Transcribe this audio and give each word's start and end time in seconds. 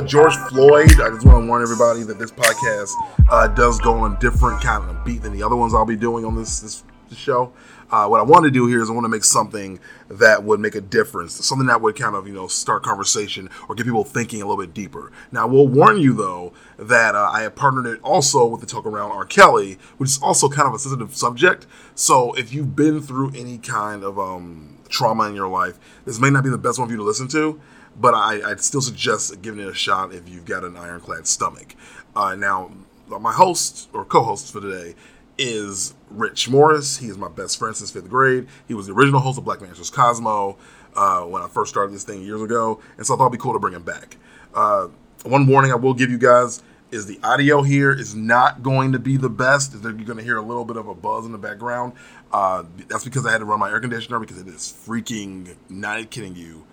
George 0.00 0.34
Floyd. 0.48 0.90
I 1.00 1.10
just 1.10 1.24
want 1.24 1.44
to 1.44 1.46
warn 1.46 1.62
everybody 1.62 2.02
that 2.02 2.18
this 2.18 2.32
podcast 2.32 2.92
uh, 3.30 3.46
does 3.48 3.78
go 3.80 3.92
on 3.94 4.12
a 4.12 4.18
different 4.18 4.60
kind 4.60 4.88
of 4.90 5.04
beat 5.04 5.22
than 5.22 5.32
the 5.32 5.42
other 5.42 5.54
ones 5.54 5.72
I'll 5.72 5.86
be 5.86 5.96
doing 5.96 6.24
on 6.24 6.34
this 6.34 6.60
this, 6.60 6.82
this 7.08 7.18
show. 7.18 7.52
Uh, 7.90 8.08
what 8.08 8.18
I 8.18 8.24
want 8.24 8.44
to 8.44 8.50
do 8.50 8.66
here 8.66 8.82
is 8.82 8.90
I 8.90 8.92
want 8.92 9.04
to 9.04 9.08
make 9.08 9.22
something 9.22 9.78
that 10.08 10.42
would 10.42 10.58
make 10.58 10.74
a 10.74 10.80
difference, 10.80 11.34
something 11.46 11.68
that 11.68 11.80
would 11.80 11.94
kind 11.94 12.16
of 12.16 12.26
you 12.26 12.34
know 12.34 12.48
start 12.48 12.82
conversation 12.82 13.48
or 13.68 13.76
get 13.76 13.84
people 13.84 14.02
thinking 14.02 14.42
a 14.42 14.46
little 14.46 14.60
bit 14.60 14.74
deeper. 14.74 15.12
Now, 15.30 15.46
we'll 15.46 15.68
warn 15.68 15.98
you 15.98 16.12
though 16.12 16.52
that 16.76 17.14
uh, 17.14 17.30
I 17.32 17.42
have 17.42 17.54
partnered 17.54 17.86
it 17.86 18.00
also 18.02 18.46
with 18.46 18.60
the 18.60 18.66
talk 18.66 18.86
around 18.86 19.12
R. 19.12 19.24
Kelly, 19.24 19.78
which 19.98 20.10
is 20.10 20.18
also 20.20 20.48
kind 20.48 20.66
of 20.66 20.74
a 20.74 20.78
sensitive 20.78 21.14
subject. 21.14 21.68
So 21.94 22.32
if 22.32 22.52
you've 22.52 22.74
been 22.74 23.00
through 23.00 23.30
any 23.36 23.58
kind 23.58 24.02
of 24.02 24.18
um, 24.18 24.78
trauma 24.88 25.28
in 25.28 25.36
your 25.36 25.48
life, 25.48 25.78
this 26.04 26.18
may 26.18 26.30
not 26.30 26.42
be 26.42 26.50
the 26.50 26.58
best 26.58 26.80
one 26.80 26.88
for 26.88 26.92
you 26.92 26.98
to 26.98 27.04
listen 27.04 27.28
to. 27.28 27.60
But 27.98 28.14
I, 28.14 28.50
I'd 28.50 28.60
still 28.60 28.80
suggest 28.80 29.40
giving 29.42 29.60
it 29.60 29.68
a 29.68 29.74
shot 29.74 30.12
if 30.12 30.28
you've 30.28 30.44
got 30.44 30.64
an 30.64 30.76
ironclad 30.76 31.26
stomach. 31.26 31.74
Uh, 32.16 32.34
now, 32.34 32.72
my 33.08 33.32
host 33.32 33.88
or 33.92 34.04
co-host 34.04 34.52
for 34.52 34.60
today 34.60 34.94
is 35.38 35.94
Rich 36.10 36.48
Morris. 36.48 36.98
He 36.98 37.08
is 37.08 37.18
my 37.18 37.28
best 37.28 37.58
friend 37.58 37.76
since 37.76 37.90
fifth 37.90 38.08
grade. 38.08 38.46
He 38.68 38.74
was 38.74 38.86
the 38.86 38.92
original 38.92 39.20
host 39.20 39.38
of 39.38 39.44
Black 39.44 39.60
Managers 39.60 39.90
Cosmo 39.90 40.56
uh, 40.94 41.22
when 41.22 41.42
I 41.42 41.48
first 41.48 41.70
started 41.70 41.94
this 41.94 42.04
thing 42.04 42.22
years 42.22 42.40
ago, 42.40 42.80
and 42.96 43.06
so 43.06 43.14
I 43.14 43.16
thought 43.16 43.24
it'd 43.24 43.32
be 43.32 43.42
cool 43.42 43.52
to 43.52 43.58
bring 43.58 43.74
him 43.74 43.82
back. 43.82 44.16
Uh, 44.54 44.88
one 45.24 45.46
warning 45.46 45.72
I 45.72 45.76
will 45.76 45.94
give 45.94 46.10
you 46.10 46.18
guys 46.18 46.62
is 46.90 47.06
the 47.06 47.18
audio 47.24 47.62
here 47.62 47.90
is 47.90 48.14
not 48.14 48.62
going 48.62 48.92
to 48.92 48.98
be 48.98 49.16
the 49.16 49.28
best. 49.28 49.72
You're 49.72 49.92
going 49.92 50.18
to 50.18 50.22
hear 50.22 50.36
a 50.36 50.42
little 50.42 50.64
bit 50.64 50.76
of 50.76 50.86
a 50.86 50.94
buzz 50.94 51.26
in 51.26 51.32
the 51.32 51.38
background. 51.38 51.94
Uh, 52.32 52.64
that's 52.88 53.04
because 53.04 53.26
I 53.26 53.32
had 53.32 53.38
to 53.38 53.44
run 53.44 53.58
my 53.58 53.70
air 53.70 53.80
conditioner 53.80 54.20
because 54.20 54.38
it 54.38 54.46
is 54.46 54.72
freaking, 54.86 55.56
not 55.68 56.10
kidding 56.10 56.36
you, 56.36 56.64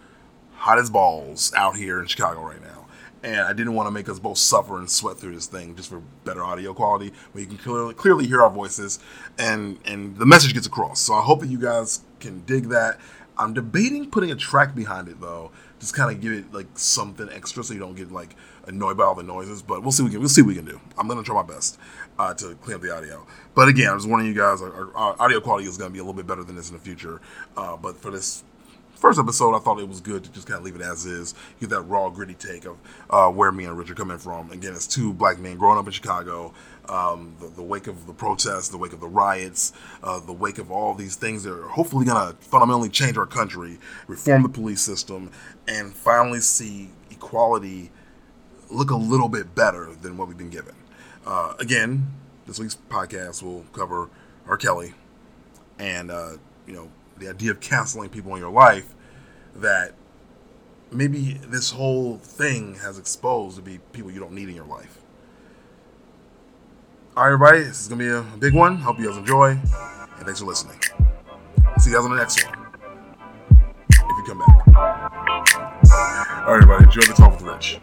hot 0.61 0.77
as 0.77 0.91
balls 0.91 1.51
out 1.57 1.75
here 1.75 1.99
in 1.99 2.05
Chicago 2.05 2.41
right 2.41 2.61
now. 2.61 2.85
And 3.23 3.41
I 3.41 3.53
didn't 3.53 3.73
want 3.73 3.87
to 3.87 3.91
make 3.91 4.07
us 4.07 4.19
both 4.19 4.37
suffer 4.37 4.77
and 4.77 4.89
sweat 4.89 5.17
through 5.17 5.33
this 5.33 5.47
thing 5.47 5.75
just 5.75 5.89
for 5.89 6.01
better 6.23 6.43
audio 6.43 6.71
quality, 6.73 7.11
where 7.31 7.43
you 7.43 7.47
can 7.47 7.57
clearly, 7.57 7.95
clearly 7.95 8.27
hear 8.27 8.41
our 8.43 8.49
voices 8.49 8.99
and 9.39 9.79
and 9.85 10.17
the 10.17 10.25
message 10.25 10.53
gets 10.53 10.67
across. 10.67 11.01
So 11.01 11.15
I 11.15 11.21
hope 11.21 11.39
that 11.41 11.49
you 11.49 11.59
guys 11.59 12.01
can 12.19 12.41
dig 12.45 12.69
that. 12.69 12.99
I'm 13.37 13.53
debating 13.53 14.09
putting 14.11 14.31
a 14.31 14.35
track 14.35 14.75
behind 14.75 15.07
it 15.07 15.19
though, 15.19 15.51
just 15.79 15.95
kind 15.95 16.15
of 16.15 16.21
give 16.21 16.33
it 16.33 16.53
like 16.53 16.67
something 16.75 17.27
extra 17.31 17.63
so 17.63 17.73
you 17.73 17.79
don't 17.79 17.95
get 17.95 18.11
like 18.11 18.35
annoyed 18.67 18.97
by 18.97 19.03
all 19.05 19.15
the 19.15 19.23
noises. 19.23 19.63
But 19.63 19.81
we'll 19.81 19.91
see. 19.91 20.03
What 20.03 20.09
we 20.09 20.13
can 20.13 20.19
we'll 20.19 20.29
see 20.29 20.43
what 20.43 20.49
we 20.49 20.55
can 20.55 20.65
do. 20.65 20.79
I'm 20.95 21.07
gonna 21.07 21.23
try 21.23 21.35
my 21.35 21.43
best 21.43 21.79
uh, 22.19 22.35
to 22.35 22.53
clean 22.55 22.75
up 22.75 22.81
the 22.81 22.95
audio. 22.95 23.25
But 23.55 23.67
again, 23.67 23.89
I'm 23.89 23.97
just 23.97 24.07
warning 24.07 24.27
you 24.27 24.35
guys, 24.35 24.61
our, 24.61 24.95
our 24.95 25.15
audio 25.19 25.39
quality 25.39 25.67
is 25.67 25.77
gonna 25.77 25.89
be 25.89 25.99
a 25.99 26.03
little 26.03 26.13
bit 26.13 26.27
better 26.27 26.43
than 26.43 26.55
this 26.55 26.69
in 26.69 26.75
the 26.75 26.83
future. 26.83 27.19
Uh, 27.57 27.77
but 27.77 27.97
for 27.97 28.11
this 28.11 28.43
first 29.01 29.19
episode, 29.19 29.55
I 29.55 29.59
thought 29.59 29.79
it 29.79 29.89
was 29.89 29.99
good 29.99 30.23
to 30.23 30.31
just 30.31 30.47
kind 30.47 30.59
of 30.59 30.63
leave 30.63 30.75
it 30.75 30.81
as 30.81 31.05
is, 31.05 31.33
get 31.59 31.71
that 31.71 31.81
raw, 31.81 32.09
gritty 32.09 32.35
take 32.35 32.65
of 32.65 32.77
uh, 33.09 33.29
where 33.29 33.51
me 33.51 33.65
and 33.65 33.75
Richard 33.75 33.97
coming 33.97 34.19
from. 34.19 34.51
Again, 34.51 34.73
it's 34.73 34.85
two 34.85 35.11
black 35.11 35.39
men 35.39 35.57
growing 35.57 35.79
up 35.79 35.87
in 35.87 35.91
Chicago, 35.91 36.53
um, 36.87 37.35
the, 37.39 37.47
the, 37.47 37.63
wake 37.63 37.87
of 37.87 38.05
the 38.05 38.13
protests, 38.13 38.69
the 38.69 38.77
wake 38.77 38.93
of 38.93 38.99
the 38.99 39.07
riots, 39.07 39.73
uh, 40.03 40.19
the 40.19 40.31
wake 40.31 40.59
of 40.59 40.69
all 40.69 40.93
these 40.93 41.15
things 41.15 41.43
that 41.43 41.51
are 41.51 41.67
hopefully 41.67 42.05
going 42.05 42.31
to 42.31 42.37
fundamentally 42.43 42.89
change 42.89 43.17
our 43.17 43.25
country, 43.25 43.79
reform 44.07 44.43
the 44.43 44.49
police 44.49 44.81
system, 44.81 45.31
and 45.67 45.93
finally 45.93 46.39
see 46.39 46.91
equality 47.09 47.89
look 48.69 48.91
a 48.91 48.95
little 48.95 49.29
bit 49.29 49.55
better 49.55 49.95
than 50.01 50.15
what 50.15 50.27
we've 50.27 50.37
been 50.37 50.51
given. 50.51 50.75
Uh, 51.25 51.55
again, 51.59 52.07
this 52.45 52.59
week's 52.59 52.77
podcast 52.89 53.41
will 53.41 53.65
cover 53.73 54.09
R. 54.47 54.57
Kelly 54.57 54.93
and, 55.79 56.11
uh, 56.11 56.33
you 56.67 56.73
know, 56.73 56.89
the 57.21 57.29
idea 57.29 57.51
of 57.51 57.59
canceling 57.59 58.09
people 58.09 58.33
in 58.33 58.41
your 58.41 58.51
life 58.51 58.95
that 59.55 59.93
maybe 60.91 61.39
this 61.47 61.71
whole 61.71 62.17
thing 62.17 62.75
has 62.75 62.97
exposed 62.97 63.55
to 63.55 63.61
be 63.61 63.77
people 63.93 64.11
you 64.11 64.19
don't 64.19 64.33
need 64.33 64.49
in 64.49 64.55
your 64.55 64.65
life. 64.65 64.97
All 67.15 67.23
right, 67.23 67.33
everybody, 67.33 67.59
this 67.59 67.81
is 67.81 67.87
gonna 67.87 68.03
be 68.03 68.09
a 68.09 68.23
big 68.39 68.53
one. 68.53 68.77
Hope 68.77 68.97
you 68.99 69.07
guys 69.07 69.17
enjoy, 69.17 69.51
and 69.51 70.25
thanks 70.25 70.39
for 70.39 70.45
listening. 70.45 70.79
See 71.77 71.91
you 71.91 71.95
guys 71.95 72.05
on 72.05 72.11
the 72.11 72.17
next 72.17 72.43
one. 72.43 72.57
If 73.91 73.99
you 73.99 74.23
come 74.25 74.39
back. 74.39 74.67
All 76.47 76.53
right, 76.53 76.63
everybody, 76.63 76.85
enjoy 76.85 77.01
the 77.01 77.13
talk 77.13 77.33
with 77.33 77.43
Rich. 77.43 77.79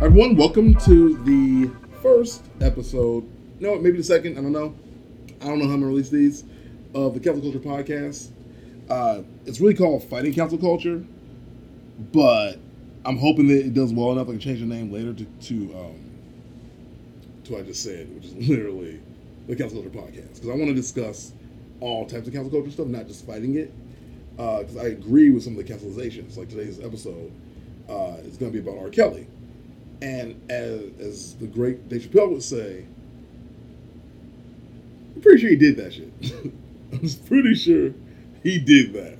Everyone, 0.00 0.36
welcome 0.36 0.74
to 0.76 1.22
the 1.24 1.70
first 2.02 2.44
episode 2.60 3.28
no, 3.62 3.78
maybe 3.78 3.96
the 3.96 4.04
second. 4.04 4.36
I 4.36 4.42
don't 4.42 4.50
know. 4.50 4.74
I 5.40 5.46
don't 5.46 5.60
know 5.60 5.68
how 5.68 5.74
I'm 5.74 5.80
gonna 5.80 5.86
release 5.86 6.10
these 6.10 6.42
of 6.94 7.14
the 7.14 7.20
Cancel 7.20 7.40
Culture 7.40 7.60
podcast. 7.60 8.30
Uh, 8.90 9.22
it's 9.46 9.60
really 9.60 9.74
called 9.74 10.02
Fighting 10.02 10.34
Cancel 10.34 10.58
Culture, 10.58 11.04
but 12.12 12.58
I'm 13.04 13.16
hoping 13.16 13.46
that 13.46 13.64
it 13.64 13.72
does 13.72 13.92
well 13.92 14.10
enough. 14.10 14.26
I 14.26 14.32
can 14.32 14.40
change 14.40 14.58
the 14.58 14.66
name 14.66 14.92
later 14.92 15.12
to 15.14 15.24
to 15.24 15.54
um, 15.78 16.10
to 17.44 17.52
what 17.52 17.60
I 17.60 17.64
just 17.64 17.84
said, 17.84 18.12
which 18.16 18.24
is 18.24 18.34
literally 18.48 19.00
the 19.46 19.54
Cancel 19.54 19.80
Culture 19.80 19.96
podcast, 19.96 20.34
because 20.34 20.48
I 20.48 20.54
want 20.54 20.66
to 20.66 20.74
discuss 20.74 21.32
all 21.78 22.04
types 22.04 22.26
of 22.26 22.32
cancel 22.32 22.50
culture 22.50 22.70
stuff, 22.72 22.88
not 22.88 23.06
just 23.06 23.24
fighting 23.24 23.54
it. 23.54 23.72
Because 24.36 24.76
uh, 24.76 24.80
I 24.80 24.86
agree 24.86 25.30
with 25.30 25.44
some 25.44 25.56
of 25.56 25.64
the 25.64 25.72
cancelizations. 25.72 26.36
Like 26.36 26.48
today's 26.48 26.80
episode 26.80 27.30
uh, 27.88 28.16
is 28.24 28.38
going 28.38 28.50
to 28.50 28.60
be 28.60 28.68
about 28.68 28.82
R. 28.82 28.88
Kelly, 28.88 29.28
and 30.00 30.40
as, 30.50 30.80
as 30.98 31.34
the 31.36 31.46
great 31.46 31.88
Dave 31.88 32.02
Chappelle 32.02 32.30
would 32.30 32.42
say, 32.42 32.86
pretty 35.22 35.40
sure 35.40 35.50
he 35.50 35.56
did 35.56 35.76
that 35.78 35.94
shit. 35.94 36.12
I'm 36.92 37.26
pretty 37.26 37.54
sure 37.54 37.92
he 38.42 38.58
did 38.58 38.92
that. 38.92 39.18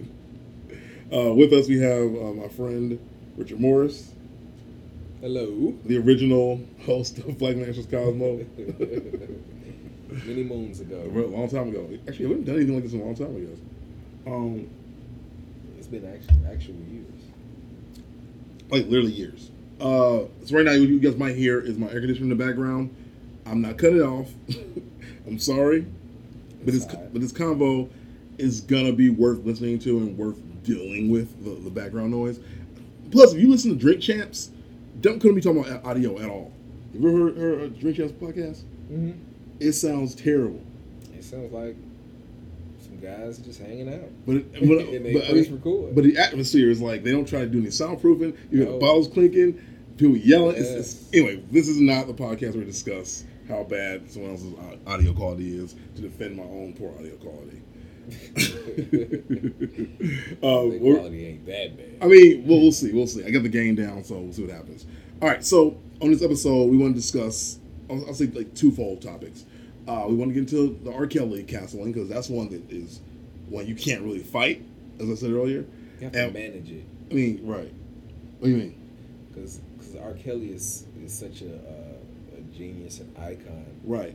Uh, 1.14 1.32
with 1.34 1.52
us, 1.52 1.68
we 1.68 1.78
have 1.78 2.14
uh, 2.14 2.32
my 2.32 2.48
friend 2.48 2.98
Richard 3.36 3.60
Morris. 3.60 4.12
Hello. 5.20 5.74
The 5.84 5.98
original 5.98 6.60
host 6.84 7.18
of 7.18 7.38
Black 7.38 7.56
Nationals 7.56 7.86
Cosmo. 7.86 8.44
Many 10.26 10.44
moons 10.44 10.80
ago. 10.80 11.00
A 11.00 11.08
long 11.28 11.48
time 11.48 11.68
ago. 11.68 11.88
Actually, 12.08 12.26
I 12.26 12.28
haven't 12.28 12.44
done 12.44 12.56
anything 12.56 12.74
like 12.74 12.84
this 12.84 12.92
in 12.92 13.00
a 13.00 13.04
long 13.04 13.14
time, 13.14 13.36
I 13.36 13.40
guess. 13.40 13.58
Um, 14.26 14.68
it's 15.78 15.86
been 15.86 16.04
actual, 16.04 16.36
actual 16.52 16.74
years. 16.90 17.22
Like 18.68 18.86
literally 18.88 19.12
years. 19.12 19.50
Uh, 19.80 20.26
so 20.44 20.56
right 20.56 20.64
now, 20.64 20.72
you 20.72 20.98
guys 20.98 21.16
might 21.16 21.36
hear 21.36 21.60
is 21.60 21.78
my 21.78 21.86
air 21.88 22.00
conditioner 22.00 22.30
in 22.30 22.38
the 22.38 22.44
background. 22.44 22.94
I'm 23.46 23.60
not 23.60 23.78
cutting 23.78 23.98
it 23.98 24.02
off. 24.02 24.28
I'm 25.26 25.38
sorry, 25.38 25.86
but 26.64 26.74
this 26.74 26.84
but 26.84 27.20
this 27.20 27.32
convo 27.32 27.88
is 28.38 28.60
gonna 28.60 28.92
be 28.92 29.10
worth 29.10 29.44
listening 29.44 29.78
to 29.80 29.98
and 29.98 30.16
worth 30.16 30.38
dealing 30.64 31.10
with 31.10 31.44
the, 31.44 31.50
the 31.62 31.70
background 31.70 32.10
noise. 32.10 32.40
Plus, 33.10 33.32
if 33.32 33.40
you 33.40 33.48
listen 33.48 33.70
to 33.70 33.76
Drink 33.76 34.00
Champs, 34.00 34.50
don't 35.00 35.20
couldn't 35.20 35.36
be 35.36 35.40
talking 35.40 35.64
about 35.64 35.84
audio 35.84 36.18
at 36.18 36.28
all. 36.28 36.52
You 36.94 37.08
ever 37.08 37.18
heard, 37.18 37.36
heard 37.36 37.60
a 37.60 37.68
Drink 37.68 37.96
Champs 37.96 38.12
podcast? 38.12 38.62
Mm-hmm. 38.90 39.12
It 39.60 39.72
sounds 39.72 40.14
terrible. 40.14 40.62
It 41.14 41.24
sounds 41.24 41.52
like 41.52 41.76
some 42.80 42.98
guys 42.98 43.38
just 43.38 43.60
hanging 43.60 43.92
out. 43.92 44.08
But 44.26 44.36
it, 44.36 44.52
but, 44.60 44.68
but, 44.68 44.78
I 44.78 44.98
mean, 44.98 45.94
but, 45.94 46.04
the 46.04 46.16
atmosphere 46.18 46.70
is 46.70 46.80
like 46.80 47.04
they 47.04 47.12
don't 47.12 47.28
try 47.28 47.40
to 47.40 47.46
do 47.46 47.58
any 47.58 47.68
soundproofing. 47.68 48.36
You 48.50 48.64
no. 48.64 48.72
got 48.72 48.80
bottles 48.80 49.08
clinking, 49.08 49.60
people 49.96 50.16
yelling. 50.16 50.56
Yes. 50.56 50.70
It's, 50.70 50.92
it's, 50.94 51.14
anyway, 51.14 51.42
this 51.50 51.68
is 51.68 51.80
not 51.80 52.06
the 52.06 52.14
podcast 52.14 52.56
we 52.56 52.64
discuss 52.64 53.24
how 53.52 53.64
bad 53.64 54.10
someone 54.10 54.32
else's 54.32 54.54
audio 54.86 55.12
quality 55.12 55.58
is 55.58 55.74
to 55.94 56.02
defend 56.02 56.36
my 56.36 56.42
own 56.42 56.72
poor 56.72 56.94
audio 56.98 57.14
quality. 57.16 57.62
uh, 60.42 60.80
quality 60.80 61.26
ain't 61.26 61.46
that 61.46 61.76
bad. 61.76 61.98
I 62.00 62.06
mean, 62.06 62.46
well, 62.46 62.60
we'll 62.60 62.72
see. 62.72 62.92
We'll 62.92 63.06
see. 63.06 63.24
I 63.24 63.30
got 63.30 63.42
the 63.42 63.48
game 63.48 63.74
down, 63.74 64.04
so 64.04 64.18
we'll 64.18 64.32
see 64.32 64.42
what 64.42 64.52
happens. 64.52 64.86
All 65.20 65.28
right. 65.28 65.44
So 65.44 65.78
on 66.00 66.10
this 66.10 66.22
episode, 66.22 66.70
we 66.70 66.76
want 66.76 66.94
to 66.94 67.00
discuss. 67.00 67.58
I'll, 67.90 68.04
I'll 68.06 68.14
say 68.14 68.26
like 68.26 68.54
twofold 68.54 69.02
topics. 69.02 69.44
Uh, 69.86 70.06
we 70.08 70.14
want 70.14 70.30
to 70.30 70.34
get 70.34 70.40
into 70.40 70.78
the 70.82 70.92
R. 70.92 71.06
Kelly 71.06 71.42
canceling 71.44 71.92
because 71.92 72.08
that's 72.08 72.28
one 72.28 72.48
that 72.50 72.70
is 72.70 73.00
one 73.48 73.66
you 73.66 73.74
can't 73.74 74.02
really 74.02 74.20
fight, 74.20 74.64
as 74.98 75.10
I 75.10 75.14
said 75.14 75.30
earlier. 75.30 75.64
You 76.00 76.06
have 76.06 76.14
and, 76.14 76.34
to 76.34 76.40
manage 76.40 76.70
it. 76.70 76.84
I 77.10 77.14
mean, 77.14 77.46
right. 77.46 77.72
What 78.38 78.46
do 78.46 78.50
you 78.50 78.56
mean? 78.56 78.74
Because 79.28 79.60
R. 80.02 80.14
Kelly 80.14 80.52
is 80.52 80.86
is 81.04 81.12
such 81.12 81.42
a 81.42 81.54
uh, 81.54 81.91
genius 82.54 83.00
and 83.00 83.16
icon. 83.18 83.66
Right. 83.84 84.14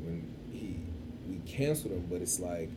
When 0.00 0.34
he 0.52 0.80
we 1.28 1.38
canceled 1.50 1.92
him, 1.92 2.06
but 2.10 2.22
it's 2.22 2.40
like 2.40 2.70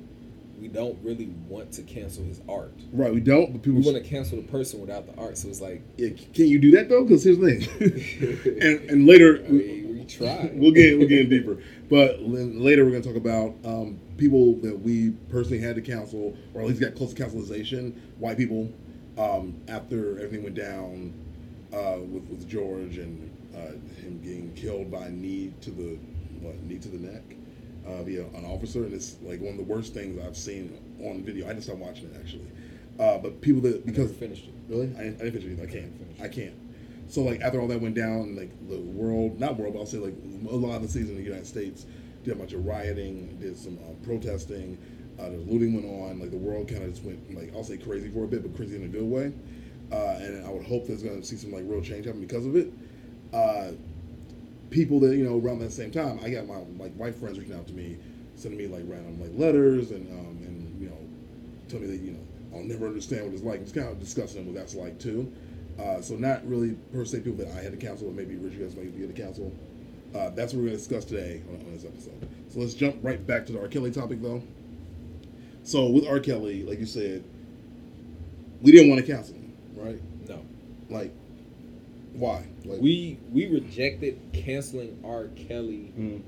we 0.61 0.67
don't 0.67 0.97
really 1.03 1.25
want 1.47 1.71
to 1.73 1.81
cancel 1.81 2.23
his 2.23 2.39
art. 2.47 2.73
Right, 2.93 3.11
we 3.13 3.19
don't. 3.19 3.51
But 3.51 3.63
people 3.63 3.79
we 3.79 3.85
want 3.91 4.01
to 4.01 4.07
cancel 4.07 4.37
the 4.37 4.47
person 4.47 4.79
without 4.79 5.07
the 5.07 5.19
art. 5.19 5.37
So 5.37 5.49
it's 5.49 5.59
like, 5.59 5.81
yeah, 5.97 6.09
can 6.33 6.47
you 6.47 6.59
do 6.59 6.71
that 6.71 6.87
though? 6.87 7.03
Because 7.03 7.23
here's 7.23 7.39
the 7.39 7.59
thing, 7.59 8.61
and, 8.61 8.89
and 8.89 9.07
later 9.07 9.43
I 9.43 9.49
mean, 9.49 9.99
we 9.99 10.05
try. 10.05 10.51
we'll 10.53 10.71
get 10.71 10.99
we'll 10.99 11.07
get 11.07 11.29
deeper, 11.29 11.57
but 11.89 12.21
later 12.21 12.85
we're 12.85 12.91
going 12.91 13.01
to 13.01 13.09
talk 13.09 13.17
about 13.17 13.55
um, 13.65 13.99
people 14.17 14.55
that 14.57 14.79
we 14.79 15.11
personally 15.29 15.59
had 15.59 15.75
to 15.75 15.81
cancel, 15.81 16.37
or 16.53 16.61
at 16.61 16.67
least 16.67 16.79
got 16.79 16.95
close 16.95 17.13
to 17.13 17.15
cancelization. 17.15 17.99
White 18.19 18.37
people 18.37 18.71
um, 19.17 19.59
after 19.67 20.19
everything 20.19 20.43
went 20.43 20.55
down 20.55 21.13
uh, 21.73 21.97
with 21.99 22.23
with 22.25 22.47
George 22.47 22.97
and 22.97 23.30
uh, 23.55 23.71
him 24.01 24.21
getting 24.23 24.53
killed 24.55 24.91
by 24.91 25.09
knee 25.09 25.53
to 25.61 25.71
the 25.71 25.97
what 26.39 26.61
knee 26.63 26.79
to 26.79 26.89
the 26.89 26.97
neck 26.97 27.23
uh, 27.85 28.03
via 28.03 28.25
an 28.35 28.45
officer, 28.45 28.83
and 28.83 28.93
it's 28.93 29.17
like 29.21 29.39
one 29.41 29.51
of 29.51 29.57
the 29.57 29.63
worst 29.63 29.93
things 29.93 30.23
I've 30.23 30.37
seen 30.37 30.77
on 31.03 31.23
video. 31.23 31.49
I 31.49 31.53
just 31.53 31.67
stopped 31.67 31.79
watching 31.79 32.05
it 32.05 32.17
actually. 32.19 32.47
Uh, 32.99 33.17
but 33.17 33.41
people 33.41 33.61
that 33.61 33.77
I 33.77 33.85
because 33.85 34.11
never 34.11 34.13
finished 34.13 34.45
it. 34.45 34.53
really, 34.67 34.93
I, 34.97 35.01
I 35.01 35.03
didn't 35.09 35.31
finish 35.31 35.43
it. 35.45 35.51
either. 35.53 35.63
I 35.63 35.71
can't. 35.71 35.93
I 36.21 36.27
can't. 36.27 36.55
So 37.07 37.21
like 37.21 37.41
after 37.41 37.59
all 37.59 37.67
that 37.67 37.81
went 37.81 37.95
down, 37.95 38.35
like 38.35 38.51
the 38.69 38.77
world, 38.77 39.39
not 39.39 39.57
world, 39.57 39.73
but 39.73 39.79
I'll 39.79 39.85
say 39.85 39.97
like 39.97 40.15
a 40.49 40.55
lot 40.55 40.75
of 40.75 40.81
the 40.83 40.87
season 40.87 41.11
in 41.11 41.17
the 41.17 41.23
United 41.23 41.47
States 41.47 41.85
did 42.23 42.33
a 42.33 42.35
bunch 42.35 42.53
of 42.53 42.65
rioting, 42.65 43.37
did 43.39 43.57
some 43.57 43.77
uh, 43.79 43.93
protesting, 44.05 44.77
uh, 45.19 45.29
there's 45.29 45.45
looting 45.47 45.73
went 45.73 45.85
on. 45.85 46.19
Like 46.19 46.31
the 46.31 46.37
world 46.37 46.67
kind 46.67 46.83
of 46.83 46.91
just 46.91 47.03
went 47.03 47.35
like 47.35 47.53
I'll 47.55 47.63
say 47.63 47.77
crazy 47.77 48.09
for 48.09 48.23
a 48.23 48.27
bit, 48.27 48.43
but 48.43 48.55
crazy 48.55 48.75
in 48.75 48.83
a 48.83 48.87
good 48.87 49.03
way. 49.03 49.33
Uh, 49.91 50.17
and 50.19 50.45
I 50.45 50.49
would 50.49 50.65
hope 50.65 50.87
there's 50.87 51.03
going 51.03 51.19
to 51.19 51.27
see 51.27 51.35
some 51.35 51.51
like 51.51 51.63
real 51.65 51.81
change 51.81 52.05
happen 52.05 52.21
because 52.21 52.45
of 52.45 52.55
it. 52.55 52.71
Uh, 53.33 53.71
people 54.69 54.99
that 55.01 55.15
you 55.15 55.23
know 55.23 55.39
around 55.39 55.59
that 55.59 55.71
same 55.71 55.91
time, 55.91 56.19
I 56.23 56.29
got 56.29 56.47
my 56.47 56.57
like 56.77 56.93
white 56.93 57.15
friends 57.15 57.39
reaching 57.39 57.55
out 57.55 57.67
to 57.67 57.73
me, 57.73 57.97
sending 58.35 58.57
me 58.57 58.67
like 58.67 58.83
random 58.87 59.19
like 59.21 59.31
letters 59.33 59.91
and 59.91 60.09
um, 60.11 60.37
and 60.45 60.81
you 60.81 60.89
know, 60.89 60.97
tell 61.69 61.79
me 61.79 61.87
that 61.87 62.01
you 62.01 62.11
know 62.11 62.57
I'll 62.57 62.63
never 62.63 62.87
understand 62.87 63.25
what 63.25 63.33
it's 63.33 63.43
like. 63.43 63.61
It's 63.61 63.71
kind 63.71 63.87
of 63.87 63.99
discussing 63.99 64.45
what 64.45 64.55
that's 64.55 64.75
like 64.75 64.99
too. 64.99 65.31
Uh, 65.79 66.01
so 66.01 66.15
not 66.15 66.45
really 66.47 66.73
per 66.93 67.05
se 67.05 67.21
people 67.21 67.43
that 67.43 67.55
I 67.57 67.61
had 67.61 67.71
to 67.71 67.77
counsel, 67.77 68.07
but 68.07 68.15
maybe 68.15 68.35
Rich 68.35 68.53
you 68.53 68.63
guys 68.63 68.75
might 68.75 68.95
be 68.95 69.07
to 69.07 69.13
counsel. 69.13 69.51
Uh, 70.13 70.29
that's 70.31 70.53
what 70.53 70.59
we're 70.59 70.67
going 70.67 70.77
to 70.77 70.77
discuss 70.77 71.05
today 71.05 71.41
on, 71.49 71.55
on 71.61 71.73
this 71.73 71.85
episode. 71.85 72.27
So 72.49 72.59
let's 72.59 72.73
jump 72.73 72.97
right 73.01 73.25
back 73.25 73.45
to 73.45 73.53
the 73.53 73.61
R. 73.61 73.67
Kelly 73.69 73.91
topic 73.91 74.21
though. 74.21 74.43
So 75.63 75.87
with 75.89 76.05
R. 76.05 76.19
Kelly, 76.19 76.63
like 76.63 76.79
you 76.79 76.85
said, 76.85 77.23
we 78.61 78.71
didn't 78.71 78.89
want 78.89 79.05
to 79.05 79.11
cancel 79.11 79.35
him, 79.35 79.53
right? 79.75 80.01
No. 80.27 80.43
Like, 80.89 81.13
why? 82.13 82.45
Like, 82.65 82.81
We 82.81 83.17
we 83.31 83.47
rejected 83.47 84.19
canceling 84.33 84.99
R. 85.05 85.25
Kelly 85.47 85.91
Mm, 85.97 86.21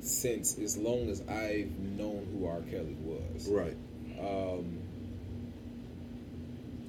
since 0.00 0.58
as 0.58 0.76
long 0.76 1.08
as 1.10 1.20
I've 1.28 1.70
known 1.78 2.26
who 2.32 2.46
R. 2.46 2.60
Kelly 2.70 2.96
was. 3.04 3.48
right. 3.48 3.76
Um, 4.20 4.78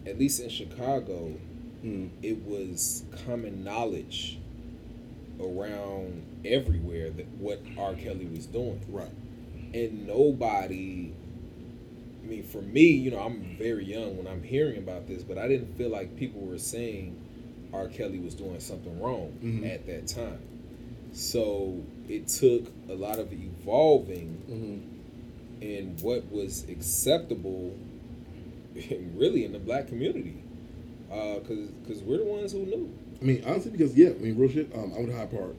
at 0.06 0.18
least 0.18 0.40
in 0.40 0.50
Chicago, 0.50 1.34
Mm, 1.86 2.10
it 2.24 2.44
was 2.44 3.04
common 3.28 3.64
knowledge 3.64 4.40
around 5.40 6.24
everywhere 6.44 7.12
that 7.12 7.28
what 7.38 7.62
R. 7.78 7.94
Kelly 7.94 8.26
was 8.26 8.48
doing. 8.48 8.82
right. 8.90 9.12
and 9.76 10.08
nobody 10.08 11.14
I 12.24 12.26
mean 12.28 12.44
for 12.44 12.62
me, 12.64 12.88
you 12.88 13.12
know, 13.12 13.20
I'm 13.20 13.56
very 13.60 13.86
young 13.86 14.18
when 14.18 14.26
I'm 14.28 14.42
hearing 14.42 14.78
about 14.78 15.08
this, 15.08 15.24
but 15.24 15.38
I 15.38 15.48
didn't 15.48 15.78
feel 15.78 15.90
like 15.90 16.16
people 16.18 16.42
were 16.42 16.58
saying 16.58 17.16
R. 17.74 17.88
Kelly 17.88 18.20
was 18.20 18.34
doing 18.34 18.60
something 18.60 19.00
wrong 19.00 19.34
Mhm. 19.44 19.70
at 19.74 19.86
that 19.88 20.08
time. 20.08 20.40
So 21.14 21.82
it 22.08 22.28
took 22.28 22.72
a 22.90 22.96
lot 22.96 23.20
of 23.20 23.32
evolving 23.34 24.38
Mm-hmm. 24.50 25.62
in 25.64 25.98
what 26.02 26.32
was 26.32 26.66
acceptable 26.70 27.74
really 29.16 29.44
in 29.46 29.52
the 29.54 29.60
black 29.60 29.88
community. 29.88 30.36
Because 31.10 31.70
cause 31.88 32.02
we're 32.04 32.18
the 32.18 32.26
ones 32.26 32.52
who 32.52 32.60
knew. 32.60 32.90
I 33.22 33.26
mean, 33.26 33.44
honestly, 33.46 33.72
because 33.72 33.96
yeah, 33.96 34.10
I 34.10 34.14
mean, 34.14 34.38
real 34.38 34.50
shit. 34.52 34.70
Um, 34.76 34.92
I 34.94 34.98
went 34.98 35.10
to 35.10 35.16
Hyde 35.18 35.32
Park, 35.32 35.56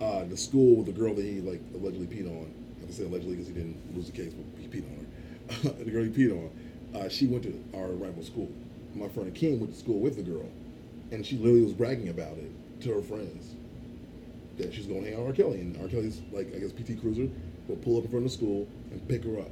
uh, 0.00 0.24
the 0.24 0.36
school 0.36 0.76
with 0.76 0.86
the 0.86 0.92
girl 0.92 1.14
that 1.14 1.24
he 1.24 1.40
like 1.40 1.60
allegedly 1.74 2.06
peed 2.06 2.28
on. 2.28 2.52
I 2.82 2.86
to 2.86 2.92
say 2.92 3.04
allegedly 3.04 3.32
because 3.36 3.48
he 3.48 3.54
didn't 3.54 3.96
lose 3.96 4.06
the 4.06 4.12
case, 4.12 4.32
but 4.34 4.44
he 4.60 4.68
peed 4.68 4.84
on 4.84 5.06
her. 5.64 5.70
the 5.84 5.90
girl 5.90 6.04
he 6.04 6.10
peed 6.10 6.32
on, 6.32 6.50
uh, 7.00 7.08
she 7.08 7.26
went 7.26 7.42
to 7.44 7.64
our 7.74 7.88
rival 7.88 8.22
school. 8.22 8.50
My 8.94 9.08
friend 9.08 9.34
Akeem 9.34 9.58
went 9.58 9.72
to 9.72 9.78
school 9.78 9.98
with 9.98 10.16
the 10.16 10.22
girl, 10.22 10.46
and 11.12 11.24
she 11.24 11.36
literally 11.36 11.62
was 11.62 11.72
bragging 11.72 12.08
about 12.08 12.36
it 12.38 12.50
to 12.82 12.92
her 12.92 13.02
friends 13.02 13.54
that 14.58 14.72
she's 14.72 14.86
going 14.86 15.02
to 15.04 15.10
hang 15.10 15.18
out 15.18 15.26
with 15.26 15.38
R. 15.40 15.44
Kelly, 15.44 15.60
and 15.60 15.76
R. 15.80 15.88
Kelly's 15.88 16.20
like 16.32 16.54
I 16.54 16.58
guess 16.58 16.72
PT 16.72 17.00
Cruiser 17.00 17.28
will 17.68 17.76
pull 17.76 17.98
up 17.98 18.04
in 18.04 18.10
front 18.10 18.24
of 18.26 18.30
the 18.32 18.36
school 18.36 18.68
and 18.92 19.06
pick 19.08 19.24
her 19.24 19.38
up, 19.40 19.50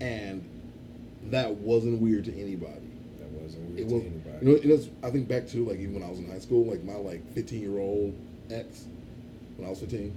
and 0.00 0.44
that 1.30 1.54
wasn't 1.54 2.00
weird 2.00 2.24
to 2.24 2.32
anybody 2.40 2.90
That 3.20 3.28
wasn't 3.30 3.68
weird 3.68 3.80
it 3.80 3.88
to 3.88 3.94
was 3.94 4.02
anybody. 4.04 4.38
you 4.44 4.48
know 4.48 4.56
it 4.56 4.64
is 4.64 4.90
i 5.04 5.10
think 5.10 5.28
back 5.28 5.46
to 5.48 5.64
like 5.64 5.78
even 5.78 5.94
when 5.94 6.02
i 6.02 6.10
was 6.10 6.18
in 6.18 6.28
high 6.28 6.40
school 6.40 6.64
like 6.64 6.82
my 6.82 6.94
like 6.96 7.22
15 7.34 7.60
year 7.60 7.78
old 7.78 8.12
ex 8.50 8.86
when 9.56 9.66
i 9.68 9.70
was 9.70 9.78
15 9.78 10.12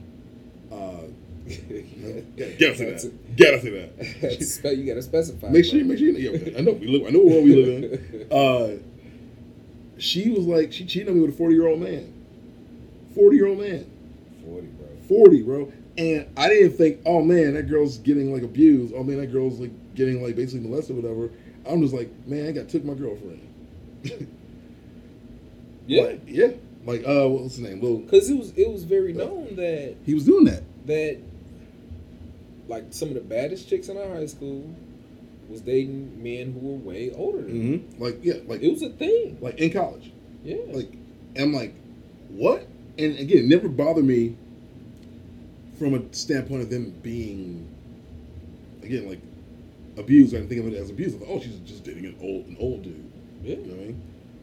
uh 0.72 0.76
gotta, 1.46 2.56
gotta 2.60 2.76
say 2.76 2.86
that 2.92 3.14
gotta 3.38 3.62
say 3.62 3.70
that 3.70 4.42
Spe- 4.44 4.66
you 4.78 4.86
gotta 4.86 5.04
specify. 5.04 5.50
make 5.50 5.64
sure 5.64 5.80
bro. 5.82 5.90
make 5.90 6.00
sure 6.00 6.08
you 6.08 6.18
yeah, 6.18 6.58
i 6.58 6.62
know 6.62 6.72
we 6.72 6.88
live 6.88 7.06
i 7.06 7.12
know 7.12 7.20
what 7.20 7.32
world 7.34 7.44
we 7.46 7.56
live 7.56 8.02
in 8.02 8.32
uh 8.32 8.78
she 9.98 10.30
was 10.30 10.46
like 10.46 10.72
she 10.74 10.86
cheated 10.86 11.10
on 11.10 11.16
me 11.16 11.22
with 11.22 11.34
a 11.34 11.38
40 11.38 11.56
year 11.56 11.68
old 11.68 11.80
man 11.80 12.14
40 13.16 13.36
year 13.38 13.48
old 13.48 13.60
man 13.60 13.90
40, 14.46 14.68
bro. 14.68 14.88
40 15.08 15.42
bro 15.44 15.72
and 15.98 16.28
i 16.38 16.50
didn't 16.50 16.78
think 16.78 17.00
oh 17.06 17.22
man 17.22 17.54
that 17.54 17.64
girl's 17.70 17.98
getting 18.00 18.34
like 18.34 18.44
abused 18.44 18.94
oh 18.96 19.04
man 19.04 19.18
that 19.18 19.28
girl's 19.32 19.60
like 19.60 19.72
getting 19.96 20.22
like 20.22 20.36
basically 20.36 20.68
molested 20.68 20.98
or 20.98 21.02
whatever 21.02 21.30
i'm 21.70 21.82
just 21.82 21.94
like 21.94 22.10
man 22.28 22.48
i 22.48 22.52
got 22.52 22.68
took 22.70 22.84
my 22.84 22.94
girlfriend 22.94 23.42
Yeah, 25.88 26.02
Like, 26.02 26.22
yeah. 26.26 26.48
Like, 26.86 27.08
uh, 27.08 27.28
what's 27.30 27.56
his 27.56 27.60
name? 27.60 27.80
Lil. 27.82 28.00
because 28.00 28.28
it 28.30 28.38
was 28.38 28.52
it 28.58 28.68
was 28.72 28.84
very 28.84 29.14
known 29.14 29.56
that 29.56 29.96
He 30.06 30.14
was 30.16 30.26
doing 30.26 30.46
that. 30.46 30.64
that 30.88 31.20
like 32.68 32.86
some 32.90 33.10
of 33.10 33.14
the 33.16 33.22
baddest 33.22 33.70
chicks 33.70 33.88
in 33.90 33.98
our 33.98 34.08
high 34.10 34.26
school 34.26 34.76
was 35.50 35.62
dating 35.62 36.22
men 36.24 36.54
who 36.54 36.60
were 36.60 36.78
way 36.78 37.12
older 37.16 37.42
than. 37.42 37.80
Mm-hmm. 37.80 38.04
Like, 38.04 38.20
yeah, 38.24 38.36
like, 38.48 38.62
It 38.62 38.72
was 38.72 38.82
a 38.82 38.90
thing. 38.90 39.38
like 39.42 39.58
in 39.60 39.72
college. 39.72 40.12
Yeah. 40.44 40.58
Like, 40.68 40.92
and 41.36 41.44
I'm 41.46 41.54
like, 41.54 41.74
what? 42.30 42.68
And 42.98 43.18
again, 43.20 43.40
it 43.40 43.46
never 43.46 43.68
bothered 43.68 44.06
me 44.06 44.38
from 45.78 45.94
a 45.94 46.14
standpoint 46.14 46.62
of 46.62 46.70
them 46.70 46.92
being, 47.02 47.68
again, 48.84 49.08
like 49.10 49.20
abused. 49.98 50.34
I 50.34 50.38
didn't 50.38 50.50
think 50.50 50.62
of 50.66 50.74
it 50.74 50.78
as 50.78 50.90
abuse. 50.90 51.16
I 51.16 51.20
thought, 51.20 51.28
oh, 51.30 51.40
she's 51.42 51.60
just 51.60 51.84
dating 51.84 52.06
an 52.06 52.16
old, 52.22 52.46
an 52.48 52.58
old 52.60 52.84
dude. 52.84 53.12
yeah. 53.44 53.56
You 53.56 53.62
know 53.64 53.74
what 53.74 53.82
I 53.82 53.86
mean? 53.88 54.02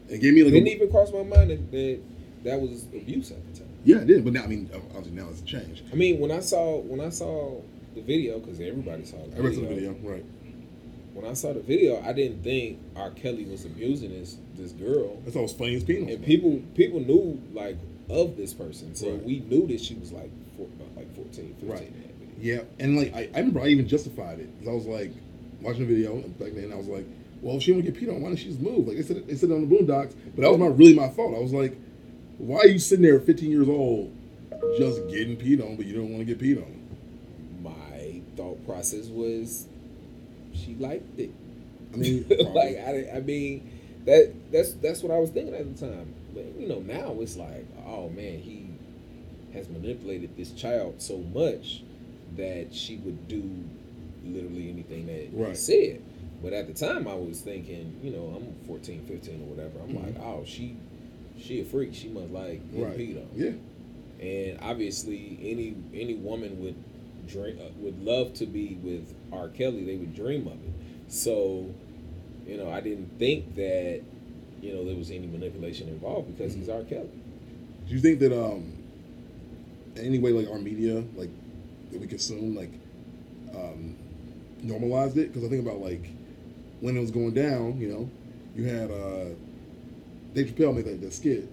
It 0.09 0.21
gave 0.21 0.33
me 0.33 0.43
like, 0.43 0.49
It 0.53 0.55
Didn't 0.55 0.67
a, 0.67 0.71
even 0.75 0.91
cross 0.91 1.11
my 1.11 1.23
mind 1.23 1.49
that, 1.49 1.71
that 1.71 1.99
that 2.43 2.59
was 2.61 2.83
abuse 2.93 3.31
at 3.31 3.37
the 3.53 3.59
time. 3.61 3.69
yeah, 3.85 3.97
it 3.97 4.07
did. 4.07 4.23
But 4.23 4.33
now, 4.33 4.43
I 4.43 4.47
mean, 4.47 4.69
obviously 4.73 5.11
now 5.11 5.27
it's 5.29 5.41
changed. 5.41 5.83
I 5.91 5.95
mean, 5.95 6.19
when 6.19 6.29
I 6.31 6.39
saw 6.41 6.77
when 6.79 6.99
I 6.99 7.09
saw 7.09 7.61
the 7.95 8.01
video, 8.01 8.39
because 8.39 8.59
everybody 8.59 9.05
saw 9.05 9.17
the 9.25 9.41
video, 9.41 9.61
the 9.61 9.67
video, 9.67 9.95
right? 10.03 10.25
When 11.13 11.25
I 11.25 11.33
saw 11.33 11.53
the 11.53 11.59
video, 11.61 12.01
I 12.01 12.11
didn't 12.13 12.43
think 12.43 12.79
R. 12.95 13.11
Kelly 13.11 13.45
was 13.45 13.65
abusing 13.65 14.09
this 14.11 14.37
this 14.55 14.71
girl. 14.71 15.21
That's 15.23 15.35
all 15.35 15.43
as 15.45 15.53
penis. 15.53 15.83
and 15.87 16.23
people 16.25 16.61
people 16.75 16.99
knew 16.99 17.39
like 17.53 17.77
of 18.09 18.35
this 18.35 18.53
person, 18.53 18.95
so 18.95 19.11
Right. 19.11 19.23
we 19.23 19.39
knew 19.41 19.67
that 19.67 19.79
she 19.79 19.95
was 19.95 20.11
like 20.11 20.29
four, 20.57 20.67
like 20.95 21.13
14, 21.15 21.55
15. 21.59 21.69
Right. 21.69 21.81
in 21.81 21.93
that 22.01 22.13
video. 22.19 22.35
Yeah, 22.39 22.61
and 22.79 22.97
like 22.97 23.13
I, 23.15 23.29
I 23.33 23.37
remember 23.37 23.61
I 23.61 23.67
even 23.67 23.87
justified 23.87 24.39
it 24.39 24.49
because 24.59 24.71
I 24.71 24.75
was 24.75 24.85
like 24.87 25.11
watching 25.61 25.87
the 25.87 25.93
video 25.93 26.15
back 26.39 26.53
then. 26.53 26.71
I 26.73 26.75
was 26.75 26.87
like, 26.87 27.05
well, 27.41 27.57
if 27.57 27.63
she 27.63 27.71
want 27.71 27.85
to 27.85 27.91
get 27.91 28.01
peed 28.01 28.13
on, 28.13 28.21
why 28.21 28.29
don't 28.29 28.35
she 28.37 28.45
just 28.47 28.59
move? 28.59 28.87
Like 28.87 28.97
they 28.97 29.03
said, 29.03 29.25
they 29.27 29.35
said 29.35 29.49
it 29.51 29.53
on 29.53 29.67
the 29.69 29.75
Boondocks, 29.75 30.13
but 30.35 30.41
that 30.41 30.49
was 30.49 30.59
not 30.59 30.77
really 30.77 30.93
my 30.95 31.09
fault. 31.09 31.35
I 31.35 31.39
was 31.39 31.53
like, 31.53 31.75
why 32.37 32.59
are 32.59 32.67
you 32.67 32.79
sitting 32.79 33.03
there 33.03 33.19
15 33.19 33.49
years 33.49 33.69
old 33.69 34.11
just 34.77 35.07
getting 35.09 35.37
peed 35.37 35.63
on, 35.63 35.75
but 35.77 35.85
you 35.85 35.93
don't 35.95 36.09
want 36.11 36.25
to 36.25 36.33
get 36.33 36.39
peed 36.39 36.57
on? 36.61 36.79
My 37.61 38.21
thought 38.35 38.65
process 38.65 39.07
was 39.07 39.67
she 40.53 40.75
liked 40.75 41.19
it. 41.19 41.31
I 41.93 41.97
mean, 41.97 42.25
like 42.29 42.77
I, 42.77 43.09
I 43.15 43.19
mean 43.21 43.69
that 44.05 44.33
that's 44.51 44.73
that's 44.75 45.01
what 45.03 45.11
I 45.11 45.19
was 45.19 45.29
thinking 45.29 45.53
at 45.55 45.75
the 45.77 45.87
time. 45.87 46.13
But 46.33 46.45
you 46.59 46.67
know 46.67 46.79
now 46.79 47.15
it's 47.21 47.35
like 47.37 47.65
oh 47.87 48.09
man 48.09 48.39
he 48.39 48.69
has 49.53 49.69
manipulated 49.69 50.35
this 50.35 50.51
child 50.51 50.95
so 51.01 51.17
much 51.17 51.83
that 52.35 52.73
she 52.73 52.97
would 52.97 53.27
do 53.27 53.43
literally 54.25 54.69
anything 54.69 55.05
that 55.07 55.47
he 55.49 55.55
said. 55.55 56.01
But 56.41 56.53
at 56.53 56.67
the 56.67 56.73
time 56.73 57.07
I 57.07 57.13
was 57.13 57.39
thinking 57.41 57.99
you 58.03 58.11
know 58.11 58.35
I'm 58.35 58.55
14, 58.67 59.05
15 59.05 59.41
or 59.43 59.45
whatever. 59.55 59.79
I'm 59.79 59.89
Mhm. 59.95 60.03
like 60.15 60.23
oh 60.23 60.43
she 60.45 60.75
she 61.39 61.61
a 61.61 61.65
freak. 61.65 61.93
She 61.93 62.09
must 62.09 62.31
like 62.31 62.61
right? 62.73 62.97
peed. 62.97 63.23
Yeah, 63.35 63.51
And 64.25 64.59
obviously, 64.61 65.37
any 65.41 65.75
any 65.93 66.15
woman 66.15 66.61
would 66.63 66.75
drink 67.27 67.59
uh, 67.59 67.69
would 67.77 68.03
love 68.03 68.33
to 68.35 68.45
be 68.45 68.77
with 68.83 69.13
R. 69.33 69.49
Kelly. 69.49 69.83
They 69.83 69.95
would 69.95 70.15
dream 70.15 70.47
of 70.47 70.53
it. 70.53 70.73
So, 71.07 71.69
you 72.47 72.57
know, 72.57 72.69
I 72.71 72.81
didn't 72.81 73.17
think 73.19 73.55
that 73.55 74.01
you 74.61 74.73
know 74.73 74.85
there 74.85 74.95
was 74.95 75.11
any 75.11 75.27
manipulation 75.27 75.89
involved 75.89 76.35
because 76.35 76.53
he's 76.53 76.69
R. 76.69 76.83
Kelly. 76.83 77.09
Do 77.87 77.93
you 77.93 77.99
think 77.99 78.19
that 78.19 78.33
um, 78.33 78.73
any 79.97 80.19
way 80.19 80.31
like 80.31 80.49
our 80.49 80.59
media 80.59 81.03
like 81.15 81.29
that 81.91 81.99
we 81.99 82.07
consume 82.07 82.55
like 82.55 82.71
um, 83.53 83.95
normalized 84.61 85.17
it? 85.17 85.33
Because 85.33 85.45
I 85.45 85.49
think 85.49 85.65
about 85.65 85.79
like 85.79 86.09
when 86.79 86.97
it 86.97 87.01
was 87.01 87.11
going 87.11 87.33
down, 87.33 87.79
you 87.79 87.89
know, 87.89 88.09
you 88.55 88.65
had 88.65 88.91
uh, 88.91 89.35
Dave 90.33 90.47
Chappelle 90.47 90.75
make 90.75 90.85
like 90.85 91.01
that 91.01 91.13
skit. 91.13 91.49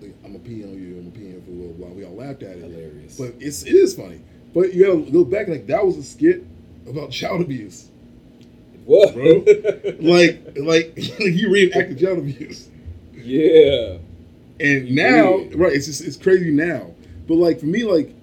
Like, 0.00 0.14
I'm 0.24 0.32
gonna 0.32 0.44
pee 0.44 0.62
on 0.64 0.70
you. 0.70 0.98
I'm 0.98 1.10
gonna 1.10 1.18
pee 1.18 1.26
on 1.26 1.32
you 1.34 1.42
for 1.42 1.50
a 1.50 1.54
little 1.54 1.72
while. 1.74 1.94
We 1.94 2.04
all 2.04 2.14
laughed 2.14 2.42
at 2.42 2.56
it. 2.56 2.62
Hilarious. 2.62 3.18
But 3.18 3.34
it's 3.40 3.62
it 3.62 3.74
is 3.74 3.94
funny. 3.94 4.22
But 4.54 4.74
you 4.74 4.86
gotta 4.86 5.10
go 5.10 5.24
back 5.24 5.48
like 5.48 5.66
that 5.66 5.84
was 5.84 5.96
a 5.96 6.02
skit 6.02 6.44
about 6.88 7.10
child 7.10 7.40
abuse, 7.40 7.88
What, 8.84 9.14
bro. 9.14 9.44
like 10.00 10.56
like 10.58 10.96
he 10.98 11.46
reenacted 11.46 11.98
child 12.00 12.18
abuse. 12.18 12.68
yeah, 13.14 13.98
And 14.60 14.90
now, 14.94 15.38
right, 15.54 15.72
it's 15.72 15.86
just 15.86 16.02
it's 16.02 16.16
crazy 16.16 16.50
now. 16.50 16.90
But 17.28 17.36
like 17.36 17.60
for 17.60 17.66
me, 17.66 17.84
like 17.84 18.14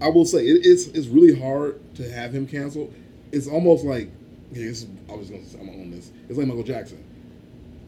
I 0.00 0.08
will 0.08 0.24
say, 0.26 0.46
it, 0.46 0.66
it's 0.66 0.86
it's 0.88 1.06
really 1.08 1.38
hard 1.38 1.80
to 1.96 2.10
have 2.10 2.34
him 2.34 2.46
canceled. 2.46 2.92
It's 3.32 3.46
almost 3.48 3.84
like 3.84 4.10
yeah, 4.52 4.66
this 4.66 4.82
is, 4.82 4.88
I 5.10 5.14
was 5.14 5.30
gonna 5.30 5.44
say, 5.46 5.58
I'm 5.60 5.68
on 5.68 5.90
this. 5.90 6.10
It's 6.28 6.38
like 6.38 6.46
Michael 6.46 6.62
Jackson. 6.64 7.02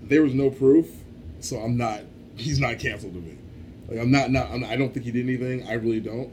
There 0.02 0.22
was 0.22 0.34
no 0.34 0.50
proof, 0.50 0.88
so 1.40 1.58
I'm 1.58 1.76
not. 1.76 2.02
He's 2.36 2.60
not 2.60 2.78
canceled 2.78 3.14
to 3.14 3.20
me. 3.20 3.36
Like 3.88 3.98
I'm 4.00 4.10
not. 4.10 4.30
Not. 4.30 4.50
I'm 4.50 4.60
not 4.60 4.70
I 4.70 4.76
don't 4.76 4.92
think 4.94 5.06
he 5.06 5.12
did 5.12 5.24
anything. 5.26 5.66
I 5.68 5.74
really 5.74 6.00
don't. 6.00 6.30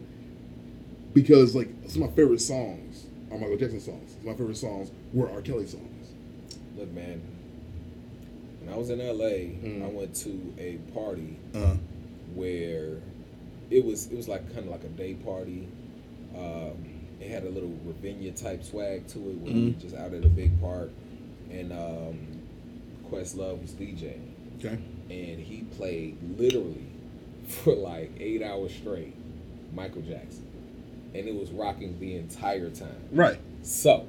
Because 1.13 1.55
like 1.55 1.69
some 1.87 2.01
of 2.03 2.09
my 2.09 2.15
favorite 2.15 2.41
songs 2.41 2.92
are 3.33 3.39
Michael 3.39 3.57
Jackson 3.57 3.79
songs. 3.79 4.15
My 4.23 4.33
favorite 4.33 4.57
songs 4.57 4.91
were 5.13 5.29
R. 5.29 5.41
Kelly 5.41 5.65
songs. 5.67 6.09
Look, 6.77 6.91
man. 6.91 7.21
When 8.61 8.73
I 8.73 8.77
was 8.77 8.89
in 8.89 8.99
LA, 8.99 9.51
Mm. 9.61 9.83
I 9.83 9.87
went 9.87 10.15
to 10.17 10.53
a 10.57 10.77
party 10.93 11.35
Uh, 11.53 11.75
where 12.33 12.97
it 13.69 13.83
was 13.83 14.07
it 14.07 14.15
was 14.15 14.27
like 14.27 14.45
kind 14.53 14.65
of 14.65 14.71
like 14.71 14.83
a 14.83 14.89
day 14.89 15.13
party. 15.15 15.67
Um, 16.35 16.85
it 17.19 17.29
had 17.29 17.43
a 17.43 17.49
little 17.49 17.73
Ravinia 17.85 18.31
type 18.31 18.63
swag 18.63 19.07
to 19.07 19.19
it, 19.19 19.35
where 19.37 19.53
we 19.53 19.59
Mhm. 19.59 19.75
were 19.75 19.81
just 19.81 19.95
out 19.95 20.13
at 20.13 20.23
a 20.25 20.29
big 20.29 20.59
park, 20.61 20.89
and 21.51 21.71
um, 21.71 22.17
Questlove 23.09 23.61
was 23.61 23.71
DJing, 23.71 24.31
okay. 24.59 24.77
and 25.09 25.39
he 25.39 25.63
played 25.77 26.17
literally 26.39 26.85
for 27.47 27.75
like 27.75 28.11
eight 28.19 28.41
hours 28.41 28.73
straight, 28.73 29.13
Michael 29.75 30.01
Jackson, 30.01 30.45
and 31.13 31.27
it 31.27 31.35
was 31.35 31.51
rocking 31.51 31.99
the 31.99 32.15
entire 32.15 32.69
time. 32.69 33.07
Right. 33.11 33.39
So, 33.61 34.07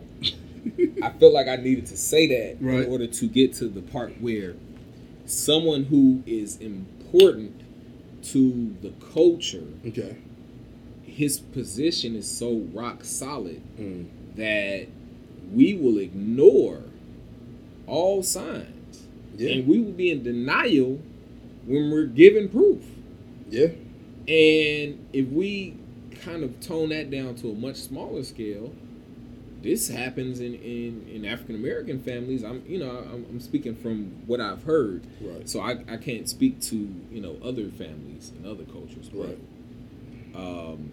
I 1.02 1.10
feel 1.10 1.32
like 1.32 1.48
I 1.48 1.56
needed 1.56 1.86
to 1.86 1.96
say 1.96 2.26
that 2.28 2.56
Right. 2.60 2.84
in 2.84 2.90
order 2.90 3.06
to 3.06 3.26
get 3.28 3.52
to 3.54 3.68
the 3.68 3.82
part 3.82 4.20
where 4.20 4.54
someone 5.26 5.84
who 5.84 6.22
is 6.26 6.56
important 6.58 7.60
to 8.24 8.74
the 8.80 8.90
culture, 9.12 9.66
Okay. 9.86 10.16
his 11.04 11.38
position 11.38 12.16
is 12.16 12.26
so 12.26 12.62
rock 12.72 13.04
solid 13.04 13.60
Mm. 13.78 14.06
that 14.36 14.86
we 15.54 15.74
will 15.74 15.98
ignore 15.98 16.80
all 17.86 18.22
signs. 18.22 19.04
Yeah. 19.36 19.50
And 19.50 19.66
we 19.66 19.78
will 19.80 19.92
be 19.92 20.10
in 20.10 20.22
denial 20.22 21.00
when 21.66 21.90
we're 21.90 22.06
given 22.06 22.48
proof. 22.48 22.82
Yeah. 23.50 23.68
And 24.26 24.98
if 25.12 25.28
we 25.28 25.74
kind 26.14 26.42
of 26.44 26.60
tone 26.60 26.88
that 26.90 27.10
down 27.10 27.34
to 27.36 27.50
a 27.50 27.54
much 27.54 27.76
smaller 27.76 28.22
scale, 28.22 28.72
this 29.62 29.88
happens 29.88 30.40
in, 30.40 30.54
in, 30.54 31.06
in 31.10 31.24
African 31.24 31.54
American 31.54 32.02
families. 32.02 32.42
I'm 32.44 32.62
you 32.66 32.78
know 32.78 32.90
I'm, 32.90 33.24
I'm 33.30 33.40
speaking 33.40 33.74
from 33.76 34.22
what 34.26 34.40
I've 34.40 34.64
heard, 34.64 35.06
Right. 35.20 35.48
so 35.48 35.60
I, 35.60 35.82
I 35.88 35.96
can't 35.96 36.28
speak 36.28 36.60
to 36.62 36.76
you 37.10 37.20
know 37.20 37.36
other 37.42 37.70
families 37.70 38.32
and 38.36 38.46
other 38.46 38.64
cultures. 38.64 39.08
But, 39.08 39.26
Right. 39.28 39.38
Um, 40.36 40.90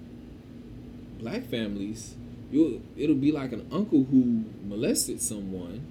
black 1.20 1.46
families, 1.50 2.16
you 2.52 2.82
it'll 2.96 3.16
be 3.16 3.32
like 3.32 3.52
an 3.52 3.68
uncle 3.72 4.04
who 4.06 4.46
molested 4.68 5.22
someone, 5.22 5.86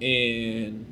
and 0.00 0.86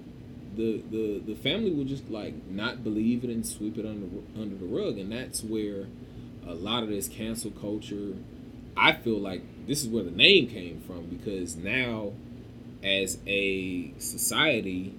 the 0.54 0.82
the 0.90 1.22
the 1.26 1.34
family 1.34 1.70
will 1.70 1.84
just 1.84 2.10
like 2.10 2.34
not 2.48 2.84
believe 2.84 3.24
it 3.24 3.30
and 3.30 3.44
sweep 3.46 3.78
it 3.78 3.86
under 3.86 4.06
under 4.36 4.54
the 4.54 4.66
rug, 4.66 4.98
and 4.98 5.10
that's 5.10 5.42
where 5.42 5.86
a 6.46 6.54
lot 6.54 6.82
of 6.82 6.88
this 6.88 7.08
cancel 7.08 7.50
culture. 7.50 8.14
I 8.76 8.92
feel 8.94 9.18
like 9.18 9.42
this 9.66 9.82
is 9.82 9.88
where 9.88 10.02
the 10.02 10.10
name 10.10 10.48
came 10.48 10.80
from 10.86 11.06
because 11.06 11.56
now, 11.56 12.12
as 12.82 13.18
a 13.26 13.92
society, 13.98 14.94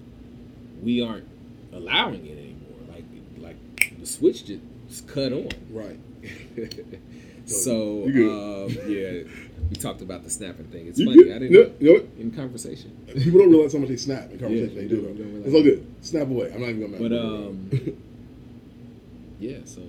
we 0.82 1.02
aren't 1.02 1.28
allowing 1.72 2.24
it 2.26 2.38
anymore. 2.38 2.78
Like 2.88 3.04
like 3.38 3.96
the 3.98 4.06
switch 4.06 4.44
just 4.46 5.08
cut 5.08 5.32
on. 5.32 5.48
Right. 5.70 5.98
so 7.46 8.04
um, 8.04 8.70
yeah, 8.88 9.22
we 9.68 9.76
talked 9.76 10.00
about 10.02 10.24
the 10.24 10.30
snapping 10.30 10.66
thing. 10.66 10.86
It's 10.86 10.98
You 10.98 11.06
funny. 11.06 11.24
good? 11.24 11.32
I 11.34 11.38
didn't 11.40 11.52
You 11.52 11.64
know, 11.64 11.72
you 11.80 11.86
know 11.88 11.92
what? 12.00 12.08
in 12.18 12.30
conversation. 12.30 12.96
People 13.08 13.40
don't 13.40 13.50
realize 13.50 13.72
how 13.72 13.80
much 13.80 13.88
they 13.90 13.96
snap 13.96 14.30
in 14.30 14.38
conversation. 14.38 14.74
Yeah, 14.76 14.82
they 14.82 14.88
do. 14.88 15.02
don't- 15.02 15.18
though. 15.18 15.40
they 15.40 15.46
It's 15.46 15.54
all 15.54 15.62
good. 15.62 15.86
Snap 16.02 16.28
away. 16.28 16.52
I'm 16.54 16.60
not 16.60 16.70
even 16.70 16.92
gonna. 16.92 17.08
But 17.08 17.12
um, 17.18 17.70
yeah. 19.40 19.58
So 19.64 19.82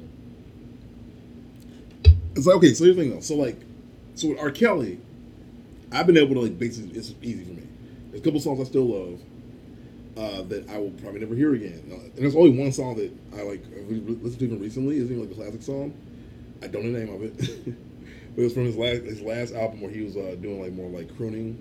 It's 2.35 2.45
like 2.45 2.57
okay. 2.57 2.73
So 2.73 2.83
here's 2.85 2.95
the 2.95 3.03
thing 3.03 3.11
though. 3.11 3.19
So 3.21 3.35
like, 3.35 3.57
so 4.15 4.29
with 4.29 4.39
R. 4.39 4.51
Kelly, 4.51 4.99
I've 5.91 6.07
been 6.07 6.17
able 6.17 6.35
to 6.35 6.41
like 6.41 6.59
basically 6.59 6.97
it's 6.97 7.13
easy 7.21 7.43
for 7.43 7.51
me. 7.53 7.63
There's 8.11 8.21
a 8.21 8.25
couple 8.25 8.39
songs 8.39 8.59
I 8.61 8.63
still 8.65 8.85
love 8.87 9.19
uh, 10.17 10.41
that 10.43 10.69
I 10.69 10.77
will 10.77 10.91
probably 10.91 11.19
never 11.21 11.35
hear 11.35 11.53
again. 11.53 11.83
Uh, 11.91 11.95
And 11.95 12.13
there's 12.17 12.35
only 12.35 12.57
one 12.57 12.71
song 12.71 12.95
that 12.95 13.11
I 13.37 13.43
like 13.43 13.63
listened 13.69 14.39
to 14.39 14.45
even 14.45 14.59
recently. 14.59 14.97
Isn't 14.97 15.11
even 15.11 15.21
like 15.27 15.31
a 15.31 15.35
classic 15.41 15.61
song. 15.61 15.93
I 16.63 16.67
don't 16.67 16.85
know 16.85 16.99
the 16.99 17.05
name 17.05 17.15
of 17.15 17.23
it, 17.23 17.37
but 18.35 18.41
it 18.41 18.43
was 18.43 18.53
from 18.53 18.65
his 18.65 18.77
last 18.77 19.03
his 19.03 19.21
last 19.21 19.53
album 19.53 19.81
where 19.81 19.91
he 19.91 20.01
was 20.01 20.17
uh, 20.17 20.35
doing 20.41 20.61
like 20.61 20.73
more 20.73 20.89
like 20.89 21.15
crooning 21.17 21.57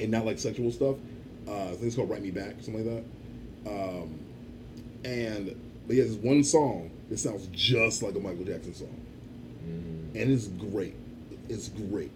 and 0.00 0.10
not 0.10 0.24
like 0.24 0.38
sexual 0.38 0.70
stuff. 0.70 0.96
Uh, 1.46 1.64
I 1.64 1.70
think 1.70 1.82
it's 1.84 1.96
called 1.96 2.10
"Write 2.10 2.22
Me 2.22 2.30
Back" 2.30 2.54
something 2.60 2.86
like 2.86 3.04
that. 3.64 3.70
Um, 3.70 4.18
and 5.04 5.56
but 5.86 5.96
has 5.96 6.16
this 6.16 6.24
one 6.24 6.44
song 6.44 6.90
that 7.10 7.18
sounds 7.18 7.48
just 7.52 8.02
like 8.02 8.14
a 8.14 8.20
Michael 8.20 8.44
Jackson 8.44 8.74
song 8.74 9.03
and 10.14 10.30
it's 10.30 10.46
great. 10.48 10.94
It's 11.48 11.68
great. 11.68 12.12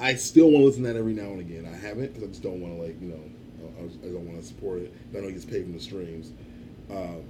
I 0.00 0.14
still 0.14 0.46
want 0.50 0.62
to 0.62 0.66
listen 0.66 0.82
to 0.84 0.92
that 0.92 0.98
every 0.98 1.12
now 1.12 1.26
and 1.30 1.40
again. 1.40 1.66
I 1.72 1.76
haven't 1.76 2.08
because 2.14 2.24
I 2.24 2.26
just 2.28 2.42
don't 2.42 2.60
want 2.60 2.74
to 2.76 2.82
like 2.82 3.00
you 3.00 3.08
know 3.08 3.20
I, 3.78 3.84
I 4.06 4.12
don't 4.12 4.26
want 4.26 4.40
to 4.40 4.46
support 4.46 4.80
it. 4.80 4.92
I 5.10 5.14
don't 5.14 5.22
know 5.22 5.28
it 5.28 5.32
gets 5.32 5.44
paid 5.44 5.62
from 5.62 5.72
the 5.74 5.80
streams, 5.80 6.32
um, 6.90 7.22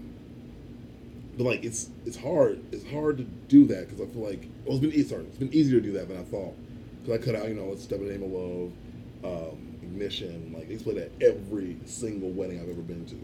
but 1.37 1.45
like 1.45 1.65
it's 1.65 1.91
it's 2.07 2.17
hard. 2.17 2.61
It's 2.73 2.89
hard 2.91 3.19
to 3.19 3.25
do 3.25 3.67
that 3.67 3.89
because 3.89 4.01
I 4.01 4.11
feel 4.13 4.23
like 4.23 4.49
well, 4.65 4.77
it's 4.83 4.87
been 4.87 5.09
hard. 5.09 5.27
It's 5.29 5.39
been 5.39 5.53
easier 5.53 5.81
to 5.81 5.87
do 5.87 5.93
that 5.95 6.09
than 6.09 6.19
I 6.19 6.23
thought 6.25 6.55
because 7.03 7.21
I 7.21 7.25
cut 7.25 7.35
out 7.35 7.49
you 7.49 7.55
know 7.55 7.75
Step 7.77 7.99
in 8.01 8.07
the 8.07 8.13
Name 8.13 8.23
of 8.23 8.31
Love, 8.31 9.53
um, 9.53 9.77
Ignition. 9.83 10.55
Like 10.57 10.69
they 10.69 10.77
play 10.77 10.95
that 10.95 11.11
every 11.21 11.77
single 11.85 12.31
wedding 12.31 12.61
I've 12.61 12.71
ever 12.71 12.81
been 12.83 13.05
to. 13.07 13.15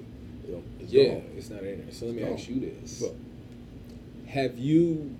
You 0.46 0.56
know, 0.56 0.62
it's 0.80 0.92
yeah, 0.92 1.08
gone. 1.14 1.25
it's 1.37 1.50
not 1.50 1.62
in 1.62 1.84
there. 1.84 1.92
So 1.94 2.06
let 2.06 2.14
me 2.14 2.22
No. 2.22 2.34
ask 2.34 2.48
you 2.48 2.60
this: 2.60 2.98
So, 2.98 3.14
Have 4.28 4.58
you, 4.58 5.14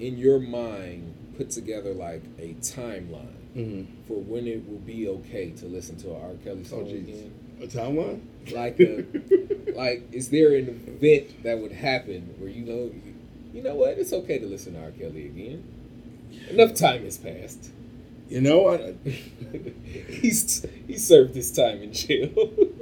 in 0.00 0.18
your 0.18 0.38
mind, 0.40 1.14
put 1.36 1.50
together 1.50 1.92
like 1.92 2.22
a 2.38 2.54
timeline 2.60 3.34
mhm. 3.54 3.86
for 4.06 4.20
when 4.22 4.46
it 4.46 4.66
will 4.68 4.78
be 4.78 5.08
okay 5.08 5.50
to 5.50 5.66
listen 5.66 5.96
to 5.98 6.14
R. 6.14 6.34
Kelly 6.44 6.62
Oh 6.66 6.68
song 6.68 6.84
jeez, 6.86 7.02
again? 7.08 7.34
a 7.62 7.66
timeline. 7.66 8.20
Like, 8.52 8.78
a, 8.80 9.04
like, 9.74 10.08
is 10.12 10.28
there 10.30 10.54
an 10.54 10.68
event 10.86 11.42
that 11.42 11.58
would 11.58 11.72
happen 11.72 12.34
where 12.38 12.48
you 12.48 12.64
know, 12.64 12.92
you 13.52 13.62
know 13.62 13.74
what, 13.74 13.98
it's 13.98 14.12
okay 14.12 14.38
to 14.38 14.46
listen 14.46 14.74
to 14.74 14.80
R. 14.82 14.90
Kelly 14.92 15.26
again? 15.26 15.64
Enough 16.50 16.74
time 16.74 17.02
has 17.04 17.18
passed. 17.18 17.70
You 18.28 18.40
know, 18.40 18.68
I, 18.68 18.94
he's 20.10 20.66
he 20.86 20.98
served 20.98 21.34
his 21.34 21.52
time 21.52 21.80
in 21.82 21.92
jail. 21.92 22.28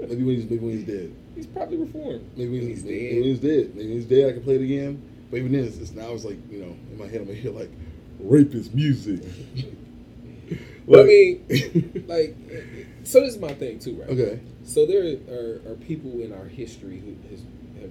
maybe 0.00 0.22
when 0.22 0.34
he's 0.36 0.44
maybe 0.50 0.58
when 0.58 0.70
he's 0.78 0.84
dead. 0.84 1.14
he's 1.34 1.46
probably 1.46 1.76
reformed. 1.76 2.30
Maybe 2.36 2.50
when 2.50 2.60
When 2.60 2.68
he's, 2.68 2.82
he's 2.82 2.84
maybe 2.84 3.08
dead. 3.08 3.14
when 3.16 3.24
he's 3.24 3.40
dead. 3.40 3.74
Maybe 3.76 3.88
when 3.88 3.96
he's 3.96 4.04
dead. 4.06 4.28
I 4.28 4.32
can 4.32 4.42
play 4.42 4.54
it 4.56 4.62
again. 4.62 5.02
But 5.34 5.40
even 5.40 5.50
then, 5.50 5.64
it's, 5.64 5.78
it's 5.78 5.90
now 5.90 6.12
it's 6.12 6.24
like 6.24 6.36
you 6.48 6.60
know 6.60 6.76
in 6.92 6.96
my 6.96 7.06
head 7.08 7.22
I'm 7.22 7.26
gonna 7.26 7.36
hear 7.36 7.50
like 7.50 7.70
rapist 8.20 8.72
music. 8.72 9.20
But 10.86 11.00
I 11.00 11.02
mean, 11.04 12.04
like, 12.06 12.36
so 13.04 13.20
this 13.20 13.34
is 13.34 13.40
my 13.40 13.54
thing 13.54 13.78
too, 13.78 13.94
right? 14.02 14.10
okay, 14.10 14.38
So 14.64 14.84
there 14.84 15.16
are, 15.30 15.72
are 15.72 15.74
people 15.76 16.20
in 16.20 16.30
our 16.34 16.44
history 16.44 16.98
who 17.00 17.16
has, 17.30 17.40
have, 17.80 17.90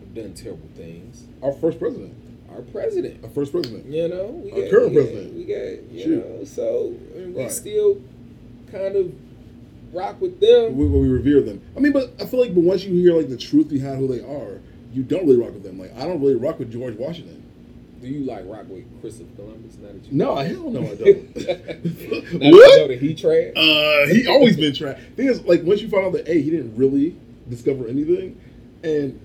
have 0.00 0.14
done 0.14 0.34
terrible 0.34 0.68
things. 0.76 1.24
our 1.42 1.52
first 1.54 1.78
president, 1.78 2.14
Our 2.54 2.60
president, 2.60 3.24
our 3.24 3.30
first 3.30 3.52
president. 3.52 3.86
you 3.86 4.06
know, 4.08 4.26
we 4.26 4.52
Our 4.52 4.60
got, 4.60 4.70
current 4.70 4.90
we 4.90 4.94
got- 4.96 5.06
president. 5.06 5.34
we 5.34 5.44
got, 5.44 5.92
you 5.92 6.04
Shoot. 6.04 6.28
know, 6.28 6.44
so 6.44 6.94
I 7.14 7.18
mean, 7.20 7.34
we 7.34 7.42
Right. 7.42 7.50
still 7.50 8.02
kind 8.70 8.96
of 8.96 9.12
rock 9.94 10.20
with 10.20 10.40
them. 10.40 10.76
We, 10.76 10.84
we 10.88 11.08
revere 11.08 11.40
them. 11.40 11.62
I 11.74 11.80
mean, 11.80 11.92
but 11.92 12.12
I 12.20 12.26
feel 12.26 12.40
like, 12.40 12.54
but 12.54 12.64
once 12.64 12.84
you 12.84 12.92
hear 13.00 13.14
like 13.16 13.30
the 13.30 13.38
truth 13.38 13.70
behind 13.70 13.96
who 13.98 14.06
they 14.08 14.20
are, 14.22 14.60
you 14.92 15.02
don't 15.02 15.26
really 15.26 15.38
rock 15.40 15.52
with 15.52 15.62
them. 15.62 15.78
Like 15.78 15.94
I 15.96 16.06
don't 16.06 16.20
really 16.20 16.34
rock 16.36 16.58
with 16.58 16.72
George 16.72 16.96
Washington. 16.96 17.42
Do 18.00 18.08
you 18.08 18.24
like 18.24 18.44
rock 18.46 18.66
with 18.68 18.84
Christopher 19.02 19.28
Columbus? 19.36 19.76
Now 19.76 19.88
that 19.92 20.04
you 20.06 20.12
No, 20.12 20.34
hell 20.36 20.70
no, 20.70 20.80
I 20.80 20.94
don't. 20.94 21.36
What? 22.32 22.42
you 22.42 22.78
know 22.78 22.88
that 22.88 22.98
he 23.00 23.14
trash. 23.14 23.52
Uh, 23.54 24.06
he 24.14 24.26
always 24.26 24.56
been 24.56 24.72
trash. 24.74 24.98
Thing 25.16 25.26
is, 25.28 25.42
like 25.42 25.62
once 25.64 25.82
you 25.82 25.88
find 25.90 26.06
out 26.06 26.12
that 26.14 26.28
a 26.28 26.40
he 26.40 26.50
didn't 26.50 26.76
really 26.76 27.16
discover 27.48 27.86
anything, 27.88 28.40
and 28.82 29.20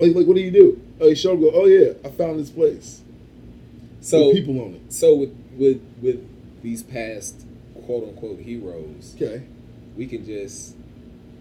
like 0.00 0.14
like 0.14 0.26
what 0.26 0.34
do 0.34 0.42
you 0.42 0.50
do? 0.50 0.80
Oh, 1.00 1.08
he 1.08 1.14
showed 1.14 1.40
go. 1.40 1.50
Oh 1.54 1.66
yeah, 1.66 1.92
I 2.04 2.08
found 2.10 2.40
this 2.40 2.50
place. 2.50 3.02
so 4.00 4.26
With 4.28 4.36
people 4.36 4.60
on 4.60 4.74
it. 4.74 4.92
So 4.92 5.14
with 5.14 5.34
with 5.56 5.80
with 6.02 6.62
these 6.62 6.82
past 6.82 7.46
quote 7.86 8.02
unquote 8.08 8.40
heroes, 8.40 9.14
Okay. 9.20 9.44
we 9.96 10.06
can 10.06 10.24
just 10.24 10.74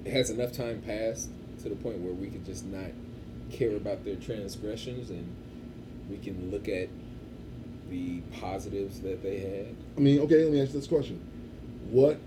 it 0.05 0.12
has 0.12 0.29
enough 0.29 0.51
time 0.51 0.81
passed 0.86 1.29
to 1.63 1.70
the 1.70 1.75
point 1.75 2.00
where 2.00 2.13
we 2.13 2.29
can 2.29 2.43
just 2.46 2.65
not 2.65 2.91
care 3.51 3.75
about 3.75 4.03
their 4.05 4.15
transgressions 4.15 5.10
and 5.10 5.34
we 6.10 6.17
can 6.17 6.51
look 6.51 6.67
at 6.67 6.89
the 7.89 8.22
positives 8.39 9.01
that 9.01 9.22
they 9.24 9.39
had. 9.39 9.75
I 9.98 10.00
mean, 10.00 10.20
okay. 10.22 10.43
Let 10.43 10.53
me 10.53 10.62
ask 10.62 10.74
you 10.74 10.79
this 10.79 10.88
question: 10.88 11.20
What? 11.89 12.20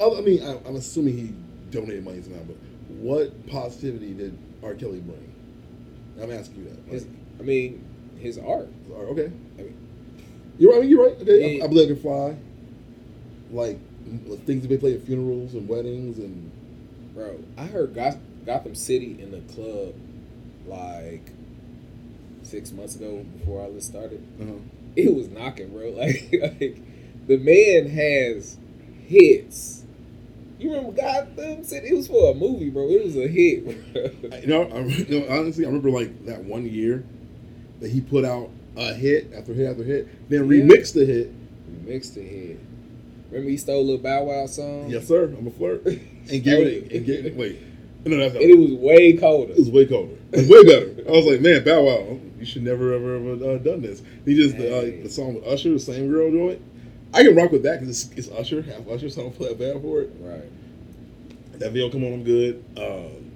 I 0.00 0.20
mean, 0.20 0.42
I, 0.42 0.58
I'm 0.66 0.76
assuming 0.76 1.16
he 1.16 1.34
donated 1.70 2.04
money 2.04 2.22
somehow, 2.22 2.42
but 2.42 2.56
what 2.88 3.46
positivity 3.48 4.14
did 4.14 4.36
R. 4.62 4.74
Kelly 4.74 5.00
bring? 5.00 5.32
I'm 6.20 6.30
asking 6.32 6.64
you 6.64 6.64
that. 6.70 6.92
His, 6.92 7.06
I 7.38 7.42
mean, 7.42 7.84
his 8.18 8.38
art. 8.38 8.68
Art, 8.94 9.08
okay. 9.10 9.32
I 9.58 9.62
mean, 9.62 9.76
You're 10.58 10.72
right. 10.72 10.78
I 10.78 10.80
mean, 10.82 10.90
you're 10.90 11.04
right. 11.06 11.20
Okay. 11.20 11.56
Yeah. 11.56 11.62
I, 11.62 11.66
I 11.66 11.68
believe 11.68 11.90
I 11.90 11.94
can 11.94 12.02
fly. 12.02 12.36
like 13.50 13.78
things 14.46 14.62
that 14.62 14.68
they 14.68 14.76
play 14.76 14.94
at 14.94 15.02
funerals 15.02 15.54
and 15.54 15.68
weddings 15.68 16.18
and 16.18 16.50
Bro, 17.14 17.40
I 17.58 17.66
heard 17.66 17.94
Goth- 17.94 18.18
Gotham 18.46 18.74
City 18.74 19.18
in 19.20 19.30
the 19.30 19.40
club 19.52 19.94
like 20.66 21.30
six 22.42 22.72
months 22.72 22.96
ago 22.96 23.24
before 23.38 23.60
all 23.62 23.72
this 23.72 23.86
started. 23.86 24.22
uh 24.40 24.58
It 24.96 25.14
was 25.14 25.28
knocking, 25.28 25.68
bro. 25.70 25.90
Like, 25.96 26.28
like 26.60 26.78
the 27.26 27.36
man 27.38 27.88
has 27.90 28.56
hits. 29.06 29.84
You 30.58 30.70
remember 30.70 30.92
Gotham 30.92 31.64
City? 31.64 31.88
It 31.88 31.94
was 31.96 32.06
for 32.08 32.30
a 32.32 32.34
movie, 32.34 32.70
bro. 32.70 32.88
It 32.88 33.04
was 33.04 33.16
a 33.16 33.26
hit. 33.28 33.64
Bro. 33.92 34.38
you 34.40 34.46
know, 34.46 34.62
I, 34.64 34.80
you 34.80 35.20
know, 35.20 35.26
honestly, 35.28 35.64
I 35.64 35.68
remember 35.68 35.90
like 35.90 36.24
that 36.26 36.44
one 36.44 36.66
year 36.66 37.04
that 37.80 37.90
he 37.90 38.00
put 38.00 38.24
out 38.24 38.50
a 38.76 38.94
hit 38.94 39.32
after 39.34 39.52
hit 39.54 39.68
after 39.70 39.82
hit, 39.84 40.30
then 40.30 40.44
Yeah. 40.48 40.62
remixed 40.62 40.94
the 40.94 41.04
hit. 41.04 41.30
Mixed 41.84 42.14
the 42.14 42.22
hit. 42.22 42.60
Remember 43.30 43.50
he 43.50 43.56
stole 43.56 43.92
a 43.94 43.98
Bow 43.98 44.24
Wow 44.24 44.46
song? 44.46 44.88
Yes, 44.88 45.08
sir. 45.08 45.24
I'm 45.36 45.46
a 45.46 45.50
flirt. 45.50 45.84
And 46.30 46.42
give 46.42 46.60
it 46.60 46.92
and 46.92 47.04
give 47.06 47.26
it. 47.26 47.36
Wait, 47.36 47.58
no, 48.04 48.16
that's 48.16 48.34
not. 48.34 48.42
And 48.42 48.50
it 48.50 48.58
was 48.58 48.72
way 48.72 49.16
colder. 49.16 49.52
It 49.52 49.58
was 49.58 49.70
way 49.70 49.86
colder. 49.86 50.14
It 50.32 50.36
was 50.38 50.48
way 50.48 50.64
better. 50.64 51.08
I 51.08 51.12
was 51.12 51.26
like, 51.26 51.40
man, 51.40 51.64
Bow 51.64 51.82
Wow, 51.84 52.18
you 52.38 52.44
should 52.46 52.62
never 52.62 52.92
ever 52.94 53.16
ever 53.16 53.32
uh, 53.54 53.58
done 53.58 53.82
this. 53.82 54.02
He 54.24 54.34
just 54.34 54.56
the, 54.56 54.62
Hey. 54.64 55.00
uh, 55.00 55.02
the 55.04 55.10
song 55.10 55.34
with 55.34 55.46
Usher, 55.46 55.70
the 55.72 55.78
same 55.78 56.08
girl 56.10 56.30
joint. 56.30 56.60
I 57.14 57.22
can 57.22 57.34
rock 57.34 57.50
with 57.52 57.62
that 57.64 57.80
because 57.80 58.06
it's, 58.06 58.16
it's 58.28 58.30
Usher, 58.38 58.62
half 58.62 58.88
Usher, 58.88 59.10
so 59.10 59.20
I 59.20 59.24
don't 59.24 59.36
feel 59.36 59.54
bad 59.54 59.82
for 59.82 60.00
it. 60.00 60.10
Right. 60.20 60.50
That 61.58 61.72
video 61.72 61.90
come 61.90 62.04
on, 62.04 62.12
I'm 62.14 62.24
good. 62.24 62.64
Um, 62.76 63.30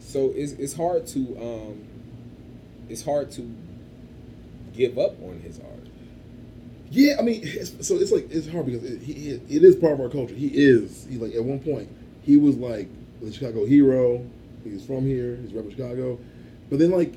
So 0.00 0.32
it's 0.34 0.52
it's 0.52 0.74
hard 0.74 1.06
to 1.08 1.20
um 1.40 1.84
it's 2.88 3.04
hard 3.04 3.30
to 3.32 3.54
give 4.76 4.98
up 4.98 5.20
on 5.22 5.40
his 5.40 5.58
art. 5.60 5.79
Yeah, 6.90 7.16
I 7.20 7.22
mean, 7.22 7.40
it's, 7.44 7.86
so 7.86 7.94
it's 7.94 8.10
like 8.10 8.28
it's 8.30 8.48
hard 8.48 8.66
because 8.66 8.82
it, 8.82 9.00
he, 9.00 9.30
it 9.30 9.62
is 9.62 9.76
part 9.76 9.92
of 9.92 10.00
our 10.00 10.08
culture. 10.08 10.34
He 10.34 10.48
is. 10.48 11.06
He 11.08 11.18
like 11.18 11.34
at 11.34 11.44
one 11.44 11.60
point 11.60 11.88
he 12.22 12.36
was 12.36 12.56
like 12.56 12.88
the 13.22 13.32
Chicago 13.32 13.64
hero. 13.64 14.26
He's 14.64 14.84
from 14.84 15.06
here. 15.06 15.36
He's 15.36 15.52
from 15.52 15.70
Chicago, 15.70 16.18
but 16.68 16.80
then 16.80 16.90
like 16.90 17.14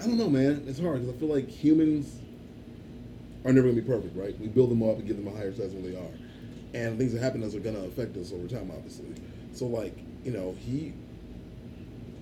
I 0.00 0.06
don't 0.06 0.18
know, 0.18 0.28
man. 0.28 0.64
It's 0.68 0.78
hard 0.78 1.00
because 1.00 1.16
I 1.16 1.18
feel 1.18 1.34
like 1.34 1.48
humans 1.48 2.20
are 3.46 3.52
never 3.52 3.68
gonna 3.68 3.80
be 3.80 3.88
perfect, 3.88 4.14
right? 4.14 4.38
We 4.38 4.48
build 4.48 4.70
them 4.70 4.82
up 4.82 4.98
and 4.98 5.06
give 5.06 5.16
them 5.16 5.28
a 5.28 5.36
higher 5.36 5.52
status 5.52 5.72
than 5.72 5.90
they 5.90 5.96
are, 5.96 6.12
and 6.74 6.98
things 6.98 7.14
that 7.14 7.22
happen 7.22 7.40
to 7.40 7.46
us 7.46 7.54
are 7.54 7.60
gonna 7.60 7.84
affect 7.84 8.18
us 8.18 8.32
over 8.32 8.46
time, 8.46 8.70
obviously. 8.70 9.14
So 9.54 9.66
like 9.66 9.96
you 10.24 10.32
know 10.32 10.54
he. 10.60 10.92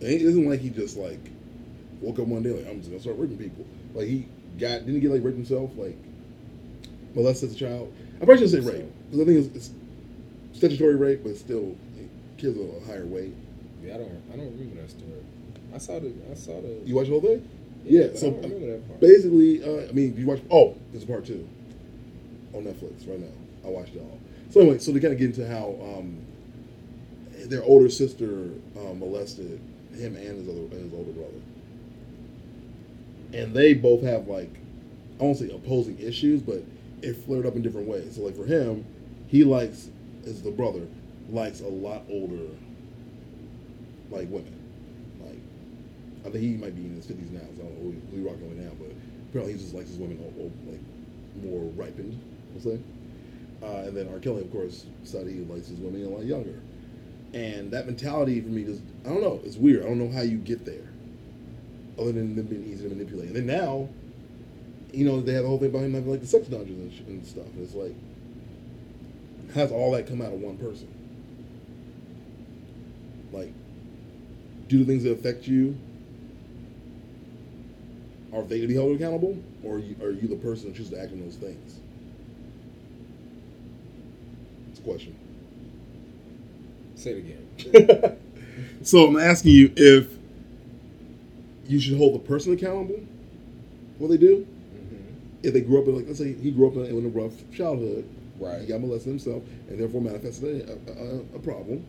It 0.01 0.23
isn't 0.23 0.49
like 0.49 0.61
he 0.61 0.71
just 0.71 0.97
like 0.97 1.31
woke 2.01 2.21
up 2.21 2.27
one 2.27 2.45
day 2.45 2.51
like 2.51 2.69
I'm 2.69 2.79
just 2.79 2.91
gonna 2.91 3.03
start 3.03 3.17
ripping 3.17 3.39
people. 3.39 3.67
Like 3.95 4.07
he 4.07 4.29
got 4.61 4.87
didn't 4.87 4.95
he 4.95 5.01
get 5.01 5.11
like 5.11 5.25
ripped 5.25 5.39
himself 5.39 5.73
like 5.77 5.99
molested 7.15 7.51
as 7.51 7.57
a 7.57 7.59
child. 7.59 7.93
I'm 8.21 8.27
probably 8.27 8.47
shouldn't 8.47 8.65
say 8.65 8.73
rape 8.73 8.91
because 9.11 9.21
I 9.21 9.25
think 9.25 9.47
it's, 9.47 9.57
it's 9.57 9.71
statutory 10.53 10.97
rape, 10.97 11.23
but 11.23 11.37
still 11.37 11.77
it 11.99 12.09
kills 12.39 12.57
a 12.57 12.87
higher 12.87 13.07
weight. 13.07 13.35
Yeah, 13.83 13.95
I 13.95 13.99
don't 13.99 14.23
I 14.33 14.37
don't 14.37 14.51
remember 14.59 14.83
that 14.83 14.91
story. 14.91 15.13
I 15.75 15.79
saw 15.79 15.99
the 15.99 16.13
I 16.31 16.35
saw 16.35 16.61
the 16.61 16.81
You 16.85 16.95
watch 16.95 17.07
the 17.07 17.13
whole 17.13 17.21
thing? 17.21 17.49
Yeah. 17.85 18.07
but 18.09 18.19
so 18.19 18.29
I 18.29 18.31
don't 18.31 18.43
remember 18.43 18.67
that 18.73 18.89
part. 18.89 19.01
basically, 19.01 19.63
uh, 19.63 19.89
I 19.89 19.93
mean, 19.93 20.17
you 20.17 20.27
watch. 20.27 20.41
Oh, 20.51 20.77
there's 20.93 21.05
a 21.05 21.07
part 21.07 21.27
two 21.27 21.47
on 22.55 22.63
Netflix 22.65 23.09
right 23.09 23.21
now. 23.21 23.27
I 23.65 23.69
watched 23.69 23.95
it 23.95 24.01
all. 24.01 24.19
So 24.51 24.61
anyway, 24.61 24.79
so 24.79 24.93
they 24.93 25.01
kind 25.01 25.13
of 25.13 25.19
get 25.19 25.31
into 25.37 25.47
how 25.49 25.77
um, 25.97 26.19
their 27.47 27.63
older 27.65 27.91
sister 27.91 28.51
um, 28.79 29.01
molested 29.01 29.61
him 29.93 30.17
and 30.17 30.39
his 30.39 30.49
other 30.49 30.61
and 30.61 30.85
his 30.85 30.95
older 30.95 31.13
brother, 31.13 31.41
and 33.33 33.53
they 33.55 33.75
both 33.75 34.03
have 34.03 34.29
like 34.29 34.51
I 35.21 35.25
won't 35.25 35.39
say 35.39 35.51
opposing 35.51 35.99
issues, 35.99 36.41
but 36.41 36.63
it 37.05 37.17
flared 37.17 37.47
up 37.47 37.55
in 37.57 37.63
different 37.63 37.87
ways. 37.87 38.17
So 38.17 38.23
like 38.23 38.37
for 38.37 38.45
him, 38.45 38.85
he 39.29 39.45
likes 39.45 39.89
as 40.27 40.43
the 40.43 40.51
brother 40.51 40.87
likes 41.29 41.61
a 41.61 41.69
lot 41.69 42.03
older 42.11 42.47
like 44.11 44.29
women, 44.31 44.55
like 45.21 45.39
I 46.27 46.31
think 46.31 46.45
he 46.45 46.57
might 46.57 46.75
be 46.77 46.85
in 46.85 46.97
his 46.97 47.07
fifties 47.07 47.31
now. 47.31 47.41
So 47.57 47.63
I 47.63 47.67
don't 47.67 47.75
know 47.75 47.83
who 47.83 47.97
who 48.11 48.23
he 48.23 48.29
rocking 48.29 48.49
with 48.49 48.59
now, 48.59 48.73
but 48.79 48.91
apparently 49.31 49.55
he 49.55 49.59
just 49.59 49.75
likes 49.75 49.89
his 49.89 49.99
women 49.99 50.19
old, 50.23 50.35
old, 50.39 50.53
like 50.67 50.81
more 51.43 51.71
ripened. 51.73 52.21
We'll 52.53 52.75
say. 52.75 52.81
Uh, 53.63 53.89
and 53.89 53.97
then 53.97 54.09
R. 54.13 54.19
Kelly, 54.19 54.43
of 54.43 54.53
course, 54.53 54.85
said 55.05 55.27
he 55.27 55.41
likes 55.41 55.69
his 55.69 55.79
women 55.79 56.05
a 56.05 56.09
lot 56.09 56.25
younger. 56.25 56.61
And 57.33 57.71
that 57.73 57.87
mentality 57.87 58.41
for 58.41 58.49
me 58.49 58.65
just 58.65 58.83
I 59.05 59.09
don't 59.09 59.23
know. 59.23 59.41
It's 59.45 59.57
weird. 59.57 59.85
I 59.85 59.89
don't 59.89 59.99
know 59.99 60.11
how 60.11 60.23
you 60.23 60.39
get 60.39 60.65
there, 60.65 60.89
other 61.99 62.13
than 62.13 62.37
them 62.37 62.47
being 62.47 62.65
easy 62.65 62.89
to 62.89 62.95
manipulate. 62.95 63.29
And 63.29 63.37
then 63.37 63.47
now, 63.47 63.89
you 64.95 65.05
know, 65.05 65.21
they 65.21 65.33
have 65.35 65.43
the 65.43 65.49
whole 65.49 65.59
thing 65.59 65.71
about 65.71 65.83
him 65.83 65.95
having 65.95 66.11
like 66.11 66.21
the 66.21 66.27
sex 66.27 66.47
dungeons 66.49 66.81
and, 66.81 66.93
sh- 66.93 67.09
and 67.09 67.27
stuff. 67.27 67.47
And 67.55 67.63
it's 67.65 67.75
like, 67.75 67.95
how's 69.55 69.73
all 69.73 69.93
that 69.93 70.07
come 70.07 70.21
out 70.21 70.33
of 70.33 70.41
one 70.41 70.57
person? 70.57 70.89
Like, 73.33 73.53
do 74.69 74.79
the 74.79 74.85
things 74.85 75.03
that 75.05 75.13
affect 75.13 75.47
you 75.47 75.77
are 78.33 78.43
they 78.43 78.61
to 78.61 78.67
be 78.67 78.75
held 78.75 78.95
accountable, 78.97 79.39
or 79.63 79.77
are 79.77 79.79
you, 79.79 79.97
are 80.03 80.11
you 80.11 80.27
the 80.27 80.37
person 80.37 80.67
that 80.69 80.77
chooses 80.77 80.91
to 80.91 81.01
act 81.01 81.13
on 81.13 81.21
those 81.21 81.37
things? 81.37 81.79
It's 84.71 84.81
a 84.81 84.83
question. 84.83 85.15
Say 86.97 87.13
it 87.13 87.69
again. 87.69 88.19
so 88.83 89.07
I'm 89.07 89.17
asking 89.17 89.53
you 89.53 89.73
if 89.77 90.09
you 91.67 91.81
should 91.81 91.97
hold 91.97 92.15
the 92.15 92.19
person 92.19 92.53
accountable 92.53 92.97
for 93.99 94.05
what 94.05 94.11
they 94.11 94.17
do. 94.17 94.47
If 95.45 95.53
they 95.53 95.61
grew 95.61 95.81
up 95.81 95.87
in, 95.89 95.97
like, 95.97 96.07
let's 96.07 96.19
say 96.19 96.33
he 96.33 96.51
grew 96.51 96.67
up 96.69 96.75
in, 96.77 96.87
in 96.87 97.05
a 97.07 97.09
rough 97.09 97.33
childhood, 97.53 98.09
Right. 98.39 98.61
he 98.63 98.67
got 98.67 98.81
molested 98.81 99.11
himself, 99.11 99.43
and 99.69 99.79
therefore 99.79 100.01
manifested 100.01 100.69
a, 100.69 100.91
a, 100.91 101.37
a 101.37 101.39
problem. 101.39 101.85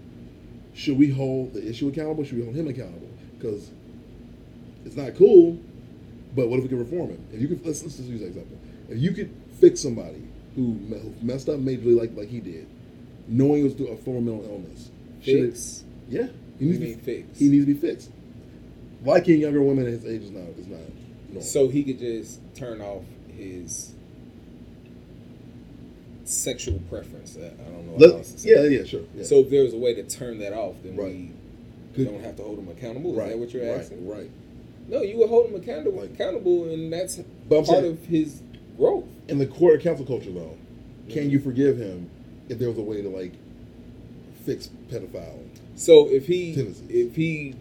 Should 0.73 0.97
we 0.97 1.09
hold 1.09 1.53
the 1.53 1.67
issue 1.67 1.87
accountable? 1.87 2.23
Should 2.23 2.37
we 2.37 2.43
hold 2.43 2.55
him 2.55 2.67
accountable? 2.67 3.09
Because 3.37 3.71
it's 4.85 4.95
not 4.95 5.15
cool. 5.15 5.57
But 6.35 6.49
what 6.49 6.57
if 6.57 6.63
we 6.63 6.69
can 6.69 6.79
reform 6.79 7.09
him? 7.11 7.25
If 7.31 7.41
you 7.41 7.47
could, 7.47 7.65
let's, 7.65 7.81
let's 7.81 7.95
just 7.97 8.09
use 8.09 8.19
that 8.21 8.27
example. 8.27 8.57
If 8.89 8.99
you 8.99 9.11
could 9.11 9.33
fix 9.59 9.79
somebody 9.81 10.21
who 10.55 10.77
messed 11.21 11.49
up 11.49 11.59
majorly 11.59 11.97
like 11.97 12.15
like 12.15 12.27
he 12.29 12.39
did, 12.41 12.67
knowing 13.27 13.61
it 13.61 13.63
was 13.63 13.73
through 13.73 13.87
a 13.87 13.97
form 13.97 14.17
of 14.27 14.35
mental 14.35 14.51
illness, 14.51 14.91
it- 15.23 15.47
Fix. 15.47 15.83
yeah, 16.09 16.27
he 16.59 16.65
needs 16.65 16.79
to 16.79 16.85
be 16.85 16.93
fixed. 16.93 17.39
He 17.39 17.47
needs 17.49 17.65
to 17.65 17.73
be 17.73 17.79
fixed. 17.79 18.11
Liking 19.03 19.39
younger 19.39 19.61
women 19.61 19.85
at 19.87 19.93
his 19.93 20.05
age 20.05 20.21
is 20.23 20.31
not 20.31 20.43
is 20.59 20.67
not. 20.67 20.79
normal. 21.29 21.41
So 21.41 21.69
he 21.69 21.83
could 21.83 21.99
just 21.99 22.39
turn 22.55 22.81
off 22.81 23.03
his 23.37 23.91
sexual 26.23 26.79
preference. 26.89 27.37
I 27.39 27.45
I 27.47 27.49
don't 27.69 27.85
know. 27.87 27.97
Let- 27.97 28.11
how 28.11 28.17
else 28.17 28.31
to 28.33 28.39
say 28.39 28.49
yeah, 28.49 28.79
yeah, 28.79 28.83
sure. 28.85 29.01
Yeah. 29.15 29.23
So 29.23 29.39
if 29.39 29.49
there 29.49 29.63
was 29.63 29.73
a 29.73 29.77
way 29.77 29.93
to 29.93 30.03
turn 30.03 30.39
that 30.39 30.53
off, 30.53 30.75
then 30.83 30.95
Right. 30.95 31.13
we 31.13 31.29
Good. 31.95 32.05
don't 32.05 32.21
have 32.21 32.35
to 32.37 32.43
hold 32.43 32.59
him 32.59 32.67
accountable. 32.69 33.11
Is 33.11 33.17
right, 33.17 33.29
that 33.29 33.37
what 33.39 33.53
you're 33.53 33.65
right, 33.71 33.79
asking? 33.79 34.07
Right. 34.07 34.29
No, 34.87 35.01
you 35.01 35.17
would 35.17 35.29
hold 35.29 35.49
him 35.49 35.55
accountable, 35.55 36.01
Like- 36.01 36.13
accountable, 36.13 36.65
and 36.71 36.91
that's 36.91 37.19
part 37.49 37.67
saying- 37.67 37.85
of 37.85 38.05
his 38.05 38.41
growth. 38.77 39.05
In 39.27 39.37
the 39.39 39.45
court 39.47 39.75
of 39.75 39.81
cancel 39.81 40.05
culture, 40.05 40.31
though, 40.31 40.55
can 41.09 41.27
Mhm. 41.27 41.31
you 41.31 41.39
forgive 41.39 41.77
him 41.77 42.09
if 42.49 42.59
there 42.59 42.69
was 42.69 42.77
a 42.77 42.83
way 42.83 43.01
to 43.01 43.09
like 43.09 43.31
fix 44.45 44.69
pedophile? 44.91 45.39
So 45.75 46.07
if 46.09 46.27
he 46.27 46.53
Tendencies. 46.55 46.83
if 46.89 47.15
he 47.15 47.53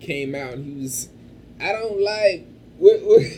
came 0.00 0.34
out 0.34 0.54
and 0.54 0.64
he 0.64 0.82
was, 0.82 1.08
I 1.60 1.72
don't 1.72 2.00
like. 2.00 2.44
What, 2.78 3.00
what, 3.02 3.22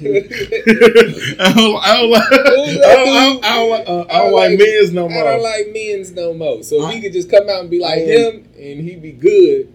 I 1.41 1.53
don't, 1.55 1.77
I 1.85 1.97
don't 2.01 2.11
like. 2.11 2.33
I 2.33 2.37
don't, 2.37 2.85
I 2.85 3.25
don't, 3.25 3.45
I 3.45 3.55
don't 3.57 3.71
like. 3.71 3.89
Uh, 3.89 4.05
I 4.11 4.19
don't 4.19 4.33
like 4.33 4.59
men's 4.59 4.93
no 4.93 5.09
more. 5.09 5.23
I 5.29 5.33
don't 5.35 5.43
like 5.43 5.67
men's 5.73 6.11
no 6.13 6.35
more. 6.35 6.63
So 6.65 6.77
if 6.83 6.85
I- 6.87 6.95
he 6.95 7.01
could 7.01 7.13
just 7.13 7.31
come 7.31 7.49
out 7.49 7.61
and 7.61 7.71
be 7.71 7.81
like 7.81 7.99
I- 7.99 8.03
him, 8.03 8.49
and 8.57 8.81
he'd 8.81 9.01
be 9.01 9.13
good. 9.13 9.73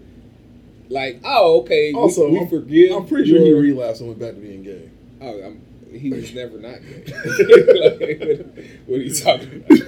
Like, 0.90 1.20
oh, 1.24 1.60
okay. 1.62 1.92
Also, 1.94 2.28
we, 2.28 2.38
I'm- 2.40 2.48
forgive. 2.48 2.92
I'm 2.94 3.06
pretty 3.06 3.30
sure 3.30 3.40
he 3.40 3.48
your- 3.48 3.60
relapsed 3.60 4.00
and 4.02 4.08
went 4.10 4.20
back 4.20 4.34
to 4.34 4.40
being 4.40 4.62
gay. 4.64 4.90
Oh, 5.22 5.42
I'm, 5.42 5.62
he 5.98 6.10
was 6.10 6.34
never 6.34 6.58
not 6.58 6.76
gay. 6.82 7.04
like, 7.06 8.20
what, 8.20 8.46
what 8.86 8.98
are 8.98 9.02
you 9.02 9.14
talking 9.14 9.64
about? 9.64 9.78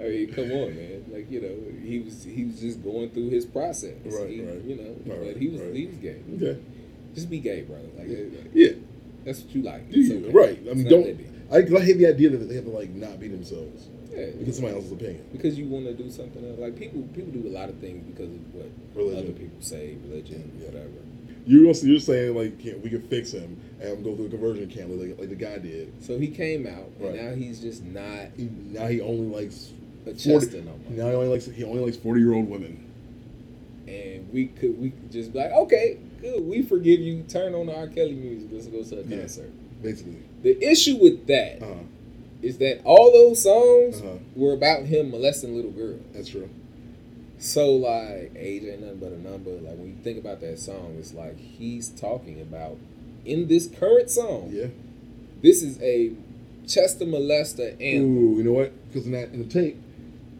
I 0.00 0.08
mean, 0.10 0.32
come 0.34 0.50
on, 0.50 0.74
man. 0.76 1.04
Like 1.12 1.30
you 1.30 1.40
know, 1.40 1.54
he 1.86 2.00
was 2.00 2.24
he 2.24 2.44
was 2.46 2.60
just 2.60 2.82
going 2.82 3.10
through 3.10 3.30
his 3.30 3.46
process. 3.46 3.94
Right, 4.04 4.28
He- 4.30 4.42
right. 4.44 4.60
You 4.62 4.76
know, 4.76 4.96
Right, 5.14 5.32
but 5.34 5.36
he 5.40 5.48
was 5.48 5.60
right. 5.60 5.74
he 5.74 5.86
was 5.86 5.96
gay. 5.98 6.20
Okay. 6.34 6.58
Just 7.14 7.30
be 7.30 7.38
gay, 7.40 7.62
bro. 7.62 7.76
Like, 7.96 8.08
like, 8.08 8.50
Yeah. 8.54 8.70
that's 9.24 9.40
what 9.42 9.54
you 9.54 9.62
like. 9.62 9.84
You? 9.90 10.18
okay. 10.18 10.30
Right. 10.30 10.58
I 10.70 10.74
mean, 10.74 10.84
not 10.84 10.90
don't. 10.90 11.20
I, 11.50 11.56
I 11.58 11.80
hate 11.84 11.96
the 11.98 12.06
idea 12.06 12.30
that 12.30 12.36
they 12.38 12.54
have 12.56 12.64
to 12.64 12.70
like 12.70 12.90
not 12.90 13.18
be 13.18 13.28
themselves 13.28 13.88
Yeah. 14.12 14.26
because 14.38 14.56
somebody 14.56 14.76
else's 14.76 14.92
opinion. 14.92 15.24
because 15.32 15.58
you 15.58 15.66
want 15.66 15.86
to 15.86 15.94
do 15.94 16.10
something 16.10 16.44
else. 16.48 16.58
Like 16.58 16.78
people, 16.78 17.02
people 17.14 17.32
do 17.32 17.48
a 17.48 17.50
lot 17.52 17.68
of 17.70 17.76
things 17.78 18.04
because 18.06 18.28
of 18.30 18.54
what 18.54 18.66
Religion. 18.94 19.24
other 19.24 19.32
people 19.32 19.60
say, 19.60 19.96
religion, 20.08 20.50
Yeah. 20.60 20.66
whatever. 20.66 20.90
You're 21.46 21.66
also, 21.68 21.86
you're 21.86 21.98
saying 22.00 22.34
like 22.36 22.52
we 22.82 22.90
can 22.90 23.00
fix 23.08 23.30
him 23.32 23.56
and 23.80 24.04
go 24.04 24.14
through 24.14 24.26
a 24.26 24.28
conversion 24.28 24.68
camp 24.68 24.90
like, 24.90 25.18
like 25.18 25.30
the 25.30 25.34
guy 25.34 25.56
did. 25.56 25.90
So 26.04 26.18
he 26.18 26.28
came 26.28 26.66
out, 26.66 26.90
Right. 27.00 27.14
and 27.14 27.28
now 27.30 27.34
he's 27.34 27.60
just 27.60 27.82
not 27.84 28.26
He, 28.36 28.50
now 28.70 28.86
he 28.86 29.00
only 29.00 29.26
likes 29.34 29.72
a 30.06 30.10
40, 30.14 30.18
Chester 30.18 30.60
now 30.90 31.08
he 31.08 31.14
only 31.14 31.28
likes 31.28 31.46
he 31.46 31.64
only 31.64 31.80
likes 31.82 31.96
forty 31.96 32.20
year 32.20 32.34
old 32.34 32.50
women. 32.50 32.84
And 33.86 34.28
we 34.32 34.46
could 34.48 34.78
we 34.78 34.90
could 34.90 35.10
just 35.10 35.32
be 35.32 35.38
like, 35.38 35.52
okay, 35.52 35.96
good, 36.20 36.46
we 36.46 36.62
forgive 36.62 37.00
you. 37.00 37.22
Turn 37.28 37.54
on 37.54 37.66
the 37.66 37.76
R. 37.76 37.86
Kelly 37.88 38.14
music. 38.14 38.48
Let's 38.52 38.66
go 38.66 38.82
to 38.82 39.00
a 39.00 39.04
Yeah. 39.08 39.18
concert. 39.20 39.50
Basically, 39.82 40.16
The 40.42 40.62
issue 40.64 40.96
with 40.96 41.26
that 41.26 41.62
uh, 41.62 41.84
is 42.42 42.58
that 42.58 42.80
all 42.84 43.12
those 43.12 43.42
songs 43.42 44.00
Uh-huh. 44.00 44.18
were 44.36 44.52
about 44.52 44.86
him 44.86 45.10
molesting 45.10 45.54
little 45.54 45.70
girls. 45.70 46.00
That's 46.12 46.28
true. 46.28 46.48
So 47.38 47.76
like 47.76 48.32
age 48.36 48.64
ain't 48.64 48.80
nothing 48.80 48.98
but 48.98 49.12
a 49.12 49.18
number. 49.20 49.50
Like 49.52 49.76
when 49.78 49.88
you 49.88 49.94
think 50.02 50.18
about 50.18 50.40
that 50.40 50.58
song, 50.58 50.96
it's 50.98 51.14
like 51.14 51.38
he's 51.38 51.88
talking 51.88 52.40
about 52.40 52.76
in 53.24 53.46
this 53.46 53.66
current 53.68 54.10
song. 54.10 54.50
Yeah. 54.52 54.66
This 55.42 55.62
is 55.62 55.80
a 55.80 56.12
Chester 56.66 57.04
molester 57.06 57.70
anthem. 57.80 58.18
Ooh, 58.18 58.36
you 58.38 58.44
know 58.44 58.52
what? 58.52 58.72
Because 58.88 59.06
in 59.06 59.12
that 59.12 59.32
in 59.32 59.38
the 59.38 59.44
tape, 59.44 59.76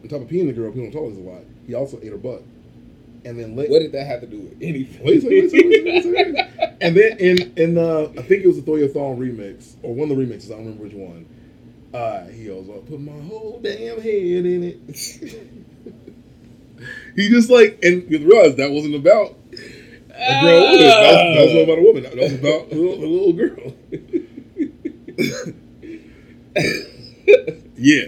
on 0.03 0.09
top 0.09 0.21
of 0.21 0.27
peeing 0.27 0.47
the 0.47 0.53
girl, 0.53 0.71
people 0.71 0.89
don't 0.89 0.91
talk 0.91 1.09
this 1.09 1.17
a 1.17 1.21
lot. 1.29 1.43
He 1.65 1.73
also 1.73 1.99
ate 2.03 2.11
her 2.11 2.17
butt, 2.17 2.43
and 3.29 3.39
then. 3.39 3.55
What 3.55 3.79
did 3.79 3.91
that 3.91 4.07
have 4.07 4.21
to 4.21 4.27
do 4.27 4.39
with 4.39 4.57
anything? 4.61 5.05
Wait, 5.05 5.23
wait, 5.23 5.51
wait, 5.51 5.53
wait, 5.53 5.85
wait, 5.85 6.05
wait, 6.05 6.33
wait. 6.35 6.45
And 6.81 6.95
then 6.95 7.17
in 7.17 7.53
in 7.57 7.77
uh, 7.77 8.07
I 8.17 8.21
think 8.21 8.41
it 8.43 8.47
was 8.47 8.63
the 8.63 8.73
Your 8.73 8.87
Thong 8.87 9.19
remix 9.19 9.75
or 9.83 9.93
one 9.93 10.09
of 10.09 10.15
the 10.17 10.23
remixes. 10.23 10.45
I 10.45 10.55
don't 10.55 10.59
remember 10.59 10.85
which 10.85 10.93
one. 10.93 11.25
Uh, 11.93 12.23
he 12.27 12.45
goes, 12.45 12.69
"I'll 12.69 12.79
put 12.79 13.01
my 13.01 13.11
whole 13.11 13.59
damn 13.61 13.99
head 13.99 14.45
in 14.45 14.63
it." 14.63 14.79
he 17.17 17.29
just 17.29 17.49
like, 17.49 17.79
and 17.83 18.09
you 18.09 18.19
realize 18.19 18.55
that 18.55 18.71
wasn't 18.71 18.95
about 18.95 19.35
a 19.51 19.57
grown 20.41 20.61
woman. 20.61 20.79
That 20.79 21.41
was, 21.41 21.51
that 21.53 21.63
about 21.63 21.79
a 21.79 21.81
woman. 21.81 22.03
That 22.03 22.15
was 22.15 22.33
about 22.33 22.71
a 22.71 22.75
little, 22.75 23.03
a 23.03 23.11
little 23.11 23.33
girl. 23.33 23.73
yeah. 27.75 28.05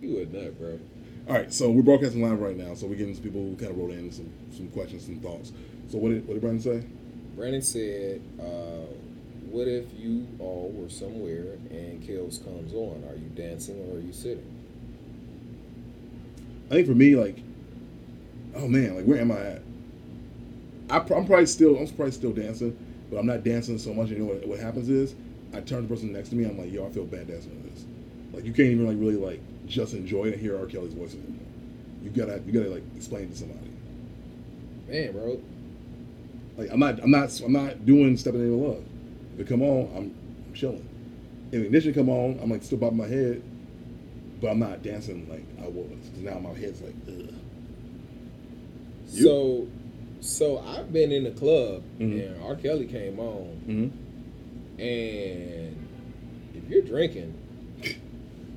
You 0.00 0.20
a 0.20 0.26
nut, 0.26 0.56
bro. 0.58 0.78
All 1.32 1.38
right, 1.38 1.50
so 1.50 1.70
we're 1.70 1.80
broadcasting 1.80 2.20
live 2.20 2.40
right 2.40 2.58
now, 2.58 2.74
so 2.74 2.86
we're 2.86 2.96
getting 2.96 3.14
some 3.14 3.24
people 3.24 3.40
who 3.40 3.56
kind 3.56 3.70
of 3.70 3.78
wrote 3.78 3.92
in 3.92 4.12
some 4.12 4.30
some 4.54 4.68
questions, 4.68 5.06
some 5.06 5.16
thoughts. 5.16 5.50
So 5.88 5.96
what 5.96 6.10
did 6.10 6.28
what 6.28 6.34
did 6.34 6.42
Brandon 6.42 6.60
say? 6.60 6.86
Brandon 7.34 7.62
said, 7.62 8.20
uh, 8.38 8.84
"What 9.50 9.66
if 9.66 9.86
you 9.98 10.28
all 10.38 10.70
were 10.74 10.90
somewhere 10.90 11.54
and 11.70 12.06
Kells 12.06 12.36
comes 12.36 12.74
on? 12.74 13.02
Are 13.08 13.16
you 13.16 13.30
dancing 13.34 13.80
or 13.80 13.96
are 13.96 14.00
you 14.00 14.12
sitting?" 14.12 14.44
I 16.66 16.74
think 16.74 16.86
for 16.86 16.94
me, 16.94 17.16
like, 17.16 17.38
oh 18.54 18.68
man, 18.68 18.96
like 18.96 19.06
where 19.06 19.18
am 19.18 19.32
I 19.32 19.40
at? 19.40 19.62
I, 20.90 20.96
I'm 20.98 21.24
probably 21.24 21.46
still 21.46 21.78
I'm 21.78 21.88
probably 21.88 22.12
still 22.12 22.32
dancing, 22.32 22.76
but 23.10 23.16
I'm 23.16 23.26
not 23.26 23.42
dancing 23.42 23.78
so 23.78 23.94
much. 23.94 24.10
You 24.10 24.18
know 24.18 24.26
what, 24.26 24.46
what 24.46 24.58
happens 24.58 24.90
is 24.90 25.14
I 25.54 25.60
turn 25.60 25.80
to 25.80 25.82
the 25.84 25.94
person 25.94 26.12
next 26.12 26.28
to 26.28 26.34
me. 26.34 26.44
I'm 26.44 26.58
like, 26.58 26.70
yo, 26.70 26.86
I 26.86 26.90
feel 26.90 27.06
bad 27.06 27.28
dancing 27.28 27.52
to 27.52 27.70
this. 27.70 27.86
Like 28.34 28.44
you 28.44 28.52
can't 28.52 28.68
even 28.68 28.86
like 28.86 28.98
really 28.98 29.16
like 29.16 29.40
just 29.66 29.94
enjoy 29.94 30.26
it 30.26 30.32
and 30.34 30.40
hear 30.42 30.58
R. 30.58 30.66
Kelly's 30.66 30.92
voice 30.94 31.14
anymore. 31.14 31.46
You 32.02 32.10
gotta 32.10 32.40
you 32.46 32.52
gotta 32.52 32.68
like 32.70 32.82
explain 32.96 33.28
to 33.30 33.36
somebody. 33.36 33.70
Man, 34.88 35.12
bro, 35.12 35.40
Like 36.56 36.70
I'm 36.72 36.80
not 36.80 37.00
I'm 37.02 37.10
not 37.10 37.40
I'm 37.40 37.52
not 37.52 37.86
doing 37.86 38.16
stepping 38.16 38.40
in 38.40 38.50
the 38.50 38.56
love. 38.68 38.84
If 39.34 39.40
it 39.40 39.46
come 39.48 39.62
on, 39.62 39.88
I'm, 39.96 40.14
I'm 40.48 40.54
chilling. 40.54 40.86
If 41.52 41.60
the 41.60 41.66
ignition 41.66 41.94
come 41.94 42.08
on, 42.08 42.38
I'm 42.42 42.50
like 42.50 42.62
still 42.62 42.78
bobbing 42.78 42.98
my 42.98 43.06
head, 43.06 43.42
but 44.40 44.48
I'm 44.48 44.58
not 44.58 44.82
dancing 44.82 45.28
like 45.30 45.44
I 45.64 45.68
was. 45.68 45.86
Cause 46.12 46.22
now 46.22 46.38
my 46.38 46.50
head's 46.58 46.82
like, 46.82 46.94
ugh. 47.08 47.34
So 49.06 49.66
so 50.20 50.58
I've 50.60 50.92
been 50.92 51.10
in 51.12 51.24
the 51.24 51.30
club 51.32 51.82
Mhm. 51.98 52.34
and 52.34 52.42
R. 52.42 52.54
Kelly 52.56 52.86
came 52.86 53.18
on, 53.18 53.60
Mm-hmm. 53.66 54.80
and 54.80 55.88
if 56.54 56.68
you're 56.68 56.82
drinking, 56.82 57.34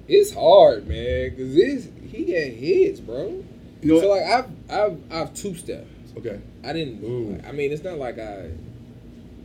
it's 0.07 0.33
hard, 0.33 0.87
man, 0.87 1.29
because 1.31 1.55
it's 1.55 1.87
he 2.11 2.25
got 2.25 2.51
hits, 2.53 2.99
bro. 2.99 3.43
You 3.81 3.93
know 3.93 4.01
so 4.01 4.09
what? 4.09 4.21
like 4.21 4.31
I've 4.31 4.71
I've 4.71 4.99
I've 5.11 5.33
two 5.33 5.55
stepped. 5.55 5.87
okay. 6.17 6.39
I 6.63 6.73
didn't. 6.73 7.03
Ooh. 7.03 7.39
I 7.47 7.51
mean, 7.51 7.71
it's 7.71 7.83
not 7.83 7.97
like 7.97 8.17
I. 8.19 8.51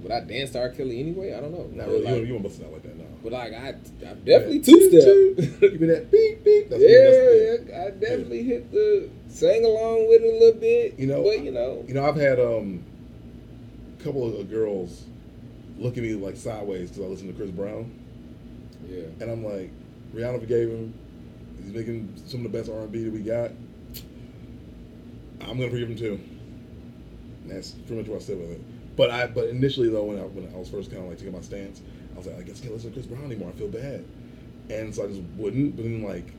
Would 0.03 0.13
I 0.13 0.21
dance 0.21 0.53
to 0.53 0.61
R. 0.61 0.71
Kelly 0.71 0.99
anyway? 0.99 1.35
I 1.35 1.41
don't 1.41 1.53
know. 1.53 1.69
Not 1.75 1.89
really. 1.89 2.01
like- 2.01 2.09
you, 2.09 2.17
don't, 2.21 2.27
you 2.29 2.33
don't 2.33 2.43
bust 2.43 2.59
it 2.61 2.65
out 2.65 2.73
like 2.73 2.83
that 2.85 2.97
now. 2.97 3.05
But 3.23 3.33
like 3.33 3.53
I, 3.53 3.69
I 4.09 4.15
definitely 4.25 4.61
two 4.61 4.89
step. 4.89 5.61
Give 5.61 5.79
me 5.81 5.87
that 5.89 6.11
beep 6.11 6.43
beep. 6.43 6.71
That's 6.71 6.81
what- 6.81 6.91
yeah, 6.91 7.87
I 7.87 7.91
definitely 7.91 8.43
hit 8.45 8.73
the 8.73 9.11
sang 9.29 9.63
along 9.63 10.09
with 10.09 10.23
it 10.23 10.35
a 10.35 10.39
little 10.39 10.59
bit. 10.61 10.99
You 10.99 11.07
know, 11.07 11.23
but 11.23 11.43
you 11.45 11.51
know, 11.53 11.85
You 11.87 11.93
know, 11.93 12.09
I've 12.09 12.17
had 12.17 12.41
um, 12.41 12.83
a 13.99 14.03
couple 14.03 14.25
of 14.41 14.49
girls 14.49 15.05
look 15.77 15.99
at 15.99 16.03
me 16.03 16.15
like 16.15 16.37
sideways 16.37 16.89
because 16.91 17.05
I 17.05 17.09
listen 17.09 17.27
to 17.27 17.35
Chris 17.35 17.51
Brown, 17.51 17.93
yeah. 18.89 19.03
and 19.21 19.31
I'm 19.31 19.45
like, 19.45 19.71
Rihanna 20.15 20.41
forgave 20.41 20.69
him. 20.69 20.95
He's 21.63 21.73
making 21.73 22.15
some 22.27 22.45
of 22.45 22.53
the 22.53 22.59
best 22.59 22.71
R&B 22.71 23.05
that 23.05 23.13
we 23.13 23.21
got. 23.21 23.51
I'm 25.43 25.59
gonna 25.59 25.71
forgive 25.71 25.91
him 25.91 25.97
too. 25.97 26.21
And 27.43 27.51
that's 27.51 27.73
pretty 27.73 28.03
much 28.03 28.07
what 28.09 28.21
I 28.21 28.25
said 28.25 28.39
with 28.39 28.51
it. 28.53 28.97
But 28.97 29.11
I, 29.11 29.27
but 29.27 29.49
initially 29.49 29.89
though, 29.89 30.05
when 30.05 30.19
I 30.19 30.23
when 30.23 30.53
I 30.53 30.59
was 30.59 30.69
first 30.69 30.91
kind 30.91 31.03
of 31.03 31.09
like 31.09 31.19
taking 31.19 31.33
my 31.33 31.41
stance, 31.41 31.81
I 32.15 32.19
was 32.19 32.27
like, 32.27 32.39
I 32.39 32.43
guess 32.43 32.59
I 32.61 32.63
can't 32.63 32.75
listen 32.75 32.91
to 32.91 32.95
Chris 32.95 33.07
Brown 33.07 33.25
anymore. 33.25 33.51
I 33.55 33.59
feel 33.59 33.69
bad, 33.69 34.05
and 34.69 34.95
so 34.95 35.05
I 35.05 35.09
just 35.09 35.23
wouldn't. 35.37 35.77
But 35.77 35.85
then 35.85 36.03
like, 36.03 36.33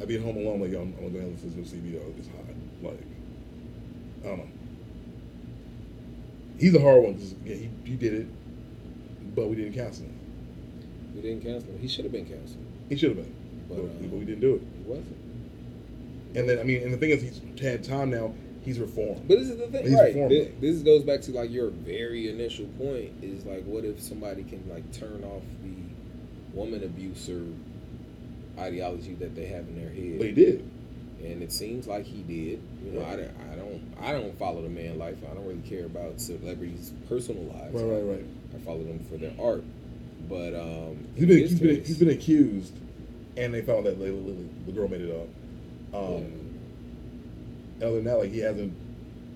I'd 0.00 0.08
be 0.08 0.16
at 0.16 0.22
home 0.22 0.36
alone, 0.36 0.60
like, 0.60 0.70
I'm, 0.70 0.94
I'm 0.98 1.06
gonna 1.06 1.10
go 1.10 1.18
and 1.20 1.32
listen 1.32 1.52
to 1.54 1.70
CB 1.70 1.92
though. 1.92 2.14
It's 2.18 2.28
hot. 2.28 2.44
Like, 2.82 3.00
I 4.24 4.28
don't 4.28 4.38
know. 4.38 4.48
He's 6.58 6.74
a 6.74 6.80
hard 6.80 7.02
one 7.02 7.14
because 7.14 7.34
yeah, 7.44 7.54
he, 7.54 7.70
he 7.84 7.96
did 7.96 8.14
it, 8.14 8.26
but 9.34 9.48
we 9.48 9.56
didn't 9.56 9.74
cancel 9.74 10.06
him. 10.06 10.17
We 11.22 11.28
didn't 11.30 11.42
cancel 11.42 11.70
him. 11.72 11.78
He 11.80 11.88
should 11.88 12.04
have 12.04 12.12
been 12.12 12.26
canceled. 12.26 12.64
He 12.88 12.96
should 12.96 13.16
have 13.16 13.24
been, 13.24 13.34
But, 13.68 13.74
but, 13.76 13.82
uh, 13.84 13.86
but 14.02 14.18
we 14.18 14.24
didn't 14.24 14.40
do 14.40 14.54
it. 14.54 14.62
He 14.76 14.88
wasn't. 14.88 15.16
And 16.36 16.48
then 16.48 16.58
I 16.60 16.62
mean, 16.62 16.82
and 16.84 16.92
the 16.92 16.96
thing 16.96 17.10
is, 17.10 17.22
he's 17.22 17.40
had 17.60 17.82
time 17.82 18.10
now. 18.10 18.32
He's 18.64 18.78
reformed. 18.78 19.26
But 19.26 19.38
this 19.40 19.48
is 19.48 19.58
the 19.58 19.66
thing, 19.66 19.84
He's 19.84 19.94
right? 19.94 20.08
reformed, 20.14 20.30
This, 20.30 20.48
this 20.60 20.82
goes 20.82 21.02
back 21.02 21.22
to 21.22 21.32
like 21.32 21.50
your 21.50 21.70
very 21.70 22.28
initial 22.28 22.66
point 22.78 23.12
is 23.22 23.44
like, 23.46 23.64
what 23.64 23.84
if 23.84 24.00
somebody 24.00 24.44
can 24.44 24.62
like 24.70 24.90
turn 24.92 25.24
off 25.24 25.42
the 25.62 26.56
woman 26.56 26.84
abuser 26.84 27.44
ideology 28.58 29.14
that 29.14 29.34
they 29.34 29.46
have 29.46 29.66
in 29.68 29.76
their 29.76 29.90
head? 29.92 30.18
But 30.18 30.26
he 30.28 30.32
did. 30.32 30.70
and 31.24 31.42
it 31.42 31.50
seems 31.50 31.86
like 31.88 32.04
he 32.04 32.22
did. 32.22 32.60
You 32.84 32.92
know, 32.92 33.00
I, 33.00 33.16
Right. 33.16 33.16
don't, 33.16 33.52
I 33.52 33.56
don't, 33.56 33.82
I 34.08 34.12
don't 34.12 34.38
follow 34.38 34.62
the 34.62 34.68
man 34.68 34.98
life. 34.98 35.16
I 35.28 35.34
don't 35.34 35.46
really 35.46 35.62
care 35.68 35.86
about 35.86 36.20
celebrities' 36.20 36.92
personal 37.08 37.42
lives. 37.44 37.74
Right, 37.74 37.84
right, 38.02 38.02
right. 38.18 38.26
I 38.54 38.58
follow 38.64 38.84
them 38.84 39.00
for 39.10 39.16
their 39.16 39.32
art. 39.40 39.64
But 40.28 40.54
um, 40.54 41.08
He's 41.18 41.26
been 41.26 41.38
he's 41.38 41.58
been 41.58 41.84
he's 41.84 41.98
been 41.98 42.10
accused, 42.10 42.74
and 43.36 43.52
they 43.52 43.62
found 43.62 43.86
that 43.86 43.98
the, 43.98 44.72
girl 44.72 44.86
made 44.86 45.00
it 45.00 45.10
up. 45.10 45.28
Um, 45.92 46.30
Other 47.82 47.96
than 47.96 48.04
that, 48.04 48.18
like 48.18 48.30
he 48.30 48.38
hasn't. 48.38 48.72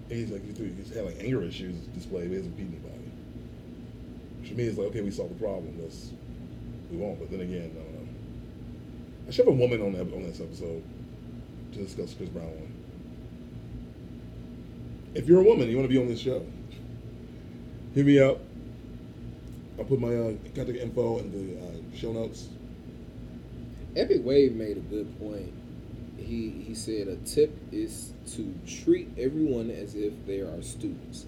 He's 0.09 0.31
like 0.31 0.44
he's, 0.46 0.59
he's 0.59 0.94
had 0.94 1.07
like 1.07 1.16
anger 1.18 1.42
issues 1.42 1.74
displayed. 1.94 2.24
But 2.24 2.31
he 2.31 2.37
hasn't 2.37 2.57
beat 2.57 2.68
anybody. 2.68 3.11
Which 4.40 4.50
to 4.50 4.55
me 4.55 4.64
is 4.64 4.78
like 4.78 4.88
okay, 4.88 5.00
we 5.00 5.11
solved 5.11 5.35
the 5.35 5.40
problem. 5.40 5.76
Let's 5.83 6.11
move 6.92 7.02
on. 7.02 7.16
But 7.16 7.33
then 7.33 7.40
again, 7.40 7.72
I 7.72 7.83
don't 7.83 7.92
know. 7.94 8.09
I 9.26 9.31
should 9.33 9.46
have 9.46 9.55
a 9.55 9.59
woman 9.59 9.83
on 9.83 9.92
that 9.94 10.02
on 10.14 10.22
this 10.22 10.40
episode 10.40 10.85
to 11.72 11.78
discuss 11.78 12.14
Chris 12.14 12.28
Brown 12.28 12.46
one. 12.46 12.72
If 15.14 15.26
you're 15.26 15.40
a 15.40 15.44
woman, 15.44 15.68
you 15.68 15.76
want 15.76 15.88
to 15.88 15.92
be 15.92 16.00
on 16.00 16.07
this 16.07 16.20
show, 16.20 16.46
hit 17.94 18.07
me 18.07 18.20
up. 18.20 18.38
I'll 19.78 19.85
put 19.85 20.00
my 20.00 20.14
uh, 20.14 20.32
contact 20.54 20.78
info 20.78 21.18
in 21.18 21.32
the 21.32 21.61
uh, 21.61 21.96
show 21.96 22.12
notes. 22.12 22.48
Epic 23.96 24.20
Wave 24.24 24.54
made 24.54 24.76
a 24.76 24.80
good 24.80 25.18
point. 25.18 25.52
He 26.16 26.50
he 26.50 26.74
said 26.74 27.08
a 27.08 27.16
tip 27.16 27.56
is 27.72 28.12
to 28.35 28.54
treat 28.66 29.11
everyone 29.18 29.70
as 29.70 29.94
if 29.94 30.12
they 30.26 30.40
are 30.40 30.62
students. 30.62 31.26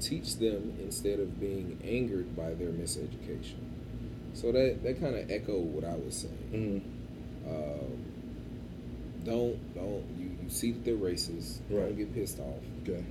Teach 0.00 0.36
them 0.36 0.76
instead 0.78 1.18
of 1.20 1.40
being 1.40 1.80
angered 1.82 2.36
by 2.36 2.54
their 2.54 2.68
miseducation. 2.68 3.58
So 4.34 4.52
that 4.52 4.82
that 4.82 5.00
kind 5.00 5.16
of 5.16 5.30
echoed 5.30 5.72
what 5.72 5.84
I 5.84 5.96
was 5.96 6.16
saying. 6.16 6.82
Mm-hmm. 7.46 7.50
Um, 7.50 8.04
don't 9.24 9.74
don't 9.74 10.04
you, 10.18 10.36
you 10.42 10.50
see 10.50 10.72
that 10.72 10.84
they're 10.84 10.94
racist. 10.94 11.58
Don't 11.70 11.96
get 11.96 12.14
pissed 12.14 12.38
off. 12.38 12.62
Okay. 12.82 13.04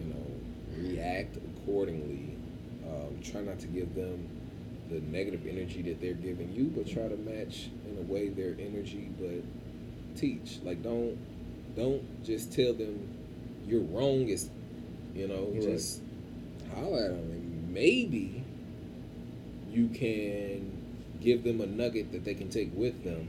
You 0.00 0.12
know, 0.12 0.88
react 0.88 1.36
accordingly. 1.36 2.33
Um, 2.88 3.20
try 3.22 3.40
not 3.40 3.58
to 3.60 3.66
give 3.66 3.94
them 3.94 4.28
the 4.90 5.00
negative 5.00 5.46
energy 5.46 5.82
that 5.82 6.00
they're 6.00 6.14
giving 6.14 6.52
you, 6.52 6.64
but 6.64 6.86
try 6.86 7.08
to 7.08 7.16
match 7.16 7.70
in 7.88 7.98
a 7.98 8.02
way 8.02 8.28
their 8.28 8.54
energy. 8.58 9.10
But 9.18 9.42
teach 10.18 10.58
like 10.62 10.82
don't 10.82 11.16
don't 11.76 12.24
just 12.24 12.52
tell 12.52 12.72
them 12.74 13.08
you're 13.66 13.80
wrong. 13.82 14.28
Is 14.28 14.50
you 15.14 15.28
know 15.28 15.48
Right. 15.52 15.62
just 15.62 16.00
holler 16.74 17.04
at 17.04 17.10
them 17.10 17.30
and 17.30 17.72
maybe 17.72 18.42
you 19.70 19.88
can 19.88 20.70
give 21.20 21.44
them 21.44 21.60
a 21.60 21.66
nugget 21.66 22.12
that 22.12 22.24
they 22.24 22.34
can 22.34 22.48
take 22.48 22.70
with 22.74 23.04
them 23.04 23.28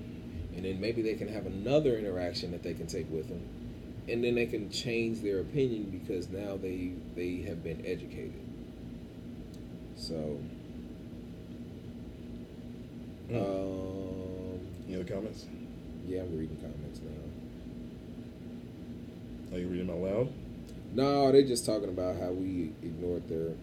and 0.55 0.65
then 0.65 0.79
maybe 0.79 1.01
they 1.01 1.13
can 1.15 1.27
have 1.27 1.45
another 1.45 1.97
interaction 1.97 2.51
that 2.51 2.63
they 2.63 2.73
can 2.73 2.87
take 2.87 3.09
with 3.11 3.27
them 3.27 3.41
and 4.07 4.23
then 4.23 4.35
they 4.35 4.45
can 4.45 4.69
change 4.69 5.21
their 5.21 5.39
opinion 5.39 5.83
because 5.89 6.29
now 6.29 6.57
they 6.57 6.91
they 7.15 7.41
have 7.47 7.63
been 7.63 7.83
educated 7.85 8.33
so 9.95 10.39
Mm. 13.29 13.35
um 13.37 14.59
Any 14.87 14.95
other 14.95 15.03
comments? 15.03 15.45
yeah 16.07 16.21
i'm 16.21 16.37
reading 16.37 16.57
comments 16.57 16.99
now 17.03 17.11
Are 19.55 19.59
you 19.59 19.67
reading 19.67 19.87
them 19.87 19.95
out 19.95 20.03
loud? 20.03 20.29
no 20.93 21.31
they're 21.31 21.41
just 21.41 21.65
talking 21.65 21.89
about 21.89 22.17
how 22.19 22.29
we 22.29 22.71
ignored 22.83 23.27
their 23.27 23.53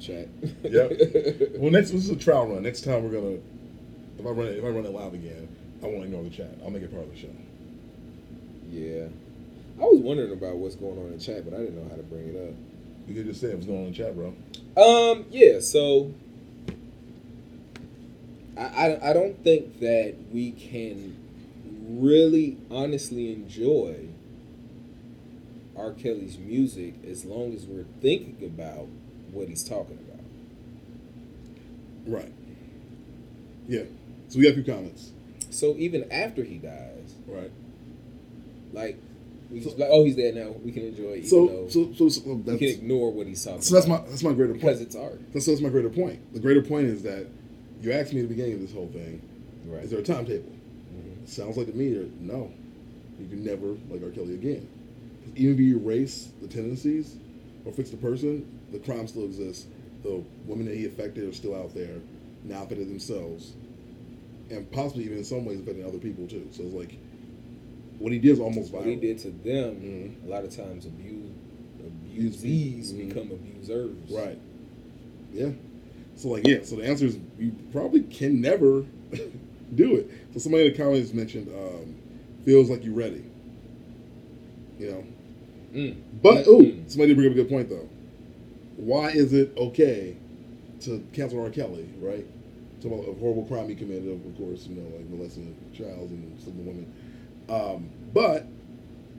chat 0.00 0.28
Yep. 0.64 1.52
Well, 1.58 1.70
next 1.70 1.90
this 1.90 2.04
is 2.04 2.10
a 2.10 2.16
trial 2.16 2.46
run. 2.46 2.62
Next 2.62 2.80
time 2.82 3.04
we're 3.04 3.10
gonna 3.12 3.38
If 4.18 4.26
I 4.26 4.30
run 4.30 4.46
it, 4.48 4.56
if 4.58 4.64
I 4.64 4.68
run 4.68 4.84
it 4.86 4.92
live 4.92 5.12
again, 5.14 5.48
I 5.82 5.86
won't 5.86 6.04
ignore 6.04 6.22
the 6.22 6.30
chat. 6.30 6.50
I'll 6.64 6.70
make 6.70 6.82
it 6.82 6.90
part 6.92 7.04
of 7.04 7.10
the 7.12 7.16
show. 7.18 7.28
Yeah. 8.70 9.06
I 9.78 9.84
was 9.84 10.00
wondering 10.00 10.32
about 10.32 10.56
what's 10.56 10.76
going 10.76 10.98
on 10.98 11.12
in 11.12 11.18
chat, 11.18 11.44
but 11.44 11.54
I 11.54 11.58
didn't 11.58 11.76
know 11.76 11.88
how 11.90 11.96
to 11.96 12.02
bring 12.02 12.28
it 12.28 12.36
up. 12.48 12.54
You 13.08 13.14
could 13.14 13.26
just 13.26 13.40
say 13.40 13.52
what's 13.54 13.66
going 13.66 13.80
on 13.82 13.86
in 13.88 13.92
chat, 13.94 14.14
bro. 14.16 14.34
Um, 14.76 15.26
yeah, 15.30 15.60
so 15.60 16.12
I, 18.56 18.62
I, 18.62 19.10
I 19.10 19.12
don't 19.12 19.42
think 19.44 19.80
that 19.80 20.14
we 20.32 20.52
can 20.52 21.16
really 21.88 22.56
honestly 22.70 23.32
enjoy 23.32 24.08
R. 25.76 25.92
Kelly's 25.92 26.38
music 26.38 26.94
as 27.08 27.24
long 27.24 27.54
as 27.54 27.66
we're 27.66 27.86
thinking 28.00 28.38
about 28.46 28.88
what 29.30 29.48
he's 29.48 29.64
talking 29.64 29.98
about. 29.98 30.24
Right. 32.06 32.32
Yeah. 33.68 33.84
So 34.28 34.38
we 34.38 34.44
got 34.44 34.52
a 34.52 34.62
few 34.62 34.64
comments. 34.64 35.10
So 35.50 35.74
even 35.76 36.10
after 36.10 36.42
he 36.44 36.56
dies, 36.58 37.14
Right. 37.26 37.50
like 38.72 38.98
So- 39.60 39.70
like, 39.76 39.88
oh, 39.90 40.04
he's 40.04 40.16
dead 40.16 40.34
now. 40.34 40.50
We 40.64 40.72
can 40.72 40.84
enjoy 40.84 41.22
So 41.22 41.68
so 41.68 41.92
so, 41.92 42.08
so 42.08 42.22
we 42.32 42.42
that's 42.42 42.58
can 42.58 42.68
ignore 42.68 43.12
what 43.12 43.26
he's 43.26 43.44
talking 43.44 43.60
so 43.60 43.74
that's 43.74 43.86
my 43.86 43.98
that's 44.08 44.22
my 44.22 44.32
greater 44.32 44.52
because 44.54 44.78
point. 44.78 44.86
it's 44.88 44.96
art. 44.96 45.20
That's, 45.32 45.46
that's 45.46 45.60
my 45.60 45.68
greater 45.68 45.90
point. 45.90 46.32
The 46.32 46.40
greater 46.40 46.62
point 46.62 46.86
is 46.86 47.02
that 47.02 47.26
you 47.80 47.92
asked 47.92 48.12
me 48.12 48.20
at 48.20 48.28
the 48.28 48.34
beginning 48.34 48.54
of 48.54 48.60
this 48.60 48.72
whole 48.72 48.88
thing, 48.88 49.20
Right. 49.66 49.84
is 49.84 49.90
there 49.90 50.00
a 50.00 50.02
timetable? 50.02 50.52
Mhm. 50.94 51.28
Sounds 51.28 51.56
like 51.56 51.66
to 51.66 51.72
me 51.72 52.08
no, 52.20 52.50
you 53.20 53.26
can 53.28 53.44
never 53.44 53.68
like 53.90 54.02
R. 54.02 54.10
Kelly 54.10 54.34
again. 54.34 54.66
Even 55.36 55.54
if 55.54 55.60
you 55.60 55.78
erase 55.78 56.28
the 56.40 56.48
tendencies 56.48 57.16
or 57.64 57.72
fix 57.72 57.90
the 57.90 57.96
person, 57.96 58.44
the 58.72 58.78
crime 58.78 59.06
still 59.08 59.24
exists. 59.24 59.66
The 60.02 60.22
women 60.46 60.66
that 60.66 60.76
he 60.76 60.84
affected 60.86 61.28
are 61.28 61.32
still 61.32 61.54
out 61.54 61.74
there, 61.74 62.00
now 62.44 62.62
affected 62.64 62.88
themselves, 62.88 63.52
and 64.50 64.70
possibly 64.72 65.04
even 65.04 65.18
in 65.18 65.24
some 65.24 65.44
ways 65.44 65.60
affecting 65.60 65.84
other 65.86 65.98
people 65.98 66.26
too. 66.26 66.48
So 66.50 66.62
it's 66.64 66.74
like 66.74 66.96
what 68.02 68.12
he 68.12 68.18
did 68.18 68.32
is 68.32 68.40
almost 68.40 68.72
What 68.72 68.82
viral. 68.84 68.90
he 68.90 68.96
did 68.96 69.18
to 69.18 69.30
them, 69.30 69.76
Mhm. 70.22 70.26
a 70.26 70.30
lot 70.30 70.44
of 70.44 70.54
times 70.54 70.86
abuse 70.86 71.30
Use- 72.14 72.36
abusees 72.36 72.92
mhm. 72.92 73.08
become 73.08 73.30
abusers. 73.32 73.96
Right. 74.10 74.38
Yeah. 75.32 75.50
So 76.16 76.28
like 76.30 76.46
yeah. 76.46 76.58
So 76.62 76.76
the 76.76 76.84
answer 76.84 77.06
is 77.06 77.18
you 77.38 77.52
probably 77.72 78.02
can 78.02 78.40
never 78.40 78.84
do 79.74 79.96
it. 79.96 80.10
So 80.34 80.40
somebody 80.40 80.66
in 80.66 80.72
the 80.72 80.78
comments 80.78 81.12
mentioned 81.14 81.48
um, 81.48 81.94
feels 82.44 82.68
like 82.68 82.84
you're 82.84 82.94
ready. 82.94 83.24
You 84.78 84.90
know. 84.90 85.04
Mm. 85.74 85.96
But 86.22 86.44
Mm. 86.44 86.48
ooh, 86.48 86.76
somebody 86.88 87.14
bring 87.14 87.26
up 87.28 87.32
a 87.32 87.36
good 87.36 87.48
point 87.48 87.68
though. 87.70 87.88
Why 88.76 89.10
is 89.10 89.32
it 89.32 89.52
okay 89.56 90.16
to 90.80 91.02
cancel 91.12 91.40
R. 91.40 91.50
Kelly? 91.50 91.88
Right. 92.00 92.26
So 92.80 92.88
about 92.92 93.08
a 93.08 93.12
horrible 93.14 93.44
crime 93.44 93.68
he 93.68 93.74
committed, 93.76 94.08
of 94.10 94.36
course, 94.36 94.66
you 94.66 94.74
know, 94.74 94.82
like 94.96 95.08
molesting 95.08 95.54
child 95.72 96.10
and 96.10 96.32
with 96.34 96.46
women. 96.54 96.92
Um, 97.48 97.90
but 98.14 98.46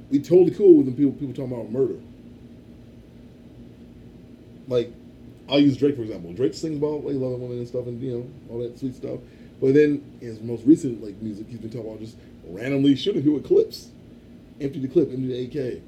we 0.09 0.19
totally 0.19 0.51
cool 0.51 0.77
with 0.77 0.86
them 0.88 0.95
people 0.95 1.12
people 1.13 1.33
talking 1.33 1.51
about 1.53 1.71
murder. 1.71 1.99
Like, 4.67 4.91
I'll 5.49 5.59
use 5.59 5.77
Drake 5.77 5.95
for 5.95 6.03
example. 6.03 6.33
Drake 6.33 6.53
sings 6.53 6.77
about 6.77 7.03
like 7.05 7.15
loving 7.15 7.41
women 7.41 7.57
and 7.59 7.67
stuff, 7.67 7.86
and 7.88 8.01
you 8.01 8.12
know 8.17 8.27
all 8.49 8.59
that 8.59 8.79
sweet 8.79 8.95
stuff. 8.95 9.19
But 9.62 9.73
then 9.73 10.03
his 10.19 10.39
most 10.41 10.65
recent 10.65 11.03
like 11.03 11.21
music, 11.21 11.47
he's 11.49 11.59
been 11.59 11.69
talking 11.69 11.88
about 11.88 11.99
just 11.99 12.15
randomly 12.47 12.95
shooting 12.95 13.21
people 13.21 13.36
with 13.36 13.45
clips, 13.47 13.89
empty 14.62 14.79
the 14.79 14.88
clip, 14.88 15.09
empty 15.12 15.47
the 15.49 15.75
AK. 15.75 15.81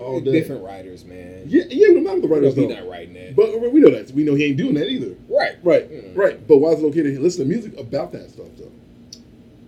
All 0.00 0.20
day. 0.20 0.30
different 0.32 0.64
writers, 0.64 1.04
man. 1.04 1.42
Yeah, 1.46 1.64
yeah, 1.68 1.88
but 1.94 2.02
not 2.04 2.22
the 2.22 2.28
writers 2.28 2.54
he 2.54 2.66
though. 2.66 2.74
not 2.74 2.88
writing 2.88 3.14
that. 3.14 3.34
But 3.36 3.60
we 3.72 3.80
know 3.80 3.90
that. 3.90 4.10
We 4.12 4.24
know 4.24 4.34
he 4.34 4.44
ain't 4.44 4.56
doing 4.56 4.74
that 4.74 4.88
either. 4.88 5.14
right, 5.28 5.56
Right, 5.64 5.90
Mm. 5.90 6.16
right. 6.16 6.46
But 6.48 6.58
why 6.58 6.70
is 6.70 6.82
it 6.82 6.86
okay 6.86 7.02
to 7.02 7.20
listen 7.20 7.44
to 7.44 7.48
music 7.52 7.76
about 7.78 8.12
that 8.12 8.30
stuff 8.30 8.46
though? 8.56 8.70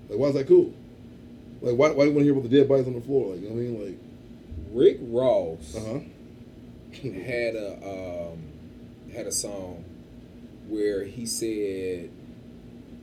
Like, 0.09 0.19
why 0.19 0.29
is 0.29 0.35
that 0.35 0.47
cool? 0.47 0.73
Like, 1.67 1.77
why, 1.77 1.91
why 1.91 2.05
do 2.05 2.11
you 2.11 2.15
want 2.15 2.19
to 2.19 2.25
hear 2.25 2.33
about 2.33 2.49
the 2.51 2.57
dead 2.59 2.69
bodies 2.69 2.87
on 2.87 2.95
the 2.95 3.01
floor? 3.01 3.33
Like, 3.35 3.43
you 3.43 3.49
know 3.49 3.55
what 3.55 3.61
I 3.61 3.65
mean? 3.65 3.87
Like, 3.87 3.99
Rick 4.73 4.99
Ross 5.03 5.77
uh 5.77 5.81
huh. 5.81 7.01
had 7.03 7.55
a 7.57 8.31
um, 8.33 8.39
had 9.15 9.27
a 9.27 9.33
song 9.33 9.85
where 10.69 11.05
he 11.05 11.27
said 11.27 12.11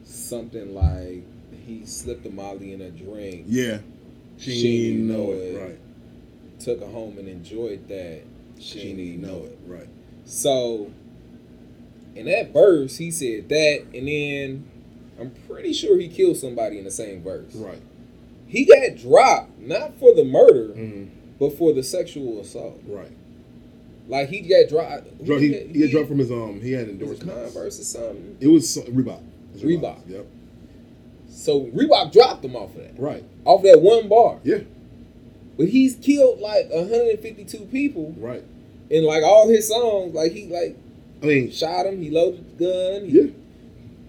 something 0.04 0.73
like 0.76 1.23
he 1.65 1.86
slipped 1.86 2.26
a 2.26 2.30
Molly 2.30 2.73
in 2.73 2.82
a 2.82 2.89
drink, 2.91 3.45
yeah. 3.47 3.80
She 4.38 4.60
She 4.60 4.91
didn't 4.93 5.08
know 5.08 5.13
know 5.26 5.32
it. 5.32 5.36
it. 5.38 5.62
Right. 5.62 6.60
took 6.60 6.80
her 6.82 6.88
home 6.88 7.17
and 7.17 7.28
enjoyed 7.28 7.88
that. 7.88 8.21
She, 8.60 8.80
She 8.80 8.84
didn't 8.88 8.99
even 8.99 9.21
know 9.21 9.45
it. 9.45 9.60
Right. 9.65 9.88
So 10.26 10.91
in 12.15 12.26
that 12.26 12.52
verse, 12.54 12.97
he 12.97 13.12
said 13.12 13.49
that, 13.49 13.86
and 13.93 14.08
then 14.08 14.69
I'm 15.19 15.32
pretty 15.47 15.73
sure 15.73 15.97
he 15.99 16.08
killed 16.10 16.38
somebody 16.38 16.78
in 16.80 16.84
the 16.86 16.91
same 16.91 17.23
verse. 17.23 17.54
Right. 17.56 17.82
He 18.53 18.65
got 18.65 18.95
dropped 18.97 19.59
not 19.59 19.97
for 19.99 20.13
the 20.13 20.23
murder, 20.23 20.69
Mm-hmm. 20.75 21.05
but 21.39 21.57
for 21.57 21.73
the 21.73 21.81
sexual 21.81 22.39
assault. 22.39 22.79
Right. 22.87 23.11
Like 24.07 24.29
he 24.29 24.41
got 24.41 24.69
dropped. 24.69 25.25
Dro- 25.25 25.39
he, 25.39 25.57
he 25.73 25.79
got 25.81 25.89
dropped 25.91 26.07
from 26.09 26.19
his 26.19 26.31
um. 26.31 26.61
He 26.61 26.71
had 26.73 26.87
endorsements. 26.87 27.23
Converse 27.53 27.79
or 27.79 27.83
something. 27.83 28.37
It 28.39 28.47
was 28.47 28.77
Reebok. 28.77 29.21
It 29.21 29.53
was 29.53 29.63
Reebok. 29.63 29.99
Yep. 30.07 30.25
So 31.29 31.61
Reebok 31.67 32.11
dropped 32.13 32.45
him 32.45 32.55
off 32.55 32.75
of 32.75 32.81
that, 32.83 32.99
Right. 32.99 33.23
off 33.43 33.63
that 33.63 33.81
one 33.81 34.07
bar. 34.07 34.39
Yeah. 34.43 34.59
But 35.57 35.69
he's 35.69 35.95
killed 35.95 36.39
like 36.39 36.69
152 36.69 37.65
people 37.65 38.13
Right. 38.17 38.43
And 38.91 39.03
like 39.05 39.23
all 39.23 39.47
his 39.49 39.67
songs. 39.67 40.13
Like 40.13 40.31
he 40.31 40.45
like 40.47 40.77
I 41.21 41.25
mean, 41.25 41.51
shot 41.51 41.85
him, 41.87 42.01
he 42.01 42.11
loaded 42.11 42.57
the 42.57 42.65
gun, 42.99 43.09
he 43.09 43.17
yeah. 43.21 43.31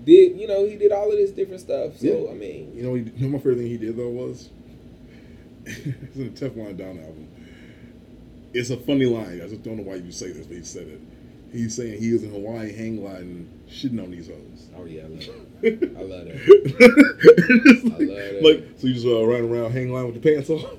Did 0.05 0.38
you 0.38 0.47
know 0.47 0.67
he 0.67 0.77
did 0.77 0.93
all 0.93 1.11
of 1.11 1.17
this 1.17 1.31
different 1.31 1.61
stuff. 1.61 1.99
So 1.99 2.07
Yeah. 2.07 2.31
I 2.31 2.35
mean, 2.35 2.73
You 2.75 2.83
know, 2.83 2.95
he, 2.95 3.03
you 3.03 3.27
know, 3.27 3.29
my 3.29 3.38
favorite 3.38 3.57
thing 3.59 3.67
he 3.67 3.79
did 3.79 3.97
though 3.97 4.09
was 4.09 4.51
it's 5.67 6.17
in 6.17 6.35
the 6.35 6.40
Teflon 6.40 6.77
Don 6.77 6.99
album. 6.99 7.29
It's 8.53 8.71
a 8.71 8.77
funny 8.77 9.07
line. 9.07 9.40
I 9.43 9.49
just 9.49 9.62
don't 9.62 9.77
know 9.79 9.83
why 9.83 9.97
you 9.97 10.12
say 10.12 10.31
this, 10.31 10.47
but 10.47 10.57
he 10.57 10.62
said 10.62 10.87
it. 10.87 11.01
He's 11.53 11.75
saying 11.77 12.01
he 12.01 12.12
was 12.12 12.23
in 12.25 12.31
Hawaii 12.31 12.73
hang 12.73 12.97
gliding, 12.97 13.49
shitting 13.69 14.03
on 14.03 14.11
these 14.11 14.27
hoes. 14.29 14.69
oh 14.77 14.85
yeah, 14.85 15.03
I 15.03 15.07
love 15.07 15.29
it. 15.62 15.83
I 15.97 16.03
love 16.03 16.25
that. 16.27 16.37
I 17.85 17.88
love 17.88 17.99
that. 17.99 18.40
Like, 18.43 18.79
so 18.79 18.87
you 18.88 18.95
just 18.95 19.07
uh, 19.07 19.25
running 19.25 19.51
around 19.51 19.73
hang 19.73 19.88
gliding 19.88 20.12
with 20.14 20.25
your 20.25 20.35
pants 20.35 20.51
off? 20.51 20.71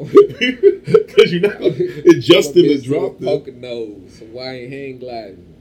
Because 0.00 1.32
you're 1.32 1.40
not 1.42 1.60
adjusting 1.60 2.62
the 2.68 2.80
drop. 2.80 3.20
a 3.20 3.50
nose, 3.52 4.18
Hawaiian 4.18 4.70
hang 4.70 4.98
gliding, 4.98 5.54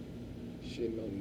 shitting 0.66 1.00
on 1.04 1.19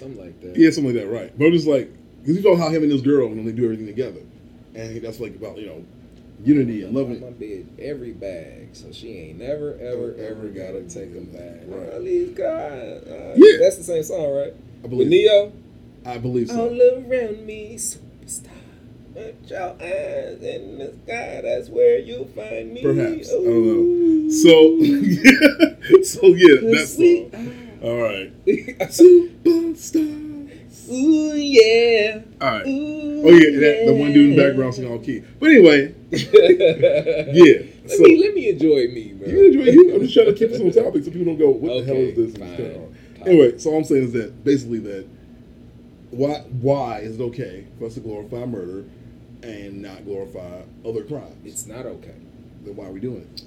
something 0.00 0.18
like 0.20 0.40
that. 0.42 0.56
Yeah, 0.56 0.70
something 0.70 0.94
like 0.94 1.02
that, 1.04 1.10
right? 1.10 1.38
But 1.38 1.46
I'm 1.46 1.52
just 1.52 1.66
like, 1.68 1.90
because 2.20 2.36
you 2.36 2.42
know 2.42 2.56
how 2.56 2.68
him 2.68 2.82
and 2.82 2.90
this 2.92 3.02
girl, 3.02 3.26
and 3.28 3.36
know, 3.36 3.44
they 3.44 3.52
do 3.56 3.64
everything 3.64 3.86
together, 3.86 4.20
and 4.74 5.02
that's 5.02 5.20
like 5.20 5.36
about 5.36 5.58
you 5.58 5.66
know, 5.66 5.84
unity 6.44 6.82
and 6.84 6.94
love. 6.94 7.08
My 7.08 7.14
loving. 7.14 7.32
bed 7.34 7.66
every 7.78 8.12
bag, 8.12 8.70
so 8.72 8.90
she 8.92 9.12
ain't 9.18 9.38
never, 9.38 9.74
ever, 9.80 10.14
ever 10.18 10.48
gotta 10.48 10.82
take 10.82 11.12
them 11.14 11.26
back. 11.26 11.62
Right. 11.66 11.92
All 11.94 12.02
these 12.02 12.30
guys, 12.30 13.02
uh, 13.06 13.34
Yeah. 13.36 13.58
that's 13.60 13.76
the 13.76 13.84
same 13.84 14.02
song, 14.02 14.32
right? 14.34 14.54
I 14.84 14.86
believe 14.88 14.98
With 14.98 15.10
believe. 15.10 15.10
Ne-Yo, 15.10 15.52
I 16.06 16.18
believe 16.18 16.48
so. 16.48 16.60
all 16.68 16.80
around 16.80 17.46
me, 17.46 17.74
superstar. 17.76 18.48
Put 19.12 19.50
your 19.50 19.70
eyes 19.82 20.40
in 20.40 20.78
the 20.78 20.94
sky, 21.04 21.40
that's 21.42 21.68
where 21.68 21.98
you'll 21.98 22.26
find 22.26 22.72
me. 22.72 22.80
Perhaps. 22.82 23.30
I 23.30 23.34
don't 23.34 23.44
know. 23.44 23.50
Ooh. 23.50 24.30
So, 24.30 24.78
so 26.04 26.26
yeah, 26.28 26.60
that's 26.62 26.96
we 26.96 27.28
song. 27.30 27.59
All 27.82 27.96
right, 28.02 28.32
are. 28.46 28.86
superstars. 28.86 30.48
Ooh 30.90 31.34
yeah. 31.34 32.22
All 32.40 32.50
right. 32.50 32.66
Ooh, 32.66 33.22
Oh 33.22 33.30
yeah, 33.30 33.48
and 33.48 33.62
that, 33.62 33.86
the 33.86 33.94
one 33.94 34.12
dude 34.12 34.30
in 34.30 34.36
the 34.36 34.42
background 34.48 34.74
singing 34.74 34.90
all 34.90 34.98
key. 34.98 35.22
But 35.38 35.50
anyway, 35.50 35.94
yeah. 36.10 36.20
yeah. 37.32 37.62
Let 37.84 37.90
So 37.90 38.02
me 38.02 38.20
let 38.22 38.34
me 38.34 38.48
enjoy 38.48 38.88
me, 38.88 39.12
bro. 39.14 39.28
you 39.28 39.46
enjoy 39.46 39.64
you. 39.70 39.94
I'm 39.94 40.00
just 40.00 40.14
trying 40.14 40.26
to 40.26 40.32
keep 40.34 40.50
this 40.50 40.60
on 40.60 40.70
topic 40.72 41.04
so 41.04 41.10
people 41.10 41.26
don't 41.26 41.38
go, 41.38 41.50
"What 41.50 41.78
the 41.80 41.84
hell 41.84 41.96
is 41.96 42.16
this?" 42.16 42.36
fine. 42.36 42.48
what's 42.48 42.58
going 42.60 42.76
on?" 42.76 42.94
Fine. 43.18 43.28
Anyway, 43.28 43.58
so 43.58 43.70
all 43.70 43.78
I'm 43.78 43.84
saying 43.84 44.04
is 44.04 44.12
that 44.12 44.44
basically 44.44 44.78
that 44.80 45.06
why 46.10 46.40
why 46.60 46.98
is 47.00 47.20
it 47.20 47.22
okay 47.22 47.66
for 47.78 47.86
us 47.86 47.94
to 47.94 48.00
glorify 48.00 48.44
murder 48.46 48.84
and 49.42 49.82
not 49.82 50.04
glorify 50.04 50.62
other 50.86 51.04
crimes? 51.04 51.36
It's 51.44 51.66
not 51.66 51.86
okay. 51.86 52.14
then 52.64 52.76
why 52.76 52.86
are 52.86 52.92
we 52.92 53.00
doing 53.00 53.28
it? 53.34 53.42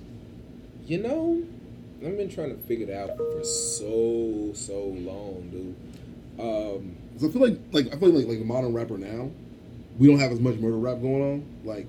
You 0.86 1.00
know, 1.02 1.43
I've 2.06 2.18
been 2.18 2.30
trying 2.30 2.50
to 2.56 2.62
figure 2.63 2.88
it 2.89 2.94
out 2.96 3.16
for 3.18 3.44
so 3.44 4.52
so 4.54 4.80
long, 4.86 5.50
dude. 5.52 5.76
Um, 6.39 6.96
'Cause 7.13 7.30
I 7.30 7.32
feel 7.32 7.42
like 7.42 7.60
like 7.72 7.94
I 7.94 7.98
feel 7.98 8.10
like 8.10 8.28
like 8.28 8.39
the 8.39 8.46
modern 8.46 8.74
rapper 8.74 8.98
now, 8.98 9.30
we 10.00 10.08
don't 10.08 10.20
have 10.20 10.32
as 10.32 10.39
much 10.39 10.56
murder 10.58 10.78
rap 10.78 11.02
going 11.02 11.22
on. 11.22 11.46
Like 11.63 11.88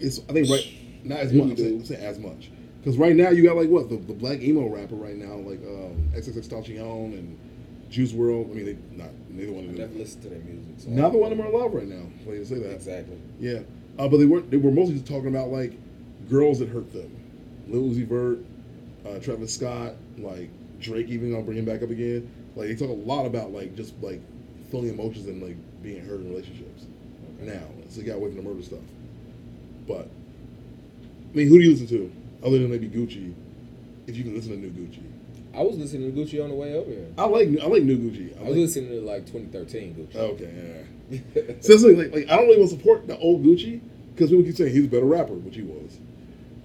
it's 0.00 0.20
I 0.28 0.32
think 0.32 0.48
right 0.48 0.66
not 1.04 1.20
as 1.20 1.32
much. 1.32 1.58
I'm 1.58 1.84
saying 1.84 2.00
as 2.04 2.18
much. 2.18 2.50
Because 2.80 2.96
right 2.98 3.16
now 3.16 3.30
you 3.30 3.42
got 3.42 3.56
like 3.56 3.68
what 3.68 3.88
the, 3.88 3.96
the 3.96 4.12
black 4.12 4.40
emo 4.42 4.68
rapper 4.68 4.94
right 4.94 5.16
now 5.16 5.34
like 5.36 5.60
um, 5.66 6.10
XXXTentacion 6.14 7.12
and 7.18 7.38
Juice 7.90 8.12
WRLD. 8.12 8.50
I 8.50 8.54
mean 8.54 8.64
they 8.66 8.76
not 8.96 9.08
neither 9.30 9.52
one 9.52 9.64
I 9.64 9.68
of 9.68 9.74
never 9.78 9.88
them. 9.88 9.98
listen 9.98 10.20
to 10.22 10.28
their 10.28 10.38
music. 10.40 10.64
So 10.78 10.90
Neither 10.90 11.18
one 11.18 11.32
of 11.32 11.38
them 11.38 11.46
are 11.46 11.50
alive 11.50 11.72
right 11.72 11.88
now. 11.88 12.02
Funny 12.24 12.38
to 12.38 12.46
say 12.46 12.58
that. 12.58 12.74
Exactly. 12.74 13.16
Yeah, 13.40 13.60
uh, 13.98 14.08
but 14.08 14.18
they 14.18 14.26
weren't. 14.26 14.50
They 14.50 14.56
were 14.58 14.70
mostly 14.70 14.94
just 14.94 15.06
talking 15.06 15.28
about 15.28 15.48
like 15.50 15.72
girls 16.28 16.58
that 16.60 16.68
hurt 16.68 16.92
them. 16.92 17.10
Lil 17.68 17.82
Uzi 17.90 18.06
Vert, 18.06 18.38
uh, 19.08 19.18
Travis 19.20 19.54
Scott, 19.54 19.94
like 20.18 20.50
Drake. 20.80 21.08
Even 21.08 21.34
I'll 21.34 21.42
bring 21.42 21.58
him 21.58 21.64
back 21.64 21.82
up 21.82 21.90
again. 21.90 22.30
Like 22.56 22.68
they 22.68 22.74
talk 22.76 22.90
a 22.90 22.92
lot 22.92 23.26
about 23.26 23.52
like 23.52 23.74
just 23.76 23.94
like 24.02 24.20
feeling 24.70 24.88
emotions 24.90 25.26
and 25.26 25.42
like 25.42 25.56
being 25.82 26.04
hurt 26.04 26.20
in 26.20 26.30
relationships 26.30 26.86
Okay. 27.40 27.52
now. 27.52 27.62
So 27.88 28.00
he 28.00 28.06
got 28.06 28.16
away 28.16 28.28
from 28.28 28.36
the 28.36 28.42
murder 28.42 28.62
stuff. 28.62 28.80
But 29.86 30.08
I 31.32 31.36
mean, 31.36 31.48
who 31.48 31.58
do 31.58 31.64
you 31.64 31.70
listen 31.70 31.86
to 31.88 32.12
other 32.44 32.58
than 32.58 32.70
maybe 32.70 32.88
Gucci? 32.88 33.34
If 34.06 34.16
you 34.16 34.24
can 34.24 34.34
listen 34.34 34.52
to 34.52 34.56
new 34.58 34.70
Gucci, 34.70 35.02
I 35.54 35.62
was 35.62 35.76
listening 35.76 36.12
to 36.14 36.18
Gucci 36.20 36.42
on 36.42 36.48
the 36.50 36.54
way 36.56 36.74
over 36.74 36.90
here. 36.90 37.06
I 37.18 37.24
like 37.26 37.48
I 37.62 37.66
like 37.66 37.82
new 37.82 37.98
Gucci. 37.98 38.34
I 38.36 38.40
I 38.40 38.42
was 38.44 38.50
like, 38.50 38.56
listening 38.56 38.90
to 38.90 39.00
like 39.02 39.26
2013 39.26 39.94
Gucci. 39.94 40.16
okay, 40.16 40.84
yeah. 41.10 41.54
So 41.60 41.74
like, 41.88 42.12
like 42.12 42.24
I 42.30 42.36
don't 42.36 42.46
really 42.46 42.58
want 42.58 42.70
to 42.70 42.76
support 42.76 43.06
the 43.06 43.18
old 43.18 43.44
Gucci 43.44 43.80
because 44.14 44.30
people 44.30 44.44
keep 44.44 44.56
saying 44.56 44.72
he's 44.74 44.84
a 44.86 44.88
better 44.88 45.04
rapper, 45.06 45.34
which 45.34 45.56
he 45.56 45.62
was. 45.62 45.98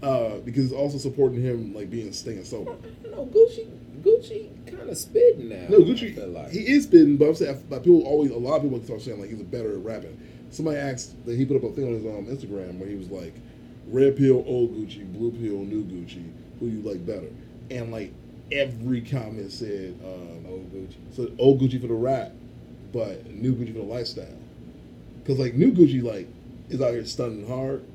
Uh, 0.04 0.40
because 0.40 0.66
it's 0.66 0.74
also 0.74 0.98
supporting 0.98 1.42
him 1.42 1.74
like 1.74 1.90
being 1.90 2.12
staying 2.12 2.44
sober. 2.44 2.76
no, 3.06 3.26
Gucci, 3.26 3.70
Gucci 4.02 4.50
kind 4.68 4.90
of 4.90 4.98
spitting 4.98 5.48
now. 5.48 5.66
No, 5.70 5.80
Gucci, 5.80 6.34
like. 6.34 6.52
he 6.52 6.60
is 6.60 6.84
spitting, 6.84 7.16
but 7.16 7.30
I'm 7.30 7.36
saying, 7.36 7.64
but 7.70 7.84
people 7.84 8.04
always, 8.04 8.32
a 8.32 8.38
lot 8.38 8.58
of 8.58 8.64
people 8.64 8.84
start 8.84 9.02
saying 9.02 9.22
like 9.22 9.30
he's 9.30 9.40
a 9.40 9.46
better 9.46 9.72
at 9.72 9.78
rapping. 9.78 10.20
Somebody 10.50 10.78
asked 10.78 11.26
that 11.26 11.38
he 11.38 11.46
put 11.46 11.56
up 11.56 11.64
a 11.64 11.72
thing 11.72 11.88
on 11.88 11.94
his 11.94 12.06
um, 12.06 12.26
Instagram 12.26 12.80
where 12.80 12.90
he 12.90 12.96
was 12.96 13.10
like, 13.10 13.34
"Red 13.88 14.18
pill, 14.18 14.44
old 14.46 14.76
Gucci; 14.76 15.10
blue 15.14 15.32
pill, 15.32 15.64
new 15.64 15.84
Gucci. 15.86 16.30
Who 16.60 16.68
you 16.68 16.82
like 16.82 17.06
better?" 17.06 17.30
And 17.72 17.92
like 17.92 18.14
every 18.52 19.02
comment 19.02 19.52
said, 19.52 19.98
um, 20.04 20.46
Old 20.48 20.72
Gucci. 20.74 20.96
so 21.16 21.32
old 21.40 21.62
Gucci 21.62 21.80
for 21.80 21.88
the 21.88 21.94
rap, 21.94 22.34
but 22.92 23.26
new 23.32 23.56
Gucci 23.56 23.68
for 23.74 23.80
the 23.80 23.86
lifestyle. 23.86 24.38
Because 25.24 25.40
like 25.40 25.54
new 25.54 25.72
Gucci 25.72 26.04
like 26.04 26.28
is 26.70 26.82
out 26.82 26.92
here 26.92 27.06
stunning 27.06 27.48
hard. 27.48 27.86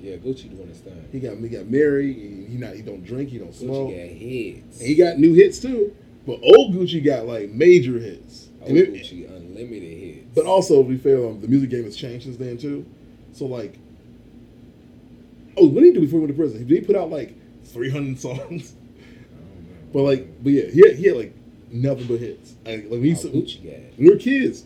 Yeah, 0.00 0.16
Gucci 0.16 0.48
doing 0.54 0.68
his 0.68 0.78
thing. 0.78 1.08
He 1.12 1.20
got 1.20 1.36
he 1.36 1.48
got 1.48 1.66
married. 1.66 2.16
He, 2.16 2.46
he 2.52 2.56
not 2.58 2.74
he 2.74 2.82
don't 2.82 3.04
drink. 3.04 3.28
He 3.30 3.38
don't 3.38 3.54
smoke. 3.54 3.90
Gucci 3.90 3.96
got 4.08 4.16
hits. 4.16 4.78
And 4.80 4.88
he 4.88 4.94
got 4.94 5.18
new 5.18 5.34
hits 5.34 5.58
too. 5.58 5.94
But 6.26 6.40
old 6.42 6.74
Gucci 6.74 7.04
got 7.04 7.26
like 7.26 7.50
major 7.50 7.98
hits. 7.98 8.48
Old 8.62 8.72
it- 8.76 8.92
Gucci 8.94 9.28
unlimited 9.30 9.98
hits. 9.98 10.26
but 10.34 10.46
also, 10.46 10.82
to 10.82 10.88
be 10.88 10.96
fair, 10.96 11.24
um, 11.26 11.40
the 11.40 11.48
music 11.48 11.70
game 11.70 11.84
has 11.84 11.96
changed 11.96 12.24
since 12.24 12.36
then 12.36 12.56
too. 12.58 12.86
So 13.32 13.46
like, 13.46 13.78
oh, 15.56 15.66
what 15.66 15.80
did 15.80 15.86
he 15.86 15.92
do 15.92 16.00
before 16.00 16.20
he 16.20 16.26
went 16.26 16.36
to 16.36 16.42
prison? 16.42 16.66
Did 16.66 16.70
he 16.80 16.80
put 16.84 16.96
out 16.96 17.10
like 17.10 17.34
three 17.64 17.90
hundred 17.90 18.18
songs? 18.18 18.38
I 18.40 19.36
don't 19.38 19.70
know. 19.70 19.76
But 19.92 20.02
like, 20.02 20.42
but 20.42 20.52
yeah, 20.52 20.66
he 20.70 20.80
had, 20.88 20.96
he 20.96 21.04
had 21.08 21.16
like 21.16 21.34
nothing 21.70 22.06
but 22.06 22.20
hits. 22.20 22.54
Like, 22.64 22.84
like 22.90 23.00
we 23.00 23.12
Oh, 23.12 23.22
got. 23.22 23.32
when 23.32 23.90
we 23.98 24.10
were 24.10 24.16
kids. 24.16 24.64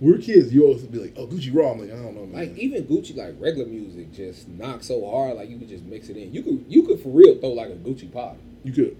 We 0.00 0.12
were 0.12 0.18
kids. 0.18 0.52
You 0.52 0.64
always 0.64 0.82
be 0.82 0.98
like, 0.98 1.14
"Oh, 1.16 1.26
Gucci 1.26 1.54
Raw." 1.54 1.72
I'm 1.72 1.80
like, 1.80 1.90
I 1.90 1.96
don't 1.96 2.14
know, 2.14 2.26
man. 2.26 2.34
Like 2.50 2.58
even 2.58 2.84
Gucci, 2.84 3.16
like 3.16 3.34
regular 3.38 3.66
music, 3.66 4.12
just 4.12 4.46
knock 4.48 4.82
so 4.82 5.08
hard, 5.10 5.36
like 5.36 5.48
you 5.48 5.58
could 5.58 5.68
just 5.68 5.84
mix 5.84 6.08
it 6.08 6.16
in. 6.16 6.32
You 6.34 6.42
could, 6.42 6.64
you 6.68 6.82
could 6.82 7.00
for 7.00 7.08
real 7.08 7.36
throw 7.38 7.50
like 7.50 7.68
a 7.70 7.74
Gucci 7.76 8.12
party. 8.12 8.38
you 8.64 8.72
could, 8.72 8.96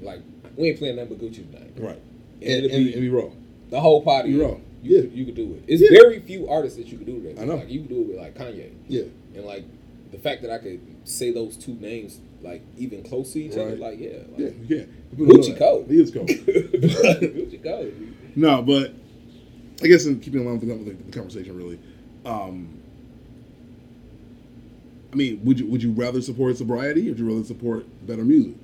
Like 0.00 0.20
we 0.56 0.68
ain't 0.70 0.78
playing 0.78 0.96
nothing 0.96 1.16
but 1.16 1.24
Gucci 1.24 1.48
tonight. 1.50 1.72
right? 1.78 2.00
And 2.40 2.50
And, 2.50 2.64
it'll 2.64 2.76
and, 2.76 2.84
be 2.86 2.92
and 2.94 3.02
be 3.02 3.08
raw. 3.08 3.28
the 3.70 3.80
whole 3.80 4.02
party. 4.02 4.30
You're 4.30 4.46
wrong. 4.48 4.62
You, 4.82 4.96
Yeah. 4.96 5.00
could, 5.02 5.12
you 5.12 5.24
could 5.26 5.34
do 5.36 5.54
it. 5.54 5.62
It's 5.68 5.80
Yeah. 5.80 5.90
very 5.90 6.18
few 6.20 6.48
artists 6.48 6.76
that 6.76 6.88
you 6.88 6.98
could 6.98 7.06
do 7.06 7.20
that. 7.20 7.34
with. 7.36 7.38
I 7.40 7.44
know. 7.44 7.54
Like 7.56 7.70
you 7.70 7.80
could 7.80 7.88
do 7.90 8.00
it 8.00 8.06
with 8.08 8.16
like 8.18 8.34
Kanye, 8.36 8.70
Yeah, 8.88 9.02
and 9.36 9.44
like 9.44 9.64
the 10.10 10.18
fact 10.18 10.42
that 10.42 10.50
I 10.50 10.58
could 10.58 10.80
say 11.04 11.30
those 11.30 11.56
two 11.56 11.74
names 11.74 12.18
like 12.42 12.62
even 12.76 13.04
close 13.04 13.32
to 13.34 13.40
each 13.40 13.52
other, 13.52 13.76
like 13.76 14.00
yeah, 14.00 14.18
like, 14.32 14.38
yeah, 14.38 14.48
you 14.60 14.66
can. 14.66 14.92
People 15.10 15.26
know 15.26 15.34
Gucci 15.36 15.56
cold. 15.56 15.86
He 15.88 16.00
is 16.00 16.10
cold. 16.10 16.26
Gucci 16.28 17.62
Code. 17.62 18.08
No, 18.34 18.62
but 18.62 18.94
I 19.82 19.88
guess 19.88 20.06
in 20.06 20.20
keeping 20.20 20.40
along 20.40 20.60
with 20.60 20.68
the, 20.68 20.74
with 20.76 21.06
the 21.06 21.12
conversation, 21.12 21.56
really, 21.56 21.78
um, 22.24 22.80
I 25.12 25.16
mean, 25.16 25.44
would 25.44 25.58
you 25.58 25.66
would 25.66 25.82
you 25.82 25.92
rather 25.92 26.22
support 26.22 26.56
sobriety 26.56 27.08
or 27.08 27.12
would 27.12 27.18
you 27.18 27.28
rather 27.28 27.44
support 27.44 27.84
better 28.06 28.24
music? 28.24 28.54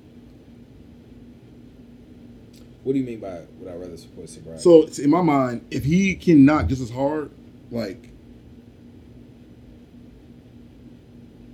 What 2.83 2.93
do 2.93 2.99
you 2.99 3.05
mean 3.05 3.19
by 3.19 3.41
would 3.59 3.69
I 3.69 3.75
rather 3.75 3.97
support 3.97 4.29
sobriety? 4.29 4.61
So 4.61 4.83
in 5.03 5.09
my 5.09 5.21
mind, 5.21 5.67
if 5.69 5.83
he 5.83 6.15
can 6.15 6.45
knock 6.45 6.67
just 6.67 6.81
as 6.81 6.89
hard, 6.89 7.29
like 7.69 8.09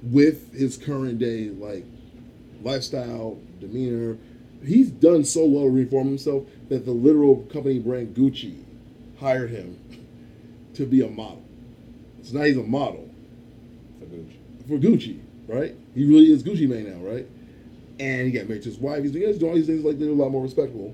with 0.04 0.54
his 0.54 0.78
current 0.78 1.18
day 1.18 1.50
like 1.50 1.86
lifestyle, 2.62 3.40
demeanor, 3.60 4.18
he's 4.64 4.92
done 4.92 5.26
so 5.26 5.44
well 5.46 5.64
to 5.64 5.70
reform 5.72 6.08
himself 6.08 6.44
that 6.70 6.86
the 6.86 6.92
literal 6.92 7.38
company 7.52 7.80
brand 7.80 8.16
Gucci 8.16 8.65
hired 9.20 9.50
him 9.50 9.80
to 10.76 10.86
be 10.86 11.02
a 11.02 11.10
model. 11.10 11.44
So 12.24 12.38
now 12.38 12.44
he's 12.44 12.58
a 12.58 12.64
model 12.64 13.10
for 14.00 14.06
Gucci. 14.06 14.68
for 14.68 14.78
Gucci, 14.78 15.20
right? 15.48 15.76
He 15.94 16.06
really 16.06 16.32
is 16.32 16.44
Gucci 16.44 16.68
man 16.68 16.90
now, 16.90 17.08
right? 17.08 17.28
And 18.00 18.26
he 18.26 18.32
got 18.32 18.48
married 18.48 18.64
to 18.64 18.70
his 18.70 18.78
wife. 18.78 19.04
He's 19.04 19.12
doing, 19.12 19.44
all 19.44 19.56
these 19.56 19.68
things 19.68 19.84
like 19.84 20.00
they're 20.00 20.10
a 20.10 20.14
lot 20.14 20.32
more 20.32 20.44
respectable. 20.44 20.94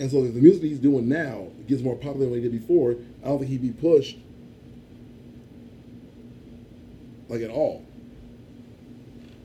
And 0.00 0.10
so 0.10 0.22
the 0.22 0.40
music 0.40 0.62
he's 0.62 0.78
doing 0.78 1.08
now 1.08 1.48
gets 1.68 1.82
more 1.82 1.94
popular 1.94 2.20
than 2.20 2.30
what 2.30 2.36
he 2.36 2.42
did 2.42 2.52
before, 2.52 2.96
I 3.22 3.28
don't 3.28 3.38
think 3.38 3.50
he'd 3.50 3.62
be 3.62 3.72
pushed 3.72 4.16
like 7.30 7.42
at 7.42 7.50
all. 7.50 7.84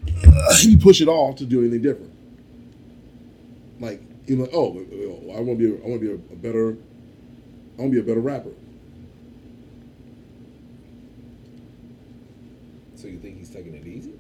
He'd 0.59 0.79
be 0.79 0.83
pushed 0.83 1.01
at 1.01 1.07
all 1.07 1.33
to 1.35 1.45
do 1.45 1.61
anything 1.61 1.81
different. 1.81 2.11
Like 3.79 4.01
you 4.25 4.37
know, 4.37 4.47
oh, 4.51 4.79
oh 4.79 5.31
I 5.31 5.39
want 5.39 5.59
to 5.59 5.69
be, 5.69 5.71
a, 5.71 5.85
I 5.85 5.87
want 5.87 6.01
to 6.01 6.07
be 6.07 6.11
a, 6.11 6.33
a 6.33 6.35
better, 6.37 6.77
I 7.77 7.81
want 7.81 7.93
to 7.93 7.95
be 7.95 7.99
a 7.99 8.03
better 8.03 8.21
rapper. 8.21 8.51
So 12.95 13.07
you 13.07 13.19
think 13.19 13.37
he's 13.37 13.49
taking 13.49 13.75
it 13.75 13.85
easy? 13.85 14.13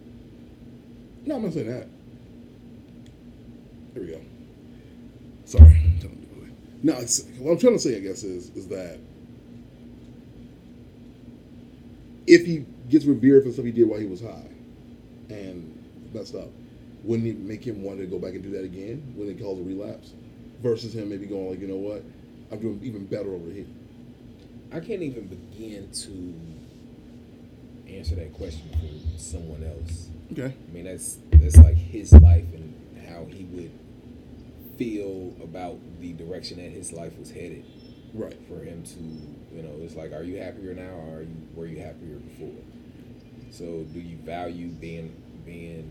No, 1.25 1.35
I'm 1.35 1.43
not 1.43 1.53
saying 1.53 1.67
that. 1.67 1.87
There 3.93 4.03
we 4.03 4.09
go. 4.09 4.21
Sorry. 5.45 5.81
No, 6.83 6.93
what 7.39 7.53
I'm 7.53 7.57
trying 7.57 7.73
to 7.73 7.79
say, 7.79 7.95
I 7.95 7.99
guess, 7.99 8.23
is 8.23 8.49
is 8.51 8.67
that 8.67 8.99
if 12.27 12.45
he 12.45 12.65
gets 12.89 13.05
revered 13.05 13.43
for 13.43 13.51
stuff 13.51 13.65
he 13.65 13.71
did 13.71 13.87
while 13.87 13.99
he 13.99 14.05
was 14.05 14.21
high 14.21 14.49
and 15.29 16.11
messed 16.13 16.35
up, 16.35 16.49
wouldn't 17.03 17.27
it 17.27 17.39
make 17.39 17.65
him 17.65 17.81
want 17.81 17.99
to 17.99 18.05
go 18.05 18.19
back 18.19 18.33
and 18.33 18.43
do 18.43 18.51
that 18.51 18.63
again 18.63 19.13
when 19.15 19.29
it 19.29 19.39
calls 19.39 19.59
a 19.59 19.63
relapse? 19.63 20.13
Versus 20.61 20.93
him 20.93 21.09
maybe 21.09 21.25
going 21.25 21.49
like, 21.49 21.59
you 21.59 21.67
know 21.67 21.75
what, 21.75 22.03
I'm 22.51 22.59
doing 22.59 22.79
even 22.83 23.05
better 23.05 23.33
over 23.33 23.49
here. 23.49 23.65
I 24.71 24.79
can't 24.79 25.01
even 25.01 25.27
begin 25.27 25.89
to 25.91 26.33
answer 27.91 28.15
that 28.15 28.33
question 28.33 28.69
for 28.71 29.19
someone 29.19 29.63
else. 29.63 30.09
Okay. 30.31 30.53
I 30.55 30.73
mean, 30.73 30.85
that's 30.85 31.17
that's 31.31 31.57
like 31.57 31.75
his 31.75 32.13
life 32.13 32.45
and 32.53 33.07
how 33.07 33.25
he 33.25 33.43
would 33.45 33.71
feel 34.77 35.33
about 35.41 35.77
the 36.01 36.13
direction 36.13 36.57
that 36.57 36.71
his 36.71 36.91
life 36.91 37.17
was 37.17 37.31
headed. 37.31 37.65
Right. 38.13 38.35
For 38.47 38.63
him 38.63 38.83
to, 38.83 39.55
you 39.55 39.63
know, 39.63 39.75
it's 39.81 39.95
like, 39.95 40.13
are 40.13 40.23
you 40.23 40.37
happier 40.37 40.73
now, 40.73 40.93
or 41.07 41.17
are 41.17 41.21
you 41.21 41.47
were 41.53 41.65
you 41.65 41.79
happier 41.79 42.17
before? 42.17 42.55
So, 43.51 43.85
do 43.93 43.99
you 43.99 44.17
value 44.17 44.67
being 44.67 45.15
being 45.45 45.89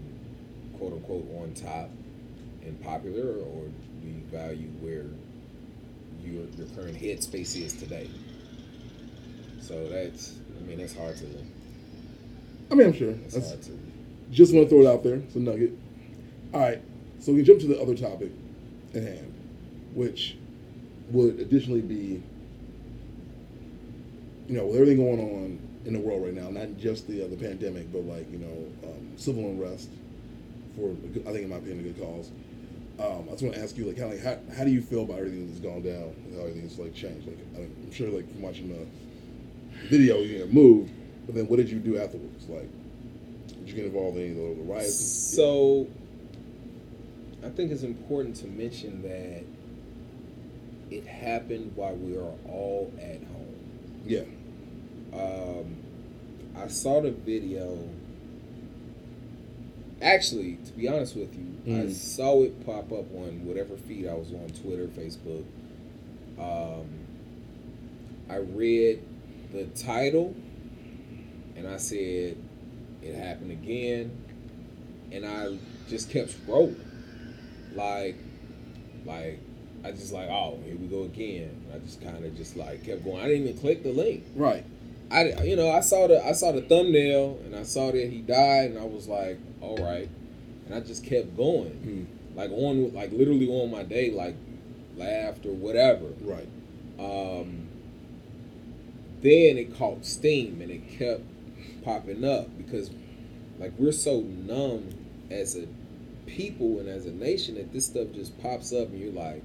quote 0.79 0.93
unquote 0.93 1.27
on 1.41 1.55
top 1.55 1.91
and 2.63 2.83
popular, 2.83 3.39
or 3.39 3.69
do 4.01 4.09
you 4.09 4.23
value 4.31 4.69
where 4.81 5.07
your 6.25 6.45
your 6.57 6.67
current 6.75 6.97
headspace 6.97 7.57
is 7.57 7.75
today? 7.75 8.09
So 9.61 9.89
that's, 9.89 10.35
I 10.59 10.63
mean, 10.65 10.79
that's 10.79 10.95
hard 10.95 11.17
to. 11.17 11.27
I 12.71 12.75
mean, 12.75 12.89
I'm 12.89 12.93
sure. 12.93 13.13
That's 13.13 13.35
That's, 13.35 13.49
hard 13.49 13.63
to. 13.63 13.79
Just 14.31 14.55
want 14.55 14.69
to 14.69 14.71
throw 14.71 14.83
it 14.83 14.87
out 14.87 15.03
there. 15.03 15.17
It's 15.17 15.37
a 15.37 15.39
nugget. 15.39 15.73
All 16.53 16.61
right. 16.61 16.83
So 17.21 17.33
we 17.33 17.39
can 17.39 17.47
jump 17.47 17.61
to 17.61 17.67
the 17.69 17.81
other 17.81 17.95
topic 17.95 18.31
at 18.95 19.03
hand, 19.03 19.33
which 19.95 20.37
would 21.11 21.41
additionally 21.41 21.81
be, 21.81 22.23
you 24.49 24.57
know, 24.57 24.67
with 24.67 24.77
everything 24.77 24.99
going 24.99 25.21
on 25.21 25.59
in 25.87 25.95
the 25.95 26.01
world 26.01 26.25
right 26.25 26.35
now, 26.35 26.51
not 26.51 26.77
just 26.77 27.09
the 27.09 27.25
uh, 27.25 27.29
the 27.29 27.37
pandemic, 27.37 27.91
but 27.93 28.03
like 28.03 28.31
you 28.31 28.39
know, 28.39 28.89
um, 28.89 29.13
civil 29.17 29.45
unrest 29.45 29.89
for 30.77 30.91
I 31.27 31.33
think 31.33 31.45
in 31.45 31.49
my 31.49 31.57
opinion 31.57 31.81
a 31.81 31.83
good 31.91 32.01
cause. 32.01 32.31
Um, 32.99 33.25
I 33.29 33.33
just 33.33 33.43
want 33.43 33.55
to 33.57 33.61
ask 33.61 33.77
you, 33.77 33.87
like, 33.87 33.99
of 33.99 34.11
like, 34.13 34.23
how, 34.23 34.39
how 34.57 34.65
do 34.65 34.71
you 34.71 34.81
feel 34.81 35.03
about 35.03 35.19
everything 35.19 35.49
that's 35.49 35.59
gone 35.59 35.83
down, 35.83 36.15
how 36.35 36.43
everything's 36.43 36.79
like 36.79 36.95
changed? 36.95 37.27
Like, 37.27 37.39
I'm 37.57 37.91
sure, 37.93 38.09
like, 38.09 38.31
from 38.31 38.43
watching 38.43 38.69
the 38.69 38.87
video, 39.89 40.19
you 40.19 40.39
know, 40.41 40.47
moved, 40.47 40.93
but 41.27 41.35
then 41.35 41.47
what 41.49 41.57
did 41.57 41.69
you 41.69 41.81
do 41.81 41.99
afterwards? 41.99 42.49
Like, 42.49 42.69
did 43.49 43.69
you 43.69 43.75
get 43.75 43.87
involved 43.87 44.17
in 44.17 44.23
any 44.37 44.51
of 44.51 44.57
the 44.59 44.63
riots? 44.63 44.95
So, 44.95 45.89
I 47.45 47.49
think 47.49 47.73
it's 47.73 47.83
important 47.83 48.37
to 48.37 48.47
mention 48.47 49.03
that 49.03 49.45
it 50.95 51.07
happened 51.07 51.73
while 51.75 51.97
we 51.97 52.17
are 52.17 52.33
all 52.49 52.93
at 53.01 53.17
home. 53.25 54.03
yeah, 54.07 54.23
Um, 55.13 55.77
I 56.57 56.69
saw 56.69 57.01
the 57.01 57.11
video. 57.11 57.77
Actually, 60.03 60.59
to 60.67 60.73
be 60.73 60.89
honest 60.89 61.17
with 61.17 61.35
you, 61.35 61.55
I 61.67 61.87
Mm. 61.87 61.93
saw 61.93 62.43
it 62.43 62.65
pop 62.67 62.93
up 62.93 63.15
on 63.15 63.47
whatever 63.47 63.77
feed 63.77 64.07
I 64.07 64.15
was 64.15 64.33
on 64.33 64.51
Twitter, 64.63 64.87
Facebook. 64.89 65.45
Um, 66.39 66.87
I 68.29 68.37
read 68.37 69.01
the 69.53 69.65
title 69.67 70.35
and 71.57 71.67
I 71.69 71.77
said, 71.77 72.37
it 73.03 73.15
happened 73.15 73.53
again. 73.53 74.11
And 75.13 75.25
I 75.25 75.57
just 75.89 76.11
kept 76.11 76.31
scrolling. 76.31 76.77
Like, 77.75 78.17
like 79.07 79.39
I 79.85 79.93
just 79.93 80.13
like, 80.13 80.29
oh, 80.29 80.59
here 80.65 80.77
we 80.77 80.87
go 80.87 81.05
again. 81.05 81.51
I 81.75 81.79
just 81.79 82.03
kind 82.03 82.25
of 82.25 82.37
just 82.37 82.57
like 82.57 82.85
kept 82.85 83.05
going. 83.05 83.21
I 83.21 83.29
didn't 83.29 83.45
even 83.49 83.59
click 83.59 83.83
the 83.83 83.93
link. 83.93 84.25
Right. 84.35 84.65
I, 85.11 85.43
you 85.45 85.55
know, 85.55 85.71
I 85.71 85.81
saw 85.81 86.09
the 86.09 86.25
I 86.25 86.33
saw 86.33 86.51
the 86.53 86.63
thumbnail 86.63 87.39
and 87.45 87.55
I 87.55 87.63
saw 87.63 87.93
that 87.93 88.11
he 88.11 88.19
died, 88.23 88.71
and 88.71 88.79
I 88.79 88.85
was 88.85 89.07
like, 89.07 89.39
all 89.65 89.77
right, 89.79 90.09
and 90.67 90.75
I 90.75 90.81
just 90.81 91.05
kept 91.05 91.37
going, 91.37 92.07
Mm. 92.33 92.37
like 92.37 92.51
on 92.53 92.93
like 92.95 93.13
literally 93.13 93.49
on 93.49 93.71
my 93.71 93.83
day, 93.83 94.11
like 94.11 94.35
laughed 94.97 95.45
or 95.47 95.53
whatever. 95.53 96.07
Right. 96.23 96.49
Um, 96.99 97.69
then 99.23 99.57
it 99.59 99.77
caught 99.77 100.05
steam 100.05 100.61
and 100.61 100.71
it 100.71 100.89
kept 100.99 101.23
popping 101.83 102.25
up 102.25 102.47
because 102.59 102.91
like 103.59 103.73
we're 103.79 103.93
so 103.93 104.21
numb 104.21 104.89
as 105.31 105.57
a 105.57 105.67
people 106.27 106.79
and 106.79 106.89
as 106.89 107.07
a 107.07 107.11
nation 107.11 107.55
that 107.57 107.73
this 107.73 107.87
stuff 107.87 108.09
just 108.15 108.39
pops 108.43 108.73
up 108.73 108.89
and 108.89 108.99
you're 109.01 109.13
like 109.13 109.43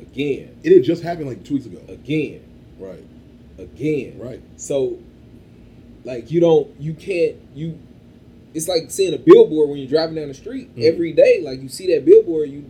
again 0.00 0.56
It 0.62 0.72
had 0.72 0.84
just 0.84 1.02
happened 1.02 1.28
like 1.28 1.44
two 1.44 1.54
weeks 1.54 1.66
ago. 1.66 1.80
again 1.88 2.42
Right. 2.78 3.04
again 3.58 4.18
Right. 4.18 4.42
so 4.56 4.98
like 6.04 6.30
you 6.30 6.40
don't 6.40 6.68
you 6.80 6.94
can't 6.94 7.36
you 7.54 7.78
it's 8.54 8.68
like 8.68 8.90
seeing 8.90 9.12
a 9.14 9.18
billboard 9.18 9.68
when 9.68 9.78
you're 9.78 9.88
driving 9.88 10.14
down 10.14 10.28
the 10.28 10.34
street 10.34 10.74
Mhm. 10.76 10.84
every 10.84 11.12
day 11.12 11.40
like 11.42 11.60
you 11.60 11.68
see 11.68 11.92
that 11.94 12.04
billboard 12.04 12.50
you 12.50 12.64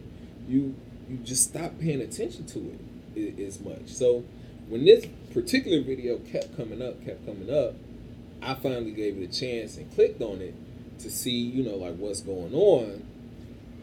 you 0.49 0.74
you 1.09 1.18
just 1.18 1.45
stop 1.45 1.78
paying 1.78 2.01
attention 2.01 2.47
to 2.47 2.78
it 3.14 3.39
as 3.39 3.61
much. 3.61 3.87
So 3.89 4.24
when 4.68 4.85
this 4.87 5.07
particular 5.32 5.82
video 5.82 6.18
kept 6.18 6.57
coming 6.57 6.80
up 6.82 7.05
kept 7.05 7.24
coming 7.26 7.51
up 7.51 7.74
i 8.43 8.55
finally 8.55 8.91
gave 8.93 9.16
it 9.18 9.22
a 9.22 9.32
chance 9.41 9.76
and 9.76 9.93
clicked 9.95 10.20
on 10.22 10.41
it 10.41 10.55
to 11.01 11.11
see 11.11 11.30
you 11.39 11.62
know 11.62 11.76
like 11.76 11.97
what's 11.97 12.20
going 12.20 12.55
on. 12.55 13.03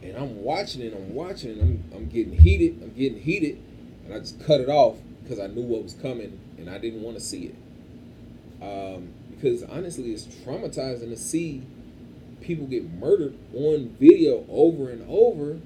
And 0.03 0.15
i'm 0.17 0.41
watching 0.43 0.81
it 0.81 0.93
i'm 0.95 1.13
watching 1.13 1.51
it 1.57 1.61
i'm, 1.61 1.83
I'm 1.95 2.07
getting 2.07 2.33
heated 2.37 2.79
i'm 2.81 2.93
getting 2.93 3.19
heated 3.19 3.57
and 4.05 4.13
i 4.13 4.19
just 4.19 4.39
cut 4.43 4.59
it 4.61 4.69
off 4.69 4.97
because 5.23 5.39
i 5.39 5.47
knew 5.47 5.61
what 5.61 5.83
was 5.83 5.93
coming 5.93 6.39
and 6.57 6.69
i 6.69 6.77
didn't 6.79 7.01
want 7.03 7.17
to 7.17 7.21
see 7.23 7.51
it. 7.51 7.55
Um, 8.61 9.09
because 9.31 9.63
honestly, 9.63 10.11
it's 10.11 10.25
traumatizing 10.25 11.09
to 11.09 11.17
see 11.17 11.63
people 12.41 12.65
get 12.67 12.89
murdered 12.89 13.35
on 13.53 13.95
video 13.99 14.45
over 14.49 14.89
and 14.89 15.05
over, 15.07 15.59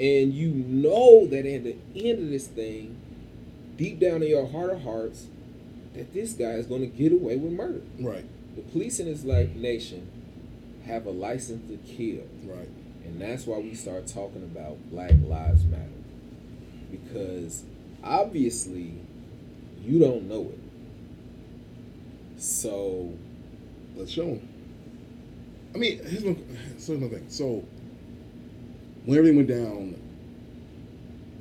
and 0.00 0.32
you 0.32 0.48
know 0.50 1.26
that 1.26 1.46
at 1.46 1.64
the 1.64 1.76
end 1.94 2.22
of 2.22 2.30
this 2.30 2.46
thing, 2.46 2.96
deep 3.76 4.00
down 4.00 4.22
in 4.22 4.28
your 4.28 4.46
heart 4.48 4.70
of 4.70 4.82
hearts, 4.82 5.26
that 5.94 6.12
this 6.12 6.32
guy 6.32 6.52
is 6.52 6.66
going 6.66 6.80
to 6.80 6.86
get 6.86 7.12
away 7.12 7.36
with 7.36 7.52
murder. 7.52 7.82
Right. 8.00 8.24
The 8.56 8.62
police 8.62 8.98
in 9.00 9.06
this 9.06 9.24
like 9.24 9.54
nation 9.54 10.10
have 10.86 11.06
a 11.06 11.10
license 11.10 11.68
to 11.70 11.76
kill, 11.92 12.24
Right. 12.44 12.68
and 13.04 13.20
that's 13.20 13.46
why 13.46 13.58
we 13.58 13.74
start 13.74 14.06
talking 14.06 14.42
about 14.42 14.76
Black 14.90 15.12
Lives 15.24 15.64
Matter, 15.64 15.88
because 16.90 17.64
obviously 18.02 18.94
you 19.82 19.98
don't 19.98 20.28
know 20.28 20.52
it. 20.52 20.58
So 22.40 23.14
Let's 23.96 24.10
show 24.10 24.24
them. 24.26 24.48
I 25.74 25.78
mean, 25.78 25.98
here's 26.04 26.24
my, 26.24 26.36
so 26.78 26.92
another 26.94 27.16
thing. 27.16 27.28
So 27.28 27.64
when 29.04 29.18
everything 29.18 29.36
went 29.36 29.48
down, 29.48 29.96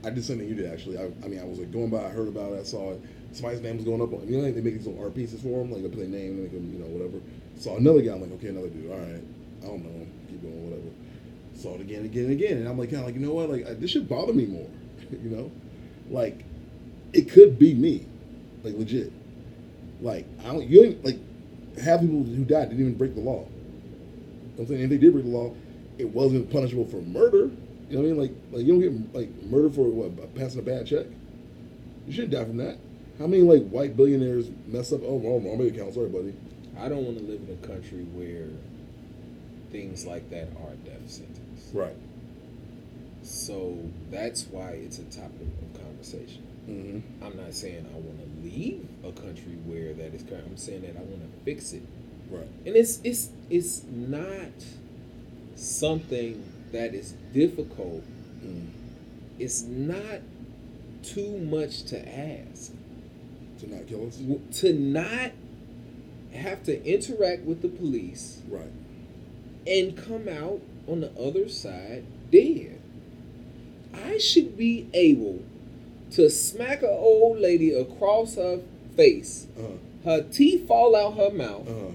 I 0.06 0.10
did 0.10 0.26
something 0.26 0.48
you 0.48 0.56
did 0.56 0.72
actually. 0.72 0.98
I, 0.98 1.06
I 1.24 1.28
mean, 1.28 1.40
I 1.40 1.46
was 1.46 1.60
like 1.60 1.72
going 1.72 1.90
by, 1.90 2.04
I 2.04 2.10
heard 2.10 2.28
about 2.28 2.54
it, 2.54 2.60
I 2.60 2.64
saw 2.64 2.92
it. 2.92 3.02
Somebody's 3.32 3.62
name 3.62 3.78
was 3.78 3.86
going 3.86 4.02
up 4.02 4.14
on. 4.14 4.28
You 4.28 4.38
know, 4.38 4.44
like 4.44 4.56
they 4.56 4.62
make 4.62 4.76
these 4.76 4.86
little 4.86 5.02
art 5.04 5.16
pieces 5.16 5.42
for 5.42 5.60
them, 5.60 5.72
like 5.72 5.82
they 5.82 5.90
put 5.90 6.00
their 6.00 6.08
name, 6.08 6.32
and 6.32 6.44
make 6.44 6.52
them, 6.52 6.72
you 6.72 6.80
know, 6.80 6.86
whatever. 6.86 7.20
Saw 7.58 7.78
another 7.78 8.02
guy. 8.02 8.14
I'm 8.14 8.22
like, 8.22 8.32
okay, 8.34 8.50
another 8.50 8.70
dude. 8.70 8.92
All 8.92 8.98
right, 8.98 9.24
I 9.64 9.66
don't 9.66 9.84
know. 9.84 10.08
Keep 10.30 10.44
going, 10.44 10.70
whatever. 10.70 10.90
Saw 11.56 11.76
it 11.76 11.82
again, 11.82 12.06
again, 12.06 12.26
and 12.26 12.34
again, 12.34 12.58
and 12.58 12.68
I'm 12.68 12.78
like, 12.78 12.90
kind 12.90 13.02
of 13.02 13.06
like, 13.08 13.16
you 13.16 13.22
know 13.22 13.34
what? 13.34 13.50
Like 13.50 13.66
I, 13.68 13.74
this 13.74 13.92
should 13.92 14.10
bother 14.10 14.34
me 14.34 14.46
more. 14.46 14.70
you 15.12 15.30
know, 15.30 15.52
like 16.10 16.44
it 17.14 17.32
could 17.32 17.58
be 17.58 17.74
me, 17.74 18.06
like 18.64 18.76
legit. 18.76 19.12
Like 20.02 20.26
I 20.42 20.48
don't. 20.48 20.68
You 20.68 20.84
ain't 20.84 21.06
like 21.06 21.18
half 21.82 22.02
people 22.02 22.24
who 22.24 22.44
died 22.46 22.70
didn't 22.70 22.82
even 22.82 22.96
break 22.96 23.16
the 23.16 23.22
law. 23.22 23.48
You 24.56 24.60
know 24.60 24.64
what 24.64 24.64
I'm 24.64 24.68
saying 24.68 24.84
if 24.84 24.90
they 24.90 24.98
did 24.98 25.14
break 25.14 25.26
the 25.26 25.32
law, 25.32 25.54
it 25.98 26.10
wasn't 26.10 26.52
punishable 26.52 26.86
for 26.86 27.02
murder. 27.02 27.50
You 27.90 27.98
know 27.98 28.02
what 28.02 28.08
I 28.08 28.12
mean? 28.12 28.18
Like, 28.18 28.32
like 28.52 28.66
you 28.66 28.74
don't 28.74 28.82
get 28.82 29.16
like 29.16 29.44
murder 29.44 29.70
for 29.70 29.90
what 29.90 30.36
passing 30.36 30.60
a 30.60 30.64
bad 30.64 30.86
check. 30.86 31.06
You 32.08 32.14
shouldn't 32.14 32.34
die 32.34 32.46
from 32.46 32.58
that. 32.58 32.78
How 33.20 33.28
many 33.28 33.44
like 33.44 33.68
white 33.70 33.96
billionaires 33.96 34.50
mess 34.68 34.92
up? 34.92 35.02
Oh, 35.04 35.20
wrong, 35.20 35.46
wrong 35.46 35.58
bank 35.58 35.76
account. 35.76 35.94
Sorry, 35.94 36.10
buddy. 36.10 36.34
I 36.80 36.90
don't 36.90 37.06
want 37.06 37.18
to 37.20 37.24
live 37.24 37.42
in 37.48 37.58
a 37.64 37.68
country 37.68 38.04
where 38.14 38.50
things 39.72 40.06
like 40.06 40.30
that 40.30 40.50
are 40.64 40.76
death 40.86 41.10
sentence. 41.10 41.70
Right. 41.74 41.96
So 43.22 43.78
that's 44.12 44.46
why 44.46 44.72
it's 44.72 45.00
a 45.00 45.04
topic 45.06 45.48
of 45.62 45.82
conversation. 45.82 46.44
Mm-hmm. 46.68 47.24
I'm 47.24 47.38
not 47.38 47.54
saying 47.54 47.86
I 47.94 47.98
want 47.98 48.20
to 48.20 48.48
leave 48.48 48.88
a 49.04 49.12
country 49.12 49.54
where 49.66 49.94
that 49.94 50.14
is 50.14 50.24
current. 50.24 50.46
I'm 50.48 50.58
saying 50.58 50.82
that 50.82 50.98
I 50.98 51.04
want 51.04 51.22
to 51.22 51.46
fix 51.46 51.74
it. 51.74 51.84
Right. 52.34 52.48
And 52.66 52.76
it's 52.76 53.00
it's 53.04 53.30
it's 53.50 53.84
not 53.90 54.52
something 55.56 56.44
that 56.72 56.94
is 56.94 57.14
difficult. 57.34 58.04
Mm. 58.44 58.68
It's 59.40 59.62
not 59.64 60.22
too 61.04 61.38
much 61.38 61.84
to 61.86 61.98
ask. 62.08 62.72
To 63.60 63.70
not 63.74 63.88
kill 63.88 64.08
us. 64.08 64.20
To 64.62 64.74
not 64.74 65.32
have 66.34 66.64
to 66.64 66.84
interact 66.86 67.44
with 67.44 67.62
the 67.62 67.68
police 67.70 68.42
Right. 68.50 68.72
and 69.68 69.96
come 69.96 70.28
out 70.28 70.62
on 70.88 71.02
the 71.02 71.12
other 71.12 71.48
side 71.48 72.06
dead. 72.32 72.80
I 73.94 74.18
should 74.18 74.58
be 74.58 74.88
able 74.94 75.44
to 76.12 76.30
smack 76.30 76.82
an 76.82 76.90
old 76.90 77.38
lady 77.40 77.72
across 77.72 78.36
her 78.36 78.62
face, 78.96 79.46
Uh. 79.58 79.78
her 80.04 80.24
teeth 80.24 80.68
fall 80.68 80.96
out 80.96 81.16
her 81.16 81.30
mouth, 81.30 81.68
Uh. 81.68 81.92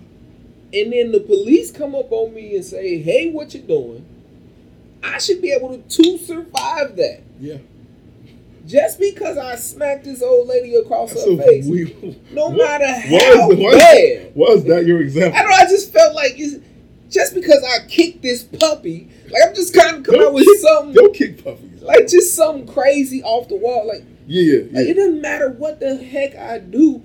And 0.73 0.93
then 0.93 1.13
the 1.13 1.21
police 1.21 1.71
come 1.71 1.95
up 1.95 2.11
on 2.13 2.35
me 2.35 2.55
and 2.57 2.65
say, 2.65 2.99
"Hey, 2.99 3.31
what 3.31 3.55
you 3.55 3.61
doing?" 3.61 4.05
I 5.03 5.19
should 5.19 5.41
be 5.41 5.53
able 5.53 5.79
to, 5.79 5.79
to 6.03 6.19
survive 6.19 6.97
that. 6.97 7.21
Yeah. 7.41 7.59
Just 8.67 8.99
because 9.01 9.39
I 9.39 9.55
smacked 9.57 10.05
this 10.05 10.21
old 10.23 10.49
lady 10.49 10.75
across 10.75 11.15
That's 11.15 11.25
her 11.25 11.37
face, 11.39 11.67
we- 11.67 12.17
no 12.33 12.49
What- 12.49 12.57
matter 12.59 12.87
how 12.87 13.51
is- 13.51 13.59
bad. 13.59 14.33
Is 14.37 14.65
that 14.65 14.85
your 14.87 15.01
example? 15.01 15.39
I 15.39 15.43
don't 15.43 15.51
know. 15.51 15.57
I 15.57 15.65
just 15.67 15.93
felt 15.93 16.15
like 16.15 16.35
it's, 16.39 16.57
just 17.09 17.35
because 17.35 17.65
I 17.65 17.87
kicked 17.87 18.21
this 18.23 18.43
puppy, 18.43 19.09
like 19.31 19.43
I'm 19.47 19.55
just 19.55 19.73
kind 19.73 19.97
of 19.99 20.03
coming 20.03 20.21
out 20.21 20.35
with 20.35 20.45
kick- 20.45 20.59
something 20.59 20.93
Don't 20.95 21.15
kick 21.15 21.43
puppies. 21.45 21.81
like 21.81 22.09
just 22.09 22.35
something 22.35 22.67
crazy 22.67 23.23
off 23.23 23.49
the 23.49 23.57
wall. 23.57 23.87
Like, 23.87 24.03
Yeah, 24.27 24.43
yeah, 24.43 24.59
yeah. 24.73 24.79
like, 24.81 24.89
it 24.89 24.95
doesn't 24.95 25.23
matter 25.23 25.49
what 25.51 25.81
the 25.81 25.97
heck 25.97 26.37
I 26.37 26.59
do, 26.59 27.03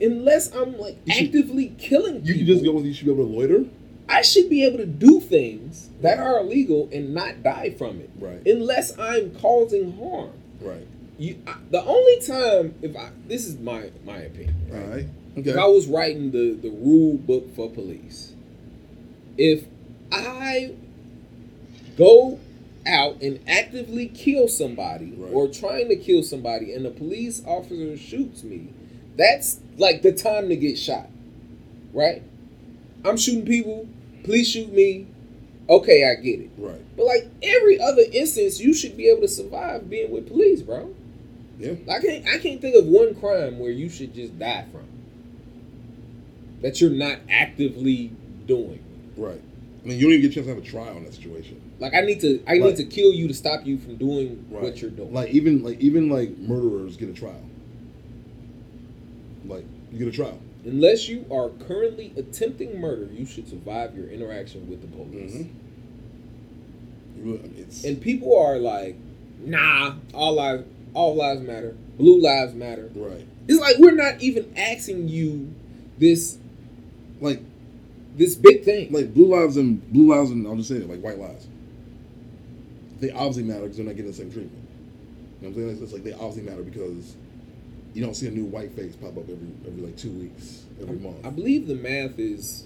unless 0.00 0.54
I'm 0.54 0.78
like 0.78 0.98
You 1.04 1.14
should- 1.14 1.26
actively 1.26 1.72
killing 1.78 2.16
you 2.24 2.34
people. 2.34 2.38
can 2.38 2.46
just 2.46 2.64
go. 2.64 2.78
You 2.80 2.92
should 2.94 3.06
be 3.06 3.12
able 3.12 3.26
to 3.26 3.30
loiter. 3.32 3.64
I 4.08 4.22
should 4.22 4.50
be 4.50 4.64
able 4.64 4.78
to 4.78 4.86
do 4.86 5.20
things 5.20 5.88
that 6.02 6.18
are 6.18 6.40
illegal 6.40 6.88
and 6.92 7.14
not 7.14 7.42
die 7.42 7.70
from 7.70 8.00
it, 8.00 8.10
Right. 8.18 8.44
unless 8.46 8.98
I'm 8.98 9.30
causing 9.30 9.92
harm. 9.92 10.30
Right. 10.60 10.86
You, 11.18 11.36
I, 11.46 11.54
the 11.70 11.82
only 11.84 12.20
time, 12.20 12.74
if 12.82 12.96
I, 12.96 13.10
this 13.28 13.46
is 13.46 13.58
my 13.58 13.90
my 14.04 14.18
opinion, 14.18 14.54
right? 14.70 14.88
right. 14.88 15.06
Okay. 15.38 15.50
If 15.50 15.56
I 15.56 15.66
was 15.66 15.86
writing 15.86 16.30
the, 16.32 16.52
the 16.60 16.68
rule 16.70 17.16
book 17.16 17.54
for 17.54 17.70
police, 17.70 18.32
if 19.38 19.64
I 20.10 20.72
go 21.96 22.38
out 22.86 23.22
and 23.22 23.38
actively 23.46 24.06
kill 24.08 24.48
somebody 24.48 25.12
Right. 25.16 25.32
or 25.32 25.48
trying 25.48 25.88
to 25.88 25.96
kill 25.96 26.22
somebody 26.22 26.72
and 26.72 26.84
the 26.84 26.90
police 26.90 27.42
officer 27.46 27.96
shoots 27.96 28.42
me, 28.42 28.68
that's 29.16 29.60
like 29.78 30.02
the 30.02 30.12
time 30.12 30.48
to 30.48 30.56
get 30.56 30.78
shot. 30.78 31.08
Right? 31.92 32.22
I'm 33.04 33.16
shooting 33.16 33.44
people, 33.44 33.88
Please 34.24 34.48
shoot 34.48 34.72
me. 34.72 35.06
Okay, 35.68 36.08
I 36.08 36.20
get 36.20 36.40
it. 36.40 36.50
Right. 36.56 36.80
But 36.96 37.06
like 37.06 37.28
every 37.42 37.80
other 37.80 38.02
instance, 38.12 38.60
you 38.60 38.74
should 38.74 38.96
be 38.96 39.08
able 39.08 39.22
to 39.22 39.28
survive 39.28 39.88
being 39.88 40.10
with 40.10 40.28
police, 40.28 40.62
bro. 40.62 40.94
Yeah. 41.58 41.74
I 41.90 42.00
can't 42.00 42.26
I 42.28 42.38
can't 42.38 42.60
think 42.60 42.76
of 42.76 42.86
one 42.86 43.14
crime 43.14 43.58
where 43.58 43.70
you 43.70 43.88
should 43.88 44.14
just 44.14 44.38
die 44.38 44.64
from. 44.70 44.86
That 46.60 46.80
you're 46.80 46.90
not 46.90 47.18
actively 47.28 48.12
doing. 48.46 48.82
Right. 49.16 49.40
I 49.84 49.88
mean, 49.88 49.98
you 49.98 50.04
don't 50.04 50.12
even 50.12 50.22
get 50.22 50.30
a 50.30 50.34
chance 50.34 50.46
to 50.46 50.54
have 50.54 50.62
a 50.62 50.66
trial 50.66 50.96
in 50.96 51.04
that 51.04 51.14
situation. 51.14 51.60
Like 51.80 51.94
I 51.94 52.00
need 52.02 52.20
to 52.20 52.42
I 52.46 52.52
Right. 52.52 52.62
need 52.62 52.76
to 52.76 52.84
kill 52.84 53.12
you 53.12 53.26
to 53.28 53.34
stop 53.34 53.66
you 53.66 53.78
from 53.78 53.96
doing 53.96 54.44
Right. 54.50 54.62
what 54.62 54.80
you're 54.80 54.90
doing. 54.90 55.12
Like 55.12 55.30
even 55.30 55.62
like 55.64 55.80
even 55.80 56.08
like 56.08 56.36
murderers 56.38 56.96
get 56.96 57.08
a 57.08 57.12
trial. 57.12 57.42
Like 59.46 59.64
you 59.90 59.98
get 59.98 60.08
a 60.08 60.12
trial. 60.12 60.38
Unless 60.64 61.08
you 61.08 61.24
are 61.30 61.48
currently 61.66 62.12
attempting 62.16 62.80
murder, 62.80 63.08
you 63.12 63.26
should 63.26 63.48
survive 63.48 63.96
your 63.96 64.08
interaction 64.08 64.68
with 64.70 64.80
the 64.80 64.86
police. 64.86 65.44
Mhm. 67.18 67.58
It's 67.58 67.84
And 67.84 68.00
people 68.00 68.36
are 68.36 68.58
like, 68.58 68.96
nah, 69.44 69.94
all 70.14 70.34
lives 70.34 70.64
all 70.94 71.14
lives 71.14 71.40
matter. 71.40 71.74
Blue 71.98 72.20
lives 72.20 72.54
matter. 72.54 72.90
right. 72.94 73.26
It's 73.48 73.60
like 73.60 73.76
we're 73.78 73.94
not 73.94 74.20
even 74.22 74.52
asking 74.56 75.08
you 75.08 75.52
this 75.98 76.38
Like 77.20 77.40
this 78.16 78.34
big 78.34 78.62
thing. 78.64 78.92
like 78.92 79.14
blue 79.14 79.26
lives 79.28 79.56
and 79.56 79.80
blue 79.92 80.14
lives 80.14 80.30
and 80.30 80.46
I'll 80.46 80.56
just 80.56 80.68
say 80.68 80.76
it 80.76 80.88
like 80.88 81.00
white 81.00 81.18
lives. 81.18 81.46
They 83.00 83.10
obviously 83.10 83.44
matter 83.44 83.62
because 83.62 83.76
they're 83.78 83.86
not 83.86 83.96
getting 83.96 84.10
the 84.12 84.16
same 84.16 84.30
treatment. 84.30 84.62
You 85.40 85.48
know 85.48 85.54
what 85.54 85.62
I'm 85.62 85.70
saying? 85.70 85.82
It's 85.82 85.92
like 85.92 86.04
they 86.04 86.12
obviously 86.12 86.42
matter 86.42 86.62
because 86.62 87.16
you 87.94 88.02
don't 88.04 88.14
see 88.14 88.26
a 88.26 88.30
new 88.30 88.44
white 88.44 88.72
face 88.72 88.96
pop 88.96 89.10
up 89.16 89.24
every 89.28 89.48
every 89.66 89.82
like 89.82 89.96
two 89.96 90.10
weeks, 90.10 90.64
every 90.80 90.98
month. 90.98 91.24
I 91.26 91.30
believe 91.30 91.66
the 91.66 91.74
math 91.74 92.18
is 92.18 92.64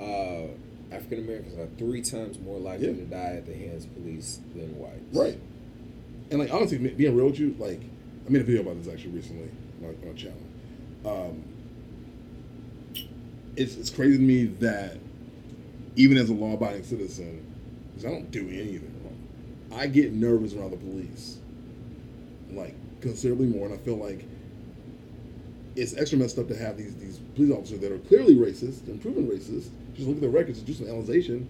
uh, 0.00 0.46
African 0.92 1.18
Americans 1.24 1.58
are 1.58 1.68
three 1.78 2.02
times 2.02 2.38
more 2.38 2.58
likely 2.58 2.88
Yeah. 2.88 2.94
to 2.94 3.04
die 3.04 3.34
at 3.36 3.46
the 3.46 3.54
hands 3.54 3.84
of 3.84 3.94
police 3.94 4.40
than 4.54 4.78
whites. 4.78 5.00
Right. 5.12 5.38
And 6.30 6.40
like 6.40 6.52
honestly, 6.52 6.78
being 6.78 7.14
real 7.16 7.26
with 7.26 7.38
you, 7.38 7.54
like 7.58 7.80
I 8.26 8.30
made 8.30 8.40
a 8.42 8.44
video 8.44 8.62
about 8.62 8.82
this 8.82 8.92
actually 8.92 9.12
recently 9.12 9.50
on, 9.82 9.94
on 10.02 10.08
a 10.08 10.14
channel. 10.14 10.38
Um, 11.04 11.44
it's 13.56 13.76
it's 13.76 13.90
crazy 13.90 14.16
to 14.16 14.22
me 14.22 14.44
that 14.46 14.96
even 15.96 16.16
as 16.16 16.28
a 16.28 16.32
law-abiding 16.34 16.82
citizen, 16.82 17.44
because 17.90 18.04
I 18.06 18.10
don't 18.10 18.30
do 18.30 18.40
anything 18.48 18.92
wrong, 19.04 19.78
I 19.80 19.86
get 19.86 20.12
nervous 20.12 20.54
around 20.54 20.72
the 20.72 20.76
police, 20.76 21.38
like 22.50 22.74
considerably 23.04 23.46
more, 23.46 23.66
and 23.66 23.74
I 23.74 23.78
feel 23.78 23.96
like 23.96 24.24
it's 25.76 25.94
extra 25.96 26.18
messed 26.18 26.38
up 26.38 26.48
to 26.48 26.56
have 26.56 26.76
these 26.76 26.94
these 26.96 27.18
police 27.36 27.52
officers 27.52 27.80
that 27.80 27.92
are 27.92 27.98
clearly 27.98 28.34
racist 28.34 28.86
and 28.88 29.00
proven 29.00 29.26
racist. 29.28 29.68
Just 29.94 30.08
look 30.08 30.16
at 30.16 30.20
their 30.20 30.30
records 30.30 30.60
do 30.60 30.74
some 30.74 30.88
analyzation 30.88 31.48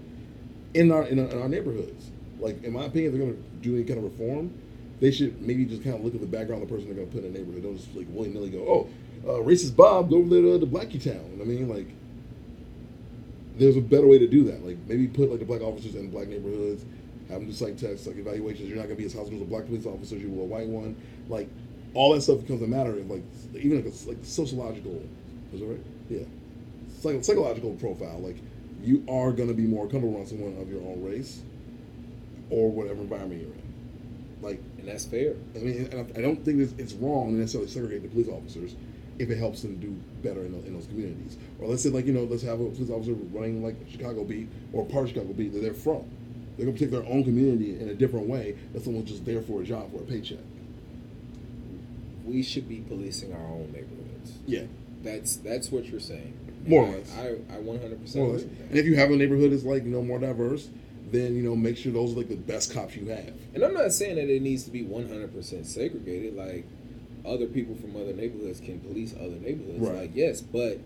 in 0.75 0.91
our 0.93 1.05
in 1.05 1.19
our, 1.19 1.27
in 1.27 1.41
our 1.41 1.49
neighborhoods. 1.49 2.11
Like 2.39 2.63
in 2.65 2.73
my 2.73 2.85
opinion, 2.85 3.13
they're 3.13 3.27
going 3.27 3.37
to 3.37 3.43
do 3.63 3.75
any 3.77 3.85
kind 3.85 3.99
of 3.99 4.05
reform, 4.05 4.53
they 5.01 5.11
should 5.11 5.41
maybe 5.41 5.65
just 5.65 5.83
kind 5.83 5.97
of 5.97 6.05
look 6.05 6.15
at 6.15 6.21
the 6.21 6.27
background 6.27 6.63
of 6.63 6.69
the 6.69 6.75
person 6.75 6.89
they're 6.89 6.97
going 6.97 7.09
to 7.09 7.15
put 7.15 7.25
in 7.25 7.35
a 7.35 7.39
neighborhood. 7.39 7.63
Don't 7.63 7.77
just 7.77 7.95
like 7.95 8.07
willy 8.11 8.29
nilly 8.29 8.51
go, 8.51 8.59
oh, 8.59 9.31
uh, 9.31 9.41
racist 9.43 9.77
Bob, 9.77 10.11
go 10.11 10.17
over 10.17 10.29
there 10.29 10.43
to, 10.43 10.61
to 10.61 10.67
Blackie 10.67 11.03
Town. 11.03 11.39
I 11.41 11.45
mean, 11.45 11.69
like, 11.69 11.89
there's 13.57 13.77
a 13.77 13.81
better 13.81 14.07
way 14.07 14.19
to 14.19 14.27
do 14.27 14.45
that. 14.45 14.65
Like 14.65 14.79
maybe 14.87 15.07
put 15.07 15.31
like 15.31 15.39
the 15.39 15.45
black 15.45 15.63
officers 15.63 15.95
in 15.95 16.11
black 16.11 16.29
neighborhoods, 16.29 16.85
have 17.29 17.41
them 17.41 17.47
do 17.47 17.53
psych 17.53 17.77
tests, 17.77 18.07
like 18.07 18.17
evaluations. 18.17 18.69
You're 18.69 18.77
not 18.77 18.85
going 18.85 18.97
to 18.97 19.01
be 19.03 19.07
as 19.07 19.15
hostile 19.15 19.37
as 19.37 19.43
a 19.43 19.45
black 19.45 19.67
police 19.67 19.87
officer 19.87 20.17
as 20.17 20.23
you 20.23 20.31
will 20.31 20.43
a 20.43 20.47
white 20.47 20.69
one. 20.69 20.97
Like 21.29 21.49
all 21.95 22.13
that 22.15 22.23
stuff 22.23 22.41
becomes 22.41 22.63
a 22.63 22.67
matter 22.67 22.91
of 22.91 23.11
like 23.11 23.23
even 23.55 23.83
like 23.85 23.93
a 23.93 24.09
like 24.09 24.19
sociological, 24.23 25.03
is 25.53 25.61
that 25.61 25.67
right? 25.67 25.81
Yeah, 26.09 26.25
Psych- 27.01 27.25
psychological 27.25 27.73
profile. 27.75 28.21
Like 28.21 28.37
you 28.83 29.05
are 29.09 29.33
going 29.33 29.49
to 29.49 29.55
be 29.55 29.63
more 29.63 29.87
comfortable 29.89 30.17
around 30.17 30.29
someone 30.29 30.57
of 30.61 30.69
your 30.69 30.83
own 30.83 31.03
race 31.03 31.41
or 32.51 32.71
whatever 32.71 33.01
environment 33.01 33.41
you're 33.41 33.51
in. 33.53 33.63
Like 34.43 34.61
And 34.79 34.89
that's 34.89 35.07
fair. 35.07 35.35
I 35.55 35.59
mean, 35.61 35.89
and 35.93 36.13
I 36.17 36.21
don't 36.21 36.45
think 36.45 36.61
it's, 36.61 36.75
it's 36.77 36.93
wrong 36.93 37.33
to 37.33 37.35
necessarily 37.39 37.71
segregate 37.71 38.03
the 38.03 38.09
police 38.09 38.29
officers 38.29 38.75
if 39.19 39.31
it 39.31 39.39
helps 39.39 39.63
them 39.63 39.79
do 39.79 39.91
better 40.23 40.45
in, 40.45 40.53
those, 40.53 40.65
in 40.67 40.75
those 40.75 40.87
communities. 40.87 41.39
Or 41.59 41.69
let's 41.69 41.83
say, 41.83 41.89
like, 41.89 42.05
you 42.05 42.13
know, 42.13 42.25
let's 42.25 42.43
have 42.43 42.61
a 42.61 42.69
police 42.69 42.91
officer 42.91 43.13
running 43.33 43.63
like 43.63 43.77
Chicago 43.91 44.25
beat 44.25 44.49
or 44.73 44.85
part 44.85 45.05
of 45.05 45.11
Chicago 45.11 45.33
beat 45.33 45.55
that 45.55 45.61
they're 45.63 45.73
from. 45.73 46.05
They're 46.57 46.67
going 46.67 46.77
to 46.77 46.85
take 46.85 46.91
their 46.93 47.05
own 47.05 47.25
community 47.25 47.79
in 47.81 47.89
a 47.89 47.95
different 47.95 48.29
way 48.29 48.57
than 48.73 48.83
someone's 48.83 49.11
just 49.11 49.25
there 49.25 49.43
for 49.43 49.63
a 49.63 49.65
job, 49.65 49.91
for 49.93 49.99
a 49.99 50.07
paycheck. 50.07 50.39
We 52.25 52.43
should 52.43 52.69
be 52.69 52.81
policing 52.81 53.33
our 53.33 53.41
own 53.41 53.73
neighborhoods. 53.73 54.33
Yeah. 54.47 54.65
That's 55.03 55.37
that's 55.37 55.71
what 55.71 55.85
you're 55.87 56.01
saying. 56.01 56.33
More 56.67 56.85
or 56.85 56.87
And 56.87 56.97
less. 56.97 57.19
I, 57.19 57.55
I, 57.55 57.59
I 57.59 57.63
100% 57.63 58.17
More 58.17 58.27
or 58.27 58.33
less. 58.35 58.43
And 58.43 58.79
if 58.79 58.87
you 58.87 58.97
have 58.97 59.11
a 59.11 59.17
neighborhood 59.17 59.53
that's 59.53 59.65
like, 59.65 59.85
you 59.85 59.91
know, 59.91 60.03
more 60.03 60.19
diverse, 60.19 60.69
then, 61.11 61.37
you 61.37 61.43
know, 61.43 61.55
make 61.55 61.77
sure 61.77 61.93
those 61.93 62.15
are 62.15 62.19
like 62.19 62.29
the 62.29 62.37
best 62.37 62.73
cops 62.73 62.97
you 62.97 63.09
have. 63.09 63.33
And 63.53 63.63
I'm 63.63 63.75
not 63.75 63.93
saying 63.93 64.17
that 64.17 64.31
it 64.31 64.41
needs 64.41 64.65
to 64.65 64.71
be 64.71 64.83
100% 64.83 65.67
segregated. 65.67 66.35
Like, 66.35 66.65
other 67.27 67.47
people 67.47 67.75
from 67.75 67.97
other 67.97 68.13
neighborhoods 68.13 68.61
can 68.61 68.81
police 68.81 69.15
other 69.15 69.37
neighborhoods. 69.37 69.81
Right. 69.81 69.95
Like, 70.03 70.11
yes, 70.15 70.41
but 70.41 70.79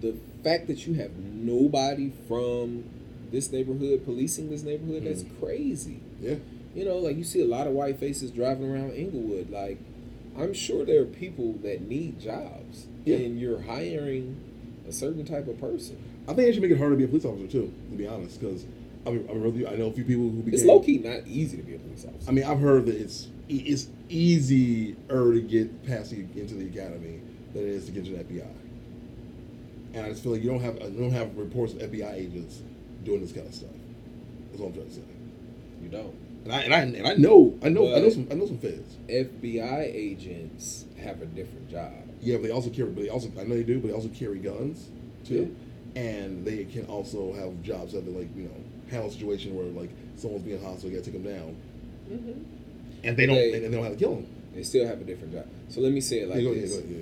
the 0.00 0.16
fact 0.44 0.66
that 0.68 0.86
you 0.86 0.94
have 0.94 1.16
nobody 1.16 2.12
from 2.26 2.84
this 3.30 3.50
neighborhood 3.52 4.04
policing 4.04 4.50
this 4.50 4.62
neighborhood, 4.62 5.04
that's 5.04 5.22
Mm. 5.22 5.40
crazy. 5.40 6.00
Yeah. 6.22 6.36
You 6.74 6.84
know, 6.84 6.98
like 6.98 7.16
you 7.16 7.24
see 7.24 7.40
a 7.40 7.46
lot 7.46 7.66
of 7.66 7.72
white 7.72 7.98
faces 7.98 8.30
driving 8.30 8.70
around 8.70 8.92
Inglewood. 8.92 9.50
Like, 9.50 9.78
I'm 10.36 10.52
sure 10.52 10.84
there 10.84 11.02
are 11.02 11.06
people 11.06 11.54
that 11.62 11.82
need 11.88 12.20
jobs, 12.20 12.86
Yeah. 13.04 13.16
and 13.16 13.40
you're 13.40 13.60
hiring 13.60 14.36
a 14.88 14.92
certain 14.92 15.24
type 15.24 15.48
of 15.48 15.58
person. 15.60 15.96
I 16.28 16.34
think 16.34 16.48
it 16.48 16.52
should 16.52 16.62
make 16.62 16.70
it 16.70 16.78
harder 16.78 16.94
to 16.94 16.98
be 16.98 17.04
a 17.04 17.08
police 17.08 17.24
officer, 17.24 17.46
too, 17.46 17.72
to 17.90 17.96
be 17.96 18.06
honest, 18.06 18.38
because 18.40 18.64
I 19.06 19.10
mean, 19.10 19.26
I 19.66 19.76
know 19.76 19.86
a 19.86 19.92
few 19.92 20.04
people 20.04 20.24
who 20.24 20.42
became. 20.42 20.54
It's 20.54 20.64
low 20.64 20.80
key 20.80 20.98
not 20.98 21.26
easy 21.26 21.56
to 21.56 21.62
be 21.62 21.74
a 21.74 21.78
police 21.78 22.04
officer. 22.04 22.28
I 22.28 22.32
mean, 22.32 22.44
I've 22.44 22.58
heard 22.60 22.84
that 22.86 22.96
it's 22.96 23.28
it's 23.48 23.88
easier 24.10 24.94
to 25.08 25.40
get 25.40 25.82
past 25.86 26.10
the, 26.10 26.18
into 26.38 26.54
the 26.54 26.66
academy 26.66 27.20
than 27.54 27.62
it 27.62 27.68
is 27.68 27.86
to 27.86 27.92
get 27.92 28.06
into 28.06 28.18
the 28.18 28.24
FBI. 28.24 28.44
And 29.94 30.04
I 30.04 30.10
just 30.10 30.22
feel 30.22 30.32
like 30.32 30.42
you 30.42 30.50
don't 30.50 30.60
have 30.60 30.74
you 30.92 31.00
don't 31.00 31.12
have 31.12 31.34
reports 31.38 31.72
of 31.72 31.78
FBI 31.80 32.12
agents 32.14 32.60
doing 33.08 33.20
this 33.22 33.32
kind 33.32 33.46
of 33.46 33.54
stuff. 33.54 33.70
That's 34.50 34.60
what 34.60 34.68
I'm 34.68 34.74
trying 34.74 34.88
to 34.88 34.94
say. 34.94 35.02
you 35.82 35.88
don't. 35.88 36.14
And 36.44 36.52
I 36.52 36.60
and 36.62 36.74
I, 36.74 36.78
and 36.80 37.06
I 37.06 37.14
know 37.14 37.58
I 37.62 37.68
know 37.68 37.94
I 37.94 37.98
know 38.00 38.10
some 38.10 38.28
I 38.30 38.34
know 38.34 38.46
some 38.46 38.58
feds. 38.58 38.96
FBI 39.08 39.82
agents 39.94 40.84
have 41.02 41.20
a 41.22 41.26
different 41.26 41.68
job. 41.70 41.92
Yeah, 42.20 42.36
but 42.36 42.44
they 42.44 42.50
also 42.50 42.70
carry. 42.70 42.90
But 42.90 43.02
they 43.04 43.08
also 43.10 43.28
I 43.38 43.44
know 43.44 43.54
they 43.56 43.62
do, 43.64 43.80
but 43.80 43.88
they 43.88 43.94
also 43.94 44.08
carry 44.08 44.38
guns 44.38 44.88
too. 45.24 45.54
And 45.96 46.44
they 46.46 46.64
can 46.64 46.86
also 46.86 47.32
have 47.34 47.60
jobs 47.62 47.92
that 47.92 48.04
they 48.06 48.12
like 48.12 48.28
you 48.36 48.44
know 48.44 48.54
handle 48.90 49.08
a 49.08 49.12
situation 49.12 49.54
where 49.56 49.66
like 49.66 49.90
someone's 50.16 50.42
being 50.44 50.62
hostile, 50.62 50.90
you 50.90 50.96
gotta 50.98 51.10
take 51.10 51.22
them 51.22 51.34
down, 51.34 51.56
Mm-hmm. 52.10 53.04
and 53.04 53.16
they 53.16 53.26
don't 53.26 53.34
They- 53.36 53.52
and 53.64 53.72
they 53.72 53.76
don't 53.76 53.84
have 53.84 53.92
to 53.94 53.98
kill 53.98 54.14
them. 54.16 54.26
They 54.54 54.62
still 54.62 54.86
have 54.86 55.00
a 55.00 55.04
different 55.04 55.32
job. 55.34 55.46
So 55.68 55.80
let 55.80 55.92
me 55.92 56.00
say 56.00 56.20
it 56.20 56.28
like 56.28 56.40
yeah, 56.42 56.50
yeah, 56.50 56.60
this: 56.62 56.80
yeah. 56.88 56.98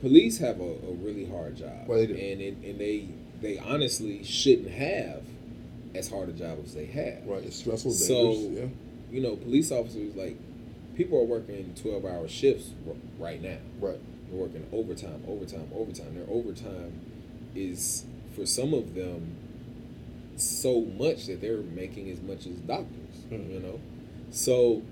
police 0.00 0.38
have 0.38 0.60
a, 0.60 0.64
a 0.64 0.92
really 1.00 1.26
hard 1.26 1.56
job, 1.56 1.86
Well, 1.86 1.98
they 1.98 2.06
do. 2.06 2.14
and 2.14 2.40
it, 2.40 2.56
and 2.64 2.78
they 2.80 3.08
they 3.40 3.58
honestly 3.58 4.22
shouldn't 4.24 4.70
have 4.70 5.22
as 5.94 6.08
hard 6.08 6.28
a 6.28 6.32
job 6.32 6.58
as 6.64 6.74
they 6.74 6.86
have. 6.86 7.26
Right, 7.26 7.42
it's 7.44 7.56
stressful, 7.56 7.92
So- 7.92 8.32
yeah. 8.50 8.66
You 9.12 9.20
know, 9.20 9.34
police 9.36 9.72
officers 9.72 10.14
like 10.14 10.36
people 10.96 11.18
are 11.18 11.24
working 11.24 11.74
twelve 11.80 12.04
hour 12.04 12.28
shifts 12.28 12.70
r- 12.86 12.94
right 13.18 13.42
now. 13.42 13.56
Right. 13.80 13.98
They're 14.28 14.38
working 14.40 14.64
overtime, 14.72 15.24
overtime, 15.26 15.68
overtime. 15.74 16.14
Their 16.14 16.28
overtime 16.30 16.92
is 17.56 18.04
for 18.36 18.46
some 18.46 18.72
of 18.72 18.94
them 18.94 19.34
so 20.36 20.82
much 20.82 21.26
that 21.26 21.40
they're 21.40 21.58
making 21.58 22.08
as 22.10 22.20
much 22.22 22.46
as 22.46 22.54
doctors. 22.66 22.86
Mhm. 23.30 23.52
You 23.52 23.60
know, 23.60 23.80
so 24.30 24.82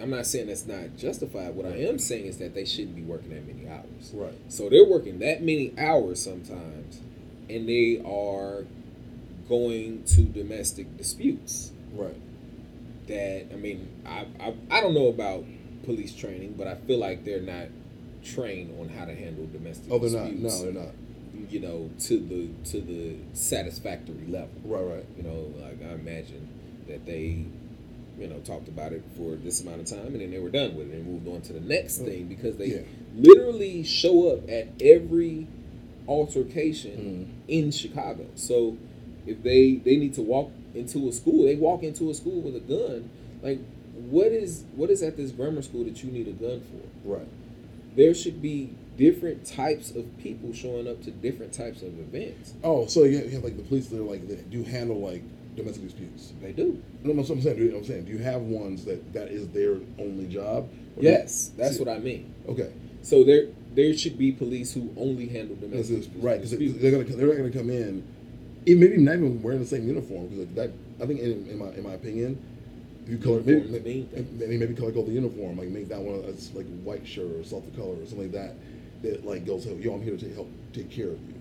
I'm 0.00 0.10
not 0.10 0.26
saying 0.26 0.48
that's 0.48 0.66
not 0.66 0.96
justified. 0.96 1.54
What 1.54 1.66
I 1.66 1.76
am 1.76 1.98
saying 1.98 2.26
is 2.26 2.38
that 2.38 2.54
they 2.54 2.64
shouldn't 2.64 2.96
be 2.96 3.02
working 3.02 3.30
that 3.30 3.46
many 3.46 3.68
hours. 3.68 4.10
Right. 4.12 4.34
So 4.48 4.68
they're 4.68 4.84
working 4.84 5.18
that 5.20 5.40
many 5.40 5.72
hours 5.78 6.22
sometimes, 6.22 7.00
and 7.48 7.68
they 7.68 8.02
are 8.04 8.64
going 9.48 10.04
to 10.04 10.22
domestic 10.22 10.96
disputes. 10.96 11.72
Right. 11.92 12.16
That 13.08 13.46
I 13.52 13.56
mean, 13.56 13.88
I 14.04 14.26
I, 14.40 14.54
I 14.70 14.80
don't 14.80 14.94
know 14.94 15.08
about 15.08 15.44
police 15.84 16.14
training, 16.14 16.54
but 16.58 16.66
I 16.66 16.74
feel 16.74 16.98
like 16.98 17.24
they're 17.24 17.40
not 17.40 17.68
trained 18.22 18.78
on 18.80 18.88
how 18.88 19.04
to 19.04 19.14
handle 19.14 19.46
domestic 19.46 19.90
Oh, 19.90 19.98
they're 19.98 20.10
not. 20.10 20.32
No, 20.32 20.62
they're 20.62 20.72
not. 20.72 20.94
You 21.48 21.60
know, 21.60 21.90
to 22.00 22.18
the 22.18 22.70
to 22.70 22.80
the 22.80 23.16
satisfactory 23.32 24.26
level. 24.26 24.50
Right, 24.64 24.82
right. 24.82 25.06
You 25.16 25.22
know, 25.22 25.52
like 25.62 25.80
I 25.82 25.94
imagine 25.94 26.48
that 26.88 27.06
they, 27.06 27.44
you 28.18 28.26
know, 28.28 28.38
talked 28.40 28.68
about 28.68 28.92
it 28.92 29.02
for 29.16 29.36
this 29.36 29.60
amount 29.60 29.80
of 29.80 29.86
time 29.86 30.06
and 30.06 30.20
then 30.20 30.30
they 30.30 30.38
were 30.38 30.48
done 30.50 30.74
with 30.76 30.88
it 30.90 30.94
and 30.94 31.06
moved 31.06 31.28
on 31.28 31.40
to 31.42 31.52
the 31.52 31.60
next 31.60 32.00
Oh, 32.00 32.04
thing 32.06 32.26
because 32.28 32.56
they 32.56 32.66
yeah. 32.68 32.80
literally 33.14 33.82
show 33.84 34.30
up 34.32 34.48
at 34.48 34.68
every 34.80 35.46
altercation 36.08 37.26
Mm. 37.48 37.50
in 37.50 37.70
Chicago. 37.70 38.26
So 38.34 38.76
if 39.26 39.42
they 39.42 39.74
they 39.76 39.96
need 39.96 40.14
to 40.14 40.22
walk 40.22 40.50
into 40.74 41.08
a 41.08 41.12
school, 41.12 41.44
they 41.44 41.56
walk 41.56 41.82
into 41.82 42.10
a 42.10 42.14
school 42.14 42.40
with 42.40 42.56
a 42.56 42.60
gun. 42.60 43.10
Like, 43.42 43.60
what 44.08 44.28
is 44.28 44.64
what 44.76 44.90
is 44.90 45.02
at 45.02 45.16
this 45.16 45.30
grammar 45.32 45.62
school 45.62 45.84
that 45.84 46.02
you 46.02 46.10
need 46.10 46.28
a 46.28 46.32
gun 46.32 46.60
for? 46.62 47.08
Right. 47.16 47.28
There 47.96 48.14
should 48.14 48.40
be 48.42 48.70
different 48.96 49.44
types 49.46 49.90
of 49.90 50.04
people 50.18 50.52
showing 50.52 50.88
up 50.88 51.02
to 51.04 51.10
different 51.10 51.52
types 51.52 51.82
of 51.82 51.98
events. 51.98 52.54
Oh, 52.62 52.86
so 52.86 53.04
you 53.04 53.18
have, 53.18 53.26
you 53.26 53.32
have 53.32 53.44
like 53.44 53.56
the 53.56 53.62
police 53.62 53.88
that 53.88 53.98
are 53.98 54.02
like 54.02 54.26
that 54.28 54.50
do 54.50 54.62
handle 54.64 55.00
like 55.00 55.22
domestic 55.56 55.82
disputes. 55.84 56.32
They 56.40 56.52
do. 56.52 56.82
No, 57.02 57.12
I'm 57.12 57.24
saying. 57.40 57.74
I'm 57.74 57.84
saying, 57.84 58.04
do 58.04 58.12
you 58.12 58.18
have 58.18 58.42
ones 58.42 58.84
that 58.84 59.12
that 59.12 59.28
is 59.28 59.48
their 59.48 59.76
only 59.98 60.26
job? 60.26 60.68
Do 60.96 61.02
you- 61.02 61.10
Yes, 61.10 61.50
that's 61.56 61.76
See- 61.76 61.84
what 61.84 61.88
I 61.94 61.98
mean. 61.98 62.32
Okay. 62.48 62.70
So 63.02 63.24
there 63.24 63.46
there 63.74 63.96
should 63.96 64.18
be 64.18 64.32
police 64.32 64.72
who 64.72 64.90
only 64.96 65.26
handle 65.28 65.56
domestic 65.56 65.98
is 65.98 66.08
right 66.16 66.36
because 66.36 66.50
disputes. 66.50 66.78
they're 66.80 66.90
gonna 66.90 67.04
they're 67.04 67.26
not 67.26 67.36
gonna 67.36 67.50
come 67.50 67.70
in, 67.70 68.02
even 68.66 68.80
maybe 68.80 68.96
not 69.02 69.16
even 69.16 69.42
wearing 69.42 69.60
the 69.60 69.66
same 69.66 69.86
uniform 69.86 70.26
because 70.28 70.54
that 70.54 70.70
I 71.02 71.06
think 71.06 71.20
in, 71.20 71.46
in 71.46 71.58
my 71.58 71.68
in 71.68 71.82
my 71.84 71.92
opinion, 71.92 72.38
you 73.06 73.18
color 73.18 73.40
maybe, 73.44 74.08
maybe 74.38 74.56
maybe 74.58 74.74
color 74.74 74.92
code 74.92 75.06
the 75.06 75.12
uniform 75.12 75.58
like 75.58 75.68
make 75.68 75.88
that 75.88 76.00
one 76.00 76.24
as 76.24 76.52
like 76.54 76.66
white 76.82 77.06
shirt 77.06 77.30
or 77.36 77.44
softer 77.44 77.70
color 77.76 77.92
or 77.94 78.06
something 78.06 78.22
like 78.22 78.32
that 78.32 78.54
that 79.02 79.24
like 79.24 79.46
goes 79.46 79.66
yo 79.66 79.94
I'm 79.94 80.02
here 80.02 80.16
to 80.16 80.34
help 80.34 80.48
take 80.72 80.90
care 80.90 81.08
of 81.08 81.20
you, 81.28 81.34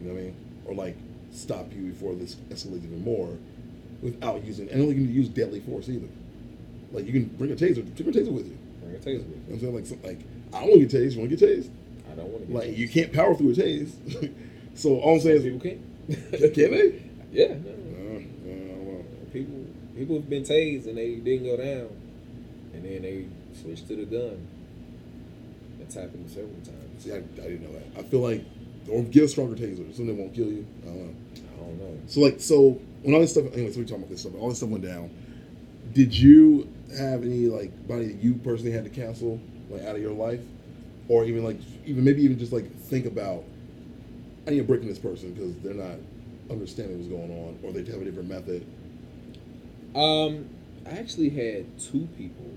you 0.00 0.08
know 0.08 0.14
what 0.14 0.20
I 0.20 0.24
mean 0.24 0.34
or 0.64 0.74
like 0.74 0.96
stop 1.32 1.72
you 1.72 1.82
before 1.90 2.14
this 2.14 2.34
escalates 2.50 2.84
even 2.84 3.02
more 3.04 3.36
without 4.02 4.44
using 4.44 4.68
and 4.70 4.82
only 4.82 4.94
can 4.94 5.12
use 5.12 5.28
deadly 5.28 5.60
force 5.60 5.88
either. 5.88 6.08
Like 6.92 7.06
you 7.06 7.12
can 7.12 7.24
bring 7.36 7.52
a 7.52 7.54
taser, 7.56 7.84
take 7.96 8.06
a 8.06 8.10
taser 8.10 8.32
with 8.32 8.46
you. 8.46 8.56
Bring 8.82 8.94
a 8.94 8.98
taser 8.98 9.26
with 9.26 9.48
You 9.48 9.54
I'm 9.54 9.60
saying 9.60 9.74
like 9.74 10.04
like 10.04 10.20
I 10.54 10.60
don't 10.60 10.70
want 10.70 10.80
to 10.82 10.86
get 10.86 10.92
tased. 11.02 11.12
You 11.14 11.18
want 11.20 11.30
to 11.30 11.36
get 11.36 11.48
tased? 11.48 11.70
I 12.10 12.14
don't 12.14 12.28
want 12.28 12.46
to 12.46 12.52
get 12.52 12.56
Like 12.56 12.68
tased. 12.70 12.76
you 12.78 12.88
can't 12.88 13.12
power 13.12 13.34
through 13.34 13.50
a 13.50 13.54
tase. 13.54 14.32
so 14.74 14.98
all 15.00 15.14
I'm 15.14 15.20
saying 15.20 15.40
Some 15.40 15.46
is 15.46 15.62
people 15.62 16.40
can. 16.40 16.52
can 16.52 16.70
they? 16.70 17.02
Yeah. 17.32 17.48
No. 17.48 17.70
Uh, 17.70 18.18
uh, 18.18 18.76
well, 18.84 19.04
People 19.32 19.66
People 19.96 20.16
have 20.16 20.30
been 20.30 20.44
tased 20.44 20.86
and 20.86 20.96
they 20.96 21.16
didn't 21.16 21.44
go 21.44 21.56
down, 21.56 21.88
and 22.72 22.84
then 22.84 23.02
they 23.02 23.26
switched 23.60 23.88
to 23.88 23.96
the 23.96 24.04
gun. 24.04 24.46
That's 25.78 25.94
happened 25.94 26.30
several 26.30 26.54
times. 26.64 27.02
See, 27.02 27.12
I, 27.12 27.16
I 27.16 27.20
didn't 27.20 27.62
know 27.62 27.72
that. 27.72 27.98
I 27.98 28.02
feel 28.04 28.20
like, 28.20 28.44
or 28.90 29.02
get 29.02 29.24
a 29.24 29.28
stronger 29.28 29.56
taser. 29.56 29.86
Something 29.94 30.08
that 30.08 30.14
won't 30.14 30.34
kill 30.34 30.46
you. 30.48 30.66
I 30.82 30.86
don't 30.86 30.96
know. 30.96 31.14
I 31.34 31.60
don't 31.60 31.78
know. 31.78 32.00
So 32.06 32.20
like, 32.20 32.40
so 32.40 32.80
when 33.02 33.14
all 33.14 33.20
this 33.20 33.32
stuff, 33.32 33.46
anyway, 33.52 33.72
so 33.72 33.78
we 33.80 33.84
talking 33.84 33.98
about 33.98 34.10
this 34.10 34.20
stuff. 34.20 34.34
All 34.38 34.48
this 34.48 34.58
stuff 34.58 34.70
went 34.70 34.84
down. 34.84 35.10
Did 35.92 36.16
you 36.16 36.68
have 36.96 37.22
any 37.22 37.46
like 37.46 37.86
body 37.88 38.06
that 38.06 38.22
you 38.22 38.34
personally 38.34 38.72
had 38.72 38.84
to 38.84 38.90
cancel 38.90 39.40
like 39.70 39.82
out 39.82 39.96
of 39.96 40.02
your 40.02 40.12
life, 40.12 40.40
or 41.08 41.24
even 41.24 41.44
like 41.44 41.58
even 41.84 42.04
maybe 42.04 42.22
even 42.22 42.38
just 42.38 42.52
like 42.52 42.70
think 42.82 43.06
about 43.06 43.44
I 44.46 44.50
need 44.50 44.60
a 44.60 44.64
break 44.64 44.82
in 44.82 44.88
this 44.88 44.98
person 44.98 45.32
because 45.32 45.56
they're 45.56 45.74
not 45.74 45.98
understanding 46.50 46.98
what's 46.98 47.08
going 47.08 47.30
on, 47.30 47.58
or 47.62 47.72
they 47.72 47.90
have 47.90 48.00
a 48.00 48.04
different 48.04 48.28
method. 48.28 48.64
Um, 49.94 50.48
I 50.86 50.90
actually 50.98 51.30
had 51.30 51.78
two 51.80 52.08
people, 52.16 52.52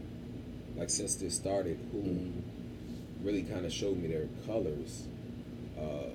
like 0.76 0.90
since 0.90 1.16
this 1.16 1.34
started, 1.36 1.80
who 1.92 2.00
Mhm. 2.02 2.32
really 3.24 3.44
kind 3.44 3.66
of 3.66 3.74
showed 3.74 3.98
me 3.98 4.08
their 4.08 4.28
colors. 4.46 5.04
Uh, 5.80 6.10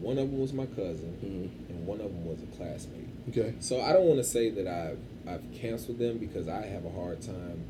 one 0.00 0.18
of 0.18 0.30
them 0.30 0.40
was 0.40 0.52
my 0.52 0.66
cousin, 0.66 1.16
Mm-hmm. 1.24 1.72
and 1.72 1.86
one 1.86 2.00
of 2.00 2.06
them 2.06 2.24
was 2.26 2.42
a 2.42 2.46
classmate. 2.56 3.08
Okay. 3.30 3.54
So 3.60 3.80
I 3.80 3.92
don't 3.92 4.04
want 4.06 4.18
to 4.18 4.24
say 4.24 4.50
that 4.50 4.66
I've 4.66 4.98
I've 5.28 5.42
canceled 5.52 5.98
them 5.98 6.18
because 6.18 6.48
I 6.48 6.66
have 6.66 6.84
a 6.84 6.90
hard 6.90 7.20
time 7.20 7.62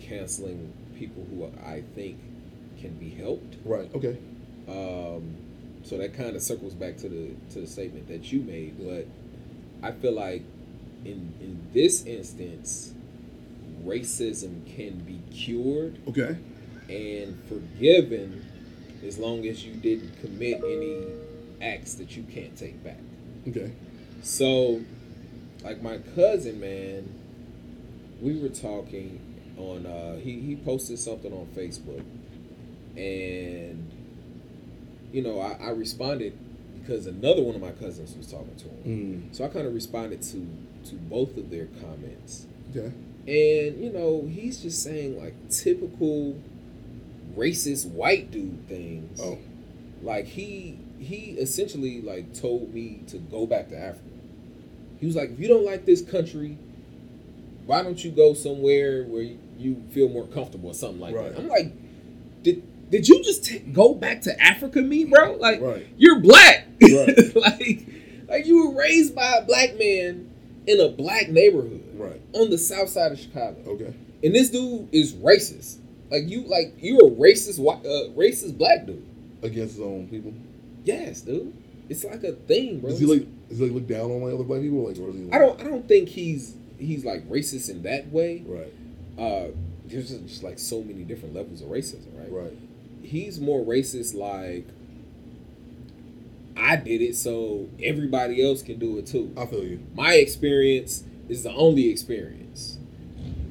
canceling 0.00 0.72
people 0.98 1.26
who 1.30 1.46
I 1.66 1.82
think 1.94 2.18
can 2.80 2.94
be 2.98 3.10
helped. 3.10 3.56
Right. 3.64 3.90
Okay. 3.94 4.18
Um, 4.68 5.36
so 5.84 5.96
that 5.98 6.14
kind 6.14 6.36
of 6.36 6.42
circles 6.42 6.74
back 6.74 6.96
to 6.98 7.08
the 7.08 7.34
to 7.54 7.60
the 7.60 7.66
statement 7.66 8.08
that 8.08 8.30
you 8.32 8.40
made, 8.42 8.76
but 8.78 9.06
I 9.86 9.92
feel 9.92 10.12
like 10.12 10.42
in 11.04 11.32
in 11.40 11.66
this 11.72 12.04
instance, 12.06 12.92
racism 13.84 14.64
can 14.76 14.98
be 15.00 15.20
cured 15.32 15.98
Okay. 16.08 16.36
and 16.88 17.38
forgiven 17.48 18.44
as 19.06 19.18
long 19.18 19.46
as 19.46 19.64
you 19.64 19.72
didn't 19.74 20.20
commit 20.20 20.58
any 20.64 21.04
acts 21.62 21.94
that 21.94 22.16
you 22.16 22.22
can't 22.24 22.56
take 22.56 22.82
back. 22.84 22.98
Okay. 23.48 23.72
So, 24.22 24.80
like 25.62 25.82
my 25.82 25.98
cousin, 26.14 26.60
man, 26.60 27.08
we 28.20 28.38
were 28.40 28.48
talking 28.48 29.20
on. 29.56 29.86
Uh, 29.86 30.16
he 30.16 30.40
he 30.40 30.56
posted 30.56 30.98
something 30.98 31.32
on 31.32 31.46
Facebook, 31.56 32.04
and 32.96 33.90
you 35.12 35.22
know 35.22 35.40
I, 35.40 35.52
I 35.66 35.70
responded 35.70 36.36
because 36.80 37.06
another 37.06 37.42
one 37.42 37.54
of 37.54 37.60
my 37.60 37.72
cousins 37.72 38.16
was 38.16 38.26
talking 38.30 38.54
to 38.56 38.64
him. 38.64 39.28
Mm. 39.30 39.36
So 39.36 39.44
I 39.44 39.48
kind 39.48 39.66
of 39.66 39.74
responded 39.74 40.22
to 40.22 40.46
to 40.90 40.94
both 40.96 41.36
of 41.36 41.50
their 41.50 41.66
comments, 41.80 42.46
Okay. 42.70 42.92
and 43.26 43.82
you 43.82 43.90
know 43.92 44.26
he's 44.28 44.60
just 44.62 44.82
saying 44.82 45.20
like 45.22 45.34
typical 45.50 46.36
racist 47.36 47.86
white 47.90 48.30
dude 48.30 48.66
things. 48.68 49.20
Oh. 49.22 49.38
Like 50.02 50.26
he 50.26 50.78
he 50.98 51.36
essentially 51.38 52.00
like 52.00 52.32
told 52.34 52.72
me 52.72 53.00
to 53.08 53.18
go 53.18 53.46
back 53.46 53.68
to 53.70 53.76
Africa. 53.78 54.02
He 55.00 55.06
was 55.06 55.14
like, 55.16 55.30
if 55.30 55.38
you 55.40 55.48
don't 55.48 55.64
like 55.64 55.84
this 55.84 56.00
country, 56.02 56.56
why 57.66 57.82
don't 57.82 58.02
you 58.02 58.10
go 58.10 58.32
somewhere 58.34 59.04
where 59.04 59.26
you 59.58 59.82
feel 59.90 60.08
more 60.08 60.26
comfortable 60.26 60.70
or 60.70 60.74
something 60.74 61.00
like 61.00 61.14
Right. 61.14 61.32
that? 61.34 61.38
I'm 61.40 61.48
like, 61.48 61.72
did 62.42 62.62
did 62.90 63.08
you 63.08 63.22
just 63.24 63.44
ta- 63.48 63.58
go 63.72 63.94
back 63.94 64.22
to 64.22 64.40
Africa, 64.42 64.80
me, 64.80 65.04
bro? 65.04 65.34
Like 65.34 65.60
Right. 65.60 65.86
you're 65.98 66.20
black, 66.20 66.66
Right. 66.80 67.36
like 67.36 67.86
like 68.28 68.46
you 68.46 68.68
were 68.68 68.78
raised 68.78 69.14
by 69.14 69.36
a 69.38 69.44
black 69.44 69.76
man 69.78 70.30
in 70.66 70.80
a 70.80 70.88
black 70.88 71.28
neighborhood 71.28 71.82
Right. 71.96 72.20
on 72.32 72.50
the 72.50 72.58
south 72.58 72.88
side 72.88 73.12
of 73.12 73.18
Chicago, 73.20 73.58
Okay. 73.66 73.92
and 74.24 74.34
this 74.34 74.50
dude 74.50 74.88
is 74.92 75.12
racist. 75.14 75.76
Like 76.10 76.28
you, 76.28 76.42
like 76.42 76.74
you're 76.78 77.06
a 77.06 77.10
racist, 77.10 77.58
white, 77.58 77.84
uh, 77.84 78.10
racist 78.16 78.56
black 78.56 78.86
dude. 78.86 79.04
Against 79.42 79.76
his 79.76 79.84
own 79.84 80.08
people. 80.08 80.32
Yes, 80.84 81.20
dude. 81.20 81.52
It's 81.88 82.04
like 82.04 82.24
a 82.24 82.32
thing, 82.32 82.80
bro. 82.80 82.90
Does 82.90 83.00
he 83.00 83.06
like? 83.06 83.48
Does 83.48 83.58
he 83.58 83.64
like 83.64 83.74
look 83.74 83.86
down 83.86 84.10
on 84.10 84.22
like 84.22 84.34
other 84.34 84.44
black 84.44 84.60
people? 84.60 84.86
Like, 84.86 84.98
or 84.98 85.10
is 85.10 85.16
he? 85.16 85.22
Like, 85.22 85.34
I 85.34 85.38
don't. 85.38 85.60
I 85.60 85.64
don't 85.64 85.86
think 85.86 86.08
he's 86.08 86.54
he's 86.78 87.04
like 87.04 87.28
racist 87.28 87.70
in 87.70 87.82
that 87.82 88.10
way. 88.10 88.44
Right. 88.46 88.72
Uh, 89.18 89.50
there's 89.86 90.10
just, 90.10 90.26
just 90.26 90.42
like 90.42 90.58
so 90.58 90.82
many 90.82 91.04
different 91.04 91.34
levels 91.34 91.62
of 91.62 91.68
racism, 91.68 92.18
right? 92.18 92.30
Right. 92.30 92.58
He's 93.02 93.40
more 93.40 93.64
racist. 93.64 94.14
Like 94.14 94.66
I 96.56 96.76
did 96.76 97.02
it, 97.02 97.16
so 97.16 97.68
everybody 97.82 98.44
else 98.44 98.62
can 98.62 98.78
do 98.78 98.98
it 98.98 99.06
too. 99.06 99.32
I 99.36 99.46
feel 99.46 99.62
you. 99.62 99.80
My 99.94 100.14
experience 100.14 101.04
is 101.28 101.42
the 101.42 101.52
only 101.52 101.90
experience. 101.90 102.78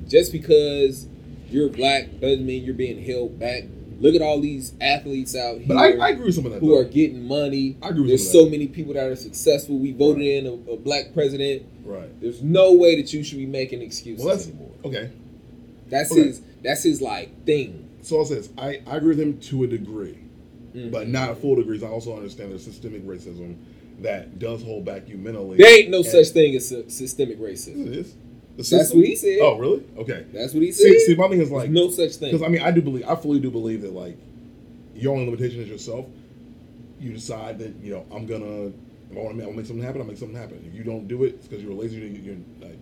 Just 0.08 0.32
because 0.32 1.08
you're 1.56 1.70
black 1.70 2.20
doesn't 2.20 2.46
mean 2.46 2.64
you're 2.64 2.74
being 2.76 3.04
held 3.04 3.40
back. 3.40 3.64
Look 4.00 4.14
at 4.14 4.22
all 4.22 4.42
these 4.42 4.74
athletes 4.82 5.36
out 5.38 5.58
here. 5.60 5.68
But 5.70 5.78
I, 5.78 5.94
I 5.98 6.10
agree 6.10 6.26
with 6.26 6.36
some 6.36 6.46
of 6.46 6.52
that. 6.52 6.60
who 6.60 6.70
though. 6.70 6.80
are 6.80 6.84
getting 6.84 7.26
money. 7.28 7.78
I 7.82 7.90
agree 7.90 8.02
with 8.02 8.10
There's 8.10 8.30
so 8.32 8.50
many 8.50 8.68
people 8.68 8.94
that 8.96 9.06
are 9.08 9.16
successful. 9.16 9.78
We 9.78 9.94
voted 9.94 10.24
in 10.24 10.46
a, 10.48 10.72
a 10.74 10.78
black 10.78 11.14
president. 11.14 11.64
right. 11.86 12.10
There's 12.20 12.42
no 12.44 12.74
way 12.74 13.02
that 13.02 13.14
you 13.14 13.24
should 13.24 13.38
be 13.38 13.46
making 13.46 13.82
excuses 13.82 14.26
Well, 14.26 14.36
that's 14.36 14.48
anymore. 14.50 14.72
okay. 14.84 15.12
That's 15.88 16.12
okay. 16.12 16.24
his. 16.26 16.42
That's 16.62 16.84
his 16.84 17.02
like 17.02 17.46
thing. 17.46 17.90
So 18.02 18.18
I'll 18.20 18.26
say 18.26 18.36
this. 18.36 18.50
I, 18.58 18.82
I 18.86 18.98
agree 18.98 19.10
with 19.16 19.20
him 19.20 19.40
to 19.40 19.64
a 19.64 19.68
degree, 19.68 20.18
Mhm. 20.76 20.92
but 20.92 21.08
not 21.08 21.30
a 21.30 21.36
full 21.36 21.56
degree. 21.56 21.82
I 21.82 21.88
also 21.88 22.16
understand 22.18 22.52
there's 22.52 22.64
systemic 22.66 23.04
racism 23.06 23.56
that 24.02 24.40
does 24.40 24.62
hold 24.62 24.84
back 24.84 25.08
you 25.08 25.16
mentally. 25.18 25.58
There 25.58 25.80
ain't 25.80 25.90
no 25.90 25.98
And- 26.00 26.06
such 26.06 26.28
thing 26.30 26.54
as 26.56 26.68
sy- 26.68 26.84
systemic 26.90 27.40
racism. 27.40 27.88
It 27.88 27.96
is. 27.96 28.14
That's 28.58 28.94
what 28.94 29.06
he 29.06 29.16
said. 29.16 29.40
Oh, 29.42 29.58
really? 29.58 29.84
Okay. 29.98 30.26
That's 30.34 30.54
what 30.54 30.64
he 30.64 30.72
said. 30.72 30.84
See, 30.84 31.00
see, 31.00 31.16
my 31.16 31.28
thing 31.28 31.42
is 31.42 31.50
There's 31.50 31.64
like 31.64 31.70
no 31.70 31.90
such 31.90 32.16
thing. 32.16 32.32
because 32.32 32.46
I 32.46 32.50
mean 32.50 32.62
I 32.62 32.72
do 32.72 32.82
believe 32.82 33.08
I 33.08 33.16
fully 33.16 33.40
do 33.40 33.52
believe 33.52 33.82
that 33.82 33.94
like 33.94 34.18
your 34.94 35.14
only 35.14 35.26
limitation 35.26 35.62
is 35.62 35.68
yourself. 35.68 36.06
You 37.00 37.12
decide 37.12 37.60
that 37.60 37.76
you 37.82 37.94
know 37.94 38.06
I'm 38.12 38.26
gonna 38.26 38.72
if 39.12 39.18
I 39.18 39.22
want 39.22 39.38
to 39.38 39.52
make, 39.52 39.66
something 39.66 39.84
happen. 39.84 40.02
I'll 40.02 40.08
make 40.08 40.18
something 40.18 40.38
happen. 40.38 40.64
If 40.68 40.74
you 40.74 40.84
don't 40.84 41.08
do 41.08 41.24
it, 41.26 41.36
it's 41.36 41.48
because 41.48 41.64
you're 41.64 41.74
lazy. 41.74 41.98
You're, 41.98 42.08
you're 42.08 42.38
like 42.62 42.80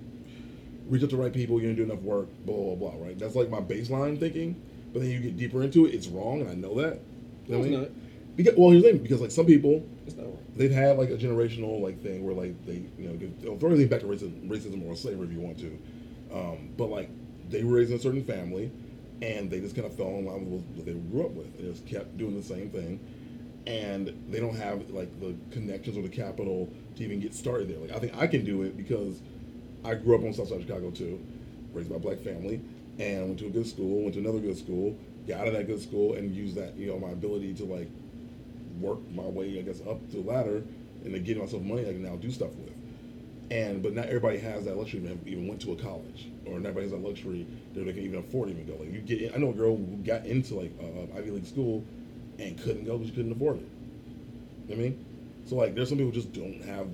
reach 0.87 1.03
out 1.03 1.09
to 1.09 1.15
the 1.15 1.21
right 1.21 1.33
people. 1.33 1.59
You 1.59 1.73
didn't 1.73 1.87
do 1.87 1.91
enough 1.91 2.03
work. 2.03 2.27
Blah 2.45 2.75
blah 2.75 2.91
blah. 2.91 3.03
Right? 3.03 3.17
That's 3.17 3.35
like 3.35 3.49
my 3.49 3.61
baseline 3.61 4.19
thinking. 4.19 4.61
But 4.93 5.01
then 5.01 5.09
you 5.11 5.19
get 5.19 5.37
deeper 5.37 5.63
into 5.63 5.87
it, 5.87 5.95
it's 5.95 6.07
wrong, 6.07 6.41
and 6.41 6.49
I 6.51 6.53
know 6.53 6.75
that. 6.75 6.99
You 7.47 7.55
know 7.55 7.57
no, 7.57 7.63
I 7.63 7.69
mean? 7.69 8.01
Because, 8.35 8.55
well, 8.57 8.71
here's 8.71 8.83
the 8.83 8.91
thing. 8.91 9.03
Because 9.03 9.21
like 9.21 9.31
some 9.31 9.45
people, 9.45 9.85
they've 10.55 10.71
had 10.71 10.97
like 10.97 11.09
a 11.09 11.17
generational 11.17 11.81
like 11.81 12.01
thing 12.01 12.23
where 12.23 12.35
like 12.35 12.65
they 12.65 12.83
you 12.97 13.09
know 13.09 13.13
give- 13.15 13.59
throw 13.59 13.69
everything 13.71 13.87
back 13.87 14.01
to 14.01 14.05
racism, 14.05 14.47
racism 14.47 14.85
or 14.87 14.95
slavery 14.95 15.27
if 15.27 15.33
you 15.33 15.39
want 15.39 15.57
to, 15.59 15.79
um, 16.33 16.69
but 16.77 16.89
like 16.89 17.09
they 17.49 17.63
were 17.63 17.77
raised 17.77 17.91
in 17.91 17.97
a 17.97 17.99
certain 17.99 18.23
family, 18.23 18.71
and 19.21 19.49
they 19.49 19.59
just 19.59 19.75
kind 19.75 19.85
of 19.87 19.95
fell 19.95 20.07
in 20.07 20.25
line 20.25 20.49
with 20.49 20.63
what 20.63 20.85
they 20.85 20.93
grew 20.93 21.25
up 21.25 21.31
with. 21.31 21.57
They 21.57 21.63
just 21.63 21.85
kept 21.85 22.17
doing 22.17 22.35
the 22.35 22.43
same 22.43 22.69
thing, 22.69 22.99
and 23.67 24.13
they 24.29 24.39
don't 24.39 24.55
have 24.55 24.89
like 24.89 25.19
the 25.19 25.35
connections 25.51 25.97
or 25.97 26.01
the 26.01 26.09
capital 26.09 26.71
to 26.95 27.03
even 27.03 27.19
get 27.19 27.33
started 27.33 27.69
there. 27.69 27.79
Like 27.79 27.91
I 27.91 27.99
think 27.99 28.17
I 28.17 28.27
can 28.27 28.45
do 28.45 28.63
it 28.63 28.77
because 28.77 29.21
I 29.83 29.95
grew 29.95 30.15
up 30.15 30.23
on 30.23 30.33
South 30.33 30.49
Side 30.49 30.61
of 30.61 30.67
Chicago 30.67 30.91
too, 30.91 31.23
raised 31.73 31.89
by 31.89 31.95
a 31.95 31.99
black 31.99 32.19
family, 32.19 32.61
and 32.99 33.27
went 33.27 33.39
to 33.39 33.47
a 33.47 33.49
good 33.49 33.67
school, 33.67 34.01
went 34.03 34.13
to 34.15 34.19
another 34.19 34.39
good 34.39 34.57
school, 34.57 34.95
got 35.27 35.41
out 35.41 35.47
of 35.47 35.53
that 35.53 35.67
good 35.67 35.81
school, 35.81 36.13
and 36.13 36.33
used 36.35 36.55
that 36.55 36.75
you 36.77 36.87
know 36.87 36.99
my 36.99 37.09
ability 37.09 37.53
to 37.55 37.65
like 37.65 37.89
work 38.79 38.99
my 39.11 39.23
way, 39.23 39.59
I 39.59 39.61
guess, 39.61 39.81
up 39.81 40.11
the 40.11 40.19
ladder 40.19 40.63
and 41.03 41.13
to 41.13 41.19
get 41.19 41.37
myself 41.37 41.61
money 41.63 41.81
I 41.81 41.93
can 41.93 42.03
now 42.03 42.15
do 42.15 42.31
stuff 42.31 42.51
with. 42.55 42.73
And 43.51 43.83
but 43.83 43.93
not 43.93 44.07
everybody 44.07 44.39
has 44.39 44.65
that 44.65 44.77
luxury 44.77 45.05
have 45.07 45.27
even 45.27 45.47
went 45.47 45.61
to 45.61 45.73
a 45.73 45.75
college, 45.75 46.29
or 46.45 46.59
not 46.59 46.69
everybody 46.69 46.83
has 46.83 46.91
that 46.91 47.07
luxury 47.07 47.45
that 47.73 47.85
they 47.85 47.93
can 47.93 48.03
even 48.03 48.19
afford 48.19 48.49
to 48.49 48.55
even 48.55 48.65
go. 48.65 48.81
Like 48.81 48.91
you 48.91 48.99
get, 49.01 49.21
in, 49.21 49.33
I 49.33 49.37
know 49.37 49.49
a 49.49 49.53
girl 49.53 49.75
who 49.75 49.97
got 49.97 50.25
into 50.25 50.55
like 50.55 50.71
uh, 50.79 51.17
Ivy 51.17 51.31
League 51.31 51.45
school 51.45 51.83
and 52.39 52.59
couldn't 52.61 52.85
go 52.85 52.97
because 52.97 53.09
she 53.09 53.15
couldn't 53.15 53.33
afford 53.33 53.57
it. 53.57 53.69
You 54.69 54.75
know 54.75 54.81
I 54.81 54.83
mean? 54.85 55.05
So 55.45 55.55
like, 55.55 55.75
there's 55.75 55.89
some 55.89 55.97
people 55.97 56.13
just 56.13 56.31
don't 56.33 56.63
have 56.63 56.87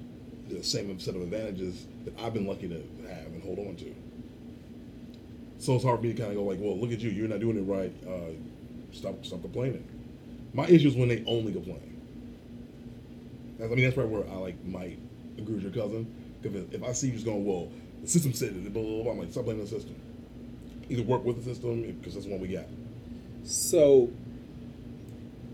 the 0.50 0.64
same 0.64 1.00
set 1.00 1.16
of 1.16 1.22
advantages 1.22 1.86
that 2.06 2.20
I've 2.20 2.34
been 2.34 2.48
lucky 2.48 2.68
to 2.68 3.08
have 3.08 3.28
and 3.28 3.44
hold 3.44 3.60
on 3.60 3.76
to. 3.78 3.96
So 5.60 5.76
it's 5.76 5.84
hard 5.84 6.00
for 6.00 6.06
me 6.06 6.14
to 6.14 6.20
kind 6.20 6.32
of 6.32 6.38
go 6.38 6.44
like, 6.44 6.58
well, 6.60 6.78
look 6.78 6.92
at 6.92 7.00
you, 7.00 7.10
you're 7.12 7.28
not 7.28 7.40
doing 7.40 7.58
it 7.58 7.62
right. 7.62 7.94
Uh, 8.08 8.34
stop, 8.92 9.24
stop 9.24 9.42
complaining. 9.42 9.88
My 10.54 10.68
issue 10.68 10.88
is 10.88 10.96
when 10.96 11.10
they 11.10 11.24
only 11.26 11.54
complain. 11.54 11.96
That's, 13.58 13.72
I 13.72 13.76
mean, 13.76 13.86
that's 13.86 13.98
right 13.98 14.08
where 14.08 14.28
I 14.30 14.36
like 14.38 14.64
might 14.66 14.98
agree 15.38 15.56
with 15.56 15.64
your 15.64 15.72
cousin. 15.72 16.14
Because 16.42 16.74
if 16.74 16.84
I 16.84 16.92
see 16.94 17.08
you 17.08 17.14
just 17.14 17.26
going, 17.26 17.46
well, 17.46 17.70
the 18.02 18.08
system 18.08 18.34
said 18.34 18.50
it, 18.50 18.74
blah, 18.74 18.82
blah, 18.82 19.04
blah, 19.04 19.12
I'm 19.12 19.20
like, 19.20 19.32
stop 19.32 19.46
blaming 19.46 19.64
the 19.64 19.70
system. 19.70 19.96
Either 20.90 21.04
work 21.04 21.24
with 21.26 21.38
the 21.38 21.54
system 21.54 21.82
because 21.84 22.14
that's 22.16 22.26
what 22.26 22.40
we 22.40 22.48
got. 22.48 22.66
So, 23.44 24.10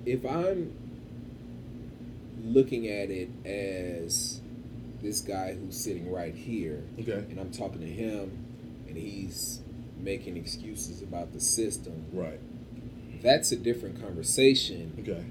if 0.06 0.24
I'm 0.26 0.72
looking 2.44 2.88
at 2.88 3.10
it 3.10 3.30
as 3.46 4.40
this 5.02 5.22
guy 5.22 5.54
who's 5.56 5.76
sitting 5.76 6.12
right 6.12 6.34
here, 6.36 6.84
Okay. 7.00 7.24
and 7.30 7.40
I'm 7.40 7.52
talking 7.52 7.80
to 7.82 7.88
him, 7.88 8.46
and 8.88 8.96
he's 8.96 9.60
making 10.00 10.38
excuses 10.38 11.02
about 11.02 11.34
the 11.34 11.40
system, 11.40 12.06
Right. 12.14 12.40
That's 13.22 13.52
a 13.52 13.56
different 13.56 14.02
conversation 14.02 14.94
Okay. 15.00 15.24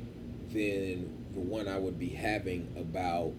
than 0.52 1.10
the 1.34 1.40
one 1.40 1.68
I 1.68 1.78
would 1.78 1.98
be 1.98 2.08
having 2.10 2.68
about 2.78 3.32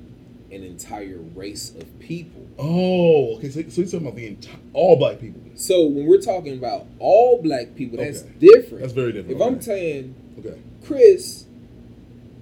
an 0.51 0.63
entire 0.63 1.17
race 1.33 1.73
of 1.75 1.99
people. 1.99 2.45
Oh, 2.59 3.35
okay. 3.37 3.49
So, 3.49 3.61
so 3.69 3.81
you're 3.81 3.85
talking 3.85 3.99
about 4.07 4.15
the 4.15 4.27
entire 4.27 4.59
all 4.73 4.95
black 4.97 5.19
people. 5.19 5.41
So 5.55 5.85
when 5.87 6.05
we're 6.05 6.21
talking 6.21 6.53
about 6.57 6.85
all 6.99 7.41
black 7.41 7.75
people, 7.75 7.97
that's 7.97 8.21
Okay. 8.23 8.31
different. 8.39 8.79
That's 8.81 8.93
very 8.93 9.11
different. 9.11 9.35
If 9.39 9.41
I'm 9.45 9.55
Okay. 9.55 9.63
saying 9.63 10.15
Okay. 10.39 10.59
Chris, 10.83 11.45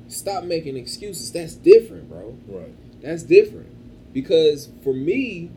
stop 0.08 0.44
making 0.44 0.76
excuses, 0.78 1.32
that's 1.32 1.56
different, 1.56 2.10
bro. 2.10 2.36
Right. 2.48 2.74
That's 3.02 3.24
different. 3.24 3.68
Because 4.14 4.70
for 4.84 4.94
me, 4.94 5.50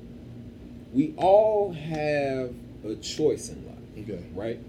we 0.92 1.14
all 1.16 1.72
have 1.72 2.54
a 2.84 2.94
choice 2.96 3.48
in 3.50 3.64
life, 3.66 4.08
Okay. 4.08 4.22
right? 4.34 4.60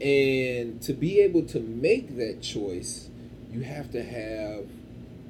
And 0.00 0.80
to 0.82 0.92
be 0.92 1.20
able 1.20 1.42
to 1.46 1.60
make 1.60 2.16
that 2.16 2.40
choice, 2.40 3.08
you 3.52 3.62
have 3.62 3.90
to 3.92 4.02
have 4.02 4.66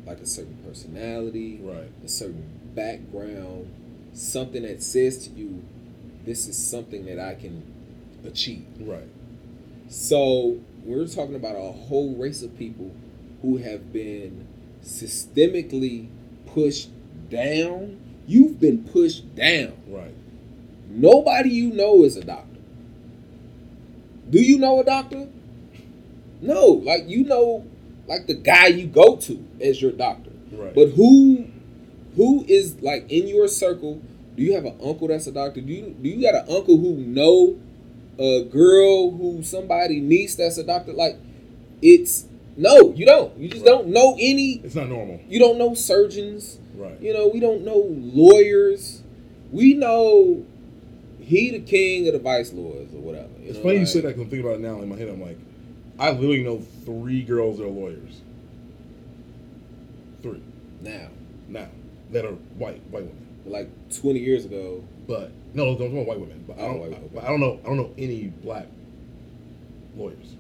like 0.07 0.21
a 0.21 0.27
certain 0.27 0.57
personality, 0.67 1.61
Right. 1.63 1.89
a 2.05 2.09
certain 2.09 2.45
background, 2.75 3.69
something 4.15 4.63
that 4.63 4.83
says 4.83 5.27
to 5.27 5.31
you, 5.35 5.63
this 6.25 6.49
is 6.49 6.57
something 6.57 7.07
that 7.07 7.19
I 7.19 7.35
can 7.35 7.63
achieve. 8.25 8.65
Right. 8.81 9.09
So 9.89 10.59
we're 10.85 11.07
talking 11.07 11.35
about 11.35 11.57
a 11.57 11.73
whole 11.73 12.15
race 12.15 12.43
of 12.43 12.57
people 12.59 12.91
who 13.43 13.59
have 13.59 13.93
been 13.93 14.47
systemically 14.83 16.09
pushed 16.47 16.91
down. 17.31 17.99
You've 18.27 18.61
been 18.61 18.85
pushed 18.85 19.35
down. 19.35 19.73
Right. 19.89 20.15
Nobody 20.91 21.51
you 21.51 21.73
know 21.73 22.05
is 22.05 22.17
a 22.17 22.25
doctor. 22.25 22.48
Do 24.31 24.41
you 24.43 24.59
know 24.59 24.81
a 24.81 24.85
doctor? 24.85 25.29
No, 26.41 26.67
like 26.67 27.09
you 27.09 27.25
know, 27.25 27.67
like 28.07 28.27
the 28.27 28.35
guy 28.35 28.67
you 28.69 28.87
go 28.87 29.17
to 29.17 29.45
as 29.61 29.81
your 29.83 29.93
doctor. 29.93 30.31
Right. 30.53 30.75
But 30.75 30.91
who, 30.91 31.47
who 32.17 32.45
is 32.49 32.81
like 32.81 33.11
in 33.11 33.27
your 33.29 33.49
circle? 33.49 34.01
Do 34.37 34.43
you 34.43 34.55
have 34.55 34.65
an 34.65 34.79
uncle 34.83 35.09
that's 35.09 35.27
a 35.27 35.33
doctor? 35.33 35.61
Do 35.61 35.73
you 35.73 35.97
do 36.01 36.09
you 36.09 36.23
got 36.23 36.35
an 36.47 36.55
uncle 36.55 36.77
who 36.79 36.95
know 36.97 37.59
a 38.19 38.45
girl 38.45 39.11
who 39.11 39.43
somebody 39.43 40.01
niece 40.01 40.37
that's 40.37 40.59
a 40.59 40.65
doctor? 40.65 40.93
Like, 40.93 41.17
it's 41.83 42.27
no, 42.57 42.93
you 42.95 43.07
don't. 43.07 43.37
You 43.39 43.49
just 43.49 43.63
Right. 43.65 43.71
don't 43.71 43.89
know 43.89 44.15
any. 44.19 44.61
it's 44.65 44.75
not 44.75 44.89
normal. 44.89 45.21
You 45.29 45.39
don't 45.39 45.59
know 45.59 45.75
surgeons. 45.75 46.59
Right. 46.77 47.01
You 47.01 47.13
know, 47.13 47.29
we 47.29 47.41
don't 47.41 47.65
know 47.65 47.87
lawyers. 47.89 49.03
We 49.51 49.75
know 49.75 50.45
he 51.29 51.51
the 51.51 51.61
king 51.61 52.07
of 52.09 52.15
the 52.15 52.19
vice 52.19 52.53
lords 52.53 52.93
or 52.95 52.99
whatever. 53.01 53.29
You 53.41 53.49
It's 53.51 53.57
know, 53.59 53.63
funny 53.65 53.75
you 53.75 53.81
like- 53.81 53.89
said 53.89 54.03
that 54.05 54.09
because 54.09 54.23
I'm 54.23 54.31
thinking 54.31 54.47
about 54.47 54.59
it 54.61 54.63
now 54.63 54.81
in 54.83 54.89
my 54.89 54.97
head. 54.97 55.09
I'm 55.09 55.21
like, 55.23 55.39
I 55.99 56.11
literally 56.13 56.43
know 56.43 56.61
three 56.85 57.23
girls 57.23 57.59
that 57.59 57.65
are 57.65 57.69
lawyers. 57.69 58.21
Three 60.23 60.43
now. 60.81 61.09
now 61.49 61.69
that 62.11 62.25
are 62.25 62.33
white 62.33 62.81
white 62.91 63.05
women. 63.05 63.27
Like 63.47 63.69
20 64.01 64.19
years 64.19 64.45
ago, 64.45 64.83
But 65.07 65.31
no, 65.55 65.73
talking 65.75 65.93
about 65.93 66.07
white 66.07 66.21
women. 66.21 66.45
But 66.47 66.59
I 66.59 66.63
Oh, 66.63 66.79
don't. 66.79 66.95
I, 66.95 66.99
but 67.15 67.25
I 67.25 67.29
don't 67.29 67.41
know. 67.41 67.59
I 67.65 67.67
don't 67.69 67.77
know 67.79 67.91
any 67.97 68.25
black 68.25 68.67
lawyers. 69.97 70.35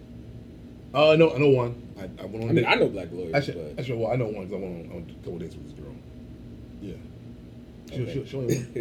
Uh, 0.94 1.16
no, 1.16 1.32
I 1.34 1.38
know 1.38 1.48
one. 1.50 1.82
I, 1.98 2.02
I 2.22 2.26
went 2.26 2.44
on. 2.44 2.50
I 2.50 2.52
mean, 2.52 2.64
a 2.64 2.68
I 2.68 2.72
date- 2.72 2.80
know 2.80 2.88
black 2.88 3.08
lawyers, 3.12 3.34
Actually, 3.34 3.62
but 3.74 3.80
actually, 3.80 3.98
well, 3.98 4.12
I 4.12 4.16
know 4.16 4.26
one 4.26 4.46
because 4.46 4.52
I 4.52 4.56
went 4.66 4.90
on, 4.90 4.96
on 4.96 5.06
a 5.10 5.24
couple 5.24 5.38
dates 5.38 5.54
with 5.54 5.64
this 5.64 5.72
girl. 5.74 5.77
Yeah. 5.77 5.77
She, 7.92 8.02
Okay. 8.02 8.12
she, 8.24 8.26
she 8.30 8.36
only 8.36 8.56
one. 8.58 8.74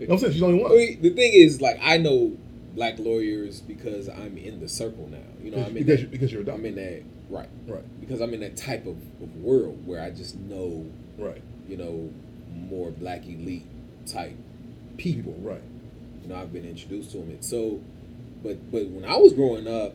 You 0.00 0.06
know 0.06 0.14
I'm 0.14 0.18
saying? 0.18 0.32
She's 0.32 0.42
only 0.42 0.60
I 0.60 0.62
one. 0.62 0.76
mean, 0.76 1.02
the 1.02 1.10
thing 1.10 1.32
is, 1.34 1.60
like, 1.60 1.78
I 1.82 1.98
know 1.98 2.36
black 2.74 2.98
lawyers 2.98 3.60
because 3.60 4.08
I'm 4.08 4.36
in 4.38 4.60
the 4.60 4.68
circle 4.68 5.08
now. 5.10 5.18
You 5.42 5.50
know, 5.50 5.58
I'm 5.58 5.76
in 5.76 5.84
because, 5.84 6.00
that, 6.00 6.10
because 6.10 6.32
you're 6.32 6.48
a 6.48 6.54
I'm 6.54 6.64
in 6.64 6.74
that 6.76 7.02
right 7.28 7.48
Right. 7.66 8.00
because 8.00 8.20
I'm 8.20 8.32
in 8.34 8.40
that 8.40 8.56
type 8.56 8.86
of, 8.86 8.96
of 9.22 9.36
world 9.36 9.86
where 9.86 10.00
I 10.02 10.10
just 10.10 10.36
know, 10.36 10.86
Right. 11.18 11.42
you 11.68 11.76
know, 11.76 12.10
more 12.50 12.90
black 12.90 13.26
elite 13.26 13.66
type 14.06 14.36
People. 14.96 15.32
people. 15.32 15.42
Right. 15.42 15.62
You 16.22 16.28
know, 16.28 16.36
I've 16.36 16.52
been 16.52 16.64
introduced 16.64 17.10
to 17.12 17.18
them. 17.18 17.30
And 17.30 17.44
so, 17.44 17.80
but 18.42 18.70
but 18.70 18.86
when 18.88 19.04
I 19.04 19.16
was 19.16 19.32
growing 19.32 19.66
up, 19.66 19.94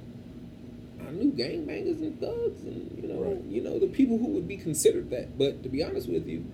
I 1.08 1.12
knew 1.12 1.32
gangbangers 1.32 2.00
and 2.02 2.20
thugs, 2.20 2.62
and 2.64 3.00
you 3.02 3.08
know, 3.08 3.22
Right. 3.22 3.42
you 3.50 3.62
know, 3.62 3.80
the 3.80 3.88
people 3.88 4.18
who 4.18 4.28
would 4.28 4.48
be 4.48 4.58
considered 4.58 5.10
that. 5.12 5.38
But 5.38 5.64
to 5.64 5.70
be 5.70 5.84
honest 5.84 6.10
with 6.10 6.28
you, 6.28 6.46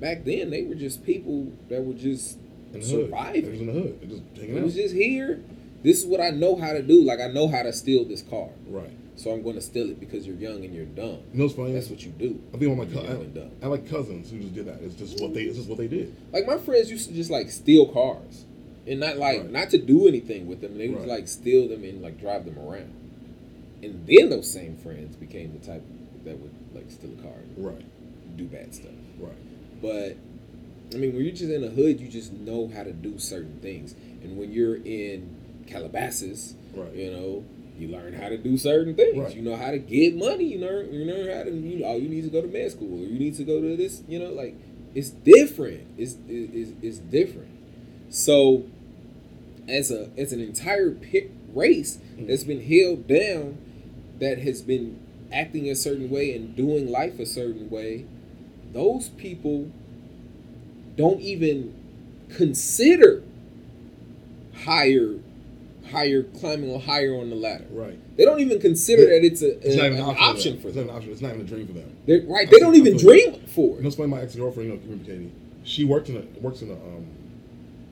back 0.00 0.24
then 0.24 0.50
they 0.50 0.62
were 0.62 0.74
just 0.74 1.04
people 1.04 1.52
that 1.68 1.84
were 1.84 1.94
just 1.94 2.38
In 2.72 2.80
the 2.80 2.86
hood. 2.86 3.06
surviving. 3.06 3.42
They 3.44 3.50
was 3.50 3.60
in 3.60 3.66
the 3.66 3.72
hood. 3.72 4.00
They 4.00 4.06
just 4.06 4.22
It 4.50 4.62
was 4.62 4.74
just 4.74 4.94
here. 4.94 5.40
This 5.82 6.00
is 6.00 6.06
what 6.06 6.20
I 6.20 6.30
know 6.30 6.56
how 6.56 6.72
to 6.72 6.82
do. 6.82 7.02
Like 7.02 7.20
I 7.20 7.28
know 7.28 7.48
how 7.48 7.62
to 7.62 7.72
steal 7.72 8.04
this 8.04 8.22
car, 8.22 8.48
right. 8.68 8.90
so 9.16 9.30
I'm 9.32 9.42
going 9.42 9.56
to 9.56 9.60
steal 9.60 9.90
it 9.90 10.00
because 10.00 10.26
you're 10.26 10.36
young 10.36 10.64
and 10.64 10.74
you're 10.74 10.86
dumb. 10.86 11.18
You 11.32 11.38
know 11.38 11.44
what's 11.44 11.54
funny? 11.56 11.72
That's 11.74 11.90
what 11.90 12.02
you 12.04 12.10
do. 12.12 12.40
I 12.54 12.56
think 12.56 12.70
on 12.70 12.78
my 12.78 12.84
You're 12.84 13.02
co- 13.02 13.08
young 13.08 13.20
and 13.20 13.34
dumb. 13.34 13.50
I, 13.62 13.66
I 13.66 13.68
like 13.68 13.88
cousins 13.90 14.30
who 14.30 14.38
just 14.40 14.54
did 14.54 14.66
that. 14.66 14.80
It's 14.82 14.94
just 14.94 15.20
what 15.20 15.34
they. 15.34 15.42
It's 15.42 15.56
just 15.58 15.68
what 15.68 15.76
they 15.78 15.88
did. 15.88 16.14
Like 16.32 16.46
my 16.46 16.56
friends 16.58 16.90
used 16.90 17.08
to 17.08 17.14
just 17.14 17.30
like 17.30 17.50
steal 17.50 17.86
cars, 17.92 18.44
and 18.86 18.98
not 19.00 19.18
like 19.18 19.40
Right. 19.42 19.50
not 19.52 19.70
to 19.70 19.78
do 19.78 20.08
anything 20.08 20.46
with 20.46 20.60
them. 20.62 20.78
They 20.78 20.88
would 20.88 21.00
Right. 21.00 21.08
like 21.08 21.28
steal 21.28 21.68
them 21.68 21.84
and 21.84 22.00
like 22.02 22.18
drive 22.18 22.44
them 22.46 22.58
around. 22.58 22.92
And 23.82 24.06
then 24.06 24.30
those 24.30 24.50
same 24.50 24.76
friends 24.78 25.14
became 25.16 25.52
the 25.52 25.64
type 25.66 25.82
that 26.24 26.38
would 26.38 26.54
like 26.74 26.90
steal 26.90 27.10
a 27.18 27.22
car 27.22 27.32
and 27.56 27.64
Right. 27.66 28.36
do 28.38 28.44
bad 28.44 28.74
stuff. 28.74 28.90
Right. 29.20 29.32
But 29.84 30.16
I 30.94 30.98
mean, 30.98 31.12
when 31.12 31.22
you're 31.22 31.34
just 31.34 31.52
in 31.52 31.60
the 31.60 31.68
hood, 31.68 32.00
you 32.00 32.08
just 32.08 32.32
know 32.32 32.70
how 32.74 32.84
to 32.84 32.92
do 32.92 33.18
certain 33.18 33.58
things. 33.60 33.94
And 34.22 34.38
when 34.38 34.50
you're 34.50 34.76
in 34.76 35.36
Calabasas, 35.66 36.54
Right. 36.74 36.94
you 36.94 37.10
know, 37.10 37.44
you 37.78 37.88
learn 37.88 38.14
how 38.14 38.30
to 38.30 38.38
do 38.38 38.56
certain 38.56 38.94
things. 38.94 39.18
Right. 39.18 39.36
You 39.36 39.42
know 39.42 39.56
how 39.56 39.72
to 39.72 39.78
get 39.78 40.16
money. 40.16 40.44
You 40.44 40.60
learn 40.60 40.90
you 40.90 41.04
learn 41.04 41.36
how 41.36 41.42
to. 41.42 41.50
You, 41.50 41.80
know, 41.80 41.86
oh, 41.86 41.96
you 41.96 42.08
need 42.08 42.24
to 42.24 42.30
go 42.30 42.40
to 42.40 42.48
med 42.48 42.70
school, 42.70 43.02
or 43.02 43.06
you 43.06 43.18
need 43.18 43.34
to 43.36 43.44
go 43.44 43.60
to 43.60 43.76
this. 43.76 44.02
You 44.08 44.20
know, 44.20 44.30
like 44.30 44.56
it's 44.94 45.10
different. 45.10 45.86
It's 45.98 46.16
it's, 46.26 46.72
it's 46.80 46.98
different. 46.98 47.50
So, 48.08 48.64
as 49.68 49.90
a 49.90 50.10
as 50.16 50.32
an 50.32 50.40
entire 50.40 50.96
race 51.52 51.98
mm-hmm. 51.98 52.26
that's 52.26 52.44
been 52.44 52.62
held 52.62 53.06
down, 53.06 53.58
that 54.18 54.38
has 54.38 54.62
been 54.62 54.98
acting 55.30 55.68
a 55.68 55.74
certain 55.74 56.08
way 56.08 56.34
and 56.34 56.56
doing 56.56 56.90
life 56.90 57.18
a 57.18 57.26
certain 57.26 57.68
way, 57.68 58.06
those 58.74 59.08
people 59.10 59.70
don't 60.96 61.20
even 61.20 61.74
consider 62.28 63.22
higher 64.64 65.16
higher 65.90 66.22
climbing 66.22 66.70
or 66.70 66.80
higher 66.80 67.14
on 67.14 67.30
the 67.30 67.36
ladder. 67.36 67.66
Right. 67.70 67.98
They 68.16 68.24
don't 68.24 68.40
even 68.40 68.58
consider 68.58 69.02
It- 69.02 69.06
that 69.20 69.24
it's 69.26 69.42
a, 69.42 69.56
It's 69.66 69.76
an 69.76 69.92
an 69.94 70.00
option, 70.00 70.58
for 70.58 70.70
them. 70.70 70.70
It's 70.70 70.76
not 70.76 70.82
an 70.84 70.90
option. 70.90 71.12
It's 71.12 71.20
not 71.20 71.34
even 71.34 71.40
a 71.42 71.44
dream 71.48 71.66
for 71.66 71.72
them. 71.74 71.90
They're, 72.06 72.22
right? 72.22 72.42
I 72.48 72.50
They 72.50 72.50
feel- 72.58 72.60
don't 72.60 72.76
even 72.76 72.96
dream 72.96 73.34
for 73.46 73.66
You 73.66 73.72
know, 73.74 73.78
it. 73.80 73.86
it's 73.86 73.96
funny. 73.96 74.08
My 74.08 74.20
ex 74.22 74.34
girlfriend, 74.34 74.68
you 74.70 74.74
know, 74.76 74.80
remember 74.82 75.04
Katie? 75.04 75.30
She 75.62 75.84
works 75.84 76.08
in 76.08 76.16
a 76.16 76.22
works 76.40 76.62
in 76.62 76.70
a 76.70 76.74
um, 76.74 77.06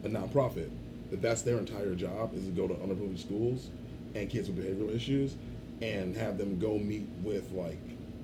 a 0.05 0.09
nonprofit. 0.09 0.69
That 1.11 1.21
that's 1.23 1.43
their 1.43 1.59
entire 1.59 1.95
job 1.95 2.35
is 2.35 2.45
to 2.45 2.51
go 2.51 2.67
to 2.67 2.75
underprivileged 2.75 3.21
schools 3.21 3.69
and 4.15 4.29
kids 4.31 4.49
with 4.49 4.59
behavioral 4.59 4.95
issues, 4.95 5.37
and 5.83 6.17
have 6.17 6.39
them 6.39 6.59
go 6.59 6.79
meet 6.79 7.07
with 7.23 7.51
like 7.53 7.79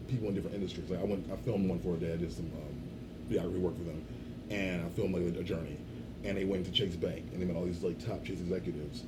people 0.08 0.28
in 0.28 0.34
different 0.34 0.56
industries. 0.56 0.90
Like 0.90 1.00
I 1.00 1.04
went, 1.04 1.30
I 1.32 1.36
filmed 1.36 1.68
one 1.68 1.78
for 1.80 1.90
her 1.92 1.96
dad, 1.96 2.20
did 2.20 2.32
some 2.32 2.50
um, 2.56 3.30
videography 3.30 3.60
work 3.60 3.76
for 3.76 3.84
them, 3.84 4.04
and 4.50 4.84
I 4.84 4.88
filmed 4.90 5.14
like 5.14 5.22
a 5.36 5.42
journey. 5.42 5.76
And 6.24 6.36
they 6.36 6.44
went 6.44 6.64
to 6.66 6.72
Chase 6.72 6.96
Bank, 6.96 7.26
and 7.32 7.40
they 7.40 7.46
met 7.46 7.56
all 7.56 7.64
these 7.64 7.82
like 7.82 8.04
top 8.04 8.24
Chase 8.24 8.40
executives, 8.40 9.04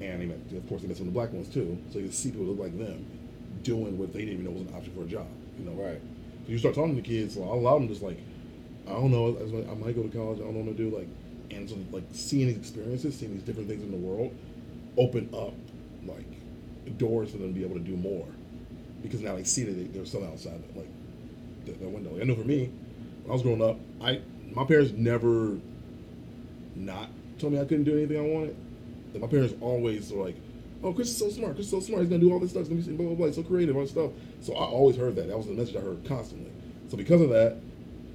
and 0.00 0.20
they 0.22 0.26
met, 0.26 0.38
of 0.56 0.66
course, 0.68 0.82
they 0.82 0.88
met 0.88 0.96
some 0.96 1.08
of 1.08 1.12
the 1.12 1.18
black 1.18 1.32
ones 1.32 1.48
too. 1.52 1.76
So 1.92 1.98
you 1.98 2.10
see 2.10 2.30
people 2.30 2.46
look 2.46 2.58
like 2.58 2.78
them 2.78 3.04
doing 3.62 3.98
what 3.98 4.12
they 4.12 4.20
didn't 4.20 4.34
even 4.34 4.44
know 4.46 4.52
was 4.52 4.62
an 4.62 4.74
option 4.74 4.92
for 4.94 5.02
a 5.02 5.06
job. 5.06 5.26
You 5.58 5.64
know, 5.64 5.72
Right. 5.72 6.00
so 6.46 6.52
you 6.52 6.58
start 6.58 6.74
talking 6.74 6.96
to 6.96 7.02
kids, 7.02 7.36
a 7.36 7.40
lot 7.40 7.74
of 7.74 7.82
them 7.82 7.88
just 7.88 8.02
like, 8.02 8.18
I 8.86 8.92
don't 8.92 9.10
know, 9.10 9.36
I, 9.36 9.70
I 9.70 9.74
might 9.74 9.94
go 9.96 10.02
to 10.02 10.08
college, 10.08 10.38
I 10.38 10.44
don't 10.44 10.54
know 10.54 10.60
what 10.60 10.76
to 10.76 10.90
do, 10.90 10.96
like, 10.96 11.08
and 11.50 11.68
so 11.68 11.76
like 11.90 12.04
seeing 12.12 12.46
these 12.46 12.56
experiences, 12.56 13.18
seeing 13.18 13.32
these 13.34 13.42
different 13.42 13.68
things 13.68 13.82
in 13.82 13.90
the 13.90 13.96
world, 13.96 14.34
open 14.96 15.28
up 15.34 15.54
like 16.06 16.96
doors 16.98 17.30
for 17.30 17.38
them 17.38 17.52
to 17.52 17.58
be 17.58 17.64
able 17.64 17.74
to 17.74 17.80
do 17.82 17.96
more, 17.96 18.26
because 19.02 19.20
now 19.20 19.36
they 19.36 19.44
see 19.44 19.64
that 19.64 19.92
there's 19.92 20.10
something 20.10 20.30
outside 20.30 20.60
like 20.74 20.88
the, 21.64 21.72
the 21.72 21.88
window. 21.88 22.18
I 22.20 22.24
know 22.24 22.34
for 22.34 22.44
me, 22.44 22.70
when 23.22 23.30
I 23.30 23.32
was 23.32 23.42
growing 23.42 23.62
up, 23.62 23.76
I 24.00 24.20
my 24.54 24.64
parents 24.64 24.92
never 24.92 25.58
not 26.74 27.08
told 27.38 27.52
me 27.52 27.60
I 27.60 27.64
couldn't 27.64 27.84
do 27.84 27.96
anything 27.96 28.18
I 28.18 28.22
wanted. 28.22 28.56
And 29.12 29.22
my 29.22 29.28
parents 29.28 29.54
always 29.60 30.10
were 30.12 30.24
like, 30.24 30.36
"Oh, 30.82 30.92
Chris 30.92 31.08
is 31.08 31.16
so 31.16 31.30
smart. 31.30 31.54
Chris 31.54 31.66
is 31.66 31.70
so 31.70 31.80
smart. 31.80 32.02
He's 32.02 32.10
gonna 32.10 32.20
do 32.20 32.32
all 32.32 32.40
this 32.40 32.50
stuff. 32.50 32.68
He's 32.68 32.86
gonna 32.86 32.96
be 32.96 32.96
blah 32.96 33.06
blah 33.06 33.16
blah. 33.16 33.26
He's 33.26 33.36
so 33.36 33.42
creative, 33.42 33.76
all 33.76 33.82
this 33.82 33.90
stuff." 33.90 34.10
So 34.40 34.54
I 34.54 34.64
always 34.64 34.96
heard 34.96 35.16
that. 35.16 35.28
That 35.28 35.36
was 35.36 35.46
the 35.46 35.52
message 35.52 35.76
I 35.76 35.80
heard 35.80 36.04
constantly. 36.06 36.50
So 36.88 36.96
because 36.96 37.20
of 37.20 37.30
that, 37.30 37.56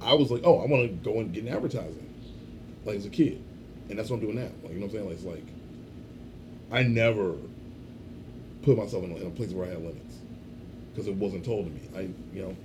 I 0.00 0.14
was 0.14 0.30
like, 0.30 0.42
"Oh, 0.44 0.60
I 0.60 0.66
want 0.66 0.82
to 0.82 1.10
go 1.10 1.20
and 1.20 1.32
get 1.32 1.46
in 1.46 1.54
advertising." 1.54 2.00
Like 2.84 2.96
as 2.96 3.06
a 3.06 3.10
kid, 3.10 3.42
and 3.88 3.98
that's 3.98 4.10
what 4.10 4.16
I'm 4.16 4.22
doing 4.22 4.36
now. 4.36 4.50
Like 4.62 4.74
you 4.74 4.80
know 4.80 4.86
what 4.86 4.96
I'm 4.96 5.06
saying? 5.06 5.06
Like 5.06 5.14
it's 5.16 5.24
like 5.24 5.46
I 6.70 6.82
never 6.82 7.36
put 8.62 8.76
myself 8.76 9.04
in 9.04 9.12
a, 9.12 9.16
in 9.16 9.26
a 9.26 9.30
place 9.30 9.52
where 9.52 9.66
I 9.66 9.70
had 9.70 9.78
limits 9.78 10.13
because 10.94 11.08
it 11.08 11.14
wasn't 11.16 11.44
told 11.44 11.66
to 11.66 11.70
me. 11.72 11.80
I 11.96 12.00
you 12.34 12.42
know. 12.42 12.56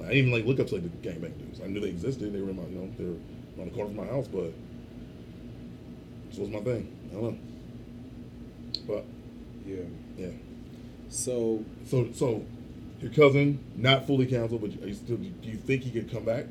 I 0.00 0.06
didn't 0.06 0.16
even 0.18 0.32
like 0.32 0.44
look 0.46 0.58
up 0.58 0.66
to 0.68 0.74
like 0.76 1.02
the 1.02 1.08
gangbang 1.08 1.38
dudes. 1.38 1.60
I 1.62 1.66
knew 1.66 1.78
they 1.80 1.88
existed. 1.88 2.32
They 2.32 2.40
were 2.40 2.50
in 2.50 2.56
my, 2.56 2.62
you 2.64 2.78
know, 2.78 2.90
they 2.98 3.04
were 3.04 3.62
on 3.62 3.68
the 3.68 3.74
corner 3.74 3.90
of 3.90 3.96
my 3.96 4.06
house, 4.06 4.26
but 4.26 4.52
this 6.28 6.38
was 6.38 6.48
my 6.48 6.60
thing. 6.60 6.90
I 7.10 7.14
don't 7.14 7.22
know. 7.22 7.38
But 8.86 9.04
Yeah. 9.66 9.84
yeah. 10.16 10.30
So 11.08 11.64
So 11.84 12.08
so 12.12 12.44
your 13.00 13.12
cousin 13.12 13.60
not 13.76 14.06
fully 14.06 14.26
counseled, 14.26 14.60
but 14.62 14.70
are 14.82 14.88
you 14.88 14.94
still, 14.94 15.16
do 15.16 15.48
you 15.48 15.56
think 15.56 15.82
he 15.82 15.90
could 15.90 16.10
come 16.10 16.24
back? 16.24 16.46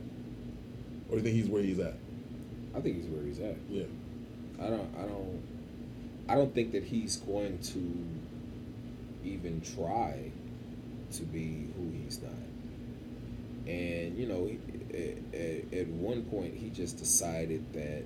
or 1.10 1.18
do 1.18 1.18
you 1.18 1.24
think 1.24 1.36
he's 1.36 1.48
where 1.48 1.62
he's 1.62 1.80
at? 1.80 1.96
I 2.76 2.80
think 2.80 2.96
he's 2.98 3.08
where 3.08 3.24
he's 3.26 3.40
at. 3.40 3.58
Yeah. 3.70 3.84
I 4.62 4.68
don't. 4.68 4.90
I 4.98 5.02
don't. 5.02 5.44
I 6.30 6.36
don't 6.36 6.54
think 6.56 6.72
that 6.72 6.86
he's 6.86 7.18
going 7.18 7.58
to 7.60 9.28
even 9.28 9.60
try 9.62 10.32
to 11.14 11.24
be 11.24 11.68
who 11.76 11.92
he's 11.92 12.22
not. 12.22 12.32
And 13.68 14.18
you 14.18 14.28
know, 14.28 14.50
at, 14.94 15.80
at, 15.80 15.88
one 15.88 16.24
point, 16.24 16.56
he 16.56 16.70
just 16.70 16.98
decided 16.98 17.72
that 17.74 18.04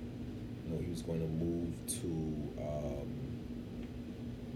you 0.64 0.70
know 0.70 0.78
he 0.80 0.90
was 0.90 1.02
going 1.02 1.20
to 1.20 1.26
move 1.26 1.74
to 2.02 2.62
um, 2.62 3.26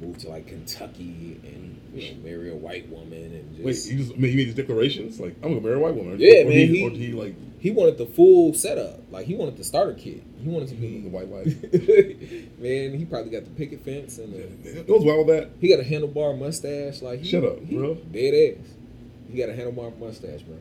move 0.00 0.18
to 0.18 0.28
like 0.28 0.46
Kentucky 0.46 1.40
and 1.42 1.79
you 1.94 2.10
know 2.12 2.18
marry 2.22 2.50
a 2.50 2.54
white 2.54 2.88
woman 2.88 3.12
and 3.34 3.64
Wait, 3.64 3.72
just 3.72 3.88
he 3.90 3.96
just 3.96 4.12
I 4.12 4.16
mean, 4.16 4.30
he 4.30 4.36
made 4.36 4.46
these 4.46 4.54
declarations 4.54 5.18
like 5.20 5.34
I'm 5.42 5.50
gonna 5.50 5.60
marry 5.60 5.76
a 5.76 5.78
white 5.80 5.94
woman. 5.94 6.16
Yeah, 6.18 6.40
or 6.42 6.44
man, 6.44 6.52
He, 6.52 6.66
he- 6.66 6.86
or 6.86 6.90
did 6.90 6.98
he 6.98 7.12
like 7.12 7.34
he 7.60 7.70
wanted 7.70 7.98
the 7.98 8.06
full 8.06 8.54
setup. 8.54 9.00
Like 9.10 9.26
he 9.26 9.34
wanted 9.34 9.56
the 9.58 9.64
starter 9.64 9.92
kit. 9.92 10.22
He 10.42 10.48
wanted 10.48 10.68
to 10.70 10.74
be 10.76 11.00
the 11.02 11.08
white 11.10 11.28
wife. 11.28 11.46
man. 12.58 12.94
He 12.98 13.04
probably 13.04 13.30
got 13.30 13.44
the 13.44 13.50
picket 13.50 13.84
fence 13.84 14.16
and 14.18 14.32
the, 14.32 14.78
It 14.80 14.88
was 14.88 15.04
wild 15.04 15.26
with 15.26 15.36
that. 15.36 15.50
he 15.60 15.68
got 15.68 15.80
a 15.80 15.84
handlebar 15.84 16.38
mustache. 16.38 17.02
Like 17.02 17.20
he, 17.20 17.28
Shut 17.28 17.44
up, 17.44 17.58
he, 17.64 17.76
bro. 17.76 17.94
Dead 17.94 18.56
ass. 18.58 18.66
He 19.30 19.38
got 19.38 19.48
a 19.50 19.52
handlebar 19.52 19.96
mustache, 19.98 20.40
bro. 20.42 20.56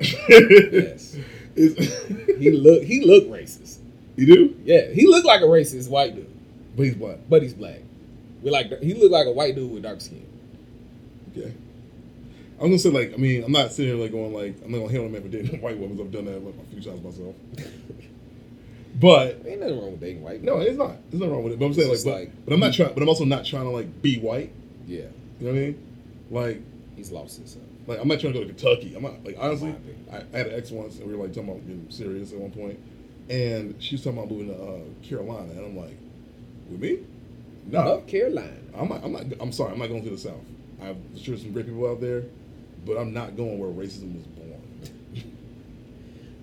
Yes. 0.28 1.16
Is- 1.56 2.36
He 2.38 2.50
look 2.50 2.82
he 2.82 3.00
looked 3.04 3.30
racist. 3.30 3.78
you 4.16 4.26
do, 4.26 4.56
Yeah, 4.64 4.90
he 4.90 5.06
looked 5.06 5.26
like 5.26 5.40
a 5.40 5.44
racist 5.46 5.88
white 5.88 6.14
dude, 6.14 6.28
but 6.76 6.84
he's 6.84 6.94
black. 6.94 7.18
but 7.28 7.42
he's 7.42 7.54
black. 7.54 7.80
We 8.42 8.50
like 8.50 8.80
he 8.82 8.94
looked 8.94 9.12
like 9.12 9.26
a 9.26 9.32
white 9.32 9.54
dude 9.54 9.72
with 9.72 9.82
dark 9.82 10.00
skin. 10.00 10.26
Okay. 11.36 11.52
I'm 12.60 12.66
gonna 12.68 12.78
say 12.78 12.90
like 12.90 13.12
I 13.12 13.16
mean 13.16 13.42
I'm 13.44 13.52
not 13.52 13.72
sitting 13.72 13.92
here 13.94 14.00
like 14.02 14.12
going 14.12 14.32
like 14.32 14.54
I'm 14.64 14.70
not 14.72 14.78
gonna 14.78 14.90
hate 14.92 15.00
on 15.00 15.06
a 15.06 15.08
man 15.08 15.22
for 15.22 15.28
dating 15.28 15.60
white 15.62 15.76
women. 15.78 16.00
I've 16.00 16.12
done 16.12 16.24
that 16.26 16.44
like 16.44 16.54
a 16.54 16.70
few 16.70 16.80
times 16.80 17.02
myself. 17.02 17.34
But 19.00 19.42
Ain't 19.44 19.60
nothing 19.60 19.80
wrong 19.80 19.90
with 19.92 20.00
dating 20.00 20.22
white. 20.22 20.42
no, 20.42 20.58
it's 20.60 20.78
not. 20.78 20.96
There's 21.10 21.20
nothing 21.20 21.32
wrong 21.34 21.42
with 21.44 21.54
it. 21.54 21.58
But 21.58 21.66
I'm 21.66 21.74
saying 21.74 21.88
like, 21.90 22.04
but, 22.04 22.10
like- 22.12 22.44
but 22.44 22.54
I'm 22.54 22.60
not 22.60 22.72
trying. 22.74 22.94
But 22.94 23.02
I'm 23.02 23.08
also 23.08 23.24
not 23.24 23.44
trying 23.44 23.64
to 23.64 23.70
like 23.70 24.02
be 24.02 24.18
white. 24.18 24.52
yeah, 24.86 25.02
You 25.40 25.46
know 25.48 25.50
what 25.52 25.56
I 25.58 25.60
mean? 25.60 25.86
Like 26.30 26.62
he's 26.96 27.10
lost 27.10 27.38
himself. 27.38 27.64
like 27.88 27.98
I'm 28.00 28.06
not 28.06 28.20
trying 28.20 28.34
to 28.34 28.38
go 28.38 28.44
to 28.46 28.52
Kentucky. 28.54 28.94
I'm 28.94 29.02
not 29.02 29.24
like 29.24 29.36
honestly. 29.38 29.74
I, 30.12 30.18
I 30.32 30.36
had 30.38 30.46
an 30.46 30.54
ex 30.54 30.70
once, 30.70 30.98
and 30.98 31.08
we 31.08 31.16
were 31.16 31.24
like 31.24 31.34
talking 31.34 31.50
about 31.50 31.66
getting 31.66 31.86
serious 31.90 32.32
at 32.32 32.38
one 32.38 32.52
point, 32.52 32.78
and 33.28 33.74
she 33.82 33.96
was 33.96 34.04
talking 34.04 34.18
about 34.20 34.30
moving 34.30 34.48
to 34.48 34.62
uh, 34.62 34.78
Carolina, 35.02 35.50
and 35.50 35.64
I'm 35.66 35.76
like, 35.76 35.96
with 36.70 36.80
me? 36.80 37.00
No, 37.66 37.82
North 37.82 38.06
Carolina. 38.06 38.52
I'm 38.78 38.88
not. 38.88 39.02
I'm 39.04 39.12
not. 39.12 39.24
I'm 39.40 39.50
sorry. 39.50 39.72
I'm 39.72 39.80
not 39.80 39.88
going 39.88 40.04
to 40.04 40.10
the 40.10 40.18
South. 40.18 40.34
I'm 40.90 41.18
sure 41.18 41.36
some 41.36 41.52
great 41.52 41.66
people 41.66 41.86
out 41.88 42.00
there, 42.00 42.24
but 42.84 42.96
I'm 42.96 43.12
not 43.12 43.36
going 43.36 43.58
where 43.58 43.70
racism 43.70 44.14
was 44.16 44.26
born. 44.26 44.50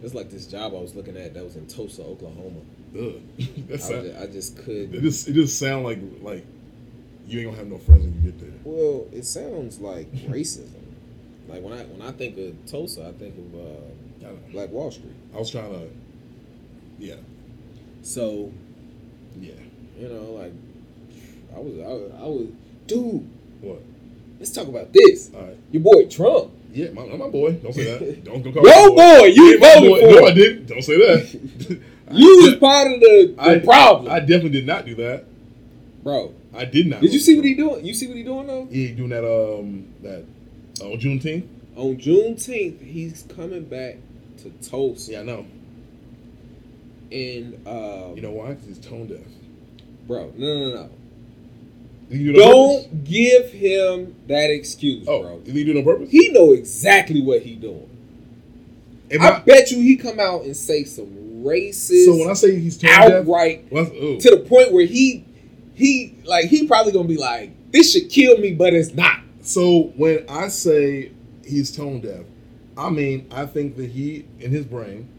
It's 0.03 0.15
like 0.15 0.31
this 0.31 0.47
job 0.47 0.73
I 0.73 0.79
was 0.79 0.95
looking 0.95 1.15
at 1.15 1.35
that 1.35 1.43
was 1.43 1.55
in 1.55 1.67
Tulsa, 1.67 2.01
Oklahoma. 2.03 2.61
Ugh. 2.97 3.21
I, 3.39 3.45
That's 3.69 3.87
was 3.87 4.03
just, 4.07 4.19
I 4.19 4.25
just 4.27 4.57
it. 4.57 4.65
could. 4.65 4.91
Just 5.03 5.27
it 5.27 5.33
just 5.33 5.59
sound 5.59 5.83
like 5.85 5.99
like 6.21 6.43
you 7.27 7.39
ain't 7.39 7.49
gonna 7.49 7.57
have 7.57 7.67
no 7.67 7.77
friends 7.77 8.03
when 8.05 8.15
you 8.15 8.31
get 8.31 8.39
there. 8.39 8.49
Well, 8.63 9.07
it 9.11 9.25
sounds 9.25 9.79
like 9.79 10.11
racism. 10.27 10.71
Like 11.47 11.61
when 11.61 11.73
I 11.73 11.83
when 11.83 12.01
I 12.01 12.11
think 12.13 12.35
of 12.39 12.65
Tulsa, 12.65 13.07
I 13.07 13.11
think 13.11 13.35
of 13.37 13.53
uh, 13.59 14.27
I. 14.29 14.51
Black 14.51 14.69
Wall 14.71 14.89
Street. 14.89 15.13
I 15.35 15.37
was 15.37 15.51
trying 15.51 15.71
to. 15.71 15.87
Yeah. 16.97 17.15
So 18.01 18.51
Yeah. 19.39 19.51
you 19.99 20.07
know, 20.09 20.31
like 20.31 20.53
I 21.55 21.59
was, 21.59 21.73
I 21.79 21.87
was, 21.87 22.11
I 22.19 22.23
was, 22.23 22.47
dude. 22.87 23.29
What? 23.61 23.83
Let's 24.41 24.51
talk 24.51 24.67
about 24.67 24.91
this. 24.91 25.29
All 25.35 25.41
right. 25.43 25.57
Your 25.71 25.83
boy 25.83 26.07
Trump. 26.07 26.51
Yeah, 26.73 26.89
my, 26.91 27.05
my 27.05 27.27
boy. 27.29 27.53
Don't 27.53 27.73
say 27.73 27.83
that. 27.97 28.23
Don't 28.25 28.41
go 28.41 28.51
call 28.51 28.63
Yo, 28.63 28.89
me 28.89 28.95
boy, 28.95 29.25
you 29.27 29.59
voted 29.59 29.89
boy. 29.89 29.99
for 30.15 30.21
No, 30.21 30.27
I 30.27 30.33
didn't. 30.33 30.65
Don't 30.65 30.81
say 30.81 30.97
that. 30.97 31.81
You 32.11 32.41
was 32.43 32.55
part 32.55 32.91
of 32.91 32.99
the, 32.99 33.33
the 33.37 33.41
I- 33.41 33.59
problem, 33.59 34.11
I 34.11 34.19
definitely 34.19 34.49
did 34.49 34.67
not 34.67 34.85
do 34.85 34.95
that. 34.95 35.23
bro. 36.03 36.33
I 36.53 36.65
did 36.65 36.87
not. 36.87 36.99
Did 36.99 37.13
you 37.13 37.19
see 37.21 37.35
what 37.37 37.45
he 37.45 37.53
doing? 37.53 37.85
You 37.85 37.93
see 37.93 38.07
what 38.07 38.17
he 38.17 38.23
doing 38.23 38.47
though? 38.47 38.67
Yeah, 38.69 38.87
he 38.87 38.91
doing 38.93 39.09
that. 39.11 39.23
Um, 39.23 39.87
that 40.01 40.25
on 40.83 40.99
Juneteenth. 40.99 41.47
On 41.77 41.95
Juneteenth, 41.95 42.81
he's 42.85 43.23
coming 43.33 43.63
back 43.63 43.95
to 44.39 44.49
Tulsa, 44.69 45.13
Yeah, 45.13 45.19
I 45.21 45.23
know. 45.23 45.45
and 47.13 47.65
um, 47.67 48.15
You 48.15 48.21
know 48.23 48.31
why? 48.31 48.49
Because 48.55 48.67
he's 48.67 48.79
tone 48.79 49.07
deaf. 49.07 49.19
bro, 50.07 50.33
no, 50.35 50.47
no, 50.69 50.75
no. 50.75 50.89
Do 52.12 52.18
on 52.30 52.34
purpose? 52.36 52.43
Don't 52.91 53.03
give 53.05 53.51
him 53.51 54.16
that 54.28 54.49
excuse, 54.51 55.07
Oh, 55.07 55.22
bro. 55.22 55.39
did 55.39 55.55
he 55.55 55.64
do 55.64 55.72
it 55.72 55.78
on 55.78 55.84
purpose? 55.84 56.09
He 56.12 56.30
know 56.30 56.51
exactly 56.51 57.22
what 57.22 57.41
he 57.41 57.55
doing. 57.55 57.89
Am 59.12 59.22
I 59.22 59.38
I- 59.38 59.39
bet 59.39 59.72
you 59.72 59.80
he 59.82 59.95
come 59.95 60.20
out 60.20 60.43
and 60.43 60.55
say 60.55 60.84
some 60.84 61.07
racist, 61.43 62.05
so 62.05 62.18
when 62.18 62.30
I 62.30 62.34
say 62.34 62.57
he's 62.59 62.78
tone 62.78 62.91
deaf, 62.91 63.12
outright 63.24 63.66
ooh. 63.74 64.20
to 64.20 64.30
the 64.30 64.45
point 64.47 64.72
where 64.72 64.86
he 64.86 65.26
he 65.74 66.16
like 66.26 66.45
he 66.45 66.68
probably 66.68 66.91
gonna 66.91 67.07
be 67.07 67.18
like, 67.18 67.51
this 67.72 67.91
should 67.93 68.09
kill 68.09 68.38
me, 68.38 68.53
but 68.53 68.74
it's 68.74 68.93
not. 68.93 69.20
So 69.41 69.91
when 69.97 70.26
I 70.30 70.49
say 70.49 71.12
he's 71.45 71.76
tone 71.76 72.01
deaf, 72.01 72.22
I 72.78 72.89
mean 72.89 73.28
I 73.32 73.45
think 73.47 73.76
that 73.78 73.89
he 73.89 74.26
in 74.39 74.51
his 74.51 74.66
brain, 74.66 75.09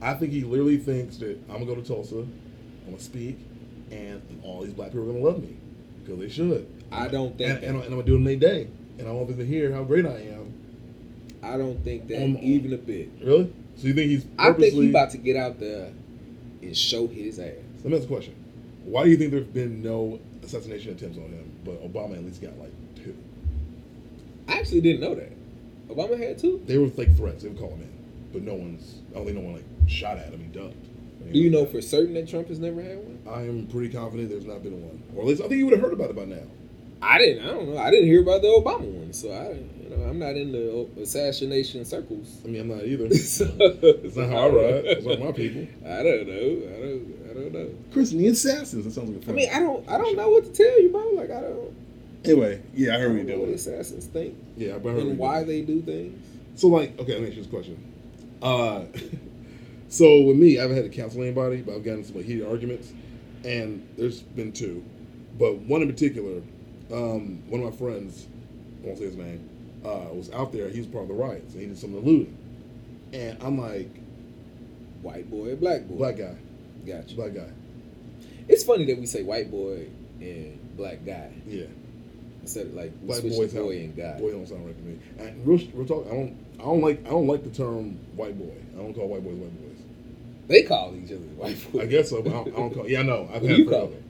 I 0.00 0.14
think 0.14 0.32
he 0.32 0.42
literally 0.42 0.78
thinks 0.78 1.18
that 1.18 1.38
I'm 1.48 1.54
gonna 1.58 1.66
go 1.66 1.74
to 1.76 1.82
Tulsa, 1.82 2.20
I'm 2.20 2.32
gonna 2.86 2.98
speak, 2.98 3.38
and 3.90 4.22
all 4.42 4.62
these 4.62 4.72
black 4.72 4.88
people 4.92 5.08
are 5.08 5.12
gonna 5.12 5.24
love 5.24 5.42
me 5.42 5.56
because 6.06 6.20
they 6.20 6.28
should. 6.28 6.66
I 6.92 7.08
don't 7.08 7.36
think 7.36 7.50
And, 7.50 7.64
and, 7.64 7.76
and 7.76 7.84
I'm 7.84 7.90
gonna 7.90 8.02
do 8.04 8.14
it 8.14 8.18
in 8.18 8.24
their 8.24 8.36
day, 8.36 8.68
and 8.98 9.08
I 9.08 9.10
want 9.10 9.28
them 9.28 9.38
to 9.38 9.44
hear 9.46 9.72
how 9.72 9.82
great 9.84 10.06
I 10.06 10.18
am. 10.20 10.52
I 11.42 11.56
don't 11.56 11.82
think 11.84 12.08
that 12.08 12.22
Um, 12.22 12.38
even 12.40 12.72
a 12.72 12.78
bit. 12.78 13.10
Really? 13.22 13.52
So 13.76 13.88
you 13.88 13.94
think 13.94 14.10
he's 14.10 14.26
I 14.38 14.52
think 14.52 14.74
he's 14.74 14.90
about 14.90 15.10
to 15.10 15.18
get 15.18 15.36
out 15.36 15.60
there 15.60 15.92
and 16.62 16.76
show 16.76 17.06
his 17.06 17.38
ass. 17.38 17.52
Let 17.82 17.92
me 17.92 17.96
ask 17.98 18.04
a 18.04 18.08
question. 18.08 18.34
Why 18.84 19.04
do 19.04 19.10
you 19.10 19.16
think 19.16 19.32
there's 19.32 19.44
been 19.46 19.82
no 19.82 20.18
assassination 20.42 20.92
attempts 20.92 21.18
on 21.18 21.24
him, 21.24 21.50
but 21.64 21.82
Obama 21.82 22.16
at 22.16 22.24
least 22.24 22.40
got 22.40 22.56
like 22.58 22.72
two? 22.96 23.16
I 24.48 24.58
actually 24.58 24.80
didn't 24.80 25.00
know 25.00 25.14
that. 25.14 25.32
Obama 25.88 26.18
had 26.18 26.38
two. 26.38 26.62
They 26.66 26.78
were 26.78 26.88
like 26.96 27.16
threats. 27.16 27.42
They 27.42 27.48
would 27.48 27.58
call 27.58 27.70
him 27.70 27.82
in, 27.82 27.92
but 28.32 28.42
no 28.42 28.54
one's. 28.54 29.00
I 29.10 29.16
don't 29.16 29.26
think 29.26 29.36
no 29.38 29.44
one 29.44 29.54
like 29.54 29.64
shot 29.88 30.18
at 30.18 30.30
him. 30.32 30.40
He 30.40 30.46
ducked. 30.46 30.85
Do 31.32 31.38
you 31.38 31.50
know 31.50 31.66
for 31.66 31.80
certain 31.82 32.14
that 32.14 32.28
Trump 32.28 32.48
has 32.48 32.58
never 32.58 32.82
had 32.82 32.98
one? 32.98 33.18
I 33.28 33.42
am 33.42 33.66
pretty 33.66 33.88
confident 33.92 34.30
there's 34.30 34.46
not 34.46 34.62
been 34.62 34.80
one, 34.86 35.02
or 35.14 35.22
at 35.22 35.28
least 35.28 35.40
I 35.42 35.48
think 35.48 35.58
you 35.58 35.66
would 35.66 35.74
have 35.74 35.82
heard 35.82 35.92
about 35.92 36.10
it 36.10 36.16
by 36.16 36.24
now. 36.24 36.42
I 37.02 37.18
didn't. 37.18 37.44
I 37.46 37.50
don't 37.52 37.68
know. 37.74 37.78
I 37.78 37.90
didn't 37.90 38.06
hear 38.06 38.22
about 38.22 38.40
the 38.42 38.48
Obama 38.48 38.80
one, 38.80 39.12
so 39.12 39.30
I, 39.30 39.52
you 39.82 39.90
know, 39.94 40.04
I'm 40.08 40.18
not 40.18 40.34
in 40.36 40.50
the 40.52 40.88
assassination 41.02 41.84
circles. 41.84 42.40
I 42.44 42.48
mean, 42.48 42.62
I'm 42.62 42.68
not 42.68 42.84
either. 42.84 43.12
So- 43.16 43.44
It's 43.60 44.16
not 44.16 44.30
how 44.30 44.36
I 44.36 44.48
ride. 44.48 44.84
It's 44.86 45.06
not 45.06 45.20
my 45.20 45.32
people. 45.32 45.66
I 45.84 46.02
don't 46.02 46.26
know. 46.26 46.34
I 46.74 46.80
don't. 46.80 47.16
I 47.30 47.34
don't 47.34 47.52
know. 47.52 47.68
Chris 47.92 48.12
and 48.12 48.20
the 48.20 48.28
Assassins. 48.28 48.84
That 48.84 48.92
sounds 48.92 49.10
like 49.10 49.18
a 49.18 49.22
I 49.22 49.26
fun. 49.26 49.34
I 49.34 49.36
mean, 49.36 49.50
I 49.52 49.58
don't. 49.60 49.88
I 49.90 49.98
don't 49.98 50.16
know 50.16 50.30
what 50.30 50.44
to 50.44 50.52
tell 50.52 50.80
you, 50.82 50.88
bro. 50.90 51.10
Like 51.14 51.30
I 51.30 51.40
don't. 51.42 51.76
Anyway, 52.24 52.62
yeah, 52.74 52.96
I 52.96 52.98
heard 53.00 53.16
you 53.16 53.22
know 53.24 53.38
what 53.40 53.50
assassins 53.50 54.06
think 54.06 54.34
Yeah, 54.56 54.76
I 54.76 54.78
heard 54.78 54.96
and 54.98 55.18
why 55.18 55.44
doing. 55.44 55.46
they 55.48 55.62
do 55.62 55.82
things. 55.82 56.26
So 56.56 56.68
like, 56.68 56.98
okay, 56.98 57.12
let 57.12 57.20
me 57.22 57.26
ask 57.28 57.36
you 57.36 57.42
this 57.42 57.50
question. 57.50 57.76
Uh, 58.42 58.84
so 59.88 60.22
with 60.22 60.36
me, 60.36 60.58
I 60.58 60.62
haven't 60.62 60.76
had 60.76 60.90
to 60.90 60.96
counsel 60.96 61.22
anybody, 61.22 61.62
but 61.62 61.74
I've 61.74 61.84
gotten 61.84 62.04
some 62.04 62.16
like 62.16 62.24
heated 62.26 62.46
arguments, 62.46 62.92
and 63.44 63.86
there's 63.96 64.20
been 64.22 64.52
two, 64.52 64.84
but 65.38 65.56
one 65.58 65.82
in 65.82 65.88
particular, 65.88 66.42
um, 66.92 67.42
one 67.48 67.62
of 67.62 67.70
my 67.72 67.76
friends, 67.76 68.26
I 68.82 68.86
won't 68.86 68.98
say 68.98 69.04
his 69.04 69.16
name, 69.16 69.48
uh, 69.84 70.12
was 70.12 70.30
out 70.32 70.52
there. 70.52 70.68
He 70.68 70.78
was 70.78 70.86
part 70.88 71.02
of 71.02 71.08
the 71.08 71.14
riots, 71.14 71.52
and 71.52 71.60
he 71.62 71.66
did 71.68 71.78
some 71.78 71.94
of 71.94 72.04
the 72.04 72.10
looting, 72.10 72.36
and 73.12 73.36
I'm 73.42 73.58
like, 73.60 73.90
White 75.02 75.30
boy, 75.30 75.54
black 75.56 75.82
boy. 75.86 75.94
black 75.96 76.16
guy, 76.16 76.34
Gotcha. 76.86 77.14
black 77.14 77.34
guy, 77.34 77.48
It's 78.48 78.64
funny 78.64 78.84
that 78.86 78.98
we 78.98 79.06
say 79.06 79.22
white 79.22 79.50
boy 79.50 79.86
and 80.20 80.58
black 80.76 81.04
guy 81.04 81.30
yeah, 81.46 81.66
of 82.54 82.74
like 82.74 82.92
black 83.02 83.22
boy 83.22 83.46
sound, 83.48 83.52
boy 83.52 83.70
and 83.78 83.96
guy. 83.96 84.18
boy 84.18 84.30
don't 84.30 84.46
sound 84.46 84.64
right 84.66 84.76
to 84.76 84.82
me. 84.84 84.98
And 85.18 85.46
real, 85.46 85.58
real 85.74 85.86
talk, 85.86 86.06
I 86.06 86.10
don't, 86.14 86.36
I 86.60 86.62
don't 86.62 86.80
like, 86.80 87.04
I 87.06 87.10
don't 87.10 87.26
like 87.26 87.42
the 87.42 87.50
term 87.50 87.98
white 88.14 88.38
boy. 88.38 88.54
I 88.74 88.78
don't 88.78 88.94
call 88.94 89.08
white 89.08 89.24
boys 89.24 89.34
white 89.34 89.60
boys. 89.60 89.82
They 90.48 90.62
call 90.62 90.94
each 90.94 91.10
other 91.10 91.20
white 91.36 91.72
boy. 91.72 91.80
I 91.82 91.86
guess 91.86 92.10
so, 92.10 92.22
but 92.22 92.30
I 92.30 92.34
don't, 92.44 92.48
I 92.48 92.56
don't 92.56 92.74
call. 92.74 92.88
Yeah, 92.88 93.00
I 93.00 93.02
know. 93.02 93.28
I've 93.32 93.42
had 93.42 93.56
you 93.58 93.68
call 93.68 93.84
it? 93.92 94.02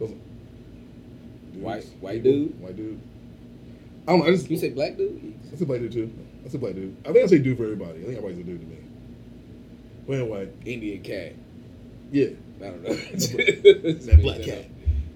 White- 1.55 1.81
dudes, 1.83 1.95
white 2.01 2.23
people, 2.23 2.33
dude? 2.33 2.61
White 2.61 2.77
dude. 2.77 3.01
I 4.07 4.13
don't 4.13 4.21
know. 4.21 4.27
I 4.27 4.31
just 4.33 4.51
You 4.51 4.59
say 4.59 4.71
black 4.71 4.97
dude? 4.97 5.35
I 5.53 5.57
say 5.57 5.65
black 5.65 5.81
dude 5.81 5.93
too. 5.93 6.13
I 6.45 6.49
say 6.49 6.59
black 6.59 6.75
dude. 6.75 6.95
I 7.05 7.13
think 7.13 7.25
I 7.25 7.27
say 7.29 7.39
dude 7.39 7.57
for 7.57 7.65
everybody. 7.65 8.01
I 8.01 8.05
think 8.05 8.19
everybody's 8.19 8.39
a 8.41 8.43
dude 8.45 8.61
to 8.61 8.67
me. 8.67 8.77
But 10.07 10.13
anyway, 10.19 10.49
Indian 10.65 11.03
cat. 11.03 11.33
yeah, 12.13 12.27
I 12.61 12.65
don't 12.65 12.83
know. 12.85 12.95
that 12.95 14.19
black 14.23 14.43
cat. 14.43 14.67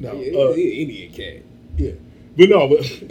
No, 0.01 0.15
Yeah, 0.15 0.39
uh, 0.41 0.53
Indian 0.55 1.13
cat. 1.13 1.43
yeah, 1.77 1.93
but 2.37 2.49
no, 2.49 2.69
but 2.69 2.79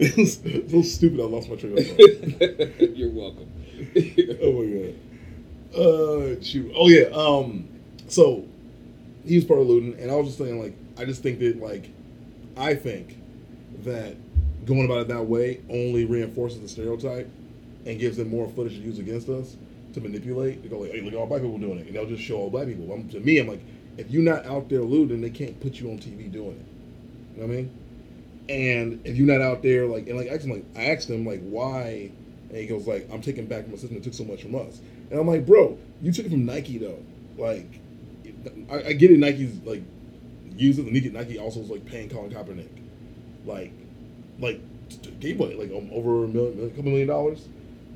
it 0.00 0.16
was 0.16 0.40
so 0.70 0.82
stupid. 0.82 1.20
I 1.20 1.24
lost 1.24 1.48
my 1.48 1.56
train 1.56 1.78
of 1.78 1.86
thought. 1.86 2.10
You're 2.96 3.10
welcome. 3.10 3.48
oh 4.42 4.52
my 4.52 4.66
god. 4.76 4.94
Uh, 5.76 6.42
shoot. 6.42 6.72
Oh 6.76 6.88
yeah. 6.88 7.06
Um. 7.14 7.68
So 8.08 8.44
he 9.24 9.36
was 9.36 9.44
part 9.44 9.60
of 9.60 9.66
looting, 9.68 9.94
and 10.00 10.10
I 10.10 10.14
was 10.16 10.26
just 10.26 10.38
saying, 10.38 10.60
like, 10.60 10.74
I 10.98 11.04
just 11.04 11.22
think 11.22 11.38
that, 11.40 11.60
like, 11.60 11.90
I 12.56 12.74
think 12.74 13.16
that 13.84 14.16
going 14.66 14.84
about 14.84 15.02
it 15.02 15.08
that 15.08 15.26
way 15.26 15.60
only 15.70 16.04
reinforces 16.04 16.60
the 16.60 16.68
stereotype 16.68 17.28
and 17.86 17.98
gives 17.98 18.16
them 18.16 18.28
more 18.28 18.48
footage 18.50 18.74
to 18.74 18.80
use 18.80 18.98
against 18.98 19.28
us. 19.28 19.56
to 19.94 20.00
manipulate. 20.00 20.62
They 20.62 20.68
go 20.68 20.78
like, 20.80 20.92
"Hey, 20.92 21.00
look 21.00 21.14
at 21.14 21.18
all 21.18 21.26
black 21.26 21.42
people 21.42 21.58
doing 21.58 21.78
it," 21.80 21.86
and 21.86 21.96
they'll 21.96 22.06
just 22.06 22.22
show 22.22 22.36
all 22.36 22.50
black 22.50 22.66
people. 22.68 22.92
I'm, 22.92 23.08
to 23.10 23.20
me, 23.20 23.38
I'm 23.38 23.48
like, 23.48 23.62
if 23.96 24.10
you're 24.10 24.22
not 24.22 24.46
out 24.46 24.68
there 24.68 24.82
looting, 24.82 25.20
they 25.20 25.30
can't 25.30 25.58
put 25.60 25.80
you 25.80 25.90
on 25.90 25.98
TV 25.98 26.30
doing 26.30 26.52
it. 26.58 26.66
You 27.40 27.46
know 27.46 27.54
what 27.54 27.58
I 27.58 27.62
mean? 27.62 27.78
And 28.50 29.06
if 29.06 29.16
you're 29.16 29.26
not 29.26 29.40
out 29.40 29.62
there, 29.62 29.86
like, 29.86 30.08
and 30.08 30.18
like, 30.18 30.28
I 30.28 30.34
asked 30.34 30.44
him, 30.44 30.50
like, 30.50 30.64
I 30.76 30.90
asked 30.90 31.08
him, 31.08 31.24
like, 31.24 31.40
why? 31.40 32.10
And 32.50 32.58
he 32.58 32.66
goes, 32.66 32.86
like, 32.86 33.08
I'm 33.10 33.22
taking 33.22 33.46
back 33.46 33.64
from 33.64 33.74
a 33.74 33.78
system 33.78 33.94
that 33.94 34.04
took 34.04 34.12
so 34.12 34.24
much 34.24 34.42
from 34.42 34.54
us. 34.56 34.80
And 35.10 35.18
I'm 35.18 35.26
like, 35.26 35.46
bro, 35.46 35.78
you 36.02 36.12
took 36.12 36.26
it 36.26 36.30
from 36.30 36.44
Nike 36.44 36.76
though. 36.76 37.02
Like, 37.38 37.80
I, 38.70 38.88
I 38.88 38.92
get 38.92 39.10
it. 39.10 39.18
Nike's 39.18 39.56
like 39.64 39.82
using 40.54 40.84
the 40.84 40.90
Nike. 40.92 41.08
Nike 41.08 41.38
also 41.38 41.60
is 41.60 41.70
like 41.70 41.86
paying 41.86 42.10
Colin 42.10 42.30
Kaepernick, 42.30 42.68
like, 43.46 43.72
like 44.38 44.60
gave 45.20 45.38
what, 45.38 45.56
like 45.56 45.70
um, 45.70 45.88
over 45.92 46.24
a 46.24 46.28
million, 46.28 46.66
a 46.66 46.68
couple 46.70 46.90
million 46.90 47.08
dollars 47.08 47.48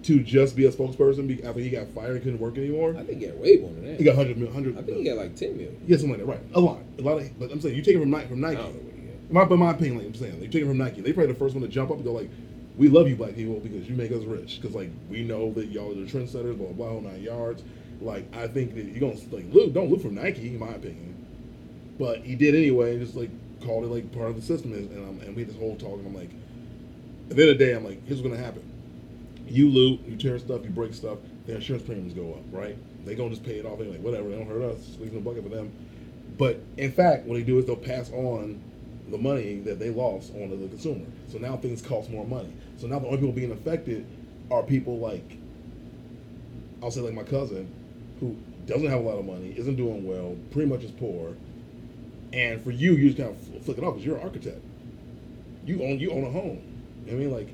to 0.05 0.23
just 0.23 0.55
be 0.55 0.67
a 0.67 0.73
spokesperson 0.73 1.27
be- 1.27 1.43
after 1.43 1.61
he 1.61 1.71
got 1.71 1.89
fired 1.89 2.13
and 2.13 2.23
couldn't 2.23 2.41
work 2.41 2.57
anymore. 2.57 2.95
I 2.97 3.03
think 3.03 3.21
he 3.21 3.27
got 3.27 3.37
way 3.37 3.57
more 3.57 3.71
than 3.73 3.87
that. 3.89 3.99
He 3.99 4.05
got 4.05 4.17
hundred 4.17 4.37
million, 4.37 4.55
hundred. 4.55 4.79
I 4.79 4.83
think 4.83 4.99
he 4.99 5.05
got 5.05 5.17
like 5.17 5.35
ten 5.37 5.57
million. 5.57 5.81
Yeah, 5.87 5.97
something 5.97 6.11
like 6.13 6.21
that. 6.21 6.27
Right, 6.27 6.41
a 6.55 6.61
lot, 6.61 6.79
a 6.99 7.03
lot. 7.03 7.19
Of, 7.19 7.39
but 7.39 7.51
I'm 7.51 7.61
saying 7.61 7.75
you 7.75 7.83
take 7.83 7.97
it 7.97 8.01
from 8.01 8.11
Nike. 8.11 8.29
From 8.29 8.41
Nike. 8.41 8.63
My, 9.31 9.45
but 9.45 9.59
my 9.59 9.71
opinion, 9.73 9.99
like 9.99 10.07
I'm 10.07 10.15
saying, 10.15 10.41
they 10.41 10.47
take 10.47 10.63
it 10.63 10.67
from 10.67 10.79
Nike. 10.79 11.01
They 11.01 11.13
probably 11.13 11.33
the 11.33 11.39
first 11.39 11.55
one 11.55 11.63
to 11.63 11.69
jump 11.69 11.91
up 11.91 11.97
and 11.97 12.05
go 12.05 12.13
like, 12.13 12.31
"We 12.77 12.89
love 12.89 13.09
you, 13.09 13.17
black 13.17 13.35
people, 13.35 13.59
because 13.61 13.89
you 13.89 13.97
make 13.97 14.13
us 14.13 14.25
rich." 14.25 14.61
Because 14.61 14.77
like 14.77 14.91
we 15.11 15.23
know 15.23 15.53
that 15.55 15.67
y'all 15.67 15.91
are 15.91 15.95
the 15.95 16.03
trendsetters, 16.03 16.57
blah 16.57 16.69
blah 16.73 17.01
blah, 17.01 17.11
nine 17.11 17.23
yards. 17.23 17.63
Like 18.01 18.35
I 18.37 18.47
think 18.49 18.75
that 18.75 18.85
you're 18.85 19.01
gonna 19.01 19.21
like 19.31 19.47
look, 19.53 19.73
don't 19.73 19.91
look 19.91 20.03
from 20.03 20.15
Nike, 20.15 20.49
in 20.49 20.59
my 20.59 20.69
opinion. 20.69 21.15
But 21.99 22.19
he 22.21 22.35
did 22.35 22.55
anyway, 22.55 22.93
and 22.93 23.01
just 23.05 23.17
like 23.17 23.31
called 23.65 23.85
it 23.85 23.89
like 23.89 24.13
part 24.13 24.29
of 24.29 24.37
the 24.37 24.43
system. 24.43 24.73
And, 24.73 24.91
and, 24.91 25.23
and 25.23 25.37
we 25.37 25.43
had 25.43 25.51
this 25.51 25.59
whole 25.59 25.77
talk, 25.77 25.95
and 25.99 26.07
I'm 26.07 26.15
like, 26.15 26.31
at 27.31 27.37
the 27.37 27.43
end 27.43 27.53
of 27.53 27.59
the 27.59 27.65
day, 27.65 27.73
I'm 27.75 27.85
like, 27.85 28.07
here's 28.07 28.21
what's 28.21 28.35
gonna 28.35 28.45
happen. 28.45 28.63
You 29.47 29.69
loot, 29.69 30.01
you 30.07 30.17
tear 30.17 30.39
stuff, 30.39 30.65
you 30.65 30.71
break 30.71 30.95
stuff, 30.95 31.19
the 31.47 31.55
insurance 31.55 31.85
premiums 31.85 32.15
go 32.15 32.33
up, 32.35 32.43
right? 32.53 32.77
They 33.05 33.15
gonna 33.15 33.31
just 33.31 33.45
pay 33.45 33.59
it 33.59 33.67
off. 33.67 33.79
They're 33.79 33.89
like, 33.89 34.01
whatever, 34.01 34.29
they 34.29 34.37
don't 34.37 34.47
hurt 34.49 34.63
us. 34.63 34.85
Squeezing 34.95 35.15
the 35.15 35.21
bucket 35.21 35.43
for 35.43 35.49
them. 35.51 35.73
But 36.39 36.61
in 36.77 36.93
fact, 36.93 37.27
what 37.27 37.35
they 37.35 37.43
do 37.43 37.59
is 37.59 37.67
they'll 37.67 37.77
pass 37.77 38.11
on 38.11 38.61
the 39.11 39.19
money 39.19 39.61
that 39.61 39.79
they 39.79 39.91
lost 39.91 40.33
onto 40.35 40.61
the 40.61 40.69
consumer. 40.69 41.05
So 41.29 41.39
now 41.39 41.57
things 41.57 41.83
cost 41.83 42.11
more 42.11 42.27
money. 42.27 42.53
So 42.79 42.87
now 42.87 42.99
the 42.99 43.07
only 43.07 43.19
people 43.19 43.33
being 43.33 43.53
affected 43.53 44.07
are 44.51 44.63
people 44.63 44.99
like, 44.99 45.39
I'll 46.83 46.91
say 46.91 47.01
like 47.01 47.15
my 47.15 47.23
cousin, 47.23 47.73
who 48.21 48.37
doesn't 48.67 48.89
have 48.89 49.01
a 49.01 49.03
lot 49.03 49.19
of 49.19 49.25
money, 49.27 49.55
isn't 49.57 49.77
doing 49.77 50.07
well, 50.07 50.37
pretty 50.51 50.69
much 50.69 50.83
is 50.83 50.91
poor. 50.93 51.35
And 52.33 52.63
for 52.63 52.71
you, 52.71 52.95
you 52.95 53.11
just 53.11 53.19
kind 53.19 53.31
of 53.31 53.65
flick 53.65 53.79
it 53.79 53.85
off 53.85 53.95
because 53.95 54.07
you're 54.07 54.17
an 54.17 54.23
architect. 54.23 54.61
You 55.65 55.83
own 55.83 55.99
you 55.99 56.11
own 56.11 56.25
a 56.25 56.31
home. 56.31 56.63
You 57.07 57.13
know 57.13 57.19
I 57.19 57.21
mean, 57.21 57.31
like 57.33 57.49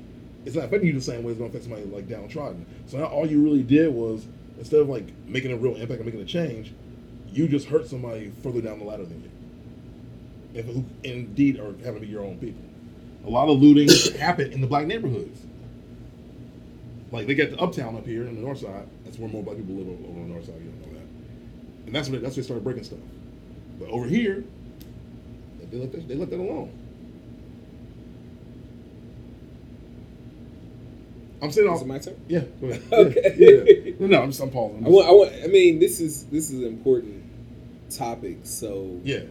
it's 0.45 0.55
not 0.55 0.65
affecting 0.65 0.87
you 0.87 0.93
the 0.93 1.01
same 1.01 1.23
way 1.23 1.31
it's 1.31 1.39
going 1.39 1.51
to 1.51 1.57
affect 1.57 1.69
somebody 1.69 1.85
like 1.93 2.09
downtrodden. 2.09 2.65
So 2.87 2.97
now 2.97 3.05
all 3.05 3.25
you 3.25 3.43
really 3.43 3.63
did 3.63 3.93
was 3.93 4.25
instead 4.57 4.79
of 4.79 4.89
like 4.89 5.07
making 5.27 5.51
a 5.51 5.57
real 5.57 5.75
impact 5.75 6.01
and 6.01 6.05
making 6.05 6.21
a 6.21 6.25
change, 6.25 6.73
you 7.29 7.47
just 7.47 7.67
hurt 7.67 7.87
somebody 7.87 8.31
further 8.43 8.61
down 8.61 8.79
the 8.79 8.85
ladder 8.85 9.05
than 9.05 9.23
you. 9.23 9.30
If 10.53 10.65
who 10.65 10.85
indeed 11.03 11.59
are 11.59 11.73
having 11.83 11.95
to 11.95 11.99
be 12.01 12.07
your 12.07 12.23
own 12.23 12.37
people. 12.37 12.63
A 13.25 13.29
lot 13.29 13.49
of 13.49 13.61
looting 13.61 13.87
happened 14.19 14.53
in 14.53 14.61
the 14.61 14.67
black 14.67 14.85
neighborhoods. 14.85 15.39
Like 17.11 17.27
they 17.27 17.35
got 17.35 17.51
the 17.51 17.59
uptown 17.59 17.95
up 17.95 18.05
here 18.05 18.25
in 18.25 18.35
the 18.35 18.41
north 18.41 18.59
side. 18.59 18.87
That's 19.03 19.17
where 19.17 19.29
more 19.29 19.43
black 19.43 19.57
people 19.57 19.75
live 19.75 19.87
over 19.87 20.07
on 20.07 20.27
the 20.27 20.33
north 20.33 20.45
side. 20.45 20.55
You 20.59 20.71
don't 20.71 20.93
know 20.93 20.99
that. 20.99 21.07
And 21.85 21.95
that's 21.95 22.09
where 22.09 22.19
that's 22.19 22.35
where 22.35 22.41
they 22.41 22.45
started 22.45 22.63
breaking 22.63 22.83
stuff. 22.83 22.99
But 23.79 23.89
over 23.89 24.07
here, 24.07 24.43
they 25.71 25.77
let 25.77 25.91
that, 25.91 26.07
they 26.07 26.15
let 26.15 26.29
that 26.29 26.39
alone. 26.39 26.71
I'm 31.41 31.49
all, 31.67 31.81
it 31.81 31.87
my 31.87 31.97
turn? 31.97 32.23
yeah, 32.27 32.41
go 32.59 32.67
ahead. 32.67 32.83
Okay. 32.93 33.35
Yeah, 33.35 33.73
yeah. 33.73 33.93
No, 33.99 34.07
no, 34.07 34.21
I'm 34.21 34.29
just 34.29 34.41
I'm 34.41 34.51
pausing. 34.51 34.85
I 34.85 34.89
want. 34.89 35.07
I 35.07 35.11
want. 35.11 35.31
I 35.43 35.47
mean, 35.47 35.79
this 35.79 35.99
is 35.99 36.25
this 36.25 36.51
is 36.51 36.59
an 36.59 36.67
important 36.67 37.23
topic. 37.89 38.37
So 38.43 38.99
yeah, 39.03 39.21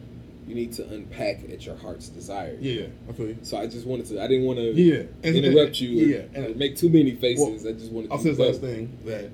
you 0.46 0.54
need 0.54 0.72
to 0.74 0.88
unpack 0.88 1.48
at 1.50 1.64
your 1.64 1.76
heart's 1.76 2.08
desire. 2.08 2.56
yeah. 2.60 2.86
I 3.08 3.12
feel 3.12 3.28
you. 3.28 3.38
So 3.42 3.56
I 3.58 3.66
just 3.66 3.86
wanted 3.86 4.06
to. 4.06 4.22
I 4.22 4.26
didn't 4.26 4.46
want 4.46 4.58
to 4.58 4.72
Yeah, 4.72 5.02
and- 5.22 5.36
interrupt 5.36 5.80
you. 5.80 5.90
Yeah, 5.90 6.22
and 6.34 6.56
make 6.56 6.76
too 6.76 6.88
many 6.88 7.14
faces. 7.14 7.62
Well, 7.64 7.72
I 7.74 7.78
just 7.78 7.92
wanted. 7.92 8.10
I'll 8.10 8.18
to 8.18 8.24
say 8.24 8.30
this 8.30 8.38
last 8.38 8.60
thing 8.60 8.98
that 9.04 9.30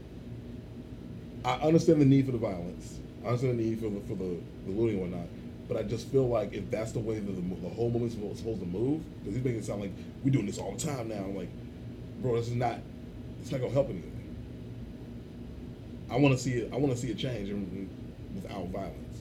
I 1.45 1.55
understand 1.67 2.01
the 2.01 2.05
need 2.05 2.27
for 2.27 2.33
the 2.33 2.39
violence. 2.39 2.99
I 3.25 3.29
understand 3.29 3.59
the 3.59 3.63
need 3.65 3.79
for 3.81 3.89
the 3.89 4.01
for 4.01 4.15
the, 4.15 4.37
the 4.67 4.73
looting 4.73 5.01
and 5.01 5.11
whatnot. 5.13 5.29
But 5.69 5.77
I 5.79 5.83
just 5.83 6.09
feel 6.09 6.29
like 6.29 6.53
if 6.53 6.71
that's 6.71 6.93
the 6.93 7.01
way 7.01 7.19
that 7.19 7.27
the, 7.33 7.41
the 7.41 7.69
whole 7.75 7.91
movement's 7.91 8.15
supposed 8.15 8.39
supposed 8.39 8.61
to 8.61 8.67
move, 8.67 9.03
because 9.21 9.35
he's 9.35 9.45
making 9.45 9.61
it 9.61 9.65
sound 9.65 9.81
like 9.81 9.91
we're 10.23 10.31
doing 10.31 10.47
this 10.47 10.59
all 10.59 10.73
the 10.73 10.87
time 10.87 11.09
now. 11.09 11.17
I'm 11.17 11.37
like, 11.37 11.49
bro, 12.21 12.37
this 12.37 12.49
is 12.49 12.55
not. 12.55 12.79
It's 13.41 13.51
not 13.51 13.61
gonna 13.61 13.73
help 13.73 13.89
anything. 13.91 14.13
I 16.11 16.17
want 16.19 16.37
to 16.37 16.43
see 16.43 16.53
it. 16.53 16.73
I 16.73 16.77
want 16.77 16.93
to 16.95 16.99
see 17.01 17.11
a 17.11 17.15
change 17.15 17.53
without 18.35 18.67
violence. 18.69 19.19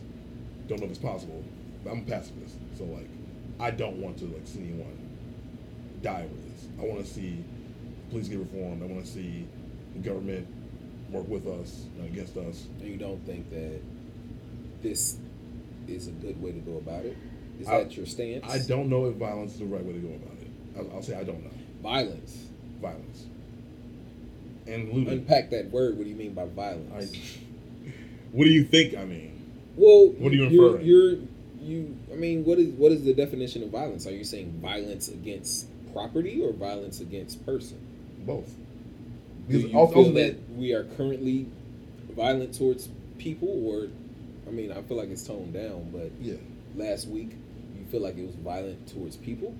Don't 0.67 0.79
know 0.79 0.85
if 0.85 0.91
it's 0.91 0.99
possible. 0.99 1.43
I'm 1.89 1.99
a 1.99 2.01
pacifist, 2.03 2.55
so 2.77 2.83
like, 2.85 3.07
I 3.59 3.71
don't 3.71 3.97
want 3.97 4.17
to 4.19 4.25
like 4.25 4.45
see 4.45 4.59
anyone 4.59 4.97
die 6.01 6.23
over 6.25 6.35
this. 6.49 6.67
I 6.79 6.83
want 6.83 7.05
to 7.05 7.11
see 7.11 7.43
police 8.09 8.27
get 8.27 8.39
reformed. 8.39 8.83
I 8.83 8.85
want 8.87 9.05
to 9.05 9.11
see 9.11 9.47
the 9.93 9.99
government 9.99 10.47
work 11.11 11.27
with 11.27 11.47
us, 11.47 11.85
not 11.97 12.07
against 12.07 12.35
us. 12.37 12.65
And 12.79 12.89
you 12.89 12.97
don't 12.97 13.23
think 13.25 13.49
that 13.51 13.79
this 14.81 15.17
is 15.87 16.07
a 16.07 16.11
good 16.11 16.41
way 16.41 16.51
to 16.51 16.59
go 16.59 16.77
about 16.77 17.05
it? 17.05 17.17
Is 17.59 17.67
I- 17.67 17.83
that 17.83 17.95
your 17.95 18.05
stance? 18.05 18.43
I 18.47 18.59
don't 18.67 18.89
know 18.89 19.05
if 19.05 19.15
violence 19.15 19.53
is 19.53 19.59
the 19.59 19.65
right 19.65 19.83
way 19.83 19.93
to 19.93 19.99
go 19.99 20.13
about 20.15 20.37
it. 20.41 20.47
I'll, 20.77 20.97
I'll 20.97 21.03
say 21.03 21.15
I 21.17 21.23
don't 21.23 21.43
know 21.43 21.51
Violence. 21.81 22.47
violence 22.81 23.25
and 24.67 24.89
looting. 24.91 25.09
Unpack 25.19 25.51
that 25.51 25.69
word. 25.71 25.97
What 25.97 26.03
do 26.05 26.09
you 26.09 26.15
mean 26.15 26.33
by 26.33 26.43
I, 26.43 26.47
violence? 26.47 27.15
what 28.31 28.45
do 28.45 28.49
you 28.49 28.63
think? 28.63 28.95
I 28.97 29.05
mean, 29.05 29.31
well, 29.75 30.07
What 30.09 30.31
are 30.31 30.35
you 30.35 30.47
you're, 30.47 30.77
inferring? 30.77 30.85
You're 30.85 31.17
you. 31.65 31.97
I 32.11 32.15
mean, 32.15 32.45
what 32.45 32.59
is 32.59 32.69
what 32.73 32.91
is 32.91 33.03
the 33.03 33.13
definition 33.13 33.63
of 33.63 33.69
violence? 33.69 34.07
Are 34.07 34.11
you 34.11 34.23
saying 34.23 34.59
violence 34.61 35.09
against 35.09 35.67
property 35.93 36.41
or 36.43 36.53
violence 36.53 36.99
against 37.01 37.45
person? 37.45 37.79
both. 38.25 38.53
Do 39.49 39.59
Because 39.59 39.71
you 39.71 39.87
feel 39.93 40.11
that 40.13 40.35
we 40.57 40.73
are 40.73 40.83
currently 40.97 41.47
violent 42.15 42.53
towards 42.55 42.89
people, 43.17 43.49
or 43.67 43.87
I 44.47 44.51
mean, 44.51 44.71
I 44.71 44.81
feel 44.81 44.97
like 44.97 45.09
it's 45.09 45.25
toned 45.25 45.53
down, 45.53 45.89
but 45.91 46.11
yeah, 46.21 46.35
last 46.75 47.07
week 47.07 47.31
you 47.77 47.85
feel 47.91 48.01
like 48.01 48.17
it 48.17 48.25
was 48.25 48.35
violent 48.35 48.87
towards 48.87 49.17
people. 49.17 49.55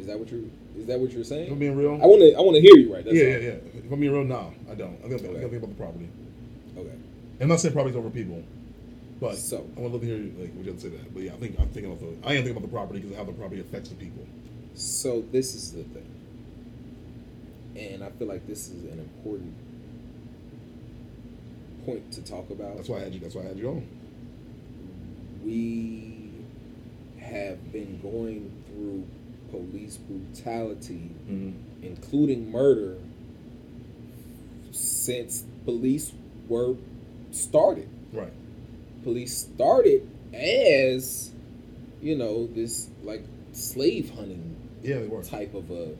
Is 0.00 0.06
that 0.06 0.18
what 0.18 0.30
you're? 0.30 0.42
Is 0.78 0.86
that 0.86 1.00
what 1.00 1.12
you're 1.12 1.24
if 1.42 1.52
I'm 1.52 1.58
saying? 1.58 1.58
being 1.58 1.76
real. 1.76 1.94
I 2.02 2.06
want 2.06 2.20
to. 2.22 2.34
I 2.34 2.40
want 2.40 2.56
to 2.56 2.60
hear 2.60 2.76
you 2.76 2.92
right. 2.94 3.04
That's 3.04 3.16
yeah, 3.16 3.24
all. 3.24 3.30
yeah, 3.30 3.38
yeah. 3.38 3.80
If 3.86 3.92
I'm 3.92 4.00
being 4.00 4.12
real, 4.12 4.24
no, 4.24 4.52
I 4.70 4.74
don't. 4.74 4.98
I 5.04 5.08
think, 5.08 5.22
I 5.22 5.26
Okay. 5.26 5.40
think 5.48 5.62
about 5.62 5.70
the 5.70 5.76
property. 5.76 6.08
Okay. 6.76 6.92
I'm 7.40 7.48
not 7.48 7.60
saying 7.60 7.74
property's 7.74 7.96
over 7.96 8.10
people, 8.10 8.42
but 9.20 9.36
So- 9.36 9.66
I 9.76 9.80
want 9.80 9.92
to 9.92 9.98
love 9.98 10.00
to 10.02 10.06
hear 10.06 10.18
like 10.38 10.54
what 10.54 10.64
you 10.64 10.72
have 10.72 10.80
to 10.80 10.90
say 10.90 10.96
that. 10.96 11.12
But 11.14 11.22
yeah, 11.24 11.32
I 11.34 11.36
think 11.36 11.58
I'm 11.58 11.68
thinking 11.68 11.92
about 11.92 12.00
the. 12.00 12.26
I 12.28 12.32
am 12.32 12.44
thinking 12.44 12.52
about 12.56 12.62
the 12.62 12.68
property 12.68 13.00
because 13.00 13.12
of 13.12 13.16
how 13.18 13.24
the 13.24 13.32
property 13.32 13.60
affects 13.60 13.88
the 13.90 13.96
people. 13.96 14.26
So 14.74 15.22
this 15.32 15.54
is 15.54 15.72
the 15.72 15.82
thing, 15.84 16.08
and 17.76 18.04
I 18.04 18.10
feel 18.10 18.28
like 18.28 18.46
this 18.46 18.68
is 18.68 18.84
an 18.84 18.98
important 19.00 19.54
point 21.84 22.12
to 22.12 22.22
talk 22.22 22.50
about. 22.50 22.76
That's 22.76 22.88
why 22.88 22.98
I 22.98 23.00
had 23.00 23.14
you. 23.14 23.20
That's 23.20 23.34
why 23.34 23.42
I 23.42 23.46
had 23.46 23.58
you 23.58 23.68
on. 23.70 23.86
we 25.44 26.30
have 27.20 27.72
been 27.72 28.00
going 28.02 28.50
through 28.66 29.06
police 29.50 29.96
brutality, 29.96 31.10
Mm-hmm. 31.28 31.84
including 31.84 32.50
murder, 32.50 32.98
since 34.72 35.44
police 35.64 36.12
were 36.48 36.74
started. 37.30 37.88
Right. 38.12 38.32
Police 39.02 39.36
started 39.36 40.08
as, 40.34 41.32
you 42.02 42.16
know, 42.16 42.46
this 42.46 42.88
like 43.02 43.24
slave 43.52 44.10
hunting 44.10 44.56
Yeah, 44.82 45.00
type 45.22 45.54
of 45.54 45.70
a 45.70 45.94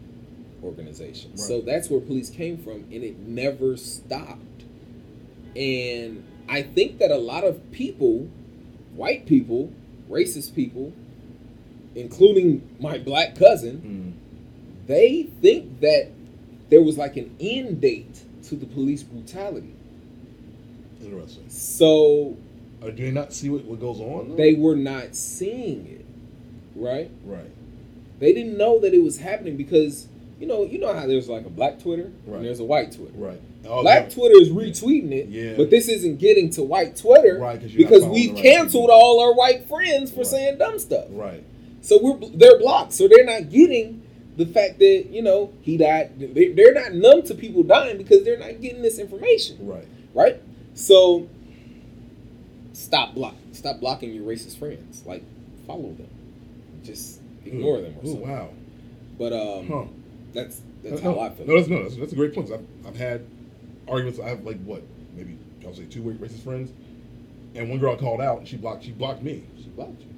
organization. 0.63 1.31
Right. 1.31 1.39
So 1.41 1.61
that's 1.61 1.89
where 1.89 2.01
police 2.01 2.31
came 2.31 2.59
from, 2.59 2.85
and 2.93 3.05
it 3.05 3.19
never 3.21 3.77
stopped. 3.77 4.65
And 5.57 6.25
I 6.49 6.63
think 6.63 6.99
that 6.99 7.11
a 7.11 7.17
lot 7.19 7.45
of 7.45 7.71
people, 7.73 8.29
white 8.95 9.27
people, 9.27 9.73
racist 10.11 10.55
people, 10.55 10.93
including 11.95 12.69
my 12.81 12.99
black 12.99 13.35
cousin, 13.37 14.15
Mm. 14.15 14.87
they 14.87 15.25
think 15.41 15.81
that 15.81 16.11
there 16.71 16.83
was 16.83 16.99
like 16.99 17.17
an 17.17 17.35
end 17.41 17.81
date 17.81 18.23
to 18.45 18.57
the 18.57 18.67
police 18.67 19.03
brutality. 19.03 19.75
Interesting. 21.03 21.45
So 21.49 22.37
Uh, 22.83 22.87
do 22.91 23.05
they 23.05 23.11
not 23.11 23.33
see 23.33 23.49
what, 23.49 23.65
what 23.65 23.81
goes 23.81 24.01
on? 24.01 24.31
though? 24.31 24.37
they 24.37 24.55
were 24.55 24.77
not 24.77 25.15
seeing 25.17 25.87
it, 25.87 26.05
right? 26.77 27.11
right. 27.25 27.51
They 28.21 28.33
didn't 28.33 28.57
know 28.59 28.79
that 28.81 28.95
it 28.95 29.03
was 29.03 29.19
happening 29.19 29.57
because 29.57 30.07
you 30.41 30.47
know, 30.47 30.63
you 30.65 30.79
know 30.79 30.93
how 30.95 31.05
there's 31.07 31.29
like 31.29 31.45
a 31.47 31.51
black 31.51 31.81
Twitter 31.81 32.13
Right. 32.25 32.37
and 32.37 32.45
there's 32.47 32.61
a 32.61 32.65
white 32.65 32.93
Twitter. 32.93 33.13
Right. 33.17 33.41
Oh, 33.67 33.83
Black. 33.83 34.09
Twitter 34.11 34.37
is 34.41 34.51
retweeting 34.51 35.11
it, 35.11 35.27
Yeah. 35.29 35.55
but 35.57 35.69
this 35.69 35.89
isn't 35.89 36.21
getting 36.21 36.49
to 36.51 36.63
white 36.63 36.95
Twitter 36.97 37.39
Right, 37.41 37.61
'cause 37.61 37.73
because 37.73 38.07
we've 38.07 38.33
right 38.35 38.43
canceled 38.43 38.85
people. 38.85 38.95
all 38.95 39.21
our 39.21 39.35
white 39.35 39.67
friends 39.69 40.13
for 40.13 40.19
Right. 40.19 40.27
saying 40.27 40.59
dumb 40.59 40.79
stuff. 40.79 41.07
Right. 41.11 41.43
So 41.81 41.99
we're 42.01 42.19
they're 42.35 42.59
blocked, 42.59 42.93
so 42.93 43.09
they're 43.09 43.25
not 43.25 43.51
getting 43.51 44.03
the 44.37 44.47
fact 44.47 44.79
that 44.79 45.07
you 45.11 45.23
know 45.23 45.51
he 45.63 45.77
died. 45.77 46.11
They, 46.35 46.53
they're 46.53 46.73
not 46.73 46.95
numb 46.95 47.23
to 47.25 47.35
people 47.35 47.65
dying 47.65 47.99
because 47.99 48.23
they're 48.23 48.39
not 48.39 48.61
getting 48.61 48.83
this 48.83 49.01
information. 49.01 49.57
Right. 49.63 49.85
right? 50.15 50.41
So 50.75 51.27
stop 52.79 53.15
block, 53.15 53.35
stop 53.53 53.81
blocking 53.81 54.13
your 54.15 54.25
racist 54.25 54.59
friends. 54.59 55.05
Like 55.05 55.23
follow 55.67 55.93
them, 55.93 56.09
just 56.85 57.21
ignore 57.45 57.79
Ooh. 57.79 57.83
them 57.83 57.95
or 57.99 58.05
Ooh, 58.05 58.11
something. 58.13 58.29
wow. 58.31 58.49
But 59.19 59.33
um, 59.33 59.67
Huh. 59.69 59.85
that's 60.33 60.61
that's 60.83 61.03
no, 61.03 61.15
how 61.15 61.21
I 61.21 61.31
feel. 61.31 61.47
No, 61.47 61.57
that's 61.57 61.69
no, 61.69 61.83
that's, 61.83 61.97
that's 61.97 62.13
a 62.13 62.17
great 62.17 62.35
point. 62.35 62.51
I've, 62.53 62.65
I've 62.87 62.97
had 62.97 63.27
arguments. 63.89 64.21
I 64.21 64.29
have 64.29 64.45
like 64.45 64.63
what, 64.63 64.83
maybe 65.15 65.37
I'll 65.67 65.75
say 65.75 65.85
two 65.87 66.03
racist 66.03 66.45
friends, 66.45 66.71
and 67.55 67.69
one 67.69 67.79
girl 67.79 67.95
I 67.95 67.97
called 67.97 68.21
out, 68.21 68.39
and 68.39 68.49
she 68.49 68.57
blocked. 68.57 68.85
She 68.85 68.93
blocked 68.93 69.23
me, 69.23 69.43
She 69.57 69.69
blocked 69.71 70.01
you. 70.01 70.09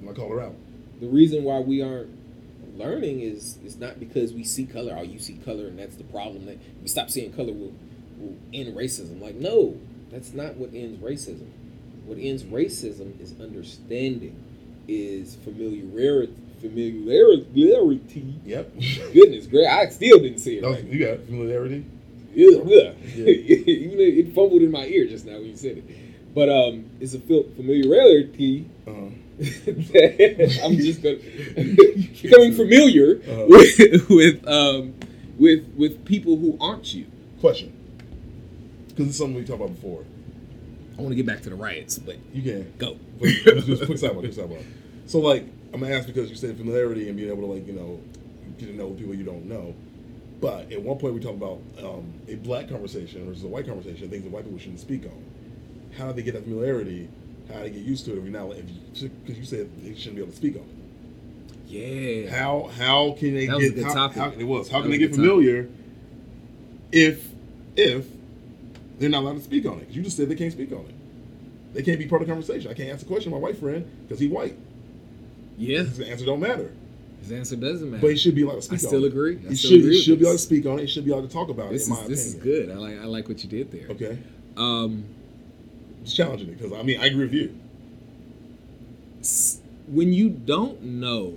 and 0.00 0.08
I 0.08 0.12
called 0.14 0.30
her 0.32 0.40
out. 0.40 0.54
The 1.00 1.08
reason 1.08 1.44
why 1.44 1.60
we 1.60 1.82
aren't 1.82 2.10
learning 2.78 3.20
is 3.20 3.58
is 3.64 3.76
not 3.76 4.00
because 4.00 4.32
we 4.32 4.44
see 4.44 4.64
color. 4.64 4.96
Oh, 4.98 5.02
you 5.02 5.18
see 5.18 5.34
color, 5.34 5.66
and 5.66 5.78
that's 5.78 5.96
the 5.96 6.04
problem. 6.04 6.46
That 6.46 6.58
we 6.82 6.88
stop 6.88 7.10
seeing 7.10 7.32
color 7.34 7.52
will, 7.52 7.74
will 8.18 8.36
end 8.54 8.74
racism. 8.76 9.20
Like, 9.20 9.34
no, 9.34 9.76
that's 10.10 10.32
not 10.32 10.56
what 10.56 10.70
ends 10.72 10.98
racism. 11.02 11.48
What 12.08 12.18
ends 12.18 12.42
racism 12.44 13.20
is 13.20 13.34
understanding, 13.38 14.34
is 14.88 15.36
familiarity. 15.44 16.32
Familiarity. 16.60 18.34
Yep. 18.46 18.72
Goodness, 19.12 19.46
great. 19.46 19.66
I 19.66 19.88
still 19.90 20.18
didn't 20.18 20.38
see 20.38 20.56
it. 20.58 20.64
Right. 20.64 20.82
you 20.84 21.04
got 21.06 21.24
familiarity. 21.26 21.84
Yeah, 22.34 22.48
yeah. 22.64 22.92
Even 23.14 23.98
it 24.00 24.34
fumbled 24.34 24.62
in 24.62 24.70
my 24.70 24.86
ear 24.86 25.06
just 25.06 25.26
now 25.26 25.34
when 25.34 25.46
you 25.46 25.56
said 25.56 25.78
it. 25.78 26.34
But 26.34 26.48
um, 26.48 26.86
it's 26.98 27.12
a 27.14 27.20
familiarity 27.20 28.66
Uh-huh. 28.86 29.10
that 29.38 30.60
I'm 30.64 30.76
just 30.76 31.02
gonna 31.02 31.16
becoming 32.22 32.54
familiar 32.54 33.20
Uh-huh. 33.28 33.44
with 33.48 34.08
with 34.08 34.48
um 34.48 34.94
with 35.38 35.64
with 35.76 36.04
people 36.06 36.36
who 36.38 36.56
aren't 36.60 36.94
you. 36.94 37.06
Question. 37.40 37.72
Because 38.88 39.08
it's 39.08 39.18
something 39.18 39.36
we 39.36 39.44
talked 39.44 39.60
about 39.62 39.74
before. 39.74 40.04
I 40.98 41.00
want 41.02 41.10
to 41.12 41.16
get 41.16 41.26
back 41.26 41.42
to 41.42 41.50
the 41.50 41.54
riots, 41.56 41.98
but 41.98 42.16
You 42.34 42.42
can. 42.42 42.72
go. 42.78 42.96
But 43.20 43.28
just, 43.28 43.66
just 43.66 43.86
quick 43.86 43.98
sidebar, 43.98 44.18
quick 44.20 44.32
sidebar. 44.32 44.62
So 45.06 45.20
like, 45.20 45.44
I'm 45.72 45.80
gonna 45.80 45.94
ask 45.94 46.06
because 46.06 46.28
you 46.30 46.36
said 46.36 46.56
familiarity 46.56 47.08
and 47.08 47.16
being 47.16 47.30
able 47.30 47.42
to 47.42 47.52
like, 47.54 47.66
you 47.66 47.72
know, 47.74 48.00
get 48.58 48.66
to 48.66 48.74
know 48.76 48.90
people 48.90 49.14
you 49.14 49.24
don't 49.24 49.44
know. 49.46 49.74
But 50.40 50.72
at 50.72 50.82
one 50.82 50.98
point 50.98 51.14
we 51.14 51.20
talk 51.20 51.34
about 51.34 51.60
um, 51.82 52.12
a 52.28 52.34
black 52.36 52.68
conversation 52.68 53.26
versus 53.26 53.44
a 53.44 53.48
white 53.48 53.66
conversation, 53.66 54.08
things 54.10 54.24
that 54.24 54.32
white 54.32 54.44
people 54.44 54.58
shouldn't 54.58 54.80
speak 54.80 55.04
on. 55.04 55.24
How 55.96 56.08
do 56.08 56.12
they 56.14 56.22
get 56.22 56.34
that 56.34 56.44
familiarity? 56.44 57.08
How 57.48 57.54
do 57.58 57.62
they 57.64 57.70
get 57.70 57.82
used 57.82 58.04
to 58.06 58.12
it? 58.14 58.18
If 58.18 58.24
you 58.24 58.30
now, 58.30 58.50
if 58.52 58.64
you, 59.00 59.08
because 59.08 59.38
you 59.38 59.44
said 59.44 59.70
they 59.82 59.94
shouldn't 59.94 60.16
be 60.16 60.22
able 60.22 60.32
to 60.32 60.36
speak 60.36 60.56
on 60.56 60.62
it. 60.62 60.68
Yeah. 61.66 62.30
How 62.36 62.70
how 62.78 63.12
can 63.18 63.34
they 63.34 63.46
That 63.46 63.56
was 63.56 63.66
a 63.66 63.68
get? 63.70 63.74
good 63.76 63.84
How, 63.84 63.94
topic. 63.94 64.16
how 64.18 64.30
it 64.30 64.44
was? 64.44 64.68
How 64.68 64.78
That 64.78 64.82
can 64.82 64.90
was 64.90 64.98
they 64.98 64.98
get 64.98 65.10
good 65.12 65.16
topic. 65.16 65.30
familiar 65.30 65.68
if 66.92 67.28
if 67.76 68.06
they're 68.98 69.08
not 69.10 69.22
allowed 69.22 69.36
to 69.36 69.42
speak 69.42 69.66
on 69.66 69.78
it? 69.80 69.88
you 69.90 70.02
just 70.02 70.16
said 70.16 70.28
they 70.28 70.34
can't 70.34 70.52
speak 70.52 70.72
on 70.72 70.80
it. 70.80 70.94
They 71.74 71.82
can't 71.82 71.98
be 71.98 72.06
part 72.06 72.22
of 72.22 72.28
the 72.28 72.32
conversation. 72.34 72.70
I 72.70 72.74
can't 72.74 72.90
ask 72.90 73.02
a 73.02 73.08
question 73.08 73.30
my 73.30 73.38
white 73.38 73.58
friend 73.58 73.88
because 74.06 74.18
he's 74.20 74.30
white. 74.30 74.56
Yeah. 75.58 75.80
His 75.84 76.00
answer 76.00 76.24
don't 76.24 76.40
matter. 76.40 76.72
His 77.20 77.32
answer 77.32 77.56
doesn't 77.56 77.90
matter. 77.90 78.00
But 78.00 78.10
he 78.12 78.16
should 78.16 78.34
be 78.34 78.42
allowed 78.42 78.52
to 78.54 78.58
I 78.58 78.76
speak 78.76 78.78
still 78.80 78.98
on 79.00 79.04
it. 79.04 79.06
agree. 79.08 79.36
I 79.44 79.48
He 79.50 79.54
still 79.56 79.70
should, 79.70 79.80
agree 79.80 79.96
he 79.96 80.02
should 80.02 80.18
be 80.18 80.24
allowed 80.24 80.32
to 80.34 80.38
speak 80.38 80.66
on 80.66 80.78
it. 80.78 80.82
He 80.82 80.86
should 80.88 81.04
be 81.04 81.10
allowed 81.10 81.28
to 81.28 81.32
talk 81.34 81.48
about 81.50 81.70
This 81.70 81.88
it, 81.88 81.90
in 81.90 81.96
is 81.96 82.02
my 82.02 82.08
this 82.08 82.26
is 82.26 82.34
good. 82.36 82.70
I 82.70 82.74
like 82.74 82.98
I 83.00 83.04
like 83.04 83.28
what 83.28 83.42
you 83.44 83.50
did 83.50 83.70
there. 83.72 83.88
Okay. 83.90 84.18
Um, 84.56 85.04
It's 86.02 86.14
challenging 86.14 86.48
it 86.48 86.58
because, 86.58 86.72
I 86.72 86.82
mean, 86.82 87.00
I 87.00 87.06
agree 87.06 87.24
with 87.24 87.34
you. 87.34 87.54
when 89.88 90.12
you 90.12 90.28
don't 90.30 90.82
know, 90.82 91.34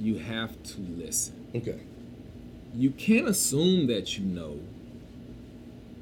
you 0.00 0.18
have 0.18 0.60
to 0.64 0.80
listen. 0.80 1.34
Okay. 1.54 1.80
You 2.76 2.90
can't 2.90 3.28
assume 3.28 3.86
that 3.86 4.18
you 4.18 4.24
know 4.24 4.58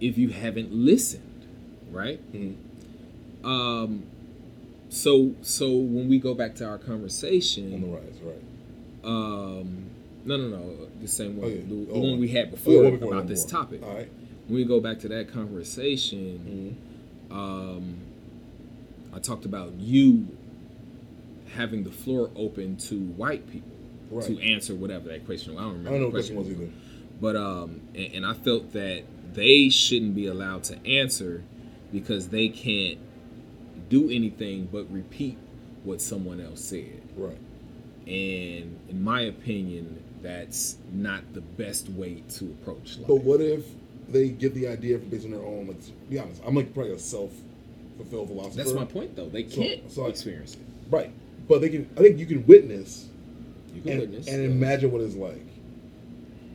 if 0.03 0.18
you 0.18 0.28
haven't 0.30 0.72
listened, 0.72 1.46
right? 1.90 2.20
Mhm. 2.34 2.55
Um, 3.44 4.03
so 4.88 5.34
so 5.42 5.70
when 5.70 6.09
we 6.09 6.18
go 6.18 6.34
back 6.34 6.55
to 6.57 6.64
our 6.64 6.78
conversation, 6.78 7.72
On 7.74 7.80
the 7.80 7.86
rise, 7.86 8.20
right. 8.22 8.42
um, 9.05 9.84
no, 10.24 10.36
no, 10.36 10.48
no, 10.48 10.62
the 11.00 11.09
same 11.09 11.36
one, 11.36 11.46
Okay. 11.50 11.61
the, 11.61 11.74
the 11.86 11.92
Oh, 11.92 12.00
one 12.00 12.18
we 12.20 12.28
had 12.28 12.48
Oh, 12.48 12.50
before, 12.53 12.84
yeah, 12.84 12.90
before, 12.90 13.12
about 13.14 13.26
this 13.28 13.44
before. 13.44 13.61
topic. 13.62 13.82
All 13.82 13.94
right. 13.94 14.09
When 14.48 14.57
we 14.57 14.64
go 14.64 14.80
back 14.80 14.98
to 15.00 15.09
that 15.09 15.28
conversation, 15.32 16.76
Mhm. 17.30 17.34
um, 17.34 17.94
I 19.12 19.18
talked 19.18 19.44
about 19.44 19.72
you 19.78 20.26
having 21.55 21.84
the 21.84 21.90
floor 21.90 22.30
open 22.36 22.76
to 22.76 22.98
white 22.98 23.48
people 23.50 23.68
Right. 24.11 24.24
to 24.26 24.40
answer 24.40 24.74
whatever 24.74 25.09
that 25.09 25.24
question. 25.26 25.57
I 25.57 25.62
don't 25.62 25.68
remember. 25.72 25.88
I 25.88 25.92
don't 25.92 26.00
know 26.00 26.07
the 26.07 26.12
what 26.12 26.18
question 26.20 26.36
was 26.36 26.48
either. 26.50 26.70
But 27.20 27.36
um, 27.36 27.80
and, 27.94 28.14
and 28.14 28.26
I 28.26 28.34
felt 28.34 28.72
that 28.72 29.03
they 29.35 29.68
shouldn't 29.68 30.14
be 30.14 30.26
allowed 30.26 30.64
to 30.64 30.87
answer 30.87 31.43
because 31.93 32.28
they 32.28 32.49
can't 32.49 32.99
do 33.89 34.11
anything 34.11 34.68
but 34.70 34.91
repeat 34.93 35.37
what 35.85 36.01
someone 36.01 36.41
else 36.41 36.62
said. 36.64 37.03
Right. 37.16 37.39
And 38.07 38.78
in 38.89 39.03
my 39.03 39.22
opinion, 39.22 40.03
that's 40.22 40.76
not 40.93 41.35
the 41.35 41.41
best 41.41 41.89
way 41.89 42.22
to 42.35 42.45
approach 42.47 42.97
life. 42.99 43.07
But 43.09 43.16
what 43.16 43.41
if 43.41 43.64
they 44.09 44.28
get 44.28 44.55
the 44.55 44.68
idea 44.68 44.99
from 44.99 45.09
based 45.09 45.24
on 45.24 45.33
their 45.33 45.43
own? 45.43 45.66
Like, 45.68 45.85
to 45.85 45.91
be 46.09 46.18
honest, 46.18 46.43
I'm 46.47 46.55
like 46.55 46.72
probably 46.74 46.93
a 46.93 46.99
self-fulfilled 46.99 48.28
philosopher. 48.28 48.57
that's 48.57 48.72
my 48.72 48.85
point, 48.85 49.14
though. 49.16 49.28
They 49.28 49.43
can't 49.43 49.91
so 49.91 50.07
I- 50.07 50.09
experience 50.09 50.55
it. 50.55 50.61
Right. 50.91 51.12
But 51.49 51.61
they 51.61 51.68
can. 51.68 51.89
I 51.97 52.01
think 52.03 52.18
you 52.18 52.26
can 52.26 52.47
witness 52.47 53.09
You 53.74 53.83
can 53.83 53.93
and, 53.93 54.01
witness 54.03 54.28
and 54.28 54.45
imagine 54.45 54.93
what 54.93 55.01
it's 55.01 55.16
like. 55.16 55.45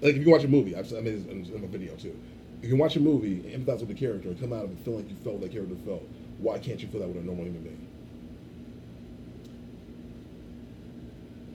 Like 0.01 0.15
if 0.15 0.25
you 0.25 0.31
watch 0.31 0.43
a 0.43 0.47
movie, 0.47 0.75
I've, 0.75 0.91
I 0.93 1.01
made 1.01 1.25
this 1.25 1.25
in, 1.25 1.45
in 1.53 1.61
my 1.61 1.67
video 1.67 1.93
too. 1.95 2.17
You 2.61 2.69
can 2.69 2.77
watch 2.77 2.95
a 2.95 2.99
movie, 2.99 3.41
empathize 3.55 3.79
with 3.79 3.89
the 3.89 3.93
character, 3.93 4.29
and 4.29 4.39
come 4.39 4.51
out 4.53 4.65
of 4.65 4.71
it 4.71 4.79
feeling 4.79 5.01
like 5.01 5.09
you 5.09 5.15
felt 5.23 5.35
what 5.35 5.43
that 5.43 5.51
character 5.51 5.75
felt. 5.85 6.03
Why 6.39 6.57
can't 6.59 6.81
you 6.81 6.87
feel 6.87 7.01
that 7.01 7.07
with 7.07 7.17
a 7.17 7.21
normal 7.21 7.45
human 7.45 7.61
being? 7.63 7.87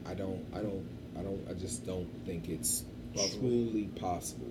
I 0.07 0.15
don't, 0.15 0.45
I 0.55 0.59
don't, 0.59 0.87
I 1.19 1.23
don't, 1.23 1.47
I 1.49 1.55
just 1.55 1.87
don't 1.87 2.09
think 2.27 2.49
it's 2.49 2.85
Possible. 3.15 3.41
truly 3.49 3.85
possible. 3.97 4.51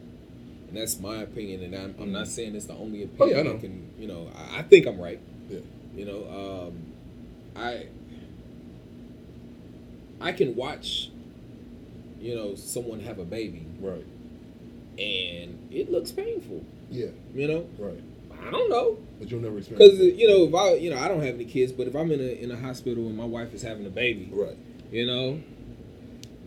And 0.68 0.78
that's 0.78 1.00
my 1.00 1.18
opinion. 1.18 1.64
And 1.64 1.76
I'm, 1.76 1.96
I'm 2.00 2.12
not 2.12 2.28
saying 2.28 2.56
it's 2.56 2.66
the 2.66 2.74
only 2.76 3.04
opinion. 3.04 3.20
Oh, 3.22 3.26
yeah, 3.34 3.40
I 3.40 3.44
know. 3.54 3.58
Can, 3.60 3.92
you 3.98 4.08
know, 4.08 4.30
I, 4.36 4.60
I 4.60 4.62
think 4.64 4.86
I'm 4.88 5.00
right. 5.00 5.20
Yeah. 5.50 5.60
You 5.96 6.06
know, 6.06 6.70
um, 6.72 6.94
I, 7.56 7.88
I 10.22 10.32
can 10.32 10.56
watch, 10.56 11.10
you 12.20 12.36
know, 12.36 12.56
someone 12.56 13.00
have 13.02 13.20
a 13.20 13.26
baby 13.26 13.66
Right. 13.80 14.06
And 15.00 15.68
it 15.72 15.92
looks 15.92 16.12
painful. 16.12 16.64
Yeah. 16.90 17.08
You 17.34 17.48
know, 17.48 17.66
Right. 17.78 18.02
I 18.46 18.50
don't 18.50 18.70
know. 18.70 18.98
But 19.20 19.30
you'll 19.30 19.40
never 19.42 19.60
experience. 19.60 19.92
Because 19.94 20.06
you 20.18 20.28
know, 20.28 20.44
if 20.46 20.56
I, 20.56 20.74
you 20.76 20.90
know, 20.90 20.98
I 20.98 21.08
don't 21.08 21.22
have 21.24 21.36
any 21.36 21.46
kids, 21.46 21.72
but 21.72 21.88
if 21.88 21.96
I'm 21.96 22.12
in 22.12 22.20
a 22.20 22.24
in 22.44 22.52
a 22.52 22.58
hospital 22.58 23.06
and 23.08 23.16
my 23.16 23.26
wife 23.26 23.54
is 23.54 23.62
having 23.62 23.86
a 23.86 23.90
baby, 23.90 24.30
Right. 24.34 24.58
you 24.92 25.06
know, 25.06 25.40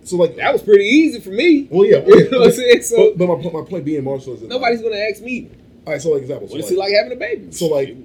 So 0.03 0.17
like 0.17 0.37
that 0.37 0.53
was 0.53 0.63
pretty 0.63 0.85
easy 0.85 1.21
for 1.21 1.31
me. 1.31 1.69
Well, 1.71 1.87
yeah. 1.87 1.99
You 2.07 2.31
know 2.31 2.41
what 2.41 2.49
I'm 2.49 2.53
saying? 2.53 2.83
So 2.83 3.11
but, 3.17 3.19
but 3.27 3.37
my, 3.37 3.43
point- 3.43 3.55
my 3.55 3.63
point 3.63 3.85
being 3.85 4.05
so 4.21 4.33
is 4.33 4.41
that 4.41 4.49
nobody's 4.49 4.83
gonna 4.83 4.97
ask 4.97 5.23
me, 5.23 5.51
All 5.87 5.93
right. 5.93 6.03
So 6.03 6.11
like 6.11 6.23
example. 6.23 6.49
So 6.49 6.55
what 6.57 6.65
is 6.65 6.71
like, 6.73 6.73
it 6.73 6.79
like 6.79 6.93
having 6.95 7.13
a 7.13 7.21
baby? 7.21 7.53
So 7.53 7.67
like. 7.67 7.97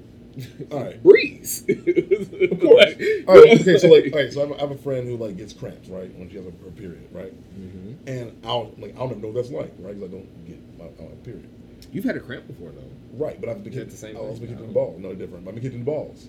All 0.71 0.83
right. 0.83 1.01
breeze. 1.03 1.63
Of 1.69 2.59
course. 2.61 2.93
All 3.27 3.35
right. 3.35 3.59
Okay. 3.61 3.77
So 3.77 3.87
like. 3.89 4.05
All 4.13 4.19
right. 4.19 4.31
So 4.33 4.41
I 4.41 4.47
have, 4.47 4.51
a, 4.51 4.55
I 4.55 4.59
have 4.61 4.71
a 4.71 4.77
friend 4.77 5.07
who 5.07 5.17
like 5.17 5.37
gets 5.37 5.53
cramps 5.53 5.87
right 5.89 6.13
when 6.17 6.29
she 6.29 6.37
has 6.37 6.45
a, 6.45 6.51
her 6.51 6.71
period 6.75 7.07
right, 7.11 7.33
Mhm. 7.59 7.95
and 8.07 8.45
I'll 8.45 8.71
like 8.77 8.95
I'll 8.97 9.07
never 9.07 9.19
know 9.19 9.27
what 9.29 9.35
that's 9.35 9.51
like 9.51 9.73
right 9.79 9.95
because 9.99 10.09
I 10.09 10.13
don't 10.13 10.47
get 10.47 10.59
my, 10.77 10.85
my 11.03 11.11
period. 11.23 11.47
You've 11.91 12.03
had 12.05 12.15
a 12.15 12.19
cramp 12.19 12.47
before 12.47 12.69
though. 12.71 12.83
Right, 13.13 13.39
but 13.39 13.49
I've 13.49 13.63
been 13.63 13.73
kicked. 13.73 13.91
the 13.91 13.97
same 13.97 14.15
I 14.15 14.19
thing? 14.19 14.37
been 14.39 14.47
kicked 14.49 14.61
in 14.61 14.67
the 14.67 14.73
balls. 14.73 14.99
No 14.99 15.13
different. 15.15 15.47
I've 15.47 15.53
been 15.55 15.63
kicked 15.63 15.73
in 15.75 15.81
the 15.81 15.91
balls, 15.91 16.27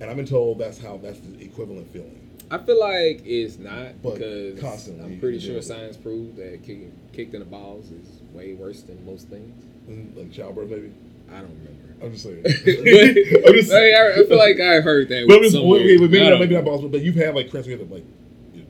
and 0.00 0.10
I've 0.10 0.16
been 0.16 0.26
told 0.26 0.58
that's 0.58 0.78
how 0.78 0.96
that's 0.98 1.20
the 1.20 1.44
equivalent 1.44 1.90
feeling. 1.92 2.20
I 2.50 2.58
feel 2.58 2.78
like 2.80 3.22
it's 3.26 3.58
not 3.58 4.00
But 4.02 4.14
because 4.14 4.60
constantly 4.60 5.04
I'm 5.14 5.20
pretty 5.20 5.40
sure 5.40 5.60
science 5.62 5.96
proved 5.96 6.36
that 6.36 6.62
kicking, 6.62 6.92
kicked 7.12 7.34
in 7.34 7.40
the 7.40 7.46
balls 7.46 7.90
is 7.90 8.20
way 8.32 8.54
worse 8.54 8.82
than 8.82 9.04
most 9.04 9.28
things. 9.28 9.52
Mm, 9.88 10.16
Like 10.16 10.32
childbirth, 10.32 10.70
maybe. 10.70 10.92
I 11.28 11.40
don't 11.40 11.50
remember. 11.50 11.85
I'm 12.02 12.12
just 12.12 12.24
saying. 12.24 12.42
but, 12.42 12.52
I'm 13.48 13.54
just 13.54 13.72
I, 13.72 14.20
I 14.20 14.24
feel 14.26 14.38
like 14.38 14.60
I 14.60 14.80
heard 14.80 15.08
that. 15.08 15.26
But, 15.26 15.42
just, 15.42 15.54
but 15.54 15.64
maybe, 15.64 16.20
I 16.20 16.30
not, 16.30 16.40
maybe 16.40 16.54
not 16.54 16.64
balls, 16.64 16.84
but 16.84 17.00
you've 17.00 17.14
had 17.14 17.34
like 17.34 17.50
cramps. 17.50 17.68
You 17.68 17.78
have 17.78 17.90
like 17.90 18.04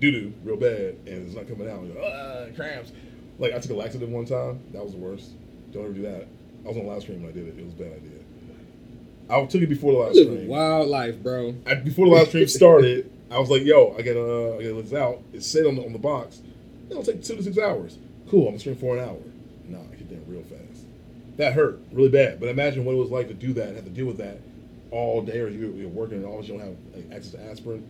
doo 0.01 0.11
doo 0.11 0.35
real 0.44 0.57
bad, 0.57 0.97
and 1.07 1.27
it's 1.27 1.35
not 1.35 1.48
coming 1.48 1.69
out. 1.69 1.82
Like, 1.82 1.98
ah, 1.98 2.47
cramps. 2.55 2.93
Like 3.39 3.53
I 3.53 3.59
took 3.59 3.73
a 3.73 3.74
laxative 3.74 4.09
one 4.09 4.24
time. 4.24 4.61
That 4.73 4.82
was 4.82 4.93
the 4.93 4.98
worst. 4.98 5.32
Don't 5.73 5.85
ever 5.85 5.93
do 5.93 6.03
that. 6.03 6.27
I 6.65 6.69
was 6.69 6.77
on 6.77 6.85
the 6.85 6.90
live 6.90 7.03
stream 7.03 7.23
when 7.23 7.31
I 7.31 7.35
did 7.35 7.48
it. 7.48 7.59
It 7.59 7.65
was 7.65 7.74
a 7.74 7.77
bad 7.77 7.93
idea. 7.93 8.11
I 9.28 9.44
took 9.47 9.62
it 9.62 9.69
before 9.69 9.93
the 9.93 9.98
live 9.98 10.15
You 10.15 10.24
live 10.24 10.32
a 10.32 10.36
stream. 10.36 10.48
wild 10.48 10.89
life, 10.89 11.23
bro. 11.23 11.55
I, 11.66 11.74
before 11.74 12.07
the 12.07 12.12
live 12.12 12.28
stream 12.28 12.47
started, 12.47 13.11
I 13.31 13.39
was 13.40 13.51
like, 13.51 13.65
"Yo, 13.65 13.94
I 13.98 14.03
gotta, 14.03 14.20
uh, 14.20 14.57
I 14.57 14.62
gotta 14.62 14.74
let 14.74 14.85
this 14.85 14.94
out." 14.94 15.20
It 15.32 15.43
said 15.43 15.66
on 15.66 15.74
the 15.74 15.85
on 15.85 15.93
the 15.93 15.98
box, 15.98 16.43
"It'll 16.90 17.03
take 17.03 17.24
two 17.24 17.36
to 17.36 17.43
six 17.43 17.59
hours." 17.59 17.98
Cool, 18.31 18.43
I'm 18.43 18.47
gonna 18.51 18.59
stream 18.61 18.77
for 18.77 18.97
an 18.97 19.05
hour. 19.05 19.19
Nah, 19.69 19.78
I 19.81 19.97
hit 19.97 20.09
that 20.11 20.20
real 20.31 20.43
fast. 20.43 20.85
That 21.37 21.53
hurt 21.53 21.81
really 21.93 22.09
bad. 22.09 22.41
But 22.41 22.49
imagine 22.49 22.85
what 22.85 22.93
it 22.93 22.99
was 22.99 23.11
like 23.11 23.29
to 23.29 23.35
do 23.35 23.53
that 23.55 23.69
and 23.69 23.77
have 23.77 23.85
to 23.85 23.91
deal 23.91 24.07
with 24.07 24.19
that 24.19 24.39
all 24.91 25.23
day, 25.23 25.41
or 25.41 25.49
you're, 25.49 25.71
you're 25.73 25.89
working 25.89 26.19
and 26.19 26.27
all 26.27 26.43
you 26.43 26.57
don't 26.57 26.61
have 26.61 26.77
like, 26.95 27.13
access 27.13 27.33
to 27.33 27.43
aspirin. 27.43 27.89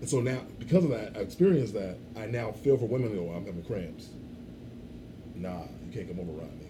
And 0.00 0.08
so 0.08 0.20
now, 0.20 0.40
because 0.58 0.84
of 0.84 0.90
that, 0.90 1.16
I 1.16 1.20
experienced 1.20 1.74
that. 1.74 1.96
I 2.16 2.26
now 2.26 2.52
feel 2.52 2.76
for 2.76 2.86
women 2.86 3.10
who 3.10 3.16
go, 3.16 3.30
"I'm 3.30 3.46
having 3.46 3.64
cramps." 3.64 4.08
Nah, 5.34 5.62
you 5.86 5.92
can't 5.92 6.08
come 6.08 6.20
over 6.20 6.38
around 6.38 6.60
me. 6.60 6.64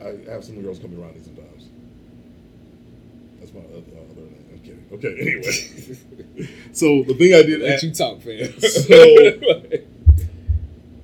I 0.00 0.30
have 0.30 0.44
some 0.44 0.62
girls 0.62 0.78
coming 0.78 1.00
around 1.02 1.16
me 1.16 1.22
sometimes. 1.24 1.68
That's 3.40 3.52
my 3.52 3.60
other, 3.60 3.78
uh, 3.78 4.12
other 4.12 4.20
name. 4.22 4.44
I'm 4.52 4.58
kidding. 4.60 4.86
Okay, 4.92 5.20
anyway. 5.20 6.48
so 6.72 7.02
the 7.02 7.14
thing 7.14 7.34
I 7.34 7.42
did. 7.42 7.60
Let 7.60 7.82
you 7.82 7.92
talk, 7.92 8.20
fam. 8.20 8.54
So 8.60 8.94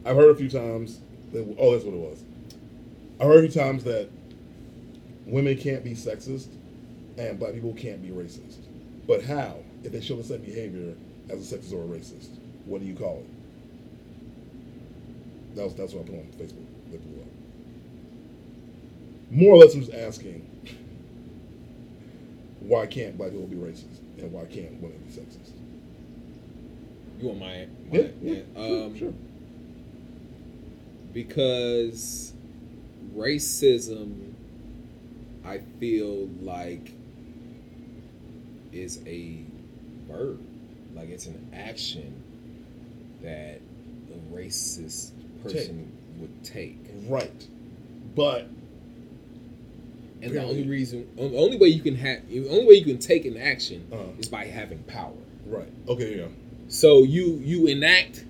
I've 0.04 0.16
heard 0.16 0.30
a 0.30 0.34
few 0.34 0.48
times. 0.48 1.00
That, 1.32 1.56
oh, 1.58 1.72
that's 1.72 1.84
what 1.84 1.94
it 1.94 2.00
was. 2.00 2.22
I 3.22 3.26
heard 3.26 3.44
a 3.44 3.48
few 3.48 3.60
times 3.62 3.84
that 3.84 4.10
women 5.26 5.56
can't 5.56 5.84
be 5.84 5.92
sexist 5.92 6.48
and 7.16 7.38
black 7.38 7.52
people 7.52 7.72
can't 7.72 8.02
be 8.02 8.08
racist. 8.08 8.56
But 9.06 9.22
how? 9.22 9.58
If 9.84 9.92
they 9.92 10.00
show 10.00 10.16
the 10.16 10.24
same 10.24 10.40
behavior 10.40 10.94
as 11.30 11.52
a 11.52 11.56
sexist 11.56 11.72
or 11.72 11.84
a 11.84 11.86
racist, 11.98 12.30
what 12.64 12.80
do 12.80 12.86
you 12.86 12.96
call 12.96 13.18
it? 13.18 13.26
That 15.54 15.64
was, 15.64 15.74
that's 15.76 15.92
what 15.92 16.04
I 16.06 16.08
put 16.10 16.18
on 16.18 16.24
Facebook. 16.32 16.66
They 16.90 16.96
blew 16.96 17.20
up. 17.20 17.28
More 19.30 19.54
or 19.54 19.58
less, 19.58 19.74
I'm 19.74 19.82
just 19.82 19.94
asking 19.94 20.48
why 22.58 22.86
can't 22.86 23.16
black 23.16 23.30
people 23.30 23.46
be 23.46 23.56
racist 23.56 24.00
and 24.18 24.32
why 24.32 24.46
can't 24.46 24.80
women 24.82 24.98
be 24.98 25.12
sexist? 25.12 25.52
You 27.20 27.28
want 27.28 27.38
my, 27.38 27.68
my 27.88 27.98
Yeah, 27.98 28.08
yeah, 28.20 28.40
sure, 28.56 28.84
um, 28.86 28.98
sure. 28.98 29.12
because 31.12 32.31
racism 33.14 34.32
i 35.44 35.58
feel 35.80 36.28
like 36.40 36.92
is 38.72 39.00
a 39.06 39.44
verb 40.08 40.40
like 40.94 41.08
it's 41.10 41.26
an 41.26 41.50
action 41.54 42.22
that 43.22 43.60
a 44.12 44.34
racist 44.34 45.10
person 45.42 45.90
would 46.18 46.44
take 46.44 46.78
Right. 47.08 47.46
But 48.14 48.46
and 50.22 50.30
the 50.32 50.42
only 50.42 50.62
reason 50.68 51.08
the 51.16 51.36
only 51.36 51.56
way 51.58 51.68
you 51.68 51.82
can 51.82 51.96
have 51.96 52.28
the 52.28 52.48
only 52.48 52.66
way 52.66 52.74
you 52.74 52.84
can 52.84 52.98
take 52.98 53.24
an 53.24 53.36
action 53.36 53.86
Uh-huh. 53.92 54.04
is 54.18 54.28
by 54.28 54.44
having 54.46 54.82
power 54.84 55.12
right. 55.46 55.72
Okay, 55.88 56.18
yeah. 56.18 56.26
So 56.68 57.02
you 57.02 57.40
you 57.42 57.66
enact 57.66 58.24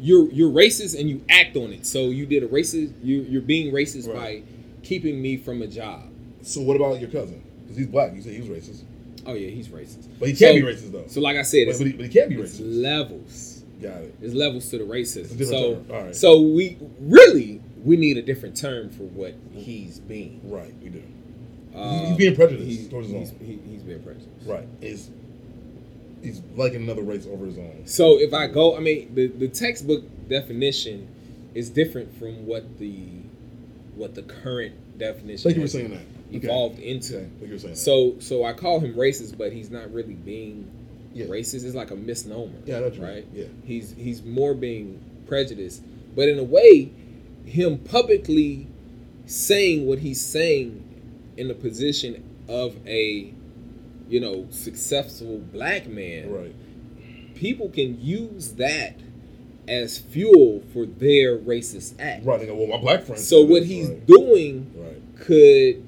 you're 0.00 0.30
you're 0.32 0.50
racist 0.50 0.98
and 0.98 1.08
you 1.10 1.22
act 1.28 1.56
on 1.56 1.72
it. 1.72 1.86
So 1.86 2.06
you 2.06 2.26
did 2.26 2.42
a 2.42 2.48
racist 2.48 2.92
you 3.02 3.22
you're 3.22 3.42
being 3.42 3.72
racist 3.72 4.08
Right. 4.08 4.44
by 4.44 4.52
keeping 4.82 5.20
me 5.20 5.36
from 5.36 5.62
a 5.62 5.66
job. 5.66 6.04
So 6.42 6.60
what 6.62 6.76
about 6.76 7.00
your 7.00 7.10
cousin? 7.10 7.42
Because 7.62 7.76
he's 7.76 7.86
black. 7.86 8.14
You 8.14 8.22
said 8.22 8.32
he 8.32 8.40
was 8.40 8.48
racist. 8.48 8.82
Oh 9.26 9.34
yeah, 9.34 9.50
he's 9.50 9.68
racist. 9.68 10.08
But 10.18 10.28
he 10.30 10.34
can't 10.34 10.56
be 10.56 10.62
racist 10.62 10.92
though. 10.92 11.04
So 11.08 11.20
like 11.20 11.36
I 11.36 11.42
said, 11.42 11.66
but, 11.66 11.70
it's, 11.70 11.78
but, 11.78 11.86
he, 11.86 11.92
but 11.92 12.06
he 12.06 12.12
can't 12.12 12.28
be 12.30 12.36
it's 12.36 12.58
racist. 12.58 12.82
levels. 12.82 13.64
Got 13.82 13.96
it. 14.02 14.20
There's 14.20 14.34
levels 14.34 14.68
to 14.70 14.78
the 14.78 14.90
It's 14.92 15.16
racism. 15.16 15.44
So 15.46 15.74
term. 15.74 15.86
All 15.90 16.02
right. 16.04 16.16
so 16.16 16.40
we 16.40 16.78
really 17.00 17.60
we 17.82 17.96
need 17.96 18.16
a 18.18 18.22
different 18.22 18.56
term 18.56 18.90
for 18.90 19.04
what 19.04 19.34
he's 19.54 19.98
being. 20.00 20.40
Right, 20.44 20.74
we 20.82 20.88
do. 20.90 21.02
Um, 21.74 22.06
he's 22.06 22.16
being 22.16 22.34
prejudiced 22.36 22.66
He's, 22.68 22.88
towards 22.88 23.08
his 23.08 23.16
he's, 23.16 23.30
own. 23.32 23.38
he, 23.46 23.70
he's 23.70 23.82
being 23.82 24.02
prejudiced. 24.02 24.28
Right. 24.44 24.66
Is 24.80 25.08
he's 26.22 26.40
liking 26.56 26.82
another 26.82 27.02
race 27.02 27.26
over 27.30 27.46
his 27.46 27.58
own. 27.58 27.82
So 27.86 28.18
if 28.18 28.32
I 28.34 28.46
go, 28.46 28.76
I 28.76 28.80
mean, 28.80 29.14
the, 29.14 29.28
the 29.28 29.48
textbook 29.48 30.04
definition 30.28 31.08
is 31.54 31.70
different 31.70 32.16
from 32.18 32.46
what 32.46 32.78
the 32.78 32.96
what 33.96 34.14
the 34.14 34.22
current 34.22 34.74
definition 34.98 35.42
Thank 35.42 35.56
you 35.56 35.62
for 35.62 35.68
saying 35.68 35.90
that. 35.90 36.36
Okay. 36.36 36.46
evolved 36.46 36.78
into. 36.78 37.16
Okay. 37.16 37.28
Thank 37.40 37.50
you 37.50 37.56
for 37.58 37.62
saying 37.62 37.74
that. 37.74 37.80
So 37.80 38.16
so 38.20 38.44
I 38.44 38.52
call 38.52 38.80
him 38.80 38.94
racist, 38.94 39.36
but 39.36 39.52
he's 39.52 39.70
not 39.70 39.92
really 39.92 40.14
being 40.14 40.70
Yeah. 41.12 41.26
racist. 41.26 41.64
It's 41.64 41.74
like 41.74 41.90
a 41.90 41.96
misnomer. 41.96 42.52
Yeah, 42.66 42.80
that's 42.80 42.98
right. 42.98 43.14
right. 43.14 43.26
Yeah. 43.32 43.46
He's 43.64 43.92
he's 43.98 44.22
more 44.22 44.54
being 44.54 45.00
prejudiced, 45.26 45.82
but 46.14 46.28
in 46.28 46.38
a 46.38 46.44
way, 46.44 46.92
him 47.44 47.78
publicly 47.78 48.66
saying 49.26 49.86
what 49.86 49.98
he's 50.00 50.20
saying 50.20 50.84
in 51.36 51.48
the 51.48 51.54
position 51.54 52.22
of 52.48 52.76
a 52.86 53.32
you 54.10 54.20
know 54.20 54.46
successful 54.50 55.38
black 55.52 55.86
man 55.86 56.30
Right. 56.30 56.54
people 57.34 57.68
can 57.70 57.98
use 58.00 58.52
that 58.54 58.96
as 59.68 59.98
fuel 59.98 60.62
for 60.72 60.84
their 60.84 61.38
racist 61.38 61.94
act. 62.00 62.24
Right. 62.26 62.44
Go, 62.46 62.54
well, 62.56 62.66
my 62.66 62.78
black 62.78 63.04
friend. 63.04 63.20
So 63.20 63.42
what 63.42 63.62
he's 63.64 63.88
right. 63.88 64.06
doing 64.06 64.72
right 64.76 65.00
could 65.20 65.86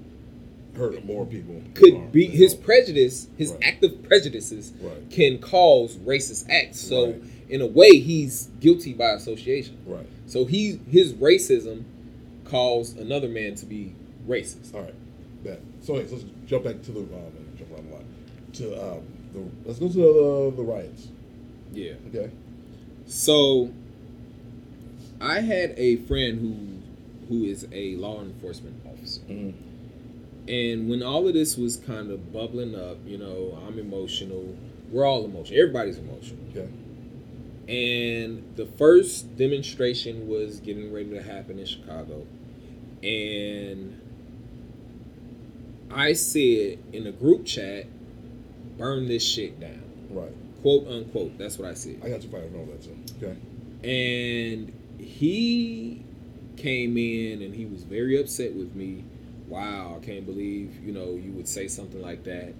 hurt 0.77 1.05
more 1.05 1.27
people. 1.27 1.61
could 1.75 2.13
be 2.13 2.27
his 2.27 2.55
don't. 2.55 2.65
prejudice, 2.65 3.27
his 3.37 3.51
Right. 3.53 3.61
active 3.65 4.03
prejudices 4.05 4.73
can 5.11 5.39
cause 5.39 5.97
racist 5.97 6.47
acts. 6.49 6.79
So 6.81 7.17
in 7.49 7.61
a 7.61 7.67
way, 7.67 7.91
he's 7.99 8.49
guilty 8.61 8.93
by 8.95 9.11
association. 9.11 9.77
Right. 9.87 10.07
So 10.27 10.45
he 10.45 10.79
his 10.89 11.13
racism 11.15 11.83
caused 12.45 12.99
another 12.99 13.29
man 13.29 13.55
to 13.57 13.67
be 13.67 13.95
racist. 14.29 14.75
All 14.75 14.83
right. 14.83 14.95
That. 15.45 15.61
So 15.83 15.95
let's 15.95 16.13
jump 16.47 16.65
back 16.65 16.83
to 16.83 16.93
the 16.93 17.01
um, 17.01 17.33
jump 17.59 17.73
around 17.73 17.89
a 17.91 17.95
lot. 17.95 18.05
To 18.55 18.97
um, 18.97 19.03
the 19.33 19.45
let's 19.65 19.79
go 19.79 19.89
to 19.89 19.95
the, 19.95 20.53
the 20.57 20.63
riots. 20.63 21.09
Yeah. 21.73 21.95
Okay. 22.09 22.31
So 23.07 23.73
I 25.21 25.41
had 25.41 25.75
a 25.77 25.97
friend 25.97 26.41
who 26.41 27.29
who 27.29 27.45
is 27.45 27.67
a 27.73 27.97
law 27.97 28.21
enforcement 28.21 28.83
officer. 28.87 29.23
Mm-hmm. 29.23 30.49
And 30.49 30.91
when 30.91 31.03
all 31.03 31.29
of 31.29 31.35
this 31.35 31.57
was 31.57 31.77
kind 31.77 32.11
of 32.11 32.33
bubbling 32.33 32.75
up, 32.75 32.99
you 33.07 33.17
know, 33.17 33.59
I'm 33.67 33.79
emotional. 33.79 34.57
We're 34.91 35.07
all 35.07 35.25
emotional. 35.25 35.61
Everybody's 35.61 35.99
emotional. 35.99 36.41
Okay. 36.51 36.69
And 37.69 38.57
the 38.57 38.67
first 38.67 39.37
demonstration 39.39 40.29
was 40.29 40.59
getting 40.61 40.93
ready 40.93 41.11
to 41.11 41.23
happen 41.23 41.59
in 41.61 41.67
Chicago. 41.67 42.27
And 43.03 44.01
I 45.91 46.13
said 46.13 46.79
in 46.93 47.07
a 47.07 47.13
group 47.13 47.47
chat, 47.47 47.87
burn 48.83 49.07
this 49.07 49.25
shit 49.25 49.61
down. 49.61 49.83
Right. 50.11 50.33
Quote 50.61 50.89
unquote. 50.89 51.39
That's 51.39 51.59
what 51.59 51.69
I 51.69 51.75
said. 51.75 52.01
I 52.05 52.09
got 52.09 52.23
you 52.23 52.31
fired 52.31 52.55
on 52.55 52.67
that 52.67 52.83
too. 52.83 52.97
Okay. 53.23 53.37
And 53.85 54.73
he 54.99 56.05
came 56.57 56.97
in 56.97 57.43
and 57.43 57.55
he 57.55 57.65
was 57.65 57.85
very 57.85 58.21
upset 58.21 58.53
with 58.55 58.75
me. 58.75 59.05
Wow, 59.49 59.99
I 60.01 60.05
can't 60.05 60.27
believe, 60.27 60.83
you 60.83 60.93
know, 60.93 61.11
you 61.11 61.31
would 61.33 61.47
say 61.47 61.69
something 61.69 62.01
like 62.01 62.25
that. 62.25 62.55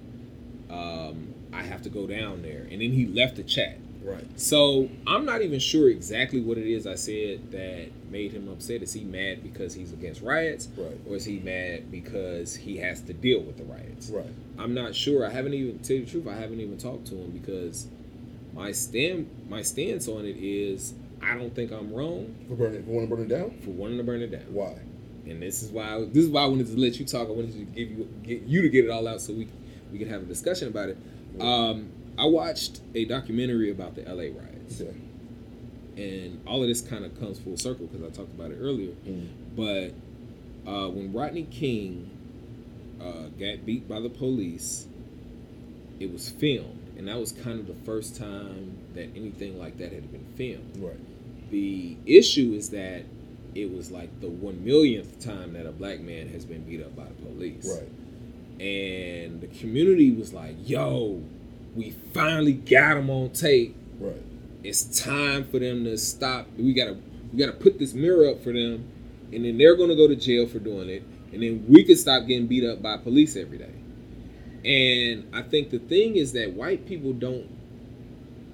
Um, 0.71 1.35
I 1.53 1.63
have 1.63 1.83
to 1.83 1.89
go 1.89 2.07
down 2.07 2.43
there. 2.43 2.67
And 2.71 2.81
then 2.81 2.93
he 2.93 3.07
left 3.07 3.37
the 3.37 3.43
chat. 3.43 3.79
Right. 4.03 4.25
So 4.39 4.89
I'm 5.07 5.25
not 5.25 5.43
even 5.43 5.61
sure 5.61 5.89
exactly 5.89 6.41
what 6.41 6.59
it 6.59 6.67
is 6.67 6.87
I 6.87 6.97
said 6.97 7.53
that 7.53 7.89
made 8.11 8.33
him 8.33 8.49
upset. 8.49 8.83
Is 8.83 8.93
he 8.93 9.05
mad 9.05 9.43
because 9.43 9.75
he's 9.75 9.93
against 9.93 10.23
riots? 10.23 10.69
Right. 10.77 10.99
Or 11.09 11.17
is 11.17 11.25
he 11.25 11.39
mad 11.39 11.91
because 11.91 12.57
he 12.57 12.79
has 12.79 13.01
to 13.03 13.13
deal 13.13 13.41
with 13.41 13.59
the 13.59 13.65
riots? 13.65 14.11
Right. 14.11 14.27
I'm 14.59 14.75
not 14.75 14.95
sure. 14.95 15.25
I 15.27 15.31
haven't 15.31 15.55
even 15.55 15.79
tell 15.81 15.97
you 15.97 16.05
the 16.05 16.11
truth. 16.11 16.27
I 16.29 16.35
haven't 16.35 16.61
even 16.61 16.79
talked 16.79 17.07
to 17.09 17.15
him 17.17 17.31
because 17.31 17.87
my 18.55 18.73
stand 18.73 19.29
my 19.49 19.63
stance 19.63 20.09
on 20.09 20.25
it 20.25 20.37
is 20.37 20.95
I 21.23 21.35
don't 21.35 21.55
think 21.55 21.73
I'm 21.73 21.93
wrong 21.93 22.35
For 22.49 22.55
burning, 22.57 22.83
for 22.85 22.91
wanting 22.91 23.09
to 23.09 23.17
burn 23.17 23.25
it 23.25 23.29
down. 23.29 23.59
for 23.63 23.71
wanting 23.71 23.97
to 23.99 24.05
burn 24.05 24.21
it 24.23 24.31
down. 24.31 24.43
Why? 24.53 24.75
And 25.27 25.41
this 25.41 25.63
is 25.63 25.71
why 25.71 26.05
this 26.13 26.25
is 26.25 26.31
why 26.31 26.43
I 26.43 26.47
wanted 26.47 26.67
to 26.67 26.77
let 26.77 26.99
you 26.99 27.07
talk. 27.07 27.29
I 27.29 27.31
wanted 27.33 27.53
to 27.53 27.59
give 27.65 27.91
you 27.91 28.09
get 28.23 28.43
you 28.43 28.63
to 28.63 28.69
get 28.69 28.85
it 28.85 28.91
all 28.91 29.07
out 29.09 29.21
so 29.21 29.33
we 29.33 29.49
we 29.93 29.99
could 29.99 30.09
have 30.09 30.23
a 30.23 30.27
discussion 30.27 30.69
about 30.69 30.89
it. 30.91 30.99
Um, 31.41 31.89
I 32.19 32.27
watched 32.27 32.81
a 32.95 33.05
documentary 33.07 33.71
about 33.71 33.95
the 33.95 34.03
LA 34.03 34.25
riots, 34.39 34.81
Okay. 34.83 34.95
and 35.97 36.41
all 36.47 36.61
of 36.63 36.69
this 36.69 36.81
kind 36.83 37.05
of 37.05 37.19
comes 37.19 37.39
full 37.39 37.57
circle 37.57 37.87
because 37.87 38.03
I 38.07 38.11
talked 38.15 38.35
about 38.35 38.51
it 38.51 38.59
earlier. 38.61 38.93
Mm. 39.07 39.29
But 39.57 40.71
uh, 40.71 40.89
when 40.91 41.13
Rodney 41.13 41.45
King 41.45 42.11
uh, 43.03 43.29
got 43.39 43.67
beat 43.67 43.89
by 43.89 44.01
the 44.01 44.09
police, 44.09 44.87
it 46.01 46.13
was 46.13 46.29
filmed, 46.29 46.95
and 46.97 47.09
that 47.09 47.19
was 47.19 47.33
kind 47.33 47.59
of 47.59 47.67
the 47.67 47.85
first 47.85 48.17
time 48.17 48.77
that 48.95 49.09
anything 49.17 49.59
like 49.59 49.79
that 49.79 49.93
had 49.93 50.11
been 50.13 50.27
filmed. 50.37 50.77
Right. 50.79 51.51
The 51.51 51.97
issue 52.07 52.55
is 52.55 52.71
that 52.71 53.05
it 53.55 53.75
was 53.75 53.91
like 53.91 54.21
the 54.21 54.29
one 54.29 54.65
millionth 54.65 55.21
time 55.21 55.53
that 55.53 55.67
a 55.67 55.73
black 55.73 56.01
man 56.01 56.29
has 56.29 56.45
been 56.45 56.63
beat 56.63 56.83
up 56.83 56.97
by 56.97 57.05
the 57.05 57.27
police. 57.27 57.69
Right. 57.69 57.89
And 58.65 59.41
the 59.41 59.49
community 59.49 60.11
was 60.13 60.33
like, 60.33 60.57
yo, 60.65 61.23
we 61.75 61.91
finally 62.13 62.53
got 62.53 62.97
him 62.97 63.11
on 63.11 63.31
tape. 63.31 63.77
Right. 63.99 64.23
It's 64.63 65.03
time 65.03 65.45
for 65.45 65.59
them 65.59 65.85
to 65.85 65.99
stop. 65.99 66.47
We 66.57 66.73
gotta 66.73 66.97
we 67.33 67.39
gotta 67.39 67.57
put 67.57 67.79
this 67.79 67.95
mirror 67.95 68.31
up 68.31 68.43
for 68.43 68.53
them, 68.53 68.89
and 69.33 69.45
then 69.45 69.59
they're 69.59 69.77
gonna 69.77 69.97
go 69.97 70.07
to 70.07 70.17
jail 70.17 70.47
for 70.47 70.59
doing 70.59 70.89
it, 70.89 71.03
and 71.33 71.43
then 71.43 71.65
we 71.69 71.85
could 71.85 71.99
stop 71.99 72.27
getting 72.27 72.47
beat 72.47 72.65
up 72.65 72.83
by 72.83 72.97
police 72.97 73.37
every 73.37 73.59
day. 73.59 73.75
And 74.65 75.35
I 75.35 75.43
think 75.43 75.71
the 75.71 75.79
thing 75.79 76.17
is 76.17 76.33
that 76.33 76.53
white 76.53 76.87
people 76.87 77.13
don't 77.13 77.49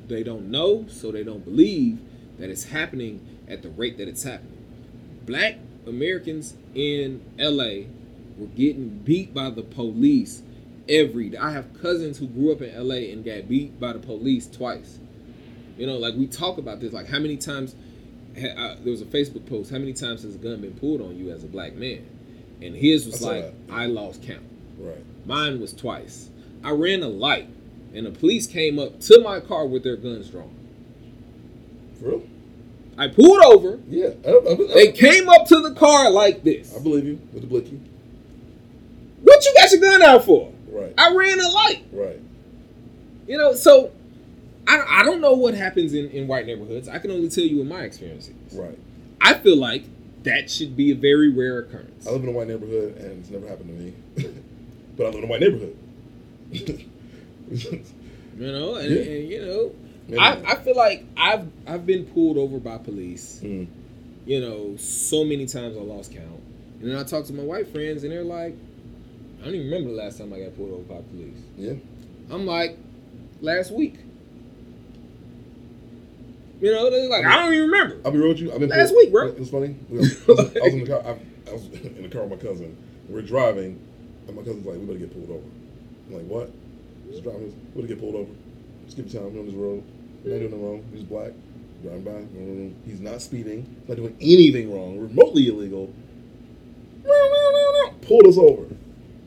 they 0.09 0.22
don't 0.22 0.50
know, 0.50 0.86
so 0.88 1.12
they 1.12 1.22
don't 1.22 1.44
believe 1.44 1.98
that 2.38 2.48
it's 2.48 2.64
happening 2.64 3.26
at 3.46 3.62
the 3.62 3.68
rate 3.68 3.98
that 3.98 4.09
it's 4.09 4.22
happening. 4.22 4.56
Black 5.26 5.56
Americans 5.86 6.55
in 6.74 7.22
LA 7.38 7.88
were 8.38 8.46
getting 8.56 8.88
beat 9.05 9.34
by 9.34 9.50
the 9.50 9.62
police 9.62 10.42
every 10.88 11.30
day. 11.30 11.36
I 11.36 11.52
have 11.52 11.80
cousins 11.82 12.18
who 12.18 12.26
grew 12.26 12.52
up 12.52 12.62
in 12.62 12.74
LA 12.74 13.12
and 13.12 13.24
got 13.24 13.48
beat 13.48 13.78
by 13.78 13.92
the 13.92 13.98
police 13.98 14.46
twice. 14.46 14.98
You 15.76 15.86
know, 15.86 15.98
like 15.98 16.14
we 16.14 16.26
talk 16.26 16.59
about 16.59 16.80
this, 16.80 16.92
like 16.92 17.09
how 17.09 17.18
many 17.18 17.36
times 17.36 17.74
ha- 18.40 18.56
uh, 18.56 18.76
there 18.82 18.90
was 18.90 19.02
a 19.02 19.06
Facebook 19.06 19.46
post, 19.46 19.70
how 19.70 19.78
many 19.78 19.92
times 19.92 20.22
has 20.22 20.34
a 20.34 20.38
gun 20.38 20.60
been 20.60 20.74
pulled 20.74 21.00
on 21.00 21.16
you 21.16 21.30
as 21.30 21.44
a 21.44 21.48
black 21.48 21.74
man? 21.74 22.06
And 22.62 22.74
his 22.74 23.06
was 23.06 23.22
like 23.22 23.43
that. 23.43 23.55
I 23.70 23.86
lost 23.86 24.22
count. 24.22 24.43
Right. 24.78 25.05
Mine 25.26 25.60
was 25.60 25.72
twice. 25.72 26.30
I 26.64 26.70
ran 26.70 27.02
a 27.02 27.09
light, 27.09 27.48
and 27.94 28.06
the 28.06 28.10
police 28.10 28.47
came 28.47 28.78
up 28.78 29.01
to 29.01 29.20
my 29.20 29.40
car 29.40 29.66
with 29.66 29.82
their 29.82 29.97
guns 29.97 30.30
drawn. 30.30 30.55
For 32.01 32.09
real? 32.09 32.22
I 32.97 33.09
pulled 33.09 33.43
over. 33.44 33.78
Yeah. 33.89 34.10
I, 34.26 34.30
I, 34.30 34.52
I, 34.52 34.74
They 34.74 34.93
came 34.93 35.28
up 35.28 35.47
to 35.48 35.60
the 35.60 35.74
car 35.74 36.10
like 36.10 36.43
this. 36.43 36.74
I 36.74 36.80
believe 36.80 37.05
you 37.05 37.20
with 37.32 37.43
the 37.43 37.48
blicky. 37.48 37.80
What 39.22 39.44
you 39.44 39.55
got 39.55 39.70
your 39.70 39.80
gun 39.80 40.02
out 40.02 40.24
for? 40.24 40.52
Right. 40.68 40.94
I 40.98 41.14
ran 41.14 41.40
a 41.40 41.48
light. 41.48 41.85
Right. 41.93 42.20
You 43.26 43.39
know, 43.39 43.55
so 43.55 43.93
I, 44.66 45.01
I 45.01 45.02
don't 45.05 45.20
know 45.20 45.35
what 45.35 45.55
happens 45.55 45.94
in, 45.94 46.10
in 46.10 46.26
white 46.26 46.47
neighborhoods. 46.47 46.89
I 46.89 46.98
can 46.98 47.10
only 47.10 47.28
tell 47.28 47.44
you 47.44 47.59
what 47.59 47.66
my 47.66 47.82
experience 47.82 48.28
is. 48.28 48.59
Right. 48.59 48.78
I 49.20 49.35
feel 49.35 49.56
like 49.56 49.85
that 50.24 50.51
should 50.51 50.77
be 50.77 50.90
a 50.90 50.95
very 50.95 51.28
rare 51.28 51.59
occurrence. 51.61 52.07
I 52.07 52.11
live 52.11 52.23
in 52.23 52.28
a 52.28 52.32
white 52.32 52.49
neighborhood, 52.49 52.97
and 52.97 53.20
it's 53.20 53.31
never 53.31 53.47
happened 53.49 53.69
to 54.16 54.23
me. 54.24 54.32
but 54.97 55.05
I 55.05 55.11
live 55.11 55.19
in 55.19 55.24
a 55.24 55.27
white 55.27 55.40
neighborhood. 55.40 55.77
You 58.39 58.53
know, 58.53 58.77
and, 58.77 58.90
Yeah. 58.95 59.01
and 59.03 59.28
you 59.28 59.45
know, 59.45 59.73
Maybe. 60.07 60.19
I, 60.20 60.53
I 60.53 60.55
feel 60.57 60.77
like 60.77 61.05
I've 61.16 61.49
I've 61.66 61.85
been 61.85 62.05
pulled 62.07 62.39
over 62.39 62.59
by 62.59 62.78
police. 62.78 63.40
Mm. 63.43 63.66
You 64.27 64.40
know, 64.40 64.77
so 64.77 65.24
many 65.24 65.47
times 65.47 65.77
I 65.77 65.81
lost 65.81 66.12
count. 66.12 66.40
And 66.81 66.90
then 66.90 66.97
I 66.97 67.03
talk 67.03 67.24
to 67.27 67.32
my 67.32 67.43
white 67.43 67.66
friends, 67.73 68.05
and 68.05 68.12
they're 68.12 68.23
like, 68.23 68.55
I 69.40 69.45
don't 69.47 69.55
even 69.55 69.66
remember 69.66 69.90
the 69.90 69.97
last 69.97 70.19
time 70.19 70.32
I 70.32 70.39
got 70.40 70.57
pulled 70.57 70.73
over 70.73 70.82
by 70.82 71.01
police. 71.11 71.36
Yeah. 71.57 71.73
I'm 72.31 72.47
like, 72.47 72.78
last 73.40 73.73
week. 73.73 73.97
You 76.60 76.72
know, 76.72 76.90
they're 76.90 77.09
like, 77.09 77.24
I 77.24 77.36
don't 77.36 77.52
even 77.55 77.70
remember. 77.70 77.98
I'll 78.05 78.10
be 78.10 78.18
real 78.18 78.28
with 78.28 78.39
you. 78.40 78.52
I've 78.52 78.59
been 78.60 78.68
Last 78.70 78.94
week, 78.97 79.12
bro. 79.12 79.28
It 79.28 79.39
was 79.39 79.51
funny. 79.51 79.76
I 79.90 79.93
was, 79.94 80.28
I 80.28 80.32
was- 80.32 80.56
in 80.74 80.85
the 80.85 80.86
car. 80.86 81.02
I, 81.06 81.51
I 81.51 81.52
was 81.52 81.64
in 81.66 82.02
the 82.02 82.09
car 82.09 82.24
with 82.24 82.43
my 82.43 82.48
cousin. 82.48 82.76
We're 83.09 83.22
driving, 83.22 83.80
and 84.26 84.36
my 84.36 84.43
cousin's 84.43 84.66
like, 84.66 84.76
"We 84.78 84.85
better 84.86 84.98
get 84.98 85.12
pulled 85.12 85.30
over." 85.30 85.47
I'm 86.09 86.14
like, 86.14 86.26
"What?" 86.26 86.51
Just 87.10 87.22
driving. 87.22 87.55
We 87.74 87.82
better 87.82 87.94
get 87.94 88.01
pulled 88.01 88.16
over. 88.16 88.30
Skip 88.89 89.10
time. 89.10 89.32
We're 89.32 89.40
on 89.40 89.47
this 89.47 89.55
road. 89.55 89.82
We're 90.24 90.32
not 90.32 90.39
doing 90.40 90.51
nothing 90.51 90.64
wrong. 90.66 90.85
He's 90.93 91.05
black. 91.05 91.30
Driving 91.82 92.02
by. 92.02 92.90
He's 92.90 93.01
not 93.01 93.22
speeding. 93.22 93.82
Not 93.86 93.97
doing 93.97 94.16
anything 94.20 94.72
wrong. 94.74 94.98
Remotely 94.98 95.48
illegal. 95.48 95.93
Pulled 98.02 98.26
us 98.26 98.39
over. 98.39 98.64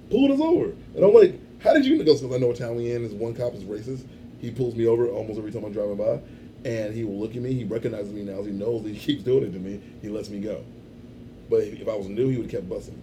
Pulled 0.10 0.32
us 0.32 0.40
over. 0.41 0.74
And 0.95 1.03
I'm 1.06 1.14
like, 1.14 1.36
"How 1.62 1.74
did 1.74 1.86
you 1.86 1.98
know?" 1.98 2.03
Because 2.03 2.24
I 2.24 2.38
know 2.38 2.48
what 2.48 2.58
town 2.58 2.76
we 2.76 2.91
in. 2.91 3.03
Is 3.06 3.14
one 3.14 3.34
cop 3.34 3.53
is 3.53 3.64
racist. 3.64 4.03
He 4.40 4.52
pulls 4.52 4.76
me 4.76 4.86
over 4.88 5.08
almost 5.08 5.38
every 5.38 5.52
time 5.52 5.64
I'm 5.64 5.72
driving 5.74 5.95
by. 5.98 6.20
And 6.64 6.94
he 6.94 7.04
will 7.04 7.20
look 7.20 7.36
at 7.36 7.42
me. 7.42 7.54
He 7.54 7.64
recognizes 7.64 8.12
me 8.14 8.24
now. 8.24 8.44
He 8.44 8.52
knows 8.52 8.86
he 8.86 8.96
keeps 8.96 9.24
doing 9.24 9.44
it 9.44 9.52
to 9.54 9.60
me. 9.60 9.82
He 10.02 10.10
lets 10.10 10.30
me 10.30 10.40
go. 10.40 10.64
But 11.50 11.62
if 11.62 11.88
I 11.88 11.96
was 11.96 12.08
new, 12.08 12.30
he 12.30 12.38
would 12.38 12.46
have 12.46 12.52
kept 12.52 12.70
busting. 12.70 13.02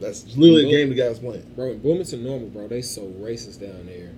That's 0.00 0.24
literally 0.36 0.64
the 0.64 0.70
game 0.70 0.88
the 0.88 0.94
guy's 0.94 1.18
playing. 1.18 1.44
Bro, 1.54 1.72
in 1.72 1.78
Bloomington 1.80 2.24
Normal, 2.24 2.48
bro, 2.48 2.68
they 2.68 2.82
so 2.82 3.02
racist 3.20 3.60
down 3.60 3.86
there. 3.86 4.12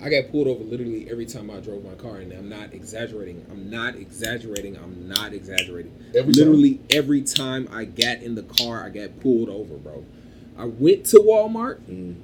I 0.00 0.08
got 0.10 0.30
pulled 0.30 0.46
over 0.46 0.62
literally 0.62 1.08
every 1.10 1.26
time 1.26 1.50
I 1.50 1.60
drove 1.60 1.84
my 1.84 1.94
car, 1.94 2.16
and 2.16 2.32
I'm 2.32 2.48
not 2.48 2.72
exaggerating. 2.72 3.44
I'm 3.50 3.70
not 3.70 3.96
exaggerating. 3.96 4.76
I'm 4.76 5.08
not 5.08 5.32
exaggerating. 5.32 5.92
Every 6.14 6.32
time. 6.34 6.44
literally 6.44 6.80
every 6.90 7.22
time 7.22 7.68
I 7.72 7.84
got 7.84 8.18
in 8.18 8.34
the 8.34 8.42
car, 8.42 8.84
I 8.84 8.90
got 8.90 9.18
pulled 9.20 9.48
over, 9.48 9.74
bro. 9.76 10.04
I 10.56 10.66
went 10.66 11.06
to 11.06 11.18
Walmart, 11.18 11.80
Mm, 11.90 12.16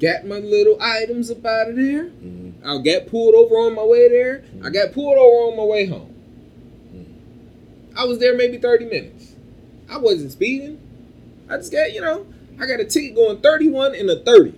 got 0.00 0.26
my 0.26 0.38
little 0.38 0.80
items 0.80 1.30
up 1.30 1.44
out 1.44 1.70
of 1.70 1.76
there. 1.76 2.06
mm, 2.06 2.52
I 2.64 2.78
got 2.82 3.08
pulled 3.08 3.34
over 3.34 3.54
on 3.56 3.74
my 3.74 3.84
way 3.84 4.08
there. 4.08 4.44
I 4.64 4.70
got 4.70 4.92
pulled 4.92 5.18
over 5.18 5.52
on 5.52 5.56
my 5.56 5.64
way 5.64 5.86
home. 5.86 6.14
I 7.96 8.04
was 8.04 8.18
there 8.20 8.36
maybe 8.36 8.58
30 8.58 8.84
minutes. 8.86 9.34
I 9.90 9.98
wasn't 9.98 10.30
speeding. 10.30 10.80
I 11.50 11.56
just 11.56 11.72
got, 11.72 11.92
you 11.92 12.00
know, 12.00 12.26
I 12.60 12.66
got 12.66 12.78
a 12.78 12.84
ticket 12.84 13.16
going 13.16 13.40
31 13.40 13.94
and 13.96 14.08
a 14.08 14.20
30. 14.20 14.54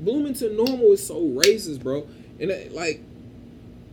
Bloomington 0.00 0.56
Normal 0.56 0.92
is 0.92 1.06
so 1.06 1.20
racist, 1.20 1.82
bro. 1.82 2.06
And 2.38 2.50
uh, 2.50 2.56
like, 2.72 3.02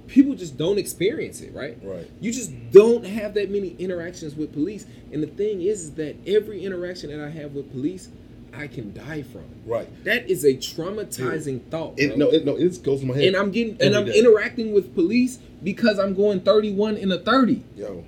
people 0.08 0.36
just 0.36 0.58
don't 0.58 0.78
experience 0.78 1.40
it, 1.42 1.54
right? 1.54 1.78
right. 1.82 2.10
You 2.20 2.34
just 2.34 2.52
don't 2.72 3.06
have 3.06 3.34
that 3.36 3.50
many 3.50 3.76
interactions 3.80 4.36
with 4.36 4.54
police. 4.54 4.86
And 5.14 5.24
the 5.24 5.28
thing 5.28 5.62
is, 5.62 5.84
is 5.84 5.92
that 5.94 6.16
every 6.28 6.64
interaction 6.66 7.10
that 7.12 7.26
I 7.26 7.30
have 7.30 7.54
with 7.54 7.72
police, 7.72 8.10
I 8.58 8.68
can 8.68 8.94
die 8.94 9.24
from. 9.24 9.46
Right. 9.66 9.88
That 10.04 10.30
is 10.30 10.44
a 10.44 10.54
traumatizing 10.54 11.70
thought. 11.70 11.96
It, 11.98 12.18
no, 12.18 12.30
it, 12.30 12.46
no, 12.46 12.56
it 12.58 12.82
goes 12.84 13.02
to 13.02 13.06
my 13.06 13.16
head. 13.16 13.26
and 13.26 13.36
I'm 13.36 13.52
getting 13.52 13.78
and 13.82 13.96
I'm 13.96 14.06
day. 14.06 14.18
interacting 14.18 14.74
with 14.74 14.94
police 14.96 15.38
because 15.64 16.00
I'm 16.00 16.14
going 16.14 16.42
31 16.42 16.98
in 16.98 17.12
a 17.12 17.18
30. 17.18 17.64
Yo, 17.76 18.04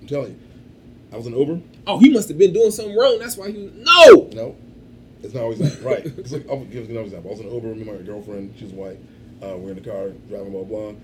I'm 0.00 0.06
telling 0.06 0.30
you, 0.32 0.38
I 1.12 1.16
was 1.16 1.26
in 1.26 1.36
Uber. 1.36 1.60
Oh, 1.86 1.98
he 1.98 2.10
must 2.10 2.28
have 2.28 2.38
been 2.38 2.52
doing 2.52 2.70
something 2.70 2.96
wrong. 2.96 3.18
That's 3.18 3.36
why 3.36 3.50
he 3.50 3.62
was 3.64 3.72
no. 3.74 4.28
No, 4.32 4.56
it's 5.22 5.34
not 5.34 5.42
always 5.44 5.58
that. 5.58 5.82
Right. 5.82 6.04
It's 6.06 6.32
like, 6.32 6.48
I'll 6.48 6.64
give 6.64 6.74
you 6.74 6.90
another 6.90 7.06
example. 7.06 7.30
I 7.30 7.34
was 7.34 7.40
in 7.40 7.52
Uber 7.52 7.68
with 7.68 7.86
my 7.86 7.96
girlfriend. 8.04 8.54
She 8.58 8.64
was 8.64 8.72
white. 8.72 8.98
Uh, 9.42 9.56
we're 9.56 9.70
in 9.70 9.82
the 9.82 9.90
car 9.90 10.10
driving, 10.28 10.52
blah, 10.52 10.62
blah, 10.64 10.92
blah. 10.92 10.94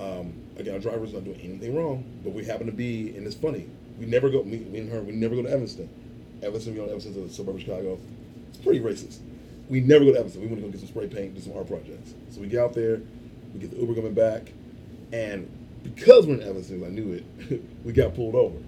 Um, 0.00 0.32
again, 0.58 0.74
our 0.74 0.80
driver's 0.80 1.12
not 1.12 1.24
doing 1.24 1.40
anything 1.40 1.76
wrong, 1.76 2.04
but 2.24 2.32
we 2.32 2.44
happen 2.44 2.66
to 2.66 2.72
be, 2.72 3.16
and 3.16 3.26
it's 3.26 3.36
funny. 3.36 3.68
We 3.98 4.06
never 4.06 4.28
go, 4.28 4.42
me, 4.42 4.58
me 4.58 4.80
and 4.80 4.90
her, 4.90 5.00
we 5.02 5.12
never 5.12 5.36
go 5.36 5.42
to 5.42 5.50
Evanston. 5.50 5.88
Evanston, 6.44 6.74
we 6.74 6.80
go 6.80 6.86
to 6.86 6.90
Evanston, 6.90 7.14
to 7.14 7.20
the 7.20 7.32
suburb 7.32 7.56
of 7.56 7.60
Chicago. 7.60 7.98
It's 8.48 8.58
pretty 8.58 8.80
racist. 8.80 9.18
We 9.68 9.80
never 9.80 10.04
go 10.04 10.12
to 10.12 10.18
Evanston. 10.18 10.42
We 10.42 10.48
want 10.48 10.60
to 10.60 10.66
go 10.66 10.70
get 10.70 10.80
some 10.80 10.88
spray 10.88 11.08
paint, 11.08 11.34
do 11.34 11.40
some 11.40 11.56
art 11.56 11.66
projects. 11.66 12.14
So 12.30 12.40
we 12.40 12.48
get 12.48 12.60
out 12.60 12.74
there, 12.74 13.00
we 13.52 13.60
get 13.60 13.70
the 13.70 13.78
Uber 13.78 13.94
coming 13.94 14.14
back, 14.14 14.52
and 15.12 15.48
because 15.82 16.26
we're 16.26 16.34
in 16.34 16.42
Evanston, 16.42 16.84
I 16.84 16.88
knew 16.88 17.12
it, 17.12 17.62
we 17.84 17.92
got 17.92 18.14
pulled 18.14 18.34
over. 18.34 18.58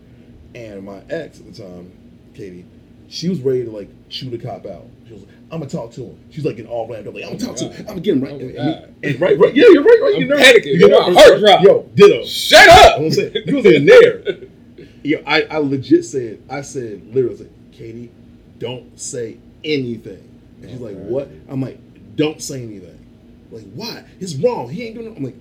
And 0.55 0.85
my 0.85 1.03
ex 1.11 1.41
at 1.41 1.53
the 1.53 1.63
time, 1.63 1.93
Katie, 2.35 2.65
she 3.09 3.29
was 3.29 3.41
ready 3.41 3.65
to 3.65 3.71
like 3.71 3.91
shoot 4.09 4.33
a 4.33 4.39
cop 4.39 4.67
out. 4.67 4.87
She 5.07 5.13
was 5.13 5.23
like, 5.23 5.33
I'm 5.51 5.61
gonna 5.61 5.71
talk 5.71 5.93
to 5.93 6.05
him. 6.05 6.19
She's 6.31 6.45
like 6.45 6.57
getting 6.57 6.71
all 6.71 6.89
ramped 6.89 7.09
up, 7.09 7.15
like, 7.15 7.25
I'm 7.25 7.37
gonna 7.37 7.47
talk 7.47 7.57
to 7.57 7.69
him. 7.69 7.87
I'm 7.89 8.03
him 8.03 8.21
right. 8.21 8.33
Oh, 8.33 8.39
and, 8.39 8.57
and, 8.57 9.05
and 9.05 9.21
right, 9.21 9.39
right, 9.39 9.55
yeah, 9.55 9.67
you're 9.69 9.83
right, 9.83 9.99
right. 10.03 10.15
I'm 10.17 10.23
you 10.23 10.29
know, 10.29 10.37
panicking. 10.37 10.75
You 10.75 10.89
know, 10.89 11.15
heart 11.15 11.39
dropped. 11.41 11.63
Yo, 11.63 11.83
ditto. 11.95 12.25
Shut 12.25 12.69
up. 12.69 13.01
I'm 13.01 13.11
saying, 13.11 13.35
you 13.47 13.57
was 13.57 13.67
in 13.67 13.87
there. 13.87 14.23
Yo, 15.03 15.23
I, 15.25 15.43
I 15.43 15.59
legit 15.59 16.05
said, 16.05 16.43
I 16.51 16.63
said, 16.63 17.15
literally, 17.15 17.49
Katie, 17.77 18.11
don't 18.59 18.99
say 18.99 19.39
anything. 19.65 20.33
And 20.63 20.71
she's 20.71 20.81
like, 20.81 20.97
what? 20.97 21.29
I'm 21.49 21.61
like, 21.61 21.79
don't 22.17 22.41
say 22.41 22.63
anything. 22.63 22.99
Like, 23.51 23.65
why? 23.75 24.05
It's 24.19 24.35
wrong. 24.35 24.71
He 24.71 24.87
ain't 24.87 24.95
doing 24.95 25.13
it. 25.13 25.17
I'm 25.17 25.25
like, 25.25 25.37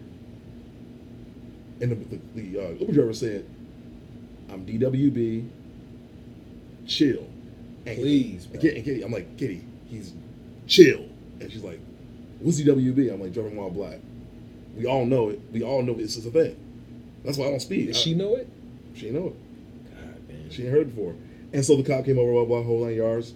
and 1.81 1.91
the, 1.91 1.95
the, 1.95 2.41
the 2.41 2.65
uh, 2.65 2.69
Uber 2.79 2.93
driver 2.93 3.13
said, 3.13 3.45
I'm 4.49 4.65
DWB, 4.65 5.49
chill. 6.87 7.27
And 7.85 7.97
Please, 7.97 8.45
and 8.45 8.63
and 8.63 8.83
Kitty, 8.83 9.03
I'm 9.03 9.11
like, 9.11 9.37
Kitty, 9.37 9.63
he's 9.87 10.13
chill. 10.67 11.05
And 11.39 11.51
she's 11.51 11.63
like, 11.63 11.79
what's 12.39 12.59
DWB? 12.59 13.13
I'm 13.13 13.21
like, 13.21 13.33
driving 13.33 13.55
while 13.55 13.69
black. 13.69 13.99
We 14.75 14.85
all 14.85 15.05
know 15.05 15.29
it. 15.29 15.39
We 15.51 15.63
all 15.63 15.81
know 15.83 15.95
it's 15.99 16.15
just 16.15 16.27
a 16.27 16.31
thing. 16.31 16.57
That's 17.23 17.37
why 17.37 17.45
I 17.45 17.49
don't 17.51 17.59
speed. 17.59 17.87
Did 17.87 17.95
I- 17.95 17.99
she 17.99 18.13
know 18.13 18.35
it? 18.35 18.49
she 18.95 19.09
know 19.11 19.27
it. 19.27 19.35
God, 19.93 20.27
man. 20.29 20.49
She 20.49 20.63
ain't 20.63 20.71
heard 20.71 20.81
it 20.87 20.95
before. 20.95 21.15
And 21.55 21.65
so 21.65 21.77
the 21.77 21.83
cop 21.83 22.03
came 22.03 22.19
over, 22.19 22.33
blah, 22.33 22.43
blah, 22.43 22.63
whole 22.63 22.83
nine 22.83 22.97
yards. 22.97 23.33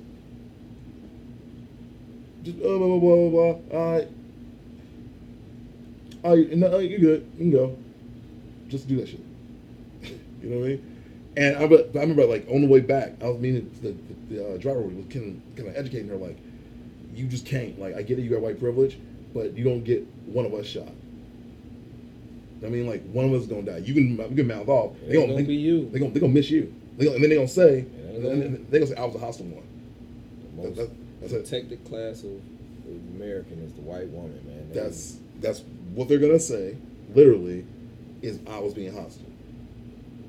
Just, 2.44 2.58
uh, 2.58 2.64
blah, 2.64 2.78
blah, 2.78 3.00
blah, 3.00 3.16
blah, 3.16 3.30
blah. 3.30 3.80
All 3.80 3.94
right. 3.94 4.08
All 6.26 6.36
right, 6.36 6.52
no, 6.52 6.80
you're 6.80 7.00
good. 7.00 7.32
You 7.36 7.38
can 7.38 7.52
go. 7.52 7.78
Just 8.68 8.90
do 8.90 8.98
that 8.98 9.08
shit. 9.08 9.22
you 10.04 10.50
know 10.50 10.58
what 10.58 10.66
I 10.66 10.68
mean? 10.68 10.96
And 11.38 11.56
I, 11.56 11.68
but 11.68 11.96
I 11.96 12.02
remember, 12.02 12.26
like, 12.26 12.46
on 12.50 12.60
the 12.60 12.68
way 12.68 12.82
back, 12.82 13.14
I 13.24 13.30
was 13.30 13.40
meaning 13.40 13.72
the, 13.82 13.92
the, 13.92 14.36
the 14.36 14.56
uh, 14.56 14.58
driver 14.58 14.82
was 14.82 14.96
kind 15.10 15.42
of, 15.42 15.56
kind 15.56 15.70
of 15.70 15.78
educating 15.78 16.10
her, 16.10 16.18
like, 16.18 16.38
you 17.16 17.26
just 17.26 17.46
can't. 17.46 17.80
Like, 17.80 17.96
I 17.96 18.02
get 18.02 18.20
it, 18.20 18.24
you 18.24 18.32
got 18.32 18.42
white 18.42 18.60
privilege, 18.60 19.00
but 19.34 19.54
you 19.54 19.64
don't 19.64 19.86
get 19.86 20.06
one 20.26 20.46
of 20.46 20.54
us 20.54 20.66
shot. 20.66 20.92
I 22.66 22.68
mean, 22.68 22.86
like, 22.86 23.10
one 23.14 23.24
of 23.24 23.32
us 23.32 23.44
is 23.44 23.48
gonna 23.48 23.62
die. 23.62 23.78
You 23.78 23.94
can, 23.94 24.18
you 24.30 24.36
can 24.36 24.48
mouth 24.48 24.68
off. 24.68 24.92
Ain't 25.08 25.26
gonna 25.26 25.42
be 25.42 25.56
you. 25.56 25.90
They 25.90 26.00
gonna 26.00 26.12
they 26.12 26.20
gonna 26.20 26.34
miss 26.34 26.50
you. 26.50 26.76
They 26.98 27.06
gonna, 27.06 27.16
and 27.16 27.24
then 27.24 27.30
they're 27.30 27.40
gonna 27.40 27.48
say 27.48 27.86
and 28.26 28.42
then 28.42 28.68
they 28.70 28.80
gonna 28.80 28.92
say 28.92 28.96
I 28.98 29.06
was 29.06 29.16
a 29.16 29.20
hostile 29.20 29.46
one. 29.48 29.68
The 30.56 30.64
most 30.64 30.76
that, 30.78 30.90
that's 31.22 31.34
it. 31.34 31.44
protected 31.44 31.86
class 31.86 32.24
of, 32.24 32.42
American 33.16 33.60
is 33.62 33.74
the 33.74 33.82
white 33.82 34.08
woman, 34.10 34.42
man. 34.48 34.70
They- 34.70 34.80
That's 34.80 35.18
that's 35.40 35.62
what 35.94 36.08
they're 36.08 36.18
gonna 36.20 36.40
say. 36.40 36.76
Literally, 37.14 37.66
is 38.22 38.40
I 38.48 38.60
was 38.60 38.74
being 38.74 38.94
hostile, 38.94 39.26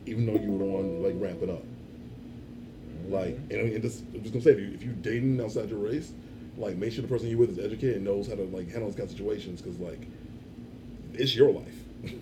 even 0.06 0.26
though 0.26 0.34
you 0.40 0.50
were 0.52 0.58
the 0.58 0.64
one 0.64 1.02
like 1.02 1.14
ramping 1.16 1.50
up. 1.50 1.62
Mm-hmm. 1.62 3.12
Like, 3.12 3.36
and, 3.50 3.52
I 3.52 3.62
mean, 3.64 3.74
and 3.74 3.82
just, 3.82 4.02
I'm 4.14 4.20
just 4.22 4.32
gonna 4.32 4.44
say, 4.44 4.50
if, 4.52 4.60
you, 4.60 4.72
if 4.74 4.82
you're 4.82 4.94
dating 4.94 5.40
outside 5.40 5.70
your 5.70 5.78
race, 5.78 6.12
like 6.56 6.76
make 6.76 6.92
sure 6.92 7.02
the 7.02 7.08
person 7.08 7.28
you're 7.28 7.38
with 7.38 7.50
is 7.50 7.58
educated 7.58 7.96
and 7.96 8.04
knows 8.04 8.28
how 8.28 8.34
to 8.34 8.44
like 8.44 8.68
handle 8.68 8.88
those 8.88 8.96
kind 8.96 9.04
of 9.10 9.10
situations, 9.10 9.60
because 9.62 9.78
like, 9.78 10.00
it's 11.14 11.34
your 11.34 11.50
life. 11.52 11.74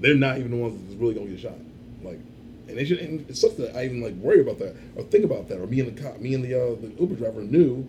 They're 0.00 0.14
not 0.14 0.38
even 0.38 0.50
the 0.52 0.56
ones 0.56 0.80
that's 0.82 1.00
really 1.00 1.14
gonna 1.14 1.26
get 1.26 1.40
shot. 1.40 1.58
Like, 2.02 2.20
and 2.68 2.86
should. 2.86 2.98
And 2.98 3.28
it 3.28 3.36
sucks 3.36 3.54
that 3.54 3.76
I 3.76 3.84
even 3.84 4.00
like 4.02 4.14
worry 4.14 4.40
about 4.40 4.58
that 4.58 4.74
or 4.96 5.02
think 5.04 5.24
about 5.24 5.48
that. 5.48 5.58
Or 5.60 5.66
me 5.66 5.80
and 5.80 5.96
the 5.96 6.02
cop, 6.02 6.18
me 6.20 6.34
and 6.34 6.44
the 6.44 6.54
uh, 6.54 6.74
the 6.80 6.92
Uber 7.00 7.16
driver 7.16 7.42
knew 7.42 7.86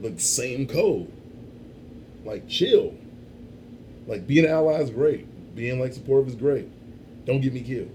the 0.00 0.18
same 0.20 0.66
code. 0.66 1.10
Like, 2.24 2.48
chill. 2.48 2.94
Like, 4.06 4.26
being 4.26 4.44
an 4.46 4.50
ally 4.50 4.80
is 4.80 4.90
great. 4.90 5.26
Being 5.54 5.78
like 5.80 5.92
supportive 5.92 6.28
is 6.28 6.34
great. 6.34 6.68
Don't 7.26 7.40
get 7.40 7.52
me 7.52 7.60
killed. 7.60 7.90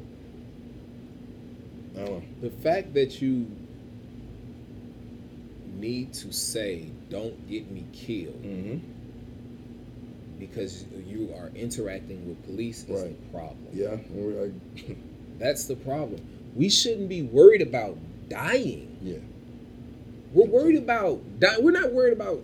I 1.95 1.99
don't 2.05 2.09
know. 2.11 2.23
The 2.41 2.49
fact 2.61 2.93
that 2.93 3.21
you 3.21 3.47
need 5.77 6.13
to 6.13 6.31
say, 6.31 6.85
"Don't 7.09 7.47
get 7.49 7.69
me 7.71 7.85
killed," 7.91 8.41
Mm-hmm. 8.43 8.77
because 10.39 10.85
you 11.07 11.33
are 11.37 11.49
interacting 11.55 12.27
with 12.27 12.43
police 12.45 12.83
is 12.83 12.89
Right. 13.01 13.19
the 13.31 13.37
problem. 13.37 13.67
Yeah. 13.73 13.97
That's 15.39 15.65
the 15.65 15.75
problem. 15.75 16.21
We 16.55 16.69
shouldn't 16.69 17.09
be 17.09 17.21
worried 17.23 17.61
about 17.61 17.97
dying. 18.29 18.97
yeah. 19.01 19.17
We're 20.33 20.45
worried 20.45 20.77
about 20.77 21.39
die. 21.39 21.55
We're 21.59 21.71
not 21.71 21.91
worried 21.91 22.13
about 22.13 22.43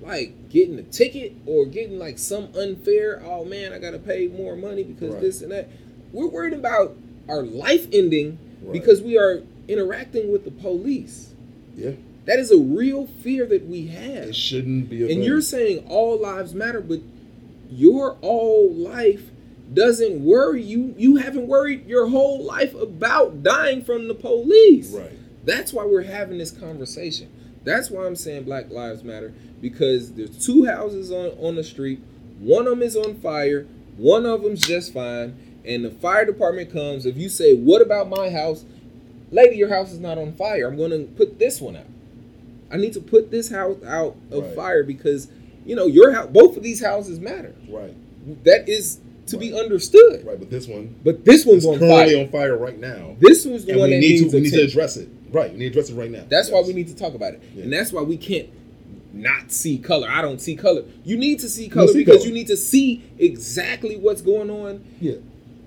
like 0.00 0.50
getting 0.50 0.78
a 0.78 0.82
ticket 0.84 1.32
or 1.46 1.66
getting 1.66 1.98
like 1.98 2.18
some 2.18 2.48
unfair. 2.56 3.20
Oh 3.24 3.44
man, 3.44 3.72
I 3.72 3.78
gotta 3.78 3.98
pay 3.98 4.28
more 4.28 4.54
money 4.54 4.84
because 4.84 5.14
Right. 5.14 5.20
this 5.20 5.42
and 5.42 5.50
that. 5.50 5.68
We're 6.12 6.28
worried 6.28 6.52
about 6.52 6.96
our 7.28 7.42
life 7.42 7.88
ending 7.92 8.38
Right. 8.62 8.72
because 8.72 9.02
we 9.02 9.18
are 9.18 9.42
interacting 9.66 10.30
with 10.30 10.44
the 10.44 10.50
police. 10.52 11.34
Yeah. 11.76 11.92
That 12.26 12.38
is 12.38 12.50
a 12.52 12.58
real 12.58 13.06
fear 13.06 13.46
that 13.46 13.66
we 13.66 13.86
have. 13.88 14.28
It 14.28 14.36
shouldn't 14.36 14.88
be 14.88 15.02
a 15.02 15.08
And 15.12 15.24
you're 15.24 15.40
saying 15.40 15.84
all 15.88 16.16
lives 16.18 16.54
matter, 16.54 16.80
but 16.80 17.00
your 17.70 18.16
all 18.20 18.70
life 18.72 19.30
doesn't 19.72 20.24
worry 20.24 20.62
you. 20.62 20.94
You 20.98 21.16
haven't 21.16 21.46
worried 21.46 21.86
your 21.86 22.06
whole 22.08 22.44
life 22.44 22.74
about 22.74 23.42
dying 23.42 23.82
from 23.82 24.08
the 24.08 24.14
police. 24.14 24.90
right. 24.92 25.12
That's 25.44 25.72
why 25.72 25.84
we're 25.84 26.02
having 26.02 26.38
this 26.38 26.50
conversation. 26.50 27.30
That's 27.64 27.90
why 27.90 28.06
I'm 28.06 28.16
saying 28.16 28.44
Black 28.44 28.70
Lives 28.70 29.02
Matter 29.04 29.32
because 29.60 30.12
there's 30.12 30.44
two 30.44 30.64
houses 30.66 31.10
on 31.10 31.30
on 31.38 31.54
the 31.56 31.64
street. 31.64 32.00
One 32.40 32.66
of 32.66 32.70
them 32.72 32.82
is 32.82 32.96
on 32.96 33.14
fire. 33.16 33.66
One 33.96 34.26
of 34.26 34.42
them's 34.42 34.60
just 34.66 34.92
fine. 34.92 35.36
And 35.64 35.84
the 35.84 35.90
fire 35.90 36.26
department 36.26 36.70
comes. 36.72 37.06
If 37.06 37.16
you 37.16 37.28
say, 37.30 37.54
"What 37.54 37.80
about 37.80 38.08
my 38.08 38.28
house?" 38.30 38.64
Lady, 39.30 39.56
your 39.56 39.68
house 39.70 39.92
is 39.92 39.98
not 39.98 40.18
on 40.18 40.32
fire. 40.34 40.68
I'm 40.68 40.76
going 40.76 40.90
to 40.90 41.04
put 41.16 41.38
this 41.38 41.60
one 41.60 41.76
out. 41.76 41.86
I 42.70 42.76
need 42.76 42.92
to 42.94 43.00
put 43.00 43.30
this 43.30 43.50
house 43.50 43.76
out 43.84 44.16
of 44.30 44.44
Right. 44.44 44.54
fire 44.54 44.84
because 44.84 45.28
you 45.64 45.74
know 45.74 45.86
your 45.86 46.12
house. 46.12 46.28
Both 46.32 46.56
of 46.56 46.62
these 46.62 46.82
houses 46.82 47.18
matter. 47.18 47.54
Right. 47.68 47.94
That 48.44 48.68
is 48.68 48.98
to 49.26 49.36
be 49.36 49.58
understood. 49.58 50.24
Right. 50.26 50.38
But 50.38 50.50
this 50.50 50.66
one 50.68 50.94
But 51.04 51.24
this 51.24 51.44
one's 51.46 51.64
on 51.66 51.78
currently 51.78 52.14
fire. 52.14 52.24
on 52.24 52.28
fire 52.30 52.56
right 52.56 52.78
now. 52.78 53.16
This 53.20 53.44
one's 53.46 53.64
the 53.64 53.72
and 53.72 53.80
one 53.80 53.90
we 53.90 53.96
that 53.96 54.00
need 54.00 54.20
needs 54.20 54.30
to 54.32 54.36
we 54.38 54.42
need 54.44 54.52
to 54.52 54.62
address 54.62 54.96
it. 54.96 55.08
Right. 55.30 55.50
We 55.52 55.58
need 55.58 55.72
to 55.72 55.78
address 55.80 55.90
it 55.90 55.94
right 55.94 56.10
now. 56.10 56.24
That's 56.28 56.50
why 56.50 56.60
we 56.60 56.72
need 56.72 56.88
to 56.88 56.96
talk 56.96 57.14
about 57.14 57.34
it, 57.34 57.42
Yeah. 57.56 57.64
and 57.64 57.72
that's 57.72 57.92
why 57.92 58.02
we 58.02 58.16
can't 58.16 58.48
not 59.12 59.50
see 59.52 59.78
color. 59.78 60.08
I 60.10 60.22
don't 60.22 60.40
see 60.40 60.56
color. 60.56 60.82
You 61.04 61.16
need 61.16 61.38
to 61.40 61.48
see 61.48 61.68
color 61.68 61.88
see 61.88 61.98
because 61.98 62.18
color. 62.18 62.28
you 62.28 62.34
need 62.34 62.48
to 62.48 62.56
see 62.56 63.02
exactly 63.18 63.96
what's 63.96 64.22
going 64.22 64.50
on 64.50 64.84
Yeah. 65.00 65.14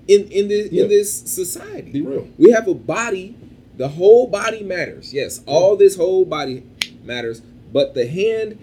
in 0.06 0.24
in 0.28 0.48
this 0.48 0.70
Yeah. 0.70 0.82
in 0.84 0.88
this 0.88 1.12
society. 1.12 1.90
Be 1.90 2.00
real. 2.02 2.28
We 2.38 2.50
have 2.52 2.68
a 2.68 2.74
body. 2.74 3.34
The 3.76 3.88
whole 3.88 4.26
body 4.26 4.62
matters. 4.62 5.12
Yes, 5.14 5.40
all 5.46 5.76
this 5.76 5.96
whole 5.96 6.24
body 6.24 6.62
matters, 7.04 7.42
but 7.72 7.94
the 7.94 8.06
hand, 8.06 8.58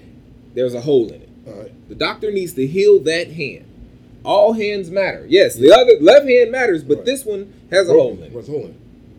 there's 0.54 0.74
a 0.74 0.82
hole 0.82 1.08
in 1.08 1.22
it. 1.22 1.30
All 1.48 1.54
right. 1.54 1.72
The 1.90 1.96
doctor 1.96 2.32
needs 2.32 2.54
to 2.54 2.68
heal 2.68 3.00
that 3.02 3.32
hand. 3.32 3.64
All 4.26 4.54
hands 4.54 4.90
matter. 4.92 5.26
Yes, 5.30 5.56
the 5.56 5.72
other 5.72 5.94
left 6.02 6.28
hand 6.28 6.52
matters, 6.52 6.84
but 6.84 6.98
Right. 6.98 7.06
this 7.06 7.24
one 7.26 7.54
has 7.72 7.88
a 7.90 7.94
hole 7.94 8.14
in 8.14 8.24
it. 8.24 8.32
What's 8.32 8.48
holding? 8.48 8.76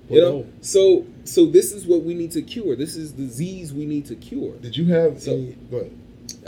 You 0.09 0.21
know, 0.21 0.47
so 0.61 1.05
so 1.25 1.47
this 1.47 1.73
is 1.73 1.87
what 1.87 2.03
we 2.05 2.15
need 2.15 2.31
to 2.33 2.43
cure. 2.43 2.77
This 2.77 2.95
is 2.97 3.13
disease 3.13 3.73
we 3.75 3.87
need 3.87 4.07
to 4.07 4.15
cure. 4.15 4.55
Did 4.57 4.77
you 4.77 4.85
have 4.87 5.21
So- 5.21 5.33
any? 5.33 5.57
Go 5.71 5.79
ahead. 5.79 5.91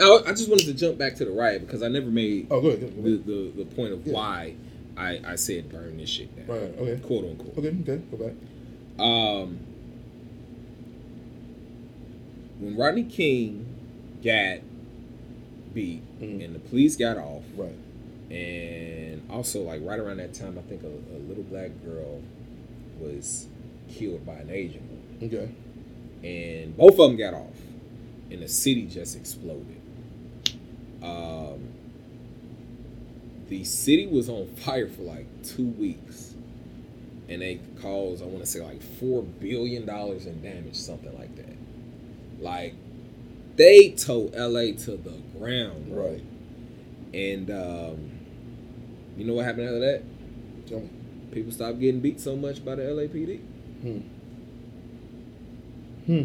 I, 0.00 0.22
I 0.26 0.32
just 0.32 0.48
wanted 0.48 0.66
to 0.66 0.74
jump 0.74 0.96
back 0.98 1.16
to 1.16 1.24
the 1.24 1.30
riot 1.32 1.62
because 1.66 1.82
I 1.82 1.88
never 1.88 2.06
made 2.10 2.46
Oh, 2.50 2.60
go 2.60 2.68
ahead. 2.68 2.80
Go 2.96 3.02
the, 3.02 3.08
ahead. 3.14 3.26
the, 3.26 3.52
the 3.64 3.64
point 3.74 3.92
of 3.92 4.06
Yeah. 4.06 4.12
why 4.12 4.54
I, 4.96 5.20
I 5.24 5.34
said 5.36 5.70
burn 5.70 5.96
this 5.96 6.08
shit 6.10 6.34
down, 6.36 6.46
Right. 6.56 6.74
Okay. 6.78 7.00
quote 7.04 7.24
unquote. 7.24 7.58
Okay. 7.58 7.76
Okay. 7.82 8.00
Go 8.10 8.16
back. 8.16 8.32
Um, 8.98 9.58
when 12.60 12.76
Rodney 12.76 13.04
King 13.04 13.66
got 14.24 14.58
beat 15.74 16.02
Mhm. 16.20 16.44
and 16.44 16.54
the 16.54 16.58
police 16.60 16.96
got 16.96 17.16
off, 17.18 17.42
Right. 17.56 17.74
And 18.30 19.22
also 19.30 19.62
like 19.62 19.80
right 19.84 19.98
around 19.98 20.18
that 20.18 20.34
time, 20.34 20.58
I 20.58 20.62
think 20.62 20.82
a, 20.82 20.86
a 20.88 21.18
little 21.28 21.44
black 21.44 21.70
girl 21.84 22.22
was 23.00 23.46
killed 23.88 24.26
by 24.26 24.34
an 24.34 24.50
Asian 24.50 24.82
woman. 24.88 25.04
Okay. 25.22 25.50
and 26.24 26.76
both 26.76 26.92
of 26.92 26.98
them 27.10 27.16
got 27.16 27.34
off, 27.34 27.56
and 28.30 28.42
the 28.42 28.48
city 28.48 28.86
just 28.86 29.16
exploded. 29.16 29.80
Um, 31.02 31.68
the 33.48 33.64
city 33.64 34.06
was 34.06 34.28
on 34.28 34.46
fire 34.56 34.88
for 34.88 35.02
like 35.02 35.26
two 35.42 35.68
weeks, 35.68 36.34
and 37.28 37.42
they 37.42 37.60
caused 37.80 38.22
I 38.22 38.26
want 38.26 38.40
to 38.40 38.46
say 38.50 38.60
like 38.62 38.82
four 38.82 39.22
billion 39.22 39.86
dollars 39.86 40.26
in 40.26 40.42
damage, 40.42 40.76
something 40.76 41.16
like 41.18 41.34
that. 41.36 41.56
Like 42.40 42.74
they 43.56 43.90
towed 43.90 44.34
LA 44.34 44.72
to 44.84 44.96
the 44.96 45.20
ground, 45.38 45.88
bro. 45.90 46.10
Right. 46.12 46.24
And 47.14 47.50
um, 47.50 48.10
you 49.18 49.24
know 49.26 49.34
what 49.34 49.44
happened 49.44 49.64
after 49.66 49.80
that? 49.80 50.02
Tell 50.66 50.80
me. 50.80 50.88
People 51.32 51.52
stopped 51.52 51.78
getting 51.80 52.00
beat 52.00 52.20
so 52.20 52.36
much 52.36 52.64
by 52.64 52.74
the 52.76 52.82
LAPD. 52.84 53.40
Hmm. 53.82 53.98
Hmm. 56.06 56.22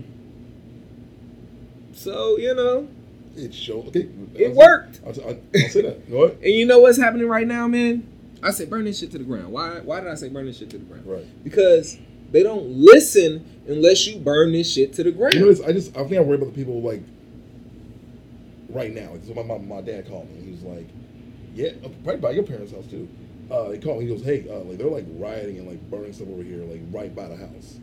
So 1.93 2.37
you 2.37 2.53
know, 2.55 2.87
It 3.35 3.53
showed. 3.53 3.87
Okay. 3.87 4.07
it 4.35 4.47
I'll- 4.49 4.53
worked. 4.55 5.01
I'll, 5.05 5.13
I'll, 5.27 5.37
I'll 5.55 5.69
say 5.69 5.81
that. 5.81 6.09
Go 6.11 6.23
ahead. 6.23 6.37
And 6.41 6.53
you 6.53 6.65
know 6.65 6.79
what's 6.79 6.97
happening 6.97 7.27
right 7.27 7.47
now, 7.47 7.67
man? 7.67 8.07
I 8.41 8.51
said 8.51 8.69
burn 8.69 8.85
this 8.85 8.99
shit 8.99 9.11
to 9.11 9.17
the 9.17 9.23
ground. 9.23 9.51
Why? 9.51 9.79
Why 9.79 10.01
did 10.01 10.09
I 10.09 10.15
say 10.15 10.29
burn 10.29 10.45
this 10.45 10.57
shit 10.57 10.69
to 10.71 10.77
the 10.77 10.85
ground? 10.85 11.05
Right. 11.05 11.43
Because 11.43 11.97
they 12.31 12.43
don't 12.43 12.67
listen 12.69 13.45
unless 13.67 14.05
you 14.07 14.19
burn 14.19 14.51
this 14.51 14.71
shit 14.71 14.93
to 14.93 15.03
the 15.03 15.11
ground. 15.11 15.35
You 15.35 15.51
know, 15.51 15.65
I 15.65 15.71
just 15.71 15.95
I 15.95 16.01
think 16.03 16.13
I 16.15 16.19
worry 16.21 16.35
about 16.35 16.47
the 16.53 16.55
people 16.55 16.81
like 16.81 17.01
right 18.69 18.93
now. 18.93 19.11
It's 19.15 19.27
what 19.27 19.45
my, 19.45 19.57
my 19.57 19.75
my 19.75 19.81
dad 19.81 20.07
called 20.09 20.29
me. 20.31 20.41
He 20.45 20.51
was 20.51 20.63
like, 20.63 20.87
"Yeah, 21.55 21.71
right 22.03 22.19
by 22.19 22.31
your 22.31 22.43
parents' 22.43 22.71
house 22.71 22.85
too." 22.87 23.07
Uh, 23.51 23.71
he 23.71 23.79
called 23.79 23.99
me. 23.99 24.05
He 24.07 24.11
goes, 24.15 24.23
"Hey, 24.23 24.45
uh, 24.49 24.59
like 24.59 24.77
they're 24.77 24.87
like 24.87 25.05
rioting 25.17 25.57
and 25.59 25.67
like 25.67 25.81
burning 25.89 26.13
stuff 26.13 26.29
over 26.29 26.43
here, 26.43 26.63
like 26.63 26.81
right 26.91 27.13
by 27.15 27.27
the 27.27 27.35
house," 27.35 27.79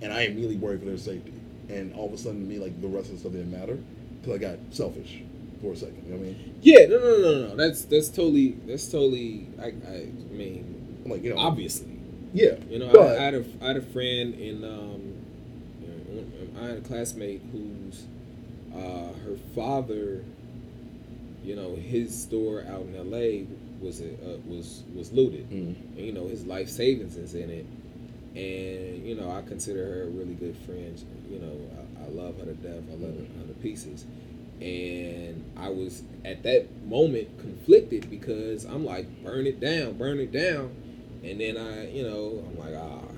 and 0.00 0.12
I 0.12 0.22
immediately 0.22 0.56
worried 0.56 0.80
for 0.80 0.86
their 0.86 0.98
safety. 0.98 1.32
And 1.68 1.94
all 1.94 2.06
of 2.06 2.12
a 2.12 2.18
sudden, 2.18 2.40
to 2.40 2.46
me 2.46 2.58
like 2.58 2.80
the 2.80 2.88
rest 2.88 3.06
of 3.08 3.14
the 3.14 3.18
stuff 3.20 3.32
didn't 3.32 3.50
matter 3.52 3.78
because 4.20 4.34
I 4.34 4.38
got 4.38 4.58
selfish 4.70 5.22
for 5.60 5.72
a 5.72 5.76
second. 5.76 6.02
You 6.06 6.12
know 6.12 6.18
what 6.18 6.24
I 6.26 6.28
mean? 6.30 6.54
yeah, 6.62 6.86
no, 6.86 6.98
no, 6.98 7.18
no, 7.18 7.48
no. 7.48 7.56
That's 7.56 7.84
that's 7.84 8.08
totally 8.08 8.52
that's 8.66 8.86
totally. 8.90 9.48
I, 9.60 9.66
I 9.68 10.06
mean, 10.30 10.98
I'm 11.04 11.10
like, 11.10 11.22
you 11.22 11.34
know, 11.34 11.40
obviously, 11.40 11.98
yeah, 12.32 12.54
you 12.68 12.78
know, 12.78 12.90
but- 12.92 13.16
I, 13.16 13.20
I 13.20 13.22
had 13.22 13.34
a 13.34 13.44
I 13.62 13.66
had 13.68 13.76
a 13.76 13.82
friend 13.82 14.34
in 14.34 14.64
um, 14.64 15.14
I 16.60 16.66
had 16.66 16.78
a 16.78 16.80
classmate 16.82 17.42
whose 17.50 18.04
uh, 18.74 19.12
her 19.24 19.36
father, 19.54 20.24
you 21.42 21.56
know, 21.56 21.74
his 21.74 22.22
store 22.22 22.64
out 22.68 22.82
in 22.82 22.96
L.A. 22.96 23.46
was 23.80 24.00
uh, 24.00 24.38
was 24.46 24.82
was 24.94 25.12
looted. 25.12 25.48
Mm. 25.50 25.74
and, 25.96 25.98
you 25.98 26.12
know 26.12 26.28
his 26.28 26.46
life 26.46 26.68
savings 26.68 27.16
is 27.16 27.34
in 27.34 27.50
it 27.50 27.66
and 28.34 29.06
you 29.06 29.14
know 29.14 29.30
i 29.30 29.42
consider 29.42 29.84
her 29.84 30.02
a 30.04 30.06
really 30.06 30.34
good 30.34 30.56
friend 30.64 31.04
you 31.28 31.38
know 31.38 31.54
i, 32.00 32.04
I 32.04 32.08
love 32.08 32.38
her 32.38 32.46
to 32.46 32.54
death 32.54 32.82
i 32.90 32.94
love 32.94 33.14
her 33.14 33.46
to 33.46 33.54
pieces 33.60 34.06
and 34.60 35.44
i 35.58 35.68
was 35.68 36.02
at 36.24 36.42
that 36.44 36.66
moment 36.86 37.28
conflicted 37.38 38.08
because 38.08 38.64
i'm 38.64 38.86
like 38.86 39.06
burn 39.22 39.46
it 39.46 39.60
down 39.60 39.98
burn 39.98 40.18
it 40.18 40.32
down 40.32 40.74
and 41.22 41.40
then 41.40 41.58
i 41.58 41.90
you 41.90 42.04
know 42.04 42.42
i'm 42.46 42.58
like 42.58 42.74
ah 42.74 43.11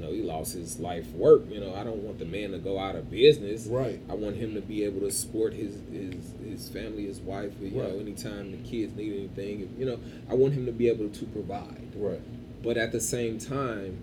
you 0.00 0.06
know 0.06 0.12
he 0.12 0.22
lost 0.22 0.54
his 0.54 0.80
life 0.80 1.06
work 1.12 1.42
you 1.50 1.60
know 1.60 1.74
i 1.74 1.84
don't 1.84 2.02
want 2.02 2.18
the 2.18 2.24
man 2.24 2.52
to 2.52 2.58
go 2.58 2.78
out 2.78 2.96
of 2.96 3.10
business 3.10 3.66
right, 3.66 4.00
I 4.08 4.14
want 4.14 4.36
him 4.36 4.54
to 4.54 4.60
be 4.60 4.84
able 4.84 5.00
to 5.00 5.10
support 5.10 5.52
his 5.52 5.76
his, 5.92 6.32
his 6.44 6.68
family, 6.68 7.06
his 7.06 7.20
wife. 7.20 7.52
You 7.60 7.80
Right. 7.80 7.92
know, 7.92 7.98
anytime 7.98 8.50
the 8.52 8.58
kids 8.68 8.94
need 8.96 9.12
anything, 9.12 9.74
you 9.78 9.84
know, 9.86 9.98
I 10.30 10.34
want 10.34 10.54
him 10.54 10.66
to 10.66 10.72
be 10.72 10.88
able 10.88 11.08
to 11.08 11.24
provide. 11.26 11.92
right, 11.96 12.20
But 12.62 12.76
at 12.76 12.92
the 12.92 13.00
same 13.00 13.38
time, 13.38 13.98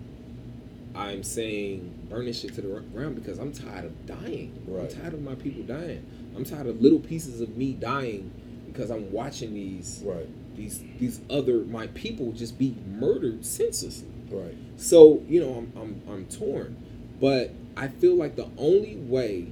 I'm 0.95 1.24
saying 1.24 2.07
burn 2.10 2.26
this 2.26 2.40
shit 2.41 2.53
to 2.56 2.61
the 2.61 2.80
ground 2.94 3.15
because 3.15 3.40
I'm 3.40 3.52
tired 3.52 3.86
of 3.86 4.06
dying. 4.06 4.64
Right. 4.68 4.84
I'm 4.91 5.02
tired 5.02 5.14
of 5.14 5.22
my 5.22 5.36
people 5.36 5.64
dying. 5.64 6.06
I'm 6.36 6.44
tired 6.45 6.68
of 6.68 6.82
little 6.82 6.99
pieces 6.99 7.41
of 7.41 7.56
me 7.57 7.74
dying 7.74 8.32
because 8.68 8.90
I'm 8.90 9.11
watching 9.11 9.53
these 9.53 10.02
right, 10.06 10.28
these 10.56 10.82
these 10.99 11.22
other 11.30 11.60
my 11.65 11.88
people 11.88 12.32
just 12.32 12.57
be 12.57 12.76
murdered 12.88 13.45
senselessly. 13.45 14.10
Right, 14.31 14.55
So 14.77 15.23
you 15.27 15.39
know, 15.39 15.53
I'm 15.53 15.73
I'm 15.75 16.01
I'm 16.09 16.25
torn, 16.25 16.77
but 17.19 17.51
I 17.75 17.87
feel 17.87 18.15
like 18.15 18.35
the 18.35 18.49
only 18.57 18.95
way 18.95 19.47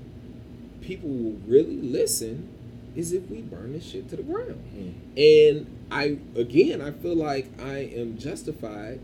people 0.81 1.10
will 1.10 1.39
really 1.47 1.77
listen 1.77 2.49
is 2.95 3.11
if 3.11 3.30
we 3.30 3.41
burn 3.41 3.73
this 3.73 3.85
shit 3.85 4.10
to 4.10 4.15
the 4.15 4.23
ground. 4.23 4.64
Mm. 4.76 5.57
And 5.57 5.88
I 5.91 6.18
again, 6.39 6.81
I 6.81 6.91
feel 6.91 7.15
like 7.15 7.49
I 7.60 7.89
am 7.95 8.18
justified 8.18 8.99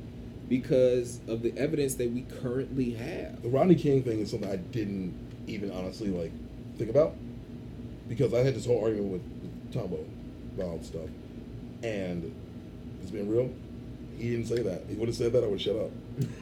because 0.48 1.22
of 1.27 1.41
the 1.43 1.57
evidence 1.57 1.95
that 1.95 2.11
we 2.11 2.22
currently 2.41 2.91
have. 2.91 3.41
The 3.41 3.49
Rodney 3.49 3.76
King 3.76 4.03
thing 4.03 4.19
is 4.19 4.31
something 4.31 4.49
I 4.49 4.57
didn't 4.57 5.14
even 5.48 5.72
honestly 5.72 6.10
like 6.10 6.31
think 6.77 6.89
about 6.89 7.15
because 8.10 8.34
I 8.34 8.39
had 8.39 8.56
this 8.56 8.65
whole 8.65 8.84
argument 8.84 9.11
with, 9.11 9.22
with 9.41 9.73
Tombo 9.73 10.06
about 10.57 10.84
stuff, 10.84 11.10
and 11.84 12.34
it's 13.02 13.11
been 13.11 13.30
real. 13.30 13.49
He 14.22 14.30
didn't 14.31 14.45
say 14.48 14.61
that. 14.61 14.84
He 14.89 14.95
would 14.95 15.07
have 15.07 15.15
said 15.18 15.34
that, 15.34 15.43
I 15.43 15.48
would 15.48 15.61
shut 15.61 15.76
up. 15.76 15.91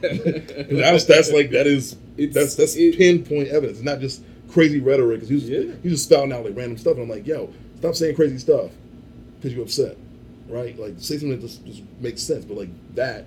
that's 0.00 1.04
that's 1.04 1.30
like 1.32 1.50
that 1.50 1.66
is 1.66 1.96
It's- 2.16 2.34
that's 2.34 2.54
that's 2.54 2.76
it- 2.76 2.96
pinpoint 2.98 3.48
evidence. 3.48 3.78
It's 3.78 3.84
not 3.84 4.00
just 4.00 4.22
crazy 4.50 4.80
rhetoric. 4.80 5.20
Because 5.20 5.28
he 5.28 5.34
was 5.34 5.48
Yeah. 5.48 5.58
he 5.82 5.88
was 5.88 6.00
just 6.00 6.04
spouting 6.04 6.32
out 6.32 6.44
like 6.44 6.56
random 6.56 6.78
stuff, 6.78 6.94
and 6.94 7.02
I'm 7.04 7.08
like, 7.08 7.26
yo, 7.26 7.52
stop 7.78 7.94
saying 7.94 8.16
crazy 8.16 8.38
stuff 8.38 8.70
because 9.38 9.54
you're 9.54 9.64
upset, 9.64 9.96
right? 10.48 10.78
Like 10.78 10.94
say 10.98 11.16
something 11.18 11.30
that 11.30 11.40
just, 11.40 11.64
just 11.64 11.82
makes 12.00 12.22
sense. 12.22 12.44
But 12.44 12.56
like 12.58 12.94
that, 12.94 13.24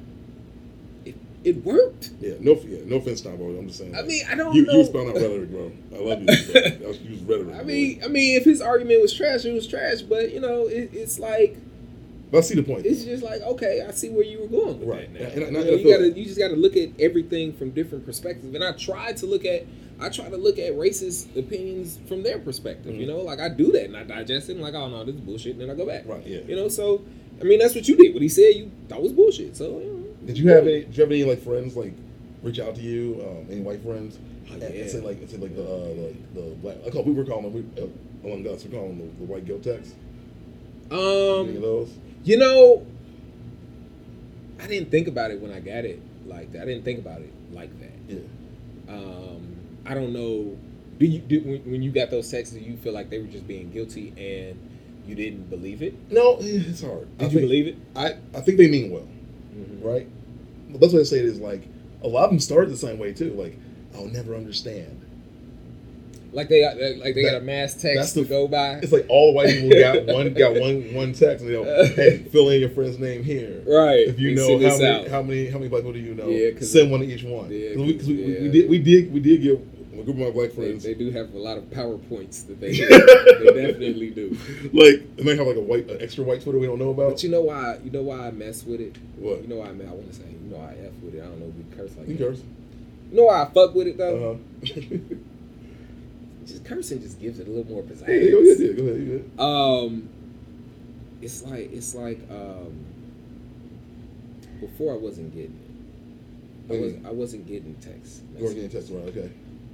it, 1.05 1.15
it 1.43 1.63
worked. 1.63 2.11
yeah, 2.21 2.35
no, 2.39 2.53
yeah, 2.65 2.80
no 2.85 2.97
offense, 2.97 3.21
Tom, 3.21 3.38
bro. 3.38 3.47
I'm 3.47 3.67
just 3.67 3.80
saying. 3.80 3.95
I 3.95 3.99
like, 3.99 4.07
mean, 4.07 4.23
I 4.30 4.35
don't 4.35 4.53
you 4.53 4.65
know. 4.65 4.73
you 4.73 4.77
was 4.80 4.89
out 4.89 5.15
rhetoric, 5.15 5.49
bro. 5.51 5.71
I 5.93 5.99
love 5.99 6.19
you. 6.21 6.25
That 6.53 6.88
was, 6.88 6.99
you 7.01 7.11
was 7.11 7.21
rhetoric. 7.21 7.55
I 7.55 7.63
mean, 7.63 8.01
I 8.03 8.07
mean, 8.07 8.38
if 8.38 8.45
his 8.45 8.61
argument 8.61 9.01
was 9.01 9.13
trash, 9.13 9.45
it 9.45 9.53
was 9.53 9.67
trash. 9.67 10.01
But 10.01 10.31
you 10.34 10.39
know, 10.39 10.67
it, 10.67 10.91
it's 10.93 11.19
like 11.19 11.57
but 12.34 12.39
I 12.39 12.41
see 12.41 12.55
the 12.55 12.64
point. 12.64 12.85
it's 12.85 13.05
just 13.05 13.23
like 13.23 13.41
okay, 13.41 13.85
I 13.88 13.91
see 13.91 14.10
where 14.10 14.26
you 14.26 14.39
were 14.41 14.47
going 14.47 14.80
with 14.80 14.89
Right. 14.89 15.14
that. 15.14 15.38
Now. 15.38 15.45
And 15.47 15.57
I- 15.57 15.61
and 15.61 15.69
you, 15.69 15.72
know, 15.72 15.77
you 15.77 15.91
gotta, 15.97 16.10
you 16.19 16.26
just 16.26 16.39
got 16.39 16.47
to 16.49 16.55
look 16.55 16.76
at 16.76 16.89
everything 16.99 17.53
from 17.53 17.69
different 17.72 18.05
perspectives. 18.05 18.53
And 18.55 18.64
I 18.64 18.72
try 18.73 19.14
to 19.14 19.26
look 19.26 19.45
at, 19.45 19.65
I 19.99 20.10
try 20.10 20.27
to 20.30 20.38
look 20.38 20.57
at 20.60 20.73
racist 20.73 21.38
opinions 21.38 21.99
from 22.07 22.23
their 22.23 22.39
perspective. 22.39 22.95
You 22.95 23.05
Mhm. 23.05 23.10
know, 23.10 23.18
like 23.22 23.39
I 23.39 23.49
do 23.49 23.72
that 23.73 23.85
and 23.85 23.95
I 23.95 24.03
digest 24.03 24.49
it. 24.49 24.53
And 24.53 24.61
like, 24.61 24.73
oh 24.73 24.89
no, 24.89 25.05
this 25.05 25.15
is 25.15 25.22
bullshit. 25.22 25.53
And 25.53 25.61
then 25.61 25.69
I 25.69 25.76
go 25.76 25.85
back. 25.85 26.07
Right, 26.07 26.26
yeah. 26.26 26.39
You 26.47 26.55
know, 26.55 26.68
so 26.68 27.01
I 27.39 27.43
mean, 27.45 27.60
that's 27.60 27.76
what 27.76 27.88
you 27.88 27.95
did. 27.95 28.14
What 28.14 28.22
he 28.23 28.30
said, 28.30 28.55
you 28.55 28.72
that 28.89 29.01
was 29.01 29.11
bullshit. 29.14 29.55
So 29.55 29.80
you 29.80 29.85
know, 29.85 30.27
Did 30.27 30.38
you 30.38 30.49
have 30.49 30.64
any? 30.68 30.81
Did 30.85 30.97
you 30.97 31.01
have 31.03 31.11
any 31.11 31.23
like 31.23 31.41
friends 31.43 31.76
like 31.76 31.93
reach 32.41 32.60
out 32.60 32.73
to 32.76 32.81
you? 32.81 33.23
Um, 33.27 33.45
any 33.51 33.61
white 33.61 33.81
friends? 33.84 34.18
Oh, 34.49 34.53
and, 34.55 34.64
and 34.64 34.76
yeah. 34.76 34.88
say 34.88 34.99
like, 35.01 35.18
and 35.18 35.30
say 35.30 35.38
like 35.38 35.55
the 35.55 35.64
uh, 35.64 35.88
the, 36.34 36.39
the 36.41 36.41
black. 36.64 36.77
I 36.85 36.89
call 36.89 37.03
we 37.03 37.14
were 37.14 37.26
calling 37.26 37.43
them 37.43 37.53
we, 37.53 37.81
uh, 37.81 37.88
among 38.26 38.47
us. 38.47 38.64
We 38.65 38.72
call 38.72 38.88
them 38.88 38.97
the, 38.99 39.05
the 39.05 39.31
white 39.31 39.45
guilt 39.45 39.64
text. 39.64 39.93
any 40.91 40.99
of 40.99 41.47
Um, 41.55 41.61
those? 41.61 41.89
You 42.24 42.38
know, 42.38 42.86
I 44.60 44.68
didn't 44.68 44.91
think 44.91 45.08
about 45.08 45.32
it 45.32 45.40
when 45.41 45.52
I 45.52 45.60
got 45.60 45.86
it 45.86 46.02
like 46.26 46.52
that. 46.54 46.62
I 46.62 46.66
didn't 46.66 46.86
think 46.86 47.00
about 47.00 47.22
it 47.22 47.34
like 47.52 47.70
that. 47.80 47.91
Yeah. 48.08 48.94
um, 48.94 49.56
I 49.86 49.94
don't 49.94 50.14
know. 50.14 50.58
Do 51.00 51.06
you 51.06 51.20
do 51.20 51.41
when, 51.41 51.72
when 51.72 51.82
you 51.82 51.91
got 51.91 52.10
those 52.12 52.30
texts? 52.30 52.56
Do 52.56 52.62
you 52.62 52.78
feel 52.78 52.94
like 52.94 53.10
they 53.10 53.20
were 53.20 53.28
just 53.28 53.48
being 53.48 53.72
guilty 53.72 54.14
and 54.18 54.58
you 55.08 55.16
didn't 55.16 55.50
believe 55.50 55.82
it? 55.82 55.95
No, 56.12 56.36
eh, 56.36 56.40
it's 56.68 56.82
hard. 56.82 57.10
Did 57.18 57.26
I 57.26 57.28
you 57.28 57.30
think, 57.40 57.41
believe 57.41 57.68
it? 57.68 57.78
I 57.95 58.16
I 58.38 58.41
think 58.41 58.58
they 58.58 58.68
mean 58.70 58.91
well, 58.91 59.08
Mm-hmm. 59.56 59.88
right? 59.88 60.08
The 60.72 60.80
best 60.80 60.94
way 60.94 61.00
to 61.00 61.06
say 61.06 61.20
it 61.20 61.26
is 61.26 61.40
like 61.40 61.68
a 62.04 62.08
lot 62.08 62.26
of 62.26 62.30
them 62.32 62.40
started 62.40 62.72
the 62.72 62.78
same 62.78 62.98
way 63.00 63.14
too. 63.14 63.32
Like 63.34 63.58
I'll 63.95 64.06
never 64.06 64.36
understand. 64.36 65.02
Like 66.34 66.49
they 66.49 66.61
got 66.61 66.77
like 66.77 67.14
they 67.15 67.22
got 67.23 67.35
a 67.35 67.39
That- 67.39 67.43
mass 67.45 67.73
that's 67.76 67.84
text 67.84 68.15
the- 68.15 68.23
to 68.23 68.27
go 68.27 68.47
by. 68.47 68.80
It's 68.81 68.91
like 68.91 69.05
all 69.07 69.34
white 69.34 69.49
people 69.49 69.69
got 69.80 70.05
one 70.07 70.34
got 70.34 70.60
one 70.60 70.93
one 70.93 71.14
text 71.14 71.45
and 71.45 71.49
they 71.49 71.53
go, 71.53 71.64
hey, 71.95 72.18
fill 72.31 72.49
in 72.49 72.60
your 72.60 72.69
friend's 72.72 72.97
name 72.99 73.23
here. 73.23 73.61
right. 73.68 74.07
If 74.07 74.19
you 74.19 74.30
And 74.30 74.38
know 74.38 74.69
how 74.69 74.77
many, 74.77 75.10
how 75.10 75.22
many 75.22 75.49
how 75.49 75.57
many 75.60 75.69
black 75.69 75.81
people 75.84 75.93
do 75.93 75.99
you 75.99 76.15
know, 76.15 76.27
Yeah, 76.27 76.60
send 76.60 76.89
one 76.91 77.01
to 77.01 77.05
each 77.05 77.23
one. 77.23 77.51
Yeah, 77.51 77.73
'Cause 77.76 77.81
we, 77.85 77.93
'cause 77.97 78.07
we, 78.07 78.15
we, 78.15 78.23
we 78.41 78.49
did 78.49 78.69
we 78.69 78.80
did 78.80 79.14
we 79.14 79.19
did 79.19 79.41
get 79.43 79.53
a 79.93 80.03
group 80.03 80.18
of 80.18 80.18
my 80.18 80.31
black 80.31 80.49
they, 80.49 80.55
friends. 80.55 80.84
they 80.84 80.95
do 80.95 81.11
have 81.11 81.34
a 81.34 81.38
lot 81.38 81.57
of 81.57 81.65
powerpoints 81.69 82.47
that 82.47 82.60
they 82.60 82.72
they 82.73 83.68
definitely 83.68 84.10
do. 84.10 84.35
like 84.73 85.15
they 85.15 85.23
might 85.23 85.38
have 85.38 85.45
like 85.47 85.55
a 85.55 85.61
white 85.61 85.88
an 85.89 85.97
extra 86.01 86.23
white 86.23 86.41
Twitter 86.41 86.57
we 86.57 86.65
don't 86.65 86.80
know 86.80 86.89
about. 86.89 87.11
But 87.11 87.23
you 87.23 87.30
know 87.30 87.41
why? 87.41 87.77
You 87.84 87.91
know 87.91 88.01
why 88.01 88.27
I 88.27 88.31
mess 88.31 88.64
with 88.65 88.81
it. 88.81 88.95
what? 89.18 89.41
You 89.43 89.47
know 89.49 89.57
why 89.57 89.68
I 89.68 89.72
mean, 89.73 89.88
I 89.88 89.91
want 89.91 90.07
to 90.11 90.15
say. 90.15 90.23
You 90.43 90.49
know 90.51 90.57
I 90.64 90.72
f 90.88 90.91
with 91.03 91.14
it. 91.15 91.22
I 91.22 91.26
don't 91.26 91.39
know 91.39 91.47
if 91.47 91.55
we 91.55 91.64
curse 91.77 91.95
like 91.95 92.07
You 92.07 92.18
that. 92.18 92.23
curse. 92.27 92.41
You 93.11 93.18
know 93.18 93.26
why 93.26 93.43
I 93.43 93.45
fuck 93.53 93.76
with 93.76 93.88
it 93.88 93.97
though? 93.97 94.39
Uh-huh. 94.64 95.15
Just 96.53 96.65
cursing 96.65 97.01
just 97.01 97.19
gives 97.19 97.39
it 97.39 97.47
a 97.47 97.49
little 97.51 97.71
more 97.71 97.81
pizzazz. 97.84 98.07
yeah, 98.07 98.30
go 98.31 98.38
ahead, 98.39 98.59
yeah, 98.59 98.71
go 98.73 98.84
ahead. 98.84 99.01
You. 99.01 99.43
Um, 99.43 100.09
it's 101.21 101.43
like 101.43 101.71
it's 101.73 101.95
like 101.95 102.19
um. 102.30 102.85
Before 104.59 104.93
I 104.93 104.97
wasn't 104.97 105.34
getting 105.34 105.59
it. 106.69 106.73
I 106.73 106.80
was 106.80 106.93
I 107.05 107.11
wasn't 107.11 107.47
getting 107.47 107.73
texts. 107.75 108.21
You 108.38 108.43
weren't 108.43 108.55
getting 108.55 108.69
texts 108.69 108.91
right, 108.91 109.07
okay. 109.09 109.30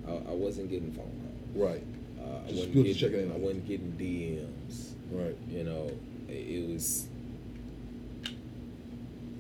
I, 0.08 0.12
I 0.32 0.34
wasn't 0.34 0.70
getting 0.72 0.92
phone 0.94 1.06
calls. 1.54 1.70
Right, 1.70 1.84
Uh, 2.20 2.40
I 2.48 2.52
wasn't 2.52 2.74
getting, 2.74 2.96
checking 2.96 3.20
in 3.22 3.32
I 3.32 3.36
wasn't 3.38 3.68
getting 3.68 3.92
DMs. 3.92 4.94
right. 5.12 5.36
You 5.50 5.64
know, 5.66 5.92
it, 6.28 6.32
it 6.34 6.74
was 6.74 7.08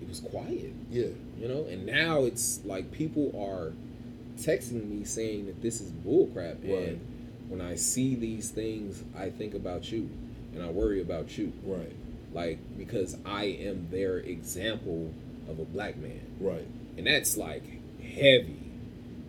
it 0.01 0.07
was 0.07 0.19
quiet. 0.19 0.73
Yeah. 0.91 1.07
You 1.39 1.47
know, 1.47 1.65
and 1.69 1.85
now 1.85 2.23
it's 2.23 2.59
like 2.65 2.91
people 2.91 3.31
are 3.35 3.73
texting 4.37 4.87
me 4.89 5.03
saying 5.03 5.47
that 5.47 5.61
this 5.61 5.81
is 5.81 5.91
bullcrap. 5.91 6.63
Right. 6.63 6.89
And 6.89 7.01
when 7.49 7.59
I 7.61 7.75
see 7.75 8.15
these 8.15 8.49
things, 8.49 9.03
I 9.17 9.29
think 9.29 9.53
about 9.53 9.91
you, 9.91 10.09
and 10.53 10.63
I 10.63 10.69
worry 10.69 11.01
about 11.01 11.37
you. 11.37 11.51
Right. 11.65 11.91
like 12.33 12.59
because 12.77 13.17
I 13.25 13.45
am 13.45 13.87
their 13.91 14.17
example 14.19 15.11
of 15.49 15.59
a 15.59 15.65
black 15.65 15.97
man, 15.97 16.21
Right. 16.39 16.65
and 16.97 17.05
that's 17.07 17.35
like 17.37 17.63
heavy, 18.01 18.71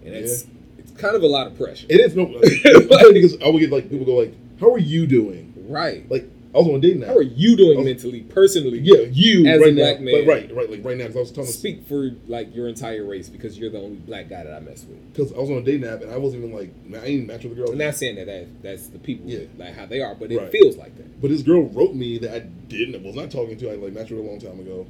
and 0.04 0.14
it's 0.14 0.46
it's 0.78 0.92
kind 0.92 1.16
of 1.16 1.22
a 1.22 1.26
lot 1.26 1.46
of 1.46 1.56
pressure, 1.58 1.86
It 1.90 2.00
is 2.00 2.14
no 2.16 2.26
because 3.12 3.36
I 3.42 3.48
would 3.48 3.60
get 3.60 3.70
like 3.70 3.90
people 3.90 4.06
go 4.06 4.16
like, 4.16 4.34
How 4.60 4.70
are 4.72 4.78
you 4.78 5.06
doing? 5.06 5.52
right? 5.68 6.08
Like 6.10 6.28
I 6.52 6.58
was 6.58 6.66
on 6.66 6.74
a 6.74 6.80
date 6.80 6.96
now. 6.96 7.06
How 7.06 7.16
are 7.16 7.22
you 7.22 7.56
doing 7.56 7.78
Oh. 7.78 7.84
mentally, 7.84 8.22
personally? 8.22 8.80
Yeah, 8.80 9.02
you 9.12 9.46
As 9.46 9.60
a 9.60 9.64
right 9.64 9.72
now. 9.74 9.82
black 9.82 10.00
man. 10.00 10.14
But 10.14 10.26
right, 10.32 10.52
right, 10.54 10.70
like 10.70 10.84
right 10.84 10.96
now 10.96 11.04
because 11.04 11.16
I 11.16 11.20
was 11.20 11.30
talking 11.30 11.44
to 11.46 11.52
Speak 11.52 11.86
for 11.86 12.10
like 12.26 12.52
your 12.56 12.66
entire 12.66 13.04
race 13.04 13.28
because 13.28 13.56
you're 13.56 13.70
the 13.70 13.78
only 13.80 13.98
black 13.98 14.28
guy 14.28 14.42
that 14.42 14.52
I 14.52 14.58
mess 14.58 14.84
with. 14.84 15.12
because 15.12 15.32
I 15.32 15.38
was 15.38 15.48
on 15.48 15.58
a 15.58 15.62
date 15.62 15.80
nap 15.80 16.02
and 16.02 16.10
I 16.10 16.16
wasn't 16.16 16.42
even 16.44 16.56
like 16.56 16.72
I 17.00 17.06
ain't 17.06 17.28
match 17.28 17.44
with 17.44 17.52
a 17.52 17.54
girl. 17.54 17.70
I'm 17.70 17.78
not 17.78 17.94
saying 17.94 18.16
that, 18.16 18.26
that 18.26 18.62
that's 18.64 18.88
the 18.88 18.98
people 18.98 19.30
Yeah. 19.30 19.44
like 19.58 19.74
how 19.74 19.86
they 19.86 20.00
are, 20.00 20.16
but 20.16 20.32
it 20.32 20.38
Right. 20.38 20.50
feels 20.50 20.76
like 20.76 20.96
that. 20.96 21.20
But 21.22 21.30
this 21.30 21.42
girl 21.42 21.62
wrote 21.68 21.94
me 21.94 22.18
that 22.18 22.34
I 22.34 22.38
didn't 22.40 22.96
I 22.96 22.98
was 23.06 23.14
not 23.14 23.30
talking 23.30 23.56
to. 23.56 23.70
I 23.70 23.76
like 23.76 23.92
matched 23.92 24.10
with 24.10 24.18
a 24.18 24.22
long 24.28 24.40
time 24.40 24.58
ago. 24.58 24.86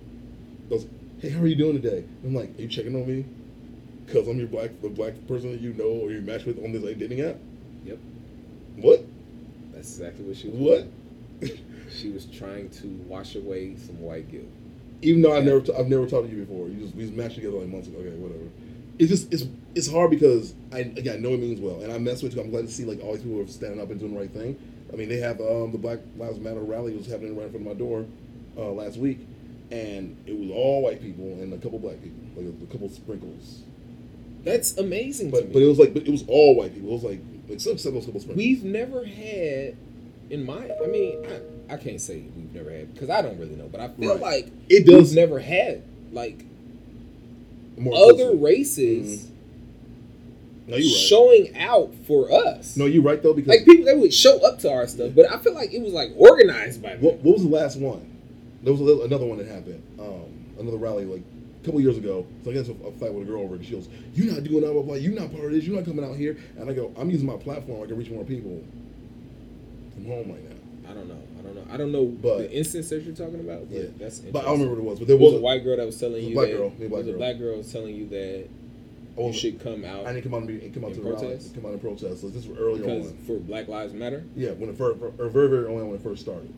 I 0.70 0.74
was, 0.74 0.86
hey, 1.18 1.28
how 1.28 1.42
are 1.42 1.46
you 1.46 1.56
doing 1.56 1.80
today? 1.82 2.04
I'm 2.24 2.34
like, 2.34 2.58
are 2.58 2.62
you 2.62 2.68
checking 2.68 2.94
on 2.96 3.06
me? 3.06 3.26
Cause 4.06 4.26
I'm 4.28 4.38
your 4.38 4.48
black 4.48 4.70
the 4.80 4.88
black 4.88 5.12
person 5.28 5.52
that 5.52 5.60
you 5.60 5.74
know 5.74 5.84
or 5.84 6.10
you 6.10 6.22
match 6.22 6.46
with 6.46 6.58
on 6.64 6.72
this 6.72 6.82
like 6.82 6.98
dating 6.98 7.20
app. 7.20 7.36
Yep, 7.84 7.98
What? 8.78 9.04
that's 9.74 9.90
exactly 9.90 10.24
what 10.24 10.36
she 10.36 10.48
was. 10.48 10.56
What? 10.58 10.78
doing. 10.78 10.92
She 11.90 12.10
was 12.10 12.24
trying 12.26 12.70
to 12.70 12.86
wash 13.08 13.34
away 13.34 13.76
some 13.76 14.00
white 14.00 14.30
guilt. 14.30 14.46
Even 15.02 15.22
though 15.22 15.36
I've 15.36 15.44
never 15.44 15.60
t- 15.60 15.72
I've 15.76 15.88
never 15.88 16.06
talked 16.06 16.28
to 16.28 16.34
you 16.34 16.44
before. 16.44 16.68
You 16.68 16.76
just 16.80 16.94
we 16.94 17.02
just 17.04 17.14
matched 17.14 17.34
together 17.36 17.58
like 17.58 17.68
months 17.68 17.88
ago. 17.88 17.98
Okay, 17.98 18.10
whatever. 18.16 18.44
It's 18.98 19.10
just 19.10 19.32
it's 19.32 19.44
it's 19.74 19.90
hard 19.90 20.10
because 20.10 20.54
I 20.72 20.80
again 20.80 21.16
I 21.16 21.18
know 21.18 21.30
it 21.34 21.40
means 21.40 21.60
well 21.60 21.80
and 21.82 21.92
I 21.92 21.98
mess 21.98 22.22
with 22.22 22.34
you. 22.34 22.42
I'm 22.42 22.50
glad 22.50 22.66
to 22.66 22.72
see 22.72 22.84
like 22.84 23.02
all 23.02 23.12
these 23.14 23.22
people 23.22 23.40
are 23.40 23.46
standing 23.48 23.80
up 23.80 23.90
and 23.90 23.98
doing 23.98 24.14
the 24.14 24.20
right 24.20 24.30
thing. 24.30 24.58
I 24.92 24.96
mean 24.96 25.08
they 25.08 25.18
have 25.18 25.40
um 25.40 25.72
the 25.72 25.78
Black 25.78 25.98
Lives 26.16 26.38
Matter 26.38 26.60
rally 26.60 26.94
was 26.96 27.06
happening 27.06 27.36
right 27.36 27.46
in 27.46 27.50
front 27.52 27.66
of 27.66 27.72
my 27.72 27.78
door 27.78 28.06
uh, 28.56 28.70
last 28.72 28.98
week, 28.98 29.18
and 29.70 30.16
it 30.26 30.38
was 30.38 30.50
all 30.50 30.82
white 30.82 31.00
people 31.00 31.24
and 31.24 31.52
a 31.54 31.58
couple 31.58 31.78
black 31.78 32.02
people, 32.02 32.20
like 32.36 32.46
a, 32.46 32.64
a 32.64 32.66
couple 32.66 32.88
sprinkles. 32.90 33.62
That's 34.44 34.76
amazing 34.78 35.30
to 35.30 35.36
But 35.36 35.46
me. 35.48 35.52
but 35.54 35.62
it 35.62 35.66
was 35.66 35.78
like 35.78 35.94
but 35.94 36.02
it 36.06 36.10
was 36.10 36.24
all 36.28 36.56
white 36.56 36.74
people. 36.74 36.90
It 36.90 36.92
was 36.92 37.04
like 37.04 37.20
like 37.48 37.60
some 37.60 37.78
some 37.78 37.92
couple 37.94 38.02
sprinkles. 38.02 38.36
We've 38.36 38.64
never 38.64 39.04
had, 39.04 39.76
in 40.30 40.44
my, 40.46 40.70
I 40.82 40.86
mean, 40.86 41.24
I, 41.68 41.74
I 41.74 41.76
can't 41.76 42.00
say 42.00 42.22
we've 42.36 42.52
never 42.54 42.70
had 42.70 42.92
because 42.94 43.10
I 43.10 43.20
don't 43.22 43.38
really 43.38 43.56
know, 43.56 43.68
but 43.68 43.80
I 43.80 43.88
feel 43.88 44.12
Right. 44.12 44.20
like 44.20 44.46
it 44.68 44.86
we've 44.86 44.98
does 44.98 45.14
never 45.14 45.38
had 45.40 45.82
like 46.12 46.44
more 47.76 47.94
other 47.94 48.30
inclusive. 48.32 48.40
races 48.42 49.30
No, 50.66 50.76
you're 50.76 50.84
right. 50.86 50.96
showing 51.08 51.56
out 51.58 51.94
for 52.06 52.30
us. 52.32 52.76
no, 52.76 52.84
you're 52.86 53.02
right 53.02 53.22
though 53.22 53.32
because 53.34 53.48
like 53.48 53.64
people 53.64 53.84
they 53.86 53.94
would 53.94 54.12
show 54.14 54.38
up 54.46 54.58
to 54.60 54.72
our 54.72 54.86
stuff, 54.86 55.12
but 55.14 55.30
I 55.30 55.38
feel 55.38 55.54
like 55.54 55.72
it 55.72 55.80
was 55.82 55.92
like 55.92 56.12
organized 56.16 56.82
by. 56.82 56.96
What, 56.96 57.16
what 57.20 57.34
was 57.34 57.42
the 57.42 57.48
last 57.48 57.76
one? 57.78 58.06
There 58.62 58.72
was 58.72 58.80
a 58.80 58.84
little, 58.84 59.02
another 59.04 59.24
one 59.26 59.38
that 59.38 59.46
happened. 59.48 59.82
Um, 59.98 60.26
another 60.58 60.76
rally 60.76 61.04
like 61.06 61.22
a 61.62 61.64
couple 61.64 61.80
years 61.80 61.96
ago. 61.96 62.26
So 62.44 62.50
I 62.50 62.54
guess 62.54 62.68
a, 62.68 62.72
a 62.72 62.92
fight 62.92 63.12
with 63.12 63.22
a 63.26 63.30
girl 63.30 63.42
over, 63.42 63.54
and 63.54 63.64
she 63.64 63.72
goes, 63.72 63.88
"You're 64.14 64.32
not 64.32 64.44
doing 64.44 64.60
that, 64.62 64.72
blah 64.72 64.82
blah. 64.82 64.94
You're 64.96 65.18
not 65.18 65.32
part 65.32 65.46
of 65.46 65.52
this. 65.52 65.64
You're 65.64 65.76
not 65.76 65.86
coming 65.86 66.04
out 66.04 66.16
here." 66.16 66.36
And 66.58 66.68
I 66.68 66.74
go, 66.74 66.92
"I'm 66.98 67.08
using 67.10 67.26
my 67.26 67.36
platform. 67.38 67.82
I 67.82 67.86
can 67.86 67.96
reach 67.96 68.10
more 68.10 68.24
people 68.24 68.62
from 70.02 70.10
home 70.12 70.30
right 70.32 70.44
now." 70.50 70.56
I 70.90 70.94
don't 70.94 71.08
know. 71.08 71.14
I 71.38 71.42
don't 71.42 71.54
know. 71.54 71.64
I 71.72 71.76
don't 71.76 71.92
know 71.92 72.04
But- 72.06 72.38
the 72.38 72.52
instance 72.52 72.88
that 72.88 73.02
you're 73.02 73.14
talking 73.14 73.40
about. 73.40 73.68
But 73.70 73.76
Yeah. 73.76 73.84
that's. 73.98 74.18
But 74.20 74.40
I 74.40 74.46
don't 74.46 74.60
remember 74.60 74.74
what 74.82 74.86
it 74.86 74.90
was. 74.90 74.98
But 74.98 75.08
there 75.08 75.16
was 75.16 75.32
was 75.34 75.40
a 75.40 75.44
white 75.44 75.62
girl 75.64 75.76
that 75.76 75.86
was 75.86 75.98
telling 76.00 76.16
a 76.24 76.28
you 76.28 76.34
black 76.34 76.48
that 76.48 76.56
girl. 76.56 76.70
Black 76.70 77.02
a 77.02 77.04
girl. 77.04 77.16
black 77.16 77.38
girl 77.38 77.56
was 77.58 77.70
telling 77.72 77.94
you 77.94 78.06
that 78.08 78.44
I 79.18 79.22
you 79.26 79.32
should 79.32 79.60
come 79.60 79.84
out 79.84 80.06
I 80.06 80.12
didn't 80.12 80.24
come 80.24 80.34
out 80.34 80.42
and 80.42 80.60
be, 80.60 80.68
come 80.70 80.84
out 80.84 80.94
to 80.94 81.00
protest? 81.00 81.54
come 81.54 81.66
out 81.66 81.72
and 81.72 81.80
protest. 81.80 82.20
So 82.22 82.28
this 82.28 82.46
was 82.46 82.58
early 82.58 82.80
because 82.80 83.08
on. 83.08 83.16
for 83.26 83.36
Black 83.38 83.68
Lives 83.68 83.92
Matter. 83.92 84.24
Yeah, 84.36 84.52
when 84.52 84.68
it 84.70 84.76
first, 84.76 84.98
or 85.18 85.28
very 85.28 85.48
very 85.48 85.64
early 85.64 85.76
on 85.80 85.86
when 85.88 85.96
it 85.96 86.02
first 86.02 86.22
started. 86.22 86.48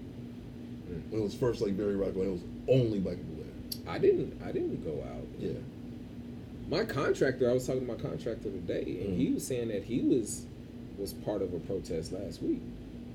Mm. 0.91 1.11
When 1.11 1.21
it 1.21 1.25
was 1.25 1.35
first 1.35 1.61
like 1.61 1.73
very 1.73 1.97
radical, 1.97 2.23
and 2.23 2.31
it 2.31 2.33
was 2.35 2.43
only 2.69 3.01
black 3.01 3.17
people 3.17 3.35
there. 3.37 3.93
I 3.93 3.99
didn't. 3.99 4.41
I 4.45 4.53
didn't 4.53 4.83
go 4.85 4.93
out. 5.03 5.27
Yeah. 5.41 5.51
My 6.71 6.85
contractor. 6.85 7.51
I 7.51 7.53
was 7.53 7.67
talking 7.67 7.83
to 7.83 7.87
my 7.87 7.99
contractor 7.99 8.51
today, 8.51 8.99
and 9.05 9.15
Mhm. 9.15 9.17
he 9.19 9.33
was 9.35 9.43
saying 9.45 9.69
that 9.69 9.83
he 9.85 10.01
was 10.01 10.47
was 10.99 11.13
part 11.13 11.43
of 11.43 11.53
a 11.53 11.59
protest 11.59 12.13
last 12.13 12.43
week. 12.43 12.61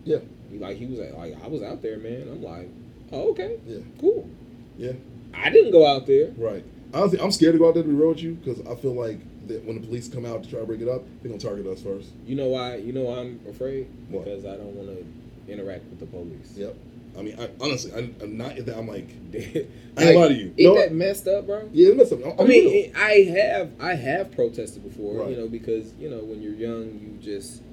Yeah. 0.08 0.20
Like 0.60 0.78
he 0.78 0.86
was 0.86 1.00
at, 1.00 1.18
like 1.18 1.36
I 1.44 1.48
was 1.48 1.62
out 1.62 1.82
there, 1.82 1.98
man. 1.98 2.24
I'm 2.32 2.42
like, 2.42 2.70
oh 3.12 3.30
okay, 3.32 3.60
Yeah. 3.66 3.80
cool. 4.00 4.30
Yeah. 4.78 4.94
I 5.34 5.50
didn't 5.50 5.72
go 5.72 5.86
out 5.86 6.06
there. 6.08 6.32
Right. 6.38 6.64
Honestly, 6.94 7.20
I'm 7.20 7.32
scared 7.32 7.54
to 7.54 7.60
go 7.60 7.68
out 7.68 7.74
there 7.74 7.84
to 7.84 7.90
be 7.90 7.96
real 7.96 8.10
with 8.10 8.22
you 8.22 8.36
because 8.36 8.66
I 8.66 8.76
feel 8.76 8.94
like 8.94 9.20
that 9.48 9.64
when 9.66 9.80
the 9.80 9.86
police 9.88 10.08
come 10.08 10.26
out 10.26 10.44
to 10.44 10.50
try 10.50 10.60
to 10.60 10.66
break 10.66 10.82
it 10.82 10.88
up, 10.90 11.04
they're 11.22 11.30
gonna 11.30 11.40
target 11.42 11.68
us 11.68 11.82
first. 11.82 12.10
You 12.26 12.36
know 12.36 12.48
why? 12.48 12.76
You 12.78 12.94
know 12.94 13.02
why 13.04 13.20
I'm 13.20 13.40
afraid? 13.50 13.88
What? 14.10 14.26
Because 14.26 14.46
I 14.46 14.56
don't 14.56 14.74
want 14.76 14.90
to 14.90 15.52
interact 15.52 15.86
with 15.86 16.00
the 16.00 16.06
police. 16.06 16.54
Yep. 16.56 16.76
I 17.18 17.22
mean, 17.24 17.40
I, 17.40 17.50
honestly, 17.60 17.92
I, 17.94 18.10
I'm 18.24 18.38
not 18.38 18.56
that. 18.58 18.78
I'm 18.78 18.88
like, 18.88 19.10
I 19.34 20.04
ain't 20.04 20.18
lie 20.20 20.28
to 20.28 20.34
you. 20.34 20.54
Ain't 20.58 20.60
No, 20.60 20.76
that 20.76 20.94
messed 20.94 21.28
up, 21.28 21.48
bro? 21.48 21.68
yeah, 21.74 21.94
messed 21.94 22.14
up. 22.14 22.20
I 22.26 22.44
I'm 22.44 22.48
mean, 22.48 22.72
real. 22.72 22.92
I 22.96 23.12
have 23.40 23.72
I 23.80 23.94
have 23.96 24.32
protested 24.32 24.84
before, 24.84 25.16
Right. 25.22 25.30
you 25.32 25.38
know, 25.38 25.48
because 25.48 25.94
you 26.00 26.10
know 26.10 26.20
when 26.20 26.42
you're 26.42 26.54
young, 26.54 27.00
you 27.02 27.18
just 27.22 27.64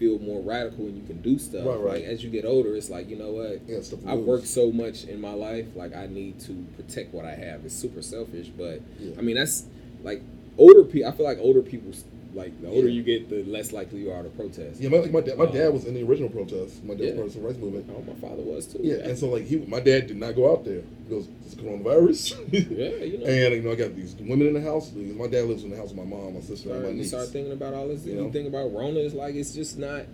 feel 0.00 0.18
more 0.18 0.40
radical 0.40 0.86
and 0.86 0.96
you 0.96 1.06
can 1.06 1.20
do 1.20 1.38
stuff. 1.38 1.66
Right, 1.66 1.78
right. 1.78 1.94
Like 2.00 2.04
as 2.04 2.24
you 2.24 2.30
get 2.30 2.44
older, 2.44 2.74
it's 2.74 2.88
like 2.90 3.08
you 3.10 3.16
know 3.16 3.30
what, 3.32 3.60
yeah, 3.68 3.80
I've 4.10 4.20
worked 4.20 4.48
so 4.48 4.72
much 4.72 5.04
in 5.04 5.20
my 5.20 5.34
life, 5.34 5.66
like 5.76 5.94
I 5.94 6.06
need 6.06 6.40
to 6.40 6.66
protect 6.76 7.12
what 7.12 7.24
I 7.26 7.34
have. 7.34 7.64
It's 7.66 7.74
super 7.74 8.02
selfish, 8.02 8.48
but 8.48 8.80
Yeah. 8.98 9.14
I 9.18 9.20
mean 9.22 9.36
that's 9.36 9.66
like 10.02 10.22
older 10.56 10.82
people. 10.84 11.08
I 11.08 11.12
feel 11.12 11.26
like 11.26 11.38
older 11.38 11.62
people, 11.62 11.92
like 12.34 12.60
the 12.62 12.68
older 12.68 12.88
Yeah. 12.88 12.94
you 12.94 13.02
get, 13.02 13.28
the 13.28 13.42
less 13.44 13.72
likely 13.72 14.00
you 14.00 14.10
are 14.12 14.22
to 14.22 14.28
protest. 14.30 14.80
Yeah, 14.80 14.88
my, 14.88 14.98
like 14.98 15.12
my 15.12 15.20
dad. 15.20 15.36
My 15.38 15.44
Um, 15.46 15.52
dad 15.52 15.72
was 15.72 15.84
in 15.84 15.94
the 15.94 16.02
original 16.02 16.28
protest. 16.28 16.84
My 16.84 16.94
dad 16.94 17.02
yeah. 17.02 17.10
was 17.10 17.14
part 17.14 17.26
of 17.26 17.26
the 17.26 17.32
civil 17.32 17.48
rights 17.48 17.58
movement. 17.60 17.90
Oh, 17.90 18.02
my 18.12 18.28
father 18.28 18.42
was 18.42 18.66
too. 18.66 18.80
Yeah, 18.82 18.96
and 18.96 19.18
so 19.18 19.28
like 19.28 19.44
he, 19.46 19.56
my 19.58 19.80
dad 19.80 20.06
did 20.06 20.16
not 20.16 20.34
go 20.36 20.52
out 20.52 20.64
there 20.64 20.82
because 21.08 21.26
it's 21.46 21.54
coronavirus. 21.56 22.38
yeah, 22.52 22.88
you 23.04 23.18
know. 23.18 23.26
And 23.26 23.54
you 23.56 23.62
know, 23.62 23.72
I 23.72 23.74
got 23.74 23.96
these 23.96 24.14
women 24.16 24.46
in 24.48 24.54
the 24.54 24.60
house. 24.60 24.92
My 24.94 25.26
dad 25.26 25.46
lives 25.46 25.64
in 25.64 25.70
the 25.70 25.76
house 25.76 25.88
with 25.88 25.98
my 25.98 26.04
mom, 26.04 26.34
my 26.34 26.40
sister, 26.40 26.70
and 26.70 26.80
start, 26.80 26.82
my 26.84 26.88
you 26.90 27.04
start 27.04 27.28
thinking 27.28 27.52
about 27.52 27.74
all 27.74 27.88
this. 27.88 28.04
You 28.04 28.14
You, 28.14 28.22
know? 28.22 28.30
think 28.30 28.46
about 28.48 28.72
Rona. 28.72 29.00
It's 29.00 29.14
like 29.14 29.34
it's 29.34 29.52
just 29.52 29.78
not 29.78 30.04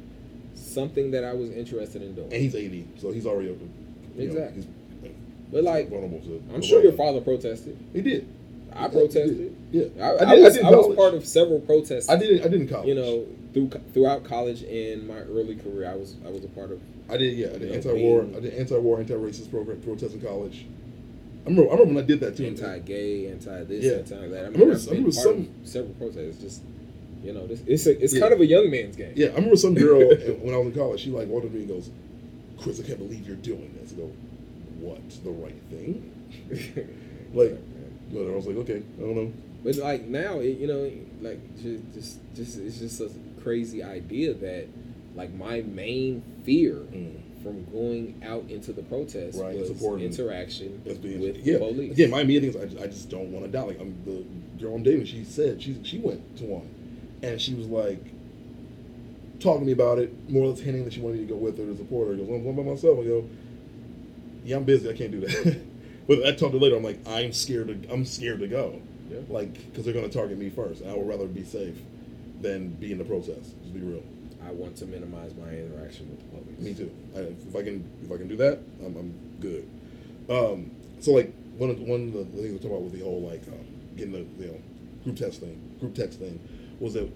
something 0.54 1.10
that 1.12 1.24
I 1.24 1.32
was 1.34 1.50
interested 1.50 2.02
in 2.02 2.14
doing. 2.14 2.32
and 2.32 2.40
he's 2.42 2.54
80, 2.54 2.86
so 2.98 3.10
he's 3.12 3.26
already 3.26 3.48
know, 3.50 3.58
Exactly. 4.18 4.62
he's 5.02 5.10
But 5.52 5.64
like, 5.64 5.88
vulnerable 5.90 6.20
to. 6.20 6.42
I'm 6.54 6.62
sure 6.62 6.82
your 6.82 6.92
father 6.92 7.20
protested. 7.20 7.76
He 7.92 8.00
did. 8.02 8.26
I 8.72 8.88
protested. 8.88 9.55
Yeah, 9.72 9.84
I, 10.00 10.02
I 10.02 10.12
I 10.12 10.18
did- 10.18 10.28
I 10.28 10.34
was, 10.44 10.54
did 10.54 10.64
I 10.64 10.70
was 10.70 10.96
part 10.96 11.14
of 11.14 11.26
several 11.26 11.60
protests. 11.60 12.08
I 12.08 12.16
did. 12.16 12.40
I 12.44 12.48
did 12.48 12.60
in 12.62 12.68
college. 12.68 12.86
You 12.88 12.94
know, 12.94 13.26
through 13.52 13.70
throughout 13.92 14.24
college 14.24 14.62
and 14.62 15.06
my 15.08 15.18
early 15.20 15.56
career, 15.56 15.90
I 15.90 15.96
was 15.96 16.14
I 16.26 16.30
was 16.30 16.44
a 16.44 16.48
part 16.48 16.70
of. 16.70 16.80
I 17.10 17.16
did. 17.16 17.36
Yeah, 17.36 17.48
I 17.48 17.58
did 17.58 17.72
anti-war. 17.72 18.22
being- 18.22 18.36
I 18.36 18.40
did 18.40 18.54
anti-war, 18.54 19.00
anti-racist 19.00 19.50
program 19.50 19.80
protest 19.80 20.14
in 20.14 20.20
college. 20.20 20.66
I 21.44 21.48
remember. 21.48 21.70
I 21.70 21.72
remember 21.74 21.94
when 21.94 22.04
I 22.04 22.06
did 22.06 22.20
that 22.20 22.36
too. 22.36 22.46
Anti-gay, 22.46 23.28
anti-this, 23.28 23.84
Yeah. 23.84 23.92
anti-that. 23.94 24.44
I 24.46 24.48
mean, 24.50 24.60
remember- 24.60 24.74
I've 24.74 24.88
I 24.88 24.90
remember 24.90 25.10
part 25.12 25.22
some- 25.24 25.48
of 25.62 25.68
several 25.68 25.94
protests. 25.94 26.40
Just 26.40 26.62
you 27.24 27.32
know, 27.32 27.46
this 27.46 27.60
it's 27.66 27.86
a, 27.86 28.02
it's 28.02 28.14
Yeah. 28.14 28.20
kind 28.20 28.34
of 28.34 28.40
a 28.40 28.46
young 28.46 28.70
man's 28.70 28.94
game. 28.96 29.12
Yeah, 29.16 29.28
I 29.28 29.34
remember 29.36 29.56
some 29.56 29.74
girl 29.74 29.98
when 30.42 30.54
I 30.54 30.58
was 30.58 30.66
in 30.68 30.72
college. 30.74 31.00
She 31.00 31.10
like 31.10 31.28
walked 31.28 31.46
up 31.46 31.50
to 31.52 31.56
me 31.56 31.64
and 31.64 31.70
goes, 31.72 31.90
"Chris, 32.58 32.78
I 32.80 32.84
can't 32.84 32.98
believe 32.98 33.26
you're 33.26 33.36
doing 33.36 33.74
this." 33.80 33.92
I 33.92 33.96
go, 33.96 34.10
"What? 34.80 35.00
The 35.24 35.30
right 35.30 35.60
thing?" 35.70 36.12
Like, 37.34 37.58
but 38.12 38.20
I 38.20 38.36
was 38.36 38.46
like, 38.46 38.56
"Okay, 38.58 38.82
I 38.98 39.00
don't 39.00 39.16
know." 39.16 39.32
But 39.64 39.76
like 39.76 40.02
now, 40.04 40.38
it, 40.40 40.58
you 40.58 40.66
know, 40.66 40.90
like 41.20 41.40
just, 41.60 41.92
just, 41.94 42.18
just, 42.34 42.58
it's 42.58 42.78
just 42.78 43.00
a 43.00 43.10
crazy 43.42 43.82
idea 43.82 44.34
that, 44.34 44.66
like, 45.14 45.32
my 45.34 45.62
main 45.62 46.22
fear 46.44 46.74
Mm. 46.74 47.16
from 47.42 47.64
going 47.72 48.20
out 48.24 48.44
into 48.50 48.72
the 48.72 48.82
protest 48.82 49.38
Right, 49.38 49.56
was 49.56 49.70
interaction 50.02 50.82
That's 50.84 50.98
being 50.98 51.20
with 51.20 51.36
yeah. 51.38 51.54
the 51.54 51.58
police. 51.60 51.92
Again, 51.92 52.10
my 52.10 52.20
immediate 52.20 52.52
thing 52.52 52.62
is 52.62 52.72
I 52.72 52.74
just, 52.74 52.82
I 52.84 52.86
just 52.88 53.10
don't 53.10 53.30
want 53.32 53.44
to 53.46 53.50
die. 53.50 53.62
Like 53.62 53.80
I'm 53.80 53.96
the 54.04 54.24
girl 54.62 54.74
I'm 54.74 54.82
dating. 54.82 55.06
She 55.06 55.24
said 55.24 55.62
she 55.62 55.78
she 55.82 55.98
went 55.98 56.36
to 56.38 56.44
one, 56.44 56.68
and 57.22 57.40
she 57.40 57.54
was 57.54 57.66
like 57.66 58.02
talking 59.40 59.60
to 59.60 59.66
me 59.66 59.72
about 59.72 59.98
it, 59.98 60.12
more 60.30 60.44
or 60.44 60.48
less 60.48 60.60
hinting 60.60 60.84
that 60.84 60.92
she 60.92 61.00
wanted 61.00 61.20
me 61.20 61.26
to 61.26 61.32
go 61.32 61.36
with 61.38 61.58
her 61.58 61.64
to 61.66 61.76
support 61.76 62.08
her. 62.08 62.14
She 62.14 62.20
goes, 62.22 62.30
"I'm 62.30 62.42
going 62.44 62.56
by 62.56 62.62
myself." 62.62 62.98
I 63.00 63.04
go, 63.04 63.24
"Yeah, 64.44 64.56
I'm 64.56 64.64
busy. 64.64 64.88
I 64.88 64.92
can't 64.94 65.10
do 65.12 65.20
that." 65.20 65.60
but 66.08 66.18
I 66.26 66.30
talked 66.32 66.52
to 66.52 66.58
her 66.58 66.58
later. 66.58 66.76
I'm 66.76 66.84
like, 66.84 66.98
I'm 67.06 67.32
scared 67.32 67.68
to 67.68 67.92
I'm 67.92 68.04
scared 68.04 68.40
to 68.40 68.48
go, 68.48 68.80
Yeah. 69.10 69.18
like 69.28 69.54
because 69.70 69.84
they're 69.84 69.94
going 69.94 70.08
to 70.08 70.16
target 70.16 70.38
me 70.38 70.50
first. 70.50 70.84
I 70.84 70.94
would 70.94 71.06
rather 71.08 71.26
be 71.26 71.44
safe 71.44 71.76
than 72.40 72.70
be 72.70 72.92
in 72.92 72.98
the 72.98 73.04
protest. 73.04 73.54
Just 73.62 73.74
be 73.74 73.80
real. 73.80 74.02
I 74.46 74.50
want 74.52 74.76
to 74.76 74.86
minimize 74.86 75.34
my 75.34 75.48
interaction 75.48 76.10
with 76.10 76.20
the 76.20 76.38
police. 76.38 76.58
Me 76.60 76.74
too. 76.74 76.90
I, 77.16 77.20
if 77.20 77.56
I 77.56 77.62
can, 77.62 77.84
if 78.02 78.12
I 78.12 78.16
can 78.16 78.28
do 78.28 78.36
that, 78.36 78.60
I'm, 78.84 78.96
I'm 78.96 79.14
good. 79.40 79.68
Um, 80.28 80.70
so 81.00 81.12
like 81.12 81.32
one 81.56 81.70
of 81.70 81.80
one 81.80 82.08
of 82.08 82.12
the 82.12 82.24
things 82.24 82.52
we 82.52 82.58
talk 82.58 82.70
about 82.70 82.82
with 82.82 82.92
the 82.92 83.04
whole 83.04 83.22
like 83.22 83.42
um, 83.48 83.66
getting 83.96 84.12
the 84.12 84.44
you 84.44 84.52
know 84.52 84.60
group 85.04 85.16
text 85.16 85.40
thing, 85.40 85.60
group 85.80 85.94
text 85.94 86.18
thing, 86.18 86.38
was 86.80 86.94
that 86.94 87.10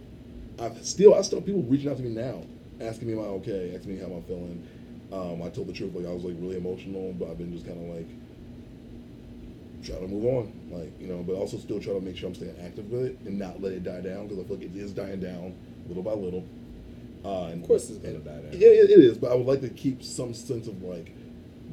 I 0.59 0.71
still 0.83 1.15
I 1.15 1.23
still 1.23 1.39
have 1.39 1.47
people 1.47 1.62
reaching 1.62 1.91
out 1.91 1.97
to 1.99 2.03
me 2.03 2.11
now, 2.11 2.43
asking 2.81 3.09
me 3.09 3.15
am 3.15 3.21
I 3.21 3.29
okay, 3.43 3.75
asking 3.75 3.95
me 3.95 4.01
how 4.01 4.07
I'm 4.07 4.23
feeling. 4.25 4.67
Um, 5.12 5.43
I 5.43 5.49
told 5.51 5.67
the 5.67 5.73
truth, 5.73 5.95
like 5.95 6.07
I 6.07 6.12
was 6.12 6.25
like 6.25 6.37
really 6.39 6.57
emotional, 6.57 7.12
but 7.19 7.29
I've 7.31 7.39
been 7.39 7.53
just 7.53 7.67
kind 7.67 7.79
of 7.79 7.97
like 7.97 8.09
trying 9.82 10.01
to 10.01 10.09
move 10.09 10.24
on, 10.27 10.52
like 10.70 10.93
you 11.01 11.07
know, 11.07 11.23
but 11.23 11.35
also 11.35 11.57
still 11.59 11.81
try 11.81 11.93
to 11.94 12.01
make 12.01 12.16
sure 12.16 12.28
I'm 12.28 12.35
staying 12.35 12.57
active 12.65 12.90
with 12.90 13.05
it 13.07 13.19
and 13.24 13.39
not 13.39 13.61
let 13.62 13.73
it 13.73 13.82
die 13.85 14.01
down 14.01 14.28
because 14.28 14.43
I 14.44 14.47
feel 14.47 14.57
like 14.57 14.66
it 14.66 14.77
is 14.77 14.93
dying 14.93 15.20
down 15.20 15.55
little 15.89 16.02
by 16.02 16.12
little. 16.12 16.44
Uh, 17.24 17.47
and, 17.52 17.62
Of 17.62 17.69
course 17.69 17.90
it's 17.90 17.98
gonna 17.98 18.15
and- 18.15 18.24
die 18.24 18.40
down. 18.40 18.51
Yeah, 18.52 18.69
it 18.69 18.90
it 18.90 18.98
is, 19.01 19.19
but 19.19 19.31
I 19.32 19.35
would 19.35 19.47
like 19.47 19.61
to 19.62 19.69
keep 19.69 20.02
some 20.02 20.32
sense 20.35 20.66
of 20.69 20.82
like, 20.82 21.12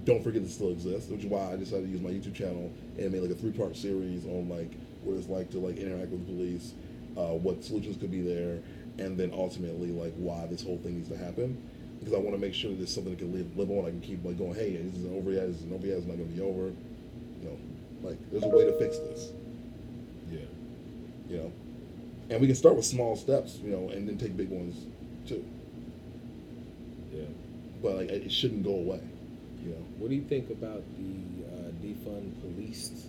don't 0.05 0.23
forget 0.23 0.41
it 0.41 0.49
still 0.49 0.71
exists, 0.71 1.09
which 1.09 1.21
is 1.23 1.27
why 1.27 1.51
I 1.51 1.55
decided 1.55 1.85
to 1.85 1.91
use 1.91 2.01
my 2.01 2.09
YouTube 2.09 2.34
channel 2.35 2.71
and 2.97 3.11
made 3.11 3.21
like 3.21 3.31
a 3.31 3.35
three 3.35 3.51
part 3.51 3.75
series 3.75 4.25
on 4.25 4.49
like 4.49 4.71
what 5.03 5.15
it's 5.17 5.27
like 5.29 5.49
to 5.51 5.59
like 5.59 5.77
interact 5.77 6.11
with 6.11 6.25
the 6.27 6.34
police, 6.34 6.73
uh, 7.17 7.34
what 7.35 7.63
solutions 7.63 7.97
could 7.97 8.11
be 8.11 8.21
there, 8.21 8.59
and 8.99 9.17
then 9.17 9.31
ultimately 9.34 9.91
like 9.91 10.13
why 10.15 10.45
this 10.47 10.63
whole 10.63 10.77
thing 10.79 10.95
needs 10.95 11.09
to 11.09 11.17
happen. 11.17 11.57
Because 11.99 12.13
I 12.13 12.17
want 12.17 12.35
to 12.35 12.41
make 12.41 12.53
sure 12.53 12.69
that 12.71 12.77
there's 12.77 12.93
something 12.93 13.13
that 13.13 13.19
can 13.19 13.34
live 13.34 13.57
live 13.57 13.71
on. 13.71 13.85
I 13.85 13.89
can 13.89 14.01
keep 14.01 14.23
like 14.23 14.38
going, 14.38 14.53
hey, 14.53 14.75
this 14.77 14.95
isn't 14.99 15.15
over 15.15 15.31
yet. 15.31 15.47
This 15.47 15.57
isn't 15.57 15.73
over 15.73 15.88
yet. 15.88 15.97
It's 15.97 16.05
not 16.07 16.17
going 16.17 16.29
to 16.29 16.35
be 16.35 16.41
over. 16.41 16.67
You 17.41 17.43
know, 17.49 17.57
like 18.03 18.17
there's 18.31 18.43
a 18.43 18.47
way 18.47 18.65
to 18.65 18.77
fix 18.77 18.97
this. 18.97 19.31
Yeah. 20.29 20.39
You 21.29 21.37
know, 21.37 21.51
and 22.29 22.41
we 22.41 22.47
can 22.47 22.55
start 22.55 22.75
with 22.75 22.85
small 22.85 23.15
steps. 23.15 23.59
You 23.63 23.71
know, 23.71 23.89
and 23.89 24.07
then 24.07 24.17
take 24.17 24.35
big 24.37 24.49
ones 24.49 24.85
too. 25.27 25.45
Yeah. 27.11 27.25
But 27.81 27.95
like 27.95 28.09
it 28.09 28.31
shouldn't 28.31 28.63
go 28.63 28.71
away. 28.71 29.01
You 29.63 29.69
know. 29.71 29.85
What 29.97 30.09
do 30.09 30.15
you 30.15 30.23
think 30.23 30.49
about 30.49 30.83
the 30.97 31.45
uh, 31.45 31.71
defund 31.83 32.39
police? 32.41 33.07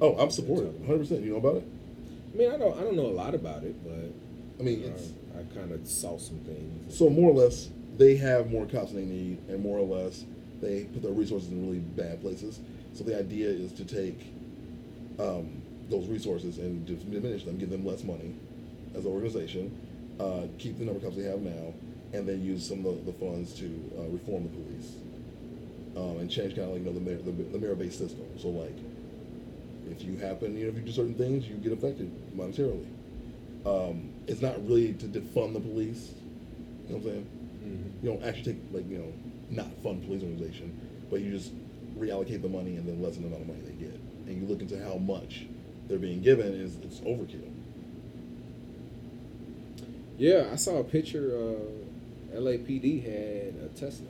Oh, 0.00 0.16
I'm 0.18 0.30
supportive, 0.30 0.74
100. 0.80 0.98
percent 0.98 1.22
You 1.22 1.32
know 1.32 1.38
about 1.38 1.56
it? 1.56 1.68
I 2.34 2.36
mean, 2.36 2.50
I 2.52 2.56
don't 2.56 2.76
I 2.76 2.82
don't 2.82 2.96
know 2.96 3.06
a 3.06 3.16
lot 3.16 3.34
about 3.34 3.62
it, 3.62 3.76
but 3.84 4.12
I 4.60 4.62
mean, 4.62 4.82
it's 4.82 5.12
I 5.38 5.42
kind 5.54 5.72
of 5.72 5.86
saw 5.86 6.18
some 6.18 6.38
things. 6.40 6.96
so 6.96 7.08
more 7.08 7.30
or 7.30 7.34
less 7.34 7.68
they 7.96 8.16
have 8.16 8.50
more 8.50 8.66
cops 8.66 8.92
than 8.92 9.08
they 9.08 9.14
need, 9.14 9.38
and 9.48 9.62
more 9.62 9.78
or 9.78 9.86
less 9.86 10.24
they 10.60 10.84
put 10.84 11.02
their 11.02 11.12
resources 11.12 11.50
in 11.50 11.66
really 11.66 11.78
bad 11.78 12.20
places. 12.20 12.60
So 12.94 13.04
the 13.04 13.18
idea 13.18 13.48
is 13.48 13.72
to 13.72 13.84
take 13.84 14.20
um, 15.18 15.62
those 15.90 16.06
resources 16.06 16.58
and 16.58 16.86
diminish 16.86 17.44
them, 17.44 17.58
give 17.58 17.70
them 17.70 17.84
less 17.84 18.04
money 18.04 18.34
as 18.94 19.04
an 19.04 19.10
organization, 19.10 19.76
uh, 20.20 20.46
keep 20.58 20.78
the 20.78 20.84
number 20.84 20.98
of 20.98 21.04
cops 21.04 21.16
they 21.16 21.24
have 21.24 21.40
now, 21.40 21.74
and 22.12 22.28
then 22.28 22.42
use 22.44 22.66
some 22.66 22.86
of 22.86 23.04
the, 23.04 23.12
the 23.12 23.18
funds 23.18 23.52
to 23.54 23.66
uh, 23.98 24.02
reform 24.08 24.44
the 24.44 24.48
police 24.50 24.92
um, 25.96 26.18
and 26.18 26.30
change 26.30 26.54
kind 26.54 26.68
of 26.68 26.74
like 26.74 26.80
you 26.80 26.86
know 26.86 26.92
the 26.92 27.00
merit, 27.00 27.24
the, 27.24 27.30
the 27.30 27.58
merit-based 27.58 27.98
system. 27.98 28.26
So 28.38 28.48
like, 28.48 28.76
if 29.90 30.02
you 30.02 30.16
happen, 30.16 30.56
you 30.56 30.64
know, 30.64 30.70
if 30.70 30.76
you 30.76 30.82
do 30.82 30.92
certain 30.92 31.14
things, 31.14 31.46
you 31.48 31.56
get 31.56 31.72
affected 31.72 32.10
monetarily. 32.36 32.86
Um, 33.66 34.10
it's 34.26 34.40
not 34.42 34.56
really 34.66 34.92
to 34.94 35.06
defund 35.06 35.54
the 35.54 35.60
police. 35.60 36.12
You 36.88 36.94
know 36.94 36.98
what 36.98 37.06
I'm 37.06 37.12
saying? 37.12 37.26
Mhm. 37.64 38.04
You 38.04 38.10
don't 38.10 38.24
actually 38.24 38.54
take 38.54 38.62
like 38.72 38.88
you 38.88 38.98
know 38.98 39.12
not 39.50 39.66
fund 39.82 40.04
police 40.04 40.22
organization, 40.22 40.78
but 41.10 41.20
you 41.20 41.32
just 41.32 41.52
reallocate 41.98 42.42
the 42.42 42.48
money 42.48 42.76
and 42.76 42.86
then 42.86 43.02
lessen 43.02 43.22
the 43.22 43.28
amount 43.28 43.42
of 43.42 43.48
money 43.48 43.60
they 43.60 43.84
get, 43.84 44.00
and 44.26 44.40
you 44.40 44.46
look 44.46 44.60
into 44.60 44.82
how 44.82 44.96
much 44.96 45.46
they're 45.88 45.98
being 45.98 46.22
given 46.22 46.52
is 46.54 46.76
it's 46.76 47.00
overkill. 47.00 47.50
Yeah, 50.16 50.48
I 50.52 50.56
saw 50.56 50.78
a 50.78 50.84
picture. 50.84 51.36
Uh, 51.36 52.38
LAPD 52.38 53.02
had 53.02 53.54
a 53.62 53.68
Tesla, 53.78 54.08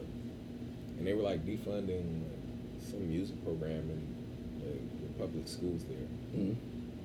and 0.99 1.07
they 1.07 1.13
were 1.13 1.23
like 1.23 1.45
defunding 1.45 2.23
like, 2.23 2.91
some 2.91 3.09
music 3.09 3.43
program 3.45 3.91
in 3.91 4.15
the, 4.61 5.07
the 5.07 5.13
public 5.19 5.47
schools 5.47 5.85
there. 5.85 6.09
Mm-hmm. 6.35 6.53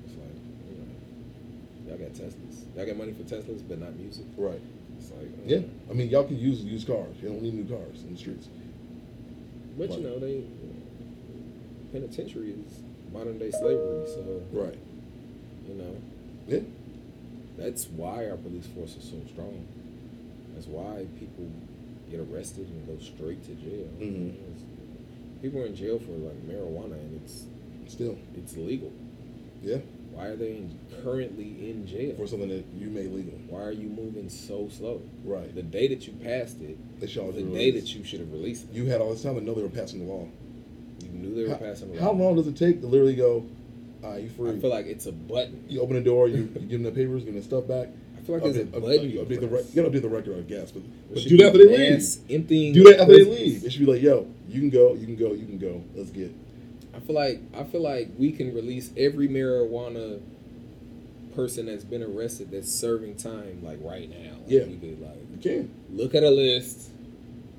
It's 0.04 0.16
like, 0.16 0.36
you 0.70 0.76
know, 0.78 1.88
y'all 1.88 1.98
got 1.98 2.14
Teslas. 2.14 2.64
Y'all 2.76 2.86
got 2.86 2.96
money 2.96 3.12
for 3.12 3.22
Teslas, 3.22 3.62
but 3.68 3.78
not 3.78 3.94
music. 3.96 4.24
Right. 4.36 4.60
It's 4.98 5.10
like, 5.10 5.28
uh, 5.28 5.46
Yeah. 5.46 5.60
I 5.90 5.92
mean, 5.92 6.08
y'all 6.08 6.24
can 6.24 6.38
use 6.38 6.62
used 6.62 6.86
cars. 6.86 7.16
You 7.22 7.28
don't 7.28 7.42
need 7.42 7.54
new 7.54 7.76
cars 7.76 8.02
in 8.02 8.12
the 8.12 8.18
streets. 8.18 8.48
But 9.78 9.90
you 9.92 10.00
know, 10.00 10.18
they 10.18 10.44
penitentiary 11.92 12.50
is 12.52 12.80
modern 13.12 13.38
day 13.38 13.50
slavery, 13.50 14.06
so 14.06 14.42
Right. 14.52 14.78
you 15.68 15.74
know 15.74 15.96
Yeah. 16.48 16.60
that's 17.56 17.86
why 17.88 18.28
our 18.30 18.36
police 18.36 18.66
force 18.66 18.96
is 18.96 19.04
so 19.04 19.16
strong. 19.32 19.64
That's 20.54 20.66
why 20.66 21.06
people 21.18 21.46
get 22.10 22.20
arrested 22.20 22.66
and 22.68 22.86
go 22.86 23.02
straight 23.02 23.42
to 23.44 23.54
jail. 23.54 23.86
Mhm. 24.00 24.28
It's- 24.30 24.62
People 25.42 25.62
are 25.62 25.66
in 25.66 25.74
jail 25.74 25.98
for 25.98 26.12
like 26.12 26.36
marijuana 26.46 26.92
and 27.00 27.20
it's 27.24 27.46
Still. 27.88 28.16
it's 28.36 28.56
legal. 28.56 28.92
Yeah. 29.62 29.78
Why 30.12 30.26
are 30.26 30.36
they 30.36 30.56
in, 30.56 30.70
currently 31.02 31.70
in 31.70 31.86
jail? 31.86 32.14
For 32.16 32.26
something 32.26 32.48
that 32.50 32.64
you 32.78 32.88
made 32.90 33.10
legal. 33.12 33.34
Why 33.48 33.62
are 33.62 33.72
you 33.72 33.88
moving 33.88 34.28
so 34.28 34.68
slow? 34.68 35.00
Right. 35.24 35.54
The 35.54 35.62
day 35.62 35.86
that 35.88 36.06
you 36.06 36.12
passed 36.14 36.60
it, 36.60 36.76
They 37.00 37.06
the 37.06 37.42
day 37.54 37.70
that 37.70 37.94
you 37.94 38.04
should 38.04 38.20
have 38.20 38.32
released 38.32 38.64
it. 38.70 38.74
you 38.76 38.86
had 38.86 39.00
all 39.00 39.10
this 39.12 39.22
time 39.22 39.36
to 39.36 39.40
know 39.40 39.54
they 39.54 39.62
were 39.62 39.68
passing 39.70 40.00
the 40.00 40.12
law. 40.12 40.26
You 41.12 41.18
knew 41.18 41.34
they 41.34 41.42
were 41.44 41.50
how, 41.50 41.56
passing 41.56 41.92
the 41.92 42.00
how 42.00 42.12
long 42.12 42.36
does 42.36 42.46
it 42.46 42.56
take 42.56 42.80
to 42.80 42.86
literally 42.86 43.16
go? 43.16 43.46
Ah, 44.04 44.16
you 44.16 44.28
free. 44.30 44.50
I 44.50 44.58
feel 44.58 44.70
like 44.70 44.86
it's 44.86 45.06
a 45.06 45.12
button. 45.12 45.64
you 45.68 45.80
open 45.82 45.94
the 45.96 46.02
door, 46.02 46.28
you, 46.28 46.36
you 46.36 46.44
give 46.60 46.70
them 46.70 46.84
the 46.84 46.90
papers, 46.92 47.24
give 47.24 47.34
them 47.34 47.36
the 47.36 47.42
stuff 47.42 47.66
back. 47.68 47.88
I 48.16 48.22
feel 48.22 48.34
like 48.36 48.44
there's 48.44 48.56
a 48.56 48.64
Update- 48.64 48.74
up- 48.76 48.82
button. 48.82 49.10
you 49.10 49.18
update 49.20 49.40
the 49.40 49.48
rec- 49.48 49.64
you 49.74 49.82
gotta 49.82 49.90
update 49.90 50.02
the 50.02 50.08
record, 50.08 50.36
I 50.38 50.40
guess, 50.42 50.70
but, 50.70 50.82
but 51.12 51.22
do 51.22 51.36
that 51.38 51.46
after 51.48 51.58
they 51.58 51.76
leave. 51.90 52.16
Emptying 52.30 52.72
Do 52.74 52.84
that 52.84 53.00
after 53.00 53.12
they 53.12 53.24
prisons. 53.24 53.38
leave. 53.38 53.64
It 53.64 53.72
should 53.72 53.84
be 53.86 53.92
like, 53.92 54.02
yo, 54.02 54.26
you 54.48 54.60
can 54.60 54.70
go, 54.70 54.94
you 54.94 55.06
can 55.06 55.16
go, 55.16 55.32
you 55.32 55.46
can 55.46 55.58
go. 55.58 55.82
Let's 55.94 56.10
get. 56.10 56.32
I 56.94 57.00
feel 57.00 57.14
like 57.16 57.40
I 57.54 57.64
feel 57.64 57.80
like 57.82 58.08
we 58.18 58.32
can 58.32 58.54
release 58.54 58.90
every 58.96 59.28
marijuana 59.28 60.20
person 61.34 61.66
that's 61.66 61.84
been 61.84 62.02
arrested 62.02 62.50
that's 62.50 62.70
serving 62.72 63.16
time 63.16 63.60
like 63.62 63.78
right 63.82 64.08
now. 64.10 64.32
Like, 64.32 64.48
Yeah. 64.48 64.64
we 64.64 64.76
could 64.76 65.00
like 65.00 65.16
You 65.32 65.38
can. 65.40 65.70
look 65.92 66.14
at 66.14 66.22
a 66.24 66.30
list. 66.30 66.90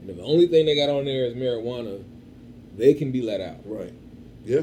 And 0.01 0.09
if 0.09 0.17
the 0.17 0.23
only 0.23 0.47
thing 0.47 0.65
they 0.65 0.75
got 0.75 0.89
on 0.89 1.05
there 1.05 1.25
is 1.25 1.35
marijuana, 1.35 2.03
they 2.77 2.93
can 2.93 3.11
be 3.11 3.21
let 3.21 3.41
out. 3.41 3.57
Right. 3.65 3.93
Yeah. 4.45 4.61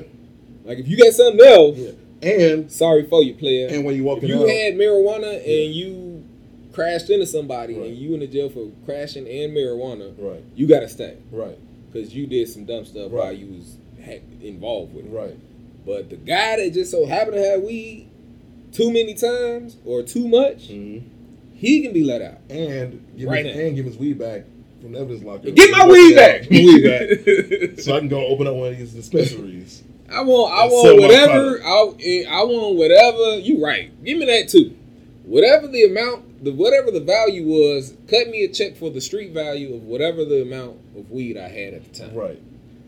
Like 0.64 0.78
if 0.78 0.88
you 0.88 0.96
got 0.96 1.12
something 1.14 1.44
else, 1.46 1.78
Yeah. 1.78 1.90
And 2.20 2.70
sorry 2.72 3.04
for 3.04 3.22
you, 3.22 3.34
player. 3.34 3.68
and 3.68 3.84
when 3.84 3.94
you 3.94 4.02
walk 4.02 4.18
if 4.18 4.24
in 4.24 4.30
you 4.30 4.42
out, 4.42 4.48
had 4.48 4.74
marijuana 4.74 5.34
and 5.36 5.72
you 5.72 6.24
crashed 6.72 7.10
into 7.10 7.26
somebody 7.26 7.74
Right. 7.74 7.86
and 7.90 7.96
you 7.96 8.12
in 8.14 8.20
the 8.20 8.26
jail 8.26 8.48
for 8.48 8.68
crashing 8.84 9.28
and 9.28 9.56
marijuana, 9.56 10.12
right, 10.18 10.42
you 10.56 10.66
gotta 10.66 10.88
stay 10.88 11.14
right, 11.30 11.56
because 11.92 12.14
you 12.16 12.26
did 12.26 12.48
some 12.48 12.64
dumb 12.64 12.84
stuff 12.84 13.12
Right. 13.12 13.22
while 13.24 13.32
you 13.32 13.46
was 13.46 13.76
involved 14.42 14.94
with 14.94 15.06
it. 15.06 15.10
right. 15.10 15.36
But 15.86 16.10
the 16.10 16.16
guy 16.16 16.56
that 16.56 16.74
just 16.74 16.90
so 16.90 17.06
happened 17.06 17.36
to 17.36 17.42
have 17.44 17.62
weed 17.62 18.08
too 18.72 18.92
many 18.92 19.14
times 19.14 19.76
or 19.84 20.02
too 20.02 20.26
much, 20.26 20.68
hmm 20.68 20.98
he 21.54 21.82
can 21.82 21.92
be 21.92 22.04
let 22.04 22.20
out. 22.22 22.38
And 22.50 23.04
give 23.16 23.28
Right 23.28 23.44
his, 23.44 23.56
and 23.56 23.74
give 23.76 23.84
his 23.84 23.96
weed 23.96 24.16
back 24.18 24.44
from 24.80 24.92
the 24.92 24.98
evidence 25.00 25.24
locker. 25.24 25.50
Get 25.50 25.70
my 25.70 25.86
weed 25.86 26.14
back. 26.14 26.42
my 26.50 26.58
weed 26.58 26.82
back. 26.84 27.78
so 27.80 27.94
I 27.96 27.98
can 28.00 28.08
go 28.08 28.24
open 28.26 28.46
up 28.46 28.54
one 28.54 28.68
of 28.72 28.78
these 28.78 28.92
dispensaries. 28.92 29.82
I 30.10 30.22
want, 30.22 30.52
I 30.52 30.64
want 30.66 31.00
whatever. 31.00 31.60
I, 31.62 32.24
I 32.30 32.42
want 32.44 32.76
whatever. 32.76 33.38
You 33.40 33.62
right. 33.62 33.92
Give 34.04 34.18
me 34.18 34.26
that 34.26 34.48
too. 34.48 34.74
Whatever 35.24 35.68
the 35.68 35.84
amount, 35.84 36.42
the 36.44 36.52
whatever 36.52 36.90
the 36.90 37.00
value 37.00 37.44
was, 37.46 37.94
cut 38.08 38.28
me 38.28 38.44
a 38.44 38.48
check 38.48 38.76
for 38.76 38.90
the 38.90 39.00
street 39.00 39.32
value 39.32 39.74
of 39.74 39.82
whatever 39.82 40.24
the 40.24 40.40
amount 40.42 40.78
of 40.96 41.10
weed 41.10 41.36
I 41.36 41.48
had 41.48 41.74
at 41.74 41.92
the 41.92 42.00
time. 42.06 42.14
Right. 42.14 42.40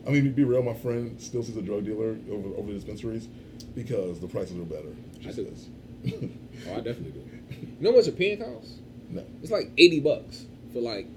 I 0.07 0.09
mean, 0.09 0.31
be 0.33 0.43
real, 0.43 0.63
my 0.63 0.73
friend 0.73 1.21
still 1.21 1.43
sees 1.43 1.55
a 1.57 1.61
drug 1.61 1.85
dealer 1.85 2.17
over 2.31 2.49
over 2.57 2.67
the 2.69 2.73
dispensaries 2.73 3.27
because 3.75 4.19
the 4.19 4.27
prices 4.27 4.57
are 4.57 4.63
better. 4.63 4.95
She 5.21 5.29
I 5.29 5.31
do. 5.33 5.45
says. 5.45 5.69
Oh, 6.67 6.73
I 6.73 6.75
definitely 6.77 7.11
do. 7.11 7.27
You 7.61 7.85
know 7.85 7.91
how 7.91 7.97
much 7.97 8.07
a 8.07 8.11
pen 8.11 8.37
costs? 8.37 8.79
no. 9.09 9.23
It's 9.43 9.51
like 9.51 9.69
eighty 9.77 9.99
bucks 9.99 10.45
for 10.73 10.79
like. 10.81 11.07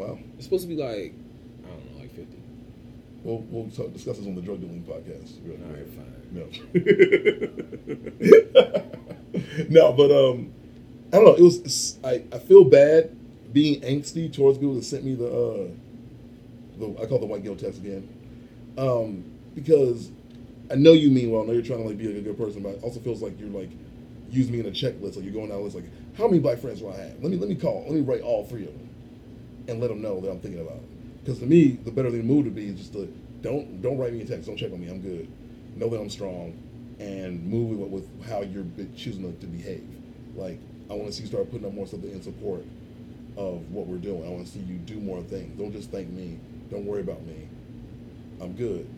Wow. 0.00 0.18
It's 0.36 0.44
supposed 0.44 0.62
to 0.62 0.68
be 0.68 0.82
like, 0.82 1.12
I 1.62 1.68
don't 1.68 1.92
know, 1.92 2.00
like 2.00 2.14
fifty. 2.16 2.38
We'll 3.22 3.44
we'll 3.50 3.68
talk, 3.70 3.92
discuss 3.92 4.16
this 4.16 4.26
on 4.26 4.34
the 4.34 4.40
drug 4.40 4.62
dealing 4.62 4.82
podcast. 4.82 5.36
All 5.44 5.52
right, 5.76 5.86
fine. 5.92 6.16
No. 6.32 6.46
no, 9.68 9.92
but 9.92 10.10
um, 10.10 10.54
I 11.12 11.16
don't 11.16 11.24
know. 11.26 11.34
It 11.34 11.42
was 11.42 11.98
I 12.02 12.22
I 12.32 12.38
feel 12.38 12.64
bad 12.64 13.14
being 13.52 13.82
angsty 13.82 14.32
towards 14.32 14.56
people 14.56 14.74
that 14.76 14.84
sent 14.84 15.04
me 15.04 15.14
the 15.16 15.26
uh 15.26 15.68
the 16.78 17.02
I 17.02 17.04
call 17.04 17.18
it 17.18 17.20
the 17.20 17.26
white 17.26 17.42
guilt 17.42 17.58
text 17.58 17.80
again, 17.80 18.08
um 18.78 19.22
because 19.54 20.10
I 20.70 20.76
know 20.76 20.92
you 20.92 21.10
mean 21.10 21.30
well. 21.30 21.42
I 21.42 21.46
know 21.46 21.52
you're 21.52 21.60
trying 21.60 21.82
to 21.82 21.88
like 21.88 21.98
be 21.98 22.06
like 22.06 22.16
a 22.16 22.22
good 22.22 22.38
person, 22.38 22.62
but 22.62 22.70
it 22.70 22.82
also 22.82 23.00
feels 23.00 23.20
like 23.20 23.38
you're 23.38 23.50
like 23.50 23.70
using 24.30 24.54
me 24.54 24.60
in 24.60 24.66
a 24.66 24.70
checklist. 24.70 25.16
Like 25.16 25.24
you're 25.24 25.34
going 25.34 25.50
down 25.50 25.58
a 25.58 25.60
list 25.60 25.76
like 25.76 25.84
how 26.16 26.26
many 26.26 26.38
black 26.38 26.58
friends 26.58 26.80
do 26.80 26.88
I 26.88 26.96
have? 26.96 27.22
Let 27.22 27.30
me 27.30 27.36
let 27.36 27.50
me 27.50 27.54
call. 27.54 27.82
Let 27.82 27.92
me 27.92 28.00
write 28.00 28.22
all 28.22 28.46
three 28.46 28.62
of 28.62 28.72
them 28.72 28.89
and 29.68 29.80
let 29.80 29.88
them 29.88 30.02
know 30.02 30.20
that 30.20 30.30
I'm 30.30 30.40
thinking 30.40 30.60
about 30.60 30.76
it. 30.76 31.24
Because 31.24 31.38
to 31.40 31.46
me, 31.46 31.78
the 31.84 31.90
better 31.90 32.10
thing 32.10 32.20
to 32.20 32.26
move 32.26 32.44
to 32.44 32.50
be 32.50 32.66
is 32.66 32.78
just 32.78 32.92
to 32.94 33.06
don't 33.42 33.82
don't 33.82 33.98
write 33.98 34.12
me 34.12 34.22
a 34.22 34.24
text. 34.24 34.46
Don't 34.46 34.56
check 34.56 34.72
on 34.72 34.80
me. 34.80 34.88
I'm 34.88 35.00
good. 35.00 35.28
Know 35.76 35.88
that 35.88 36.00
I'm 36.00 36.10
strong, 36.10 36.58
and 36.98 37.44
move 37.46 37.78
with, 37.78 37.90
with 37.90 38.28
how 38.28 38.42
you're 38.42 38.64
choosing 38.96 39.22
to, 39.22 39.40
to 39.40 39.46
behave. 39.46 39.86
Like 40.34 40.58
I 40.90 40.94
want 40.94 41.06
to 41.06 41.12
see 41.12 41.22
you 41.22 41.28
start 41.28 41.50
putting 41.50 41.66
up 41.66 41.74
more 41.74 41.86
stuff 41.86 42.02
in 42.04 42.22
support 42.22 42.64
of 43.36 43.70
what 43.70 43.86
we're 43.86 43.98
doing. 43.98 44.24
I 44.24 44.28
want 44.28 44.46
to 44.46 44.52
see 44.52 44.60
you 44.60 44.76
do 44.76 45.00
more 45.00 45.22
things. 45.22 45.58
Don't 45.58 45.72
just 45.72 45.90
thank 45.90 46.08
me. 46.10 46.38
Don't 46.70 46.84
worry 46.84 47.00
about 47.00 47.22
me. 47.24 47.48
I'm 48.40 48.54
good. 48.54 48.88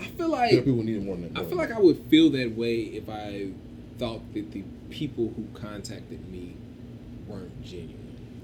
I 0.00 0.04
feel 0.04 0.16
There 0.16 0.28
like 0.28 0.52
are 0.54 0.62
people 0.62 0.82
need 0.82 1.04
more 1.04 1.16
than 1.16 1.36
I 1.36 1.40
more 1.40 1.48
feel 1.48 1.58
like 1.58 1.72
I 1.72 1.78
would 1.78 1.98
feel 2.08 2.30
that 2.30 2.56
way 2.56 2.80
if 2.80 3.08
I 3.08 3.50
thought 3.98 4.20
that 4.34 4.52
the 4.52 4.64
people 4.90 5.32
who 5.36 5.46
contacted 5.58 6.30
me 6.30 6.56
weren't 7.26 7.62
genuine. 7.62 7.99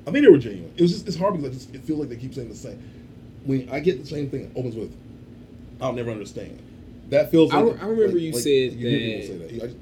I 0.06 0.10
mean, 0.10 0.22
they 0.22 0.28
were 0.30 0.38
genuine. 0.38 0.72
It 0.76 0.82
was 0.82 0.92
just 0.92 1.08
it's 1.08 1.16
hard 1.16 1.34
because 1.36 1.50
I 1.50 1.54
just, 1.54 1.74
it 1.74 1.82
feels 1.82 1.98
like 2.00 2.08
they 2.08 2.16
keep 2.16 2.34
saying 2.34 2.48
the 2.48 2.54
same. 2.54 2.80
When 3.44 3.68
I 3.70 3.80
get 3.80 4.00
the 4.00 4.06
same 4.06 4.30
thing, 4.30 4.42
it 4.44 4.52
opens 4.56 4.76
with, 4.76 4.94
"I'll 5.80 5.92
never 5.92 6.10
understand." 6.10 6.60
That 7.10 7.30
feels. 7.30 7.52
I 7.52 7.60
Like, 7.60 7.74
re- 7.74 7.80
I 7.80 7.86
remember 7.86 8.12
like- 8.14 8.22
you 8.22 8.32
like 8.32 8.42
said 8.42 8.72
you 8.72 8.88
hear 8.88 8.98
people 8.98 9.36
that- 9.38 9.48
say 9.50 9.56
that. 9.58 9.64
I 9.64 9.66
just- 9.66 9.76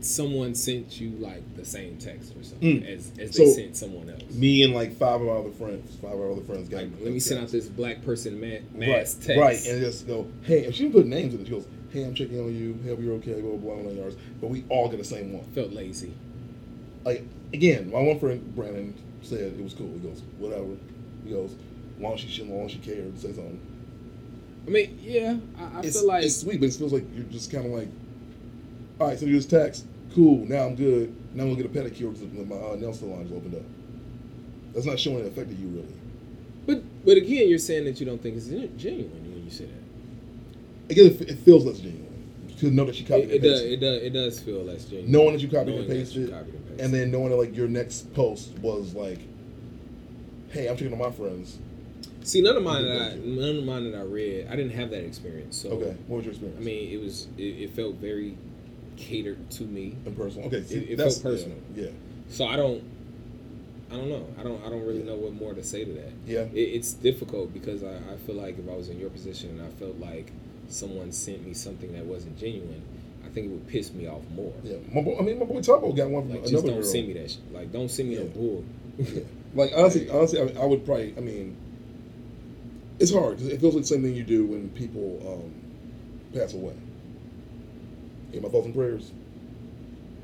Someone 0.00 0.52
sent 0.56 1.00
you 1.00 1.10
like 1.20 1.44
the 1.54 1.64
same 1.64 1.96
text 1.96 2.34
or 2.36 2.42
something 2.42 2.80
Mm. 2.82 2.88
as, 2.88 3.12
as 3.20 3.30
they 3.36 3.44
So, 3.44 3.52
sent 3.52 3.76
someone 3.76 4.10
else. 4.10 4.34
me 4.34 4.64
and 4.64 4.74
like 4.74 4.96
five 4.96 5.20
of 5.20 5.28
our 5.28 5.38
other 5.38 5.52
friends, 5.52 5.94
five 6.02 6.14
of 6.14 6.18
our 6.20 6.32
other 6.32 6.40
friends 6.40 6.68
got. 6.68 6.78
Like, 6.82 6.90
let 7.04 7.12
me 7.12 7.20
send 7.20 7.40
out 7.40 7.50
this 7.50 7.68
black 7.68 8.04
person 8.04 8.40
ma- 8.40 8.46
right, 8.84 9.06
text. 9.06 9.28
right, 9.28 9.64
and 9.68 9.80
just 9.80 10.08
go, 10.08 10.26
hey, 10.42 10.64
and 10.64 10.74
she 10.74 10.82
didn't 10.82 10.94
put 10.94 11.06
names 11.06 11.34
in 11.34 11.40
it. 11.42 11.46
She 11.46 11.52
goes, 11.52 11.66
hey, 11.92 12.02
I'm 12.02 12.14
checking 12.14 12.40
on 12.40 12.52
you. 12.52 12.76
Hope 12.84 13.00
you're 13.00 13.12
okay. 13.14 13.40
Blah 13.40 13.52
blah 13.52 13.74
blah. 13.74 13.82
blah 13.84 13.92
yours, 13.92 14.16
but 14.40 14.50
we 14.50 14.64
all 14.70 14.88
get 14.88 14.98
the 14.98 15.04
same 15.04 15.34
one. 15.34 15.44
felt 15.54 15.72
lazy. 15.72 16.10
Like 17.04 17.24
again, 17.54 17.92
my 17.92 18.00
one 18.02 18.18
friend 18.18 18.56
Brandon 18.56 18.94
said 19.22 19.40
it 19.40 19.62
was 19.62 19.74
cool. 19.74 19.92
He 19.92 19.98
goes, 19.98 20.22
whatever. 20.38 20.76
He 21.24 21.30
goes, 21.30 21.54
long 21.98 22.14
as 22.14 22.20
she, 22.20 22.42
as 22.42 22.48
long 22.48 22.66
as 22.66 22.72
she 22.72 22.78
cared, 22.78 23.18
say 23.18 23.32
something. 23.32 23.60
I 24.66 24.70
mean, 24.70 24.98
yeah, 25.02 25.36
I, 25.58 25.78
I 25.78 25.80
it's, 25.82 25.98
feel 25.98 26.08
like 26.08 26.24
it's 26.24 26.36
sweet, 26.36 26.60
but 26.60 26.66
it 26.66 26.74
feels 26.74 26.92
like 26.92 27.04
you're 27.14 27.24
just 27.24 27.50
kind 27.50 27.66
of 27.66 27.72
like, 27.72 27.88
all 29.00 29.08
right, 29.08 29.18
so 29.18 29.26
you 29.26 29.36
just 29.36 29.50
text, 29.50 29.86
cool. 30.14 30.46
Now 30.46 30.66
I'm 30.66 30.76
good. 30.76 31.14
Now 31.34 31.44
I'm 31.44 31.54
gonna 31.54 31.62
get 31.62 31.66
a 31.66 31.80
pedicure 31.80 32.12
because 32.12 32.48
my 32.48 32.56
uh, 32.56 32.76
nail 32.76 32.92
salon 32.92 33.22
is 33.22 33.32
opened 33.32 33.54
up. 33.54 33.62
That's 34.74 34.86
not 34.86 34.98
showing 34.98 35.18
the 35.18 35.24
effect 35.24 35.50
affected 35.50 35.58
you 35.58 35.68
really. 35.68 35.94
But 36.66 37.04
but 37.04 37.16
again, 37.16 37.48
you're 37.48 37.58
saying 37.58 37.84
that 37.86 37.98
you 37.98 38.06
don't 38.06 38.22
think 38.22 38.36
it's 38.36 38.46
genuine 38.46 39.10
when 39.32 39.44
you 39.44 39.50
say 39.50 39.66
that. 39.66 40.92
Again, 40.92 41.06
it, 41.06 41.20
it 41.22 41.38
feels 41.40 41.64
less 41.64 41.78
genuine 41.78 42.01
to 42.62 42.70
know 42.74 42.84
that 42.84 42.94
she 42.94 43.02
It, 43.04 43.08
copied 43.08 43.30
it 43.30 43.34
and 43.34 43.42
does. 43.42 43.60
pasted. 43.60 43.72
It 43.72 43.80
does. 43.80 44.02
It 44.02 44.10
does 44.10 44.40
feel 44.40 44.62
less 44.62 44.84
genuine. 44.84 45.10
Knowing 45.12 45.32
that 45.34 45.42
you 45.42 45.48
copied 45.48 45.74
and 45.74 45.86
pasted, 45.88 46.30
copied 46.30 46.54
and 46.54 46.64
pasted. 46.68 46.80
and 46.84 46.94
then 46.94 47.10
knowing 47.10 47.30
that 47.30 47.36
like 47.36 47.54
your 47.56 47.68
next 47.68 48.12
post 48.14 48.56
was 48.58 48.94
like, 48.94 49.18
hey, 50.50 50.68
I'm 50.68 50.76
checking 50.76 50.92
on 50.92 50.98
my 50.98 51.10
friends. 51.10 51.58
See, 52.24 52.40
none 52.40 52.56
of 52.56 52.62
mine 52.62 52.84
that 52.84 53.00
I, 53.02 53.14
none 53.16 53.56
of 53.58 53.64
mine 53.64 53.90
that 53.90 53.98
I 53.98 54.02
read, 54.02 54.46
I 54.48 54.54
didn't 54.56 54.72
have 54.72 54.90
that 54.90 55.04
experience. 55.04 55.56
So 55.60 55.70
Okay, 55.70 55.96
what 56.06 56.18
was 56.18 56.24
your 56.26 56.32
experience? 56.32 56.60
I 56.60 56.64
mean, 56.64 56.92
it 56.92 57.00
was 57.02 57.26
it, 57.36 57.42
it 57.42 57.70
felt 57.74 57.96
very 57.96 58.36
catered 58.96 59.50
to 59.52 59.64
me. 59.64 59.96
in 60.06 60.14
person. 60.14 60.44
Okay, 60.44 60.62
see, 60.62 60.76
It- 60.76 60.90
it 60.90 60.96
that's 60.98 61.20
felt 61.20 61.34
personal. 61.34 61.58
Yeah, 61.74 61.88
So 62.28 62.46
I 62.46 62.54
don't, 62.56 62.82
I 63.90 63.96
don't 63.96 64.08
know. 64.08 64.26
I 64.38 64.42
don't. 64.44 64.64
I 64.64 64.70
don't 64.70 64.86
really 64.86 65.02
know 65.02 65.16
what 65.16 65.32
more 65.34 65.52
to 65.52 65.64
say 65.64 65.84
to 65.84 65.92
that. 65.94 66.12
yeah. 66.24 66.40
It, 66.54 66.60
it's 66.60 66.92
difficult 66.92 67.52
because 67.52 67.82
I, 67.82 67.96
I 68.12 68.16
feel 68.24 68.36
like 68.36 68.56
if 68.58 68.68
I 68.68 68.74
was 68.76 68.88
in 68.88 68.98
your 69.00 69.10
position 69.10 69.50
and 69.50 69.62
I 69.62 69.70
felt 69.80 69.98
like 69.98 70.30
someone 70.72 71.12
sent 71.12 71.46
me 71.46 71.54
something 71.54 71.92
that 71.92 72.04
wasn't 72.04 72.38
genuine, 72.38 72.82
I 73.24 73.28
think 73.28 73.46
it 73.46 73.50
would 73.50 73.68
piss 73.68 73.92
me 73.92 74.06
off 74.08 74.22
more. 74.34 74.52
yeah. 74.64 74.76
My 74.92 75.00
boy, 75.02 75.16
I 75.18 75.22
mean, 75.22 75.38
my 75.38 75.44
boy 75.46 75.60
Tabo 75.60 75.94
got 75.96 76.08
one 76.10 76.22
from 76.24 76.32
Like, 76.32 76.46
just 76.46 76.64
don't 76.66 76.74
girl. 76.76 76.82
send 76.82 77.08
me 77.08 77.14
that. 77.14 77.30
Shit. 77.30 77.52
Like, 77.52 77.72
don't 77.72 77.90
send 77.90 78.08
me 78.08 78.16
no 78.16 78.22
Yeah. 78.22 78.28
bull. 78.28 78.64
Like 79.54 79.70
honestly, 79.76 80.08
honestly, 80.08 80.40
I, 80.40 80.62
I 80.62 80.64
would 80.64 80.86
probably. 80.86 81.12
I 81.14 81.20
mean, 81.20 81.54
it's 82.98 83.12
hard 83.12 83.36
because 83.36 83.52
it 83.52 83.60
feels 83.60 83.74
like 83.74 83.82
the 83.82 83.88
same 83.88 84.02
thing 84.02 84.14
you 84.14 84.22
do 84.22 84.46
when 84.46 84.70
people 84.70 85.20
um, 85.26 85.52
pass 86.38 86.54
away. 86.54 86.72
Yeah, 88.32 88.40
my 88.40 88.48
thoughts 88.48 88.64
and 88.64 88.74
prayers. 88.74 89.12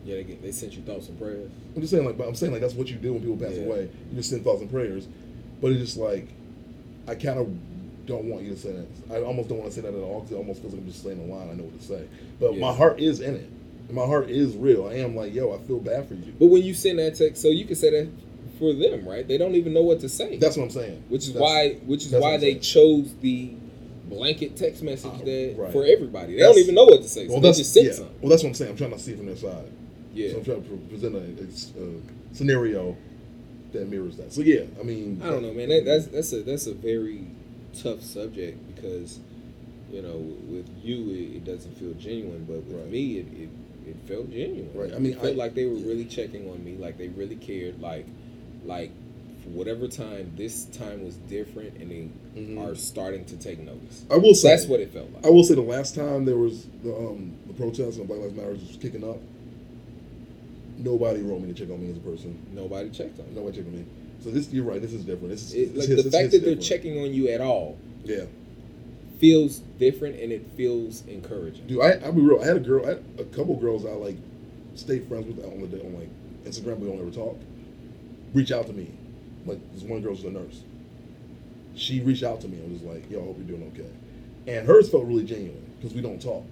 Yeah, 0.05 0.15
they, 0.17 0.25
get, 0.25 0.41
they 0.43 0.51
sent 0.53 0.73
you 0.75 0.81
thoughts 0.83 1.09
and 1.11 1.19
prayers. 1.19 1.51
I'm 1.75 1.83
just 1.83 1.93
saying, 1.93 2.07
like, 2.07 2.17
but 2.17 2.27
I'm 2.27 2.35
saying, 2.35 2.53
like, 2.53 2.63
that's 2.63 2.73
what 2.73 2.89
you 2.89 2.97
do 2.97 3.13
when 3.13 3.21
people 3.21 3.37
pass 3.37 3.55
Yeah. 3.55 3.65
away. 3.65 3.91
You 4.11 4.17
just 4.17 4.31
send 4.31 4.45
thoughts 4.45 4.63
and 4.63 4.71
prayers. 4.71 5.07
But 5.61 5.73
it's 5.73 5.81
just 5.81 5.99
like, 5.99 6.29
I 7.07 7.15
kind 7.15 7.39
of 7.39 7.49
don't 8.09 8.25
want 8.25 8.43
you 8.43 8.51
to 8.51 8.57
say 8.57 8.73
that. 8.73 8.87
I 9.15 9.23
almost 9.23 9.49
don't 9.49 9.59
want 9.59 9.71
to 9.71 9.75
say 9.77 9.83
that 9.83 9.95
at 9.95 10.01
all 10.01 10.21
because 10.21 10.33
it 10.33 10.37
almost 10.39 10.61
feels 10.63 10.73
like 10.73 10.83
I'm 10.83 10.89
just 10.89 11.03
saying 11.05 11.21
a 11.21 11.33
line 11.33 11.51
I 11.51 11.55
know 11.55 11.65
what 11.65 11.79
to 11.81 11.87
say. 11.87 12.03
But 12.41 12.55
Yeah. 12.55 12.61
my 12.61 12.73
heart 12.75 12.99
is 13.01 13.21
in 13.21 13.37
it. 13.37 13.49
My 13.93 14.05
heart 14.05 14.29
is 14.29 14.57
real. 14.57 14.87
I 14.89 14.95
am 14.95 15.15
like, 15.15 15.33
yo, 15.35 15.53
I 15.55 15.59
feel 15.59 15.79
bad 15.79 16.09
for 16.09 16.15
you. 16.15 16.33
But 16.39 16.47
when 16.47 16.63
you 16.63 16.75
send 16.75 16.99
that 16.99 17.15
text, 17.15 17.41
so 17.41 17.49
you 17.49 17.65
can 17.65 17.77
say 17.77 17.91
that 17.91 18.09
for 18.59 18.73
them, 18.75 19.07
right? 19.09 19.27
They 19.27 19.39
don't 19.39 19.55
even 19.55 19.73
know 19.73 19.83
what 19.83 20.01
to 20.01 20.09
say. 20.09 20.37
That's 20.37 20.57
what 20.57 20.65
I'm 20.65 20.71
saying. 20.71 21.05
which 21.09 21.23
is 21.23 21.33
That's- 21.35 21.43
why 21.43 21.75
which 21.87 22.05
is 22.07 22.13
why 22.13 22.37
they 22.39 22.57
chose 22.57 23.15
the 23.21 23.51
blanket 24.09 24.57
text 24.57 24.83
message 24.83 25.11
Uh, 25.23 25.25
that 25.25 25.55
right. 25.59 25.73
for 25.73 25.85
everybody. 25.85 26.33
They 26.33 26.39
That's- 26.41 26.55
don't 26.57 26.63
even 26.63 26.75
know 26.75 26.85
what 26.85 27.03
to 27.03 27.09
say. 27.09 27.27
So 27.27 27.33
Well, 27.33 27.41
they 27.41 27.49
that's 27.49 27.59
just 27.59 27.73
sent 27.73 27.87
yeah. 27.87 27.93
something. 27.93 28.15
Well, 28.21 28.31
that's 28.31 28.43
what 28.43 28.49
I'm 28.51 28.55
saying. 28.55 28.71
I'm 28.73 28.77
trying 28.77 28.93
to 28.93 28.99
see 28.99 29.15
from 29.15 29.27
their 29.27 29.37
side. 29.37 29.65
Yeah. 30.15 30.31
So 30.33 30.39
I'm 30.39 30.45
trying 30.45 30.63
to 30.65 30.69
present 30.89 31.15
a, 31.15 31.19
a, 31.19 31.85
a 31.85 32.35
scenario 32.35 32.97
that 33.73 33.89
mirrors 33.89 34.17
that. 34.17 34.33
So 34.33 34.41
yeah, 34.41 34.63
I 34.81 34.83
mean, 34.83 35.21
I 35.23 35.29
don't 35.31 35.43
know, 35.43 35.53
man. 35.53 35.69
That, 35.69 35.85
that's 35.85 36.07
that's 36.07 36.33
a 36.33 36.43
that's 36.43 36.67
a 36.67 36.73
very 36.75 37.21
tough 37.83 38.03
subject 38.03 38.59
because 38.75 39.21
you 39.93 40.03
know 40.03 40.17
with 40.49 40.69
you 40.83 41.11
it, 41.11 41.37
it 41.39 41.45
doesn't 41.45 41.75
feel 41.79 41.95
genuine, 41.95 42.45
but 42.45 42.63
with 42.65 42.77
Right. 42.77 42.91
me 42.91 43.19
it, 43.19 43.27
it 43.43 43.49
it 43.89 43.97
felt 44.07 44.31
genuine. 44.31 44.71
Right. 44.75 44.93
I 44.95 44.99
mean, 44.99 45.13
it 45.13 45.21
felt 45.21 45.33
I- 45.35 45.37
like 45.37 45.55
they 45.55 45.65
were 45.67 45.77
yeah. 45.77 45.87
really 45.89 46.05
checking 46.05 46.49
on 46.51 46.63
me, 46.65 46.77
like 46.77 46.99
they 46.99 47.09
really 47.09 47.37
cared, 47.37 47.81
like 47.81 48.07
like 48.67 48.91
for 49.43 49.51
whatever 49.51 49.87
time 49.89 50.33
this 50.37 50.65
time 50.67 51.05
was 51.05 51.15
different, 51.31 51.77
and 51.79 51.91
they 51.91 52.09
Mhm. 52.39 52.59
are 52.59 52.75
starting 52.75 53.25
to 53.27 53.37
take 53.37 53.61
notice. 53.61 54.05
I 54.11 54.17
will 54.17 54.35
say 54.35 54.51
That's 54.51 54.67
what 54.67 54.81
it 54.81 54.91
felt 54.91 55.11
like. 55.15 55.25
I 55.25 55.31
will 55.31 55.45
say 55.45 55.55
the 55.55 55.63
last 55.63 55.95
time 55.95 56.25
there 56.27 56.37
was 56.37 56.67
the 56.83 56.95
um, 56.95 57.33
the 57.47 57.55
protests 57.55 57.97
and 57.97 58.07
Black 58.09 58.21
Lives 58.21 58.35
Matter 58.35 58.51
was 58.51 58.77
kicking 58.81 59.05
up, 59.05 59.19
Nobody 60.81 61.23
wrote 61.23 61.41
me 61.41 61.49
to 61.53 61.55
check 61.55 61.71
on 61.73 61.81
me 61.83 61.91
as 61.91 61.97
a 61.97 62.01
person. 62.01 62.39
Nobody 62.55 62.89
checked 62.91 63.19
on 63.19 63.27
you. 63.31 63.35
Nobody 63.35 63.57
checked 63.57 63.67
on 63.69 63.75
me. 63.79 63.85
So 64.23 64.31
this, 64.31 64.51
you're 64.51 64.65
right. 64.65 64.81
This 64.83 64.93
is 64.93 65.05
different. 65.05 65.31
This 65.31 65.43
is 65.49 65.55
It, 65.55 65.77
like 65.77 65.89
the 65.89 65.95
this 65.97 66.05
fact 66.05 66.31
that 66.33 66.39
they're 66.39 66.55
different. 66.57 66.63
checking 66.63 67.01
on 67.03 67.15
you 67.15 67.29
at 67.29 67.41
all 67.41 67.79
Yeah, 68.05 68.25
feels 69.19 69.59
different 69.79 70.21
and 70.21 70.33
it 70.33 70.47
feels 70.57 71.05
encouraging. 71.07 71.67
dude. 71.67 71.81
I 71.83 71.93
I'll 72.05 72.13
be 72.13 72.21
real. 72.21 72.41
I 72.41 72.47
had 72.47 72.57
a 72.57 72.61
girl. 72.61 72.85
I 72.85 72.91
had 72.91 73.05
a 73.19 73.25
couple 73.25 73.57
girls 73.57 73.85
I 73.87 73.91
like 73.91 74.17
stayed 74.75 75.07
friends 75.09 75.27
with 75.27 75.45
on 75.45 75.71
the 75.71 75.81
on 75.83 75.95
like 75.99 76.09
Instagram. 76.45 76.79
We 76.79 76.89
don't 76.89 77.01
ever 77.01 77.11
talk. 77.11 77.37
Reach 78.35 78.53
out 78.53 78.67
to 78.67 78.73
me. 78.73 78.91
Like 79.47 79.59
this 79.75 79.83
one 79.83 80.03
girl's 80.03 80.25
a 80.25 80.31
nurse. 80.31 80.63
She 81.75 82.01
reached 82.01 82.25
out 82.25 82.41
to 82.41 82.49
me 82.49 82.59
and 82.59 82.73
was 82.73 82.83
like, 82.83 83.09
"Yo, 83.11 83.21
I 83.21 83.25
hope 83.25 83.37
you're 83.39 83.57
doing 83.57 83.73
okay." 83.75 83.89
And 84.53 84.67
hers 84.67 84.91
felt 84.91 85.05
really 85.05 85.25
genuine 85.25 85.65
because 85.79 85.95
we 85.95 86.01
don't 86.01 86.21
talk. 86.21 86.45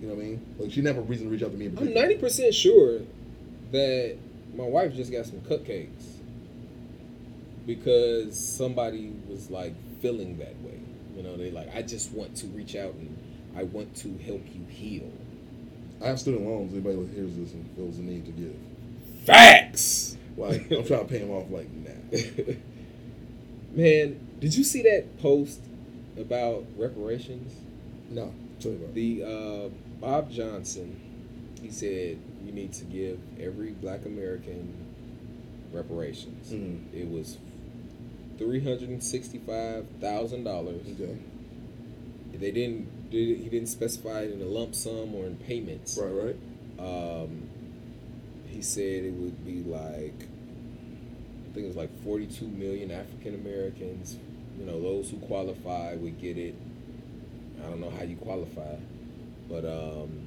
You 0.00 0.08
know 0.08 0.14
what 0.14 0.22
I 0.22 0.26
mean? 0.26 0.54
Like 0.58 0.72
she 0.72 0.80
never 0.80 1.00
reason 1.02 1.26
to 1.26 1.30
reach 1.32 1.42
out 1.42 1.52
to 1.52 1.56
me. 1.58 1.66
I'm 1.66 1.92
ninety 1.92 2.16
percent 2.16 2.54
sure 2.54 3.00
that 3.72 4.16
my 4.56 4.64
wife 4.64 4.94
just 4.94 5.10
got 5.12 5.26
some 5.26 5.40
cupcakes 5.40 6.13
because 7.66 8.38
somebody 8.38 9.12
was 9.28 9.50
like 9.50 9.74
feeling 10.00 10.38
that 10.38 10.60
way. 10.62 10.80
You 11.16 11.22
know, 11.22 11.36
they 11.36 11.50
like 11.50 11.74
I 11.74 11.82
just 11.82 12.12
want 12.12 12.36
to 12.38 12.46
reach 12.48 12.76
out 12.76 12.94
and 12.94 13.16
I 13.56 13.64
want 13.64 13.94
to 13.98 14.18
help 14.18 14.42
you 14.54 14.64
heal. 14.68 15.10
I 16.02 16.08
have 16.08 16.20
student 16.20 16.44
loans. 16.46 16.72
Anybody 16.72 16.96
that 16.96 17.14
hears 17.14 17.36
this 17.36 17.52
and 17.52 17.68
feels 17.76 17.96
the 17.96 18.02
need 18.02 18.26
to 18.26 18.32
give. 18.32 18.56
Facts. 19.24 20.16
Like 20.36 20.70
I'm 20.72 20.84
trying 20.84 21.00
to 21.00 21.04
pay 21.06 21.18
them 21.18 21.30
off. 21.30 21.50
Like 21.50 21.70
nah. 21.70 22.52
Man, 23.72 24.26
did 24.40 24.54
you 24.54 24.64
see 24.64 24.82
that 24.82 25.20
post 25.20 25.60
about 26.18 26.64
reparations? 26.76 27.52
No. 28.10 28.32
The 28.94 29.22
uh, 29.22 29.68
Bob 30.00 30.30
Johnson, 30.30 30.98
he 31.60 31.70
said 31.70 32.18
you 32.44 32.52
need 32.52 32.72
to 32.74 32.84
give 32.84 33.18
every 33.38 33.72
Black 33.72 34.06
American 34.06 34.72
reparations. 35.72 36.50
Mhm. 36.52 36.92
It 36.94 37.08
was 37.10 37.36
three 38.38 38.62
hundred 38.62 38.88
and 38.88 39.02
sixty-five 39.02 39.86
thousand 40.00 40.44
dollars. 40.44 40.82
Okay. 40.88 41.18
They 42.32 42.50
didn't. 42.50 43.10
Did, 43.10 43.38
he 43.38 43.48
didn't 43.48 43.68
specify 43.68 44.20
it 44.22 44.32
in 44.32 44.42
a 44.42 44.46
lump 44.46 44.74
sum 44.74 45.14
or 45.14 45.26
in 45.26 45.36
payments. 45.36 45.98
Right. 46.00 46.10
Right. 46.10 46.36
Um, 46.78 47.48
he 48.48 48.62
said 48.62 49.04
it 49.04 49.12
would 49.12 49.44
be 49.44 49.62
like, 49.62 50.28
I 50.28 51.54
think 51.54 51.64
it 51.64 51.68
was 51.68 51.76
like 51.76 51.90
42 52.04 52.46
million 52.46 52.90
African 52.90 53.34
Americans. 53.34 54.16
You 54.58 54.66
know, 54.66 54.80
those 54.80 55.10
who 55.10 55.18
qualify 55.18 55.94
would 55.94 56.20
get 56.20 56.38
it. 56.38 56.54
I 57.64 57.68
don't 57.68 57.80
know 57.80 57.90
how 57.90 58.02
you 58.02 58.16
qualify, 58.16 58.76
but 59.48 59.64
um, 59.64 60.26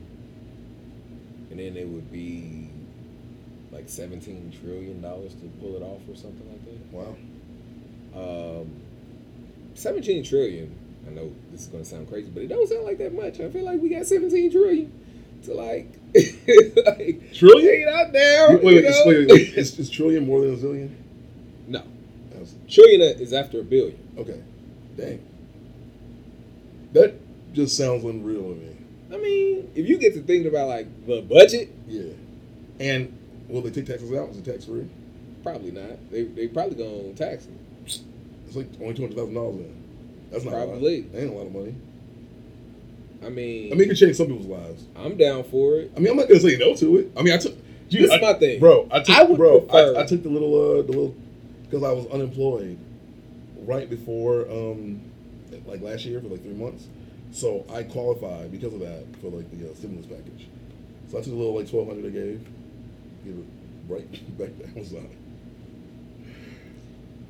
and 1.49 1.59
then 1.59 1.77
it 1.77 1.87
would 1.87 2.11
be 2.11 2.69
like 3.71 3.89
17 3.89 4.53
trillion 4.61 5.01
dollars 5.01 5.33
to 5.35 5.47
pull 5.59 5.75
it 5.75 5.81
off 5.81 6.01
or 6.09 6.15
something 6.15 6.49
like 6.49 6.65
that. 6.65 6.91
Wow. 6.91 7.15
Um, 8.15 8.71
17 9.75 10.23
trillion. 10.23 10.73
I 11.07 11.11
know 11.11 11.31
this 11.51 11.61
is 11.61 11.67
gonna 11.67 11.85
sound 11.85 12.09
crazy, 12.09 12.29
but 12.33 12.43
it 12.43 12.47
don't 12.47 12.67
sound 12.67 12.83
like 12.83 12.97
that 12.97 13.13
much. 13.13 13.39
I 13.39 13.49
feel 13.49 13.63
like 13.63 13.79
we 13.81 13.89
got 13.89 14.05
17 14.05 14.51
trillion 14.51 14.91
to 15.43 15.53
like, 15.53 15.87
like 16.85 17.33
Trillion? 17.33 17.87
out 17.89 18.11
there. 18.11 18.49
Wait, 18.57 18.63
wait, 18.63 18.83
wait, 18.85 19.05
wait, 19.05 19.29
wait. 19.29 19.53
Is, 19.57 19.77
is 19.79 19.89
trillion 19.89 20.25
more 20.25 20.41
than 20.41 20.53
a 20.55 20.57
zillion? 20.57 20.89
No, 21.67 21.83
That's, 22.31 22.55
trillion 22.69 23.01
is 23.19 23.33
after 23.33 23.59
a 23.59 23.63
billion. 23.63 23.97
okay. 24.17 24.41
Dang. 24.97 25.23
That 26.93 27.15
just 27.53 27.77
sounds 27.77 28.03
unreal 28.03 28.41
to 28.43 28.55
me. 28.55 28.75
I 29.13 29.17
mean, 29.17 29.71
if 29.75 29.87
you 29.87 29.97
get 29.97 30.13
to 30.15 30.21
thinking 30.21 30.47
about 30.47 30.67
like 30.67 30.87
the 31.05 31.21
budget, 31.21 31.69
Yeah. 31.87 32.11
And 32.79 33.17
will 33.47 33.61
they 33.61 33.71
take 33.71 33.85
taxes 33.85 34.11
out? 34.13 34.29
Is 34.29 34.37
it 34.37 34.45
tax 34.45 34.65
free? 34.65 34.87
probably 35.43 35.71
not. 35.71 36.11
They 36.11 36.23
they 36.23 36.47
probably 36.47 36.75
gonna 36.83 37.13
tax 37.13 37.45
it. 37.45 37.51
It's 38.47 38.55
like 38.55 38.67
only 38.81 38.93
two 38.93 39.03
hundred 39.03 39.17
thousand 39.17 39.33
dollars 39.35 39.57
then. 39.57 39.83
That's 40.31 40.43
not 40.43 40.53
Probably. 40.53 40.99
A 40.99 41.01
lot. 41.03 41.11
That 41.13 41.21
ain't 41.21 41.31
a 41.31 41.33
lot 41.35 41.45
of 41.47 41.53
money. 41.53 41.75
I 43.25 43.29
mean, 43.29 43.71
I 43.71 43.75
mean, 43.75 43.81
it 43.81 43.87
could 43.89 43.97
change 43.97 44.15
some 44.15 44.27
people's 44.27 44.45
lives. 44.47 44.85
I'm 44.95 45.17
down 45.17 45.43
for 45.45 45.75
it. 45.79 45.91
I 45.95 45.99
mean, 45.99 46.11
I'm 46.11 46.17
not 46.17 46.27
gonna 46.27 46.39
say 46.39 46.57
no 46.57 46.75
to 46.75 46.97
it. 46.97 47.11
I 47.17 47.21
mean, 47.23 47.33
I 47.33 47.37
took. 47.37 47.55
This 47.89 48.01
is 48.03 48.11
I- 48.11 48.19
my 48.19 48.33
thing. 48.33 48.59
bro. 48.59 48.87
I 48.91 48.99
took, 49.01 49.15
I 49.17 49.23
would 49.23 49.37
bro. 49.37 49.65
I, 49.71 50.01
I 50.01 50.05
took 50.05 50.21
the 50.23 50.29
little, 50.29 50.53
uh, 50.53 50.81
the 50.83 50.87
little, 50.91 51.15
because 51.63 51.83
I 51.83 51.91
was 51.91 52.05
unemployed 52.07 52.77
right 53.65 53.89
before, 53.89 54.41
um, 54.51 55.01
like 55.65 55.81
last 55.81 56.05
year 56.05 56.19
for 56.21 56.27
like 56.27 56.41
three 56.43 56.53
months. 56.53 56.87
So 57.31 57.65
I 57.73 57.83
qualified 57.83 58.51
because 58.51 58.73
of 58.73 58.79
that 58.81 59.05
for 59.21 59.29
like 59.29 59.49
the 59.57 59.71
uh, 59.71 59.73
stimulus 59.75 60.05
package. 60.05 60.47
So 61.09 61.17
I 61.17 61.21
took 61.21 61.33
a 61.33 61.35
little 61.35 61.55
like 61.55 61.69
twelve 61.69 61.87
hundred 61.87 62.05
I 62.05 62.09
gave, 62.09 62.45
give 63.25 63.35
it 63.37 63.45
right 63.87 64.11
back 64.37 64.57
to 64.59 64.65
Amazon. 64.77 65.09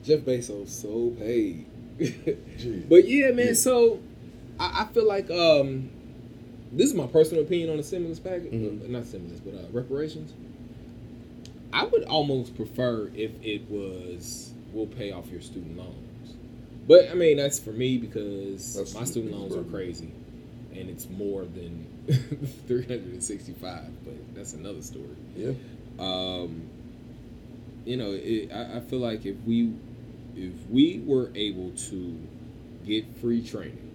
Jeff 0.03 0.21
Bezos 0.21 0.69
so 0.69 1.11
paid. 1.19 1.65
But 2.89 3.07
yeah, 3.07 3.31
man. 3.31 3.47
Yeah. 3.47 3.53
So 3.53 3.99
I, 4.59 4.83
I 4.83 4.93
feel 4.93 5.07
like 5.07 5.29
um, 5.31 5.89
this 6.71 6.87
is 6.87 6.93
my 6.93 7.07
personal 7.07 7.43
opinion 7.43 7.69
on 7.71 7.77
the 7.77 7.83
stimulus 7.83 8.19
package. 8.19 8.51
Mhm. 8.51 8.87
Not 8.89 9.05
stimulus, 9.05 9.39
but 9.39 9.53
uh, 9.55 9.63
reparations. 9.71 10.33
I 11.73 11.85
would 11.85 12.03
almost 12.05 12.55
prefer 12.55 13.11
if 13.15 13.31
it 13.43 13.69
was 13.69 14.51
we'll 14.73 14.85
pay 14.87 15.11
off 15.11 15.29
your 15.29 15.41
student 15.41 15.77
loans. 15.77 16.35
But 16.87 17.09
I 17.09 17.13
mean 17.15 17.37
that's 17.37 17.59
for 17.59 17.71
me 17.71 17.97
because 17.97 18.75
That's 18.75 18.93
my 18.93 19.03
student 19.03 19.33
loans 19.33 19.55
are 19.55 19.63
crazy, 19.63 20.11
and 20.73 20.89
it's 20.89 21.09
more 21.09 21.43
than 21.45 21.85
three 22.67 22.83
hundred 22.83 23.05
and 23.13 23.23
sixty-five. 23.23 24.05
But 24.05 24.35
that's 24.35 24.53
another 24.53 24.81
story 24.81 25.09
yeah. 25.35 25.51
um, 25.99 26.61
you 27.85 27.95
know, 27.97 28.11
it, 28.11 28.51
I, 28.51 28.77
I 28.77 28.79
feel 28.81 28.99
like 28.99 29.25
if 29.25 29.35
we 29.45 29.73
if 30.38 30.69
we 30.69 31.01
were 31.05 31.31
able 31.35 31.72
to 31.89 32.18
get 32.85 33.05
free 33.18 33.41
training, 33.45 33.91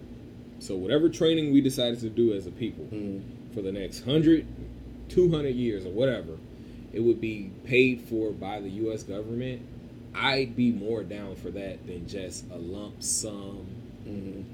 so 0.59 0.77
whatever 0.77 1.09
training 1.09 1.53
we 1.53 1.61
decided 1.61 2.01
to 2.01 2.11
do 2.11 2.33
as 2.35 2.47
a 2.47 2.51
people 2.51 2.85
Mm. 2.93 3.23
for 3.55 3.63
the 3.63 3.73
next 3.73 4.05
100, 4.07 4.47
200 5.09 5.55
years 5.55 5.87
or 5.87 5.91
whatever, 5.91 6.37
it 6.93 7.01
would 7.01 7.21
be 7.21 7.51
paid 7.65 8.03
for 8.03 8.33
by 8.33 8.61
the 8.61 8.69
U.S. 8.85 9.03
government. 9.03 9.63
I'd 10.15 10.55
be 10.55 10.71
more 10.73 11.03
down 11.03 11.37
for 11.37 11.51
that 11.53 11.87
than 11.87 12.07
just 12.07 12.45
a 12.51 12.57
lump 12.59 13.03
sum 13.03 13.67
Mm. 14.07 14.45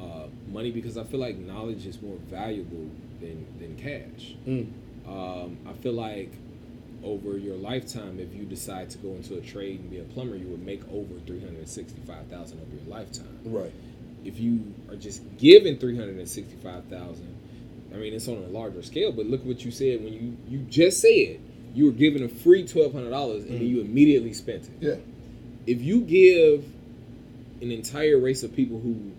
uh, 0.00 0.26
money 0.50 0.70
because 0.70 0.96
I 0.96 1.04
feel 1.04 1.20
like 1.20 1.36
knowledge 1.38 1.86
is 1.86 2.00
more 2.02 2.16
valuable 2.30 2.88
than 3.20 3.46
than 3.60 3.76
cash. 3.76 4.34
Mm. 4.46 4.66
Um, 5.06 5.58
I 5.68 5.72
feel 5.74 5.92
like 5.92 6.32
over 7.04 7.36
your 7.38 7.56
lifetime, 7.56 8.18
if 8.18 8.34
you 8.34 8.44
decide 8.44 8.88
to 8.90 8.98
go 8.98 9.10
into 9.10 9.36
a 9.36 9.40
trade 9.40 9.80
and 9.80 9.90
be 9.90 9.98
a 9.98 10.04
plumber, 10.04 10.36
you 10.36 10.46
would 10.48 10.64
make 10.64 10.82
over 10.90 11.14
three 11.26 11.40
hundred 11.40 11.68
sixty-five 11.68 12.26
thousand 12.28 12.60
over 12.60 12.74
your 12.74 12.86
lifetime. 12.98 13.38
Right. 13.44 13.72
If 14.24 14.40
you 14.40 14.74
are 14.88 14.96
just 14.96 15.22
given 15.36 15.78
three 15.78 15.96
hundred 15.96 16.26
sixty-five 16.28 16.84
thousand, 16.86 17.34
I 17.92 17.96
mean 17.98 18.14
it's 18.14 18.26
on 18.26 18.36
a 18.38 18.46
larger 18.48 18.82
scale. 18.82 19.12
But 19.12 19.26
look 19.26 19.44
what 19.44 19.64
you 19.64 19.70
said 19.70 20.02
when 20.02 20.12
you 20.14 20.36
you 20.48 20.58
just 20.68 21.00
said 21.00 21.40
you 21.74 21.86
were 21.86 21.92
given 21.92 22.22
a 22.24 22.28
free 22.28 22.66
twelve 22.66 22.92
hundred 22.92 23.10
dollars 23.10 23.44
and 23.44 23.60
Mhm. 23.60 23.68
you 23.68 23.80
immediately 23.82 24.32
spent 24.32 24.64
it. 24.64 24.70
Yeah. 24.80 24.96
If 25.66 25.82
you 25.82 26.00
give 26.02 26.64
an 27.60 27.70
entire 27.70 28.18
race 28.18 28.42
of 28.42 28.54
people 28.54 28.80
who 28.80 29.12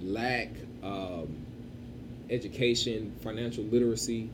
lack 0.00 0.48
um, 0.82 1.36
education, 2.30 3.14
financial 3.22 3.64
literacy, 3.64 4.30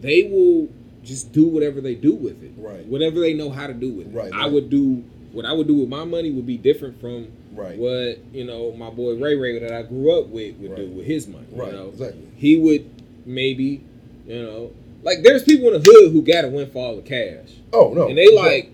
they 0.00 0.24
will 0.24 0.68
just 1.06 1.32
do 1.32 1.46
whatever 1.46 1.80
they 1.80 1.94
do 1.94 2.14
with 2.14 2.42
it. 2.42 2.52
Right. 2.58 2.84
Whatever 2.86 3.20
they 3.20 3.32
know 3.32 3.48
how 3.50 3.66
to 3.66 3.72
do 3.74 3.90
with 3.92 4.08
it. 4.08 4.14
Right, 4.14 4.32
I 4.34 4.42
right. 4.44 4.52
would 4.52 4.68
do 4.68 5.02
what 5.32 5.44
I 5.46 5.52
would 5.52 5.66
do 5.66 5.76
with 5.76 5.88
my 5.88 6.04
money 6.04 6.30
would 6.30 6.46
be 6.46 6.56
different 6.58 7.00
from 7.00 7.28
Right. 7.54 7.78
what 7.78 8.18
you 8.34 8.44
know 8.44 8.72
my 8.72 8.90
boy 8.90 9.14
Ray 9.16 9.34
Ray 9.36 9.58
that 9.60 9.72
I 9.72 9.82
grew 9.82 10.18
up 10.18 10.26
with 10.28 10.56
would 10.56 10.76
do 10.76 10.86
with 10.88 11.06
his 11.06 11.26
money. 11.28 11.46
Right. 11.52 11.70
You 11.72 11.78
know? 11.78 11.88
Exactly. 11.88 12.26
He 12.36 12.56
would 12.56 12.90
maybe, 13.24 13.82
you 14.26 14.42
know, 14.42 14.72
like 15.02 15.22
there's 15.22 15.42
people 15.44 15.72
in 15.72 15.80
the 15.80 15.90
hood 15.90 16.12
who 16.12 16.20
got 16.22 16.44
a 16.44 16.48
windfall 16.48 16.98
of 16.98 17.04
cash, 17.06 17.48
Oh 17.72 17.92
no. 17.94 18.08
and 18.08 18.18
they 18.18 18.34
like 18.34 18.70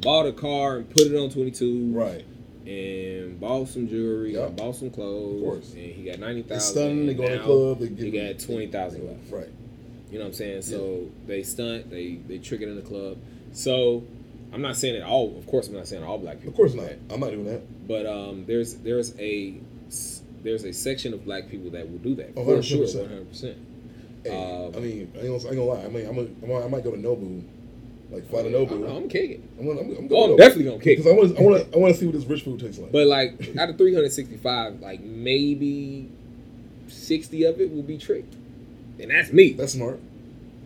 bought 0.00 0.26
a 0.26 0.32
car 0.32 0.76
and 0.78 0.90
put 0.90 1.02
it 1.06 1.16
on 1.16 1.30
22, 1.30 1.92
Right. 1.92 2.24
and 2.66 3.38
bought 3.40 3.68
some 3.68 3.88
jewelry 3.88 4.34
Yeah. 4.34 4.46
and 4.46 4.56
bought 4.56 4.76
some 4.76 4.90
clothes. 4.90 5.36
Of 5.36 5.42
course. 5.48 5.72
And 5.74 5.82
he 5.92 6.02
got 6.04 6.18
ninety 6.18 6.42
thousand. 6.42 6.72
stun. 6.74 7.06
They 7.06 7.14
go 7.14 7.26
to 7.28 7.34
the 7.36 7.38
club. 7.42 7.78
They 7.80 8.04
he 8.04 8.10
got 8.10 8.38
20,000 8.38 9.06
left. 9.06 9.18
Right. 9.30 9.48
You 10.10 10.18
know 10.18 10.24
what 10.24 10.28
I'm 10.28 10.34
saying? 10.34 10.62
So 10.62 11.08
they 11.26 11.42
stunt, 11.42 11.90
they 11.90 12.14
they 12.26 12.38
trick 12.38 12.60
it 12.62 12.68
in 12.68 12.76
the 12.76 12.82
club. 12.82 13.18
So 13.52 14.04
I'm 14.52 14.62
not 14.62 14.76
saying 14.76 14.98
that 14.98 15.06
all. 15.06 15.36
Of 15.38 15.46
course, 15.46 15.68
I'm 15.68 15.74
not 15.74 15.86
saying 15.86 16.02
all 16.02 16.18
black 16.18 16.36
people. 16.38 16.50
Of 16.50 16.56
course 16.56 16.74
not. 16.74 16.86
that. 16.86 16.98
I'm 17.10 17.20
not 17.20 17.30
doing 17.30 17.44
that. 17.46 17.86
But 17.88 18.06
um, 18.06 18.44
there's 18.46 18.74
there's 18.76 19.14
a 19.20 19.54
there's 20.42 20.64
a 20.64 20.72
section 20.72 21.14
of 21.14 21.24
black 21.24 21.48
people 21.48 21.70
that 21.70 21.88
will 21.90 21.98
do 21.98 22.14
that 22.16 22.32
Oh, 22.36 22.44
for 22.44 22.62
sure, 22.62 22.86
100%. 22.86 22.94
100. 23.02 23.28
percent 23.28 23.56
Um, 24.28 24.74
I 24.74 24.80
mean, 24.80 25.12
I 25.14 25.18
ain't, 25.18 25.26
gonna, 25.26 25.26
I 25.28 25.34
ain't 25.34 25.42
gonna 25.42 25.62
lie. 25.64 25.82
I 25.84 25.88
mean, 25.88 26.06
I'm 26.06 26.14
gonna, 26.16 26.28
I'm 26.42 26.48
gonna, 26.48 26.68
might 26.70 26.82
go 26.84 26.90
to 26.92 26.96
Nobu, 26.96 27.42
like 28.10 28.28
fly 28.30 28.42
to 28.42 28.48
Nobu. 28.48 28.72
I'm, 28.90 28.96
I'm 29.04 29.08
kicking. 29.08 29.46
I'm 29.58 29.66
gonna, 29.66 29.80
I'm, 29.80 29.90
I'm 29.96 30.08
Oh, 30.12 30.24
I'm 30.24 30.30
Nobu. 30.30 30.36
definitely 30.38 30.64
gonna 30.64 30.78
kick. 30.78 30.98
because 30.98 31.06
I 31.12 31.14
want, 31.14 31.36
to, 31.36 31.40
I 31.40 31.44
want 31.44 31.70
to, 31.70 31.76
I 31.76 31.78
want 31.78 31.94
to 31.94 32.00
see 32.00 32.06
what 32.06 32.14
this 32.14 32.24
rich 32.24 32.42
food 32.42 32.58
tastes 32.60 32.78
like. 32.80 32.90
But 32.92 33.06
like 33.06 33.56
out 33.58 33.68
of 33.70 33.76
365, 33.78 34.80
like 34.80 35.00
maybe 35.00 36.10
60 36.88 37.44
of 37.44 37.60
it 37.60 37.70
will 37.72 37.82
be 37.82 37.98
tricked, 37.98 38.34
and 39.02 39.10
that's 39.10 39.32
me. 39.32 39.52
that's 39.52 39.72
smart. 39.72 39.98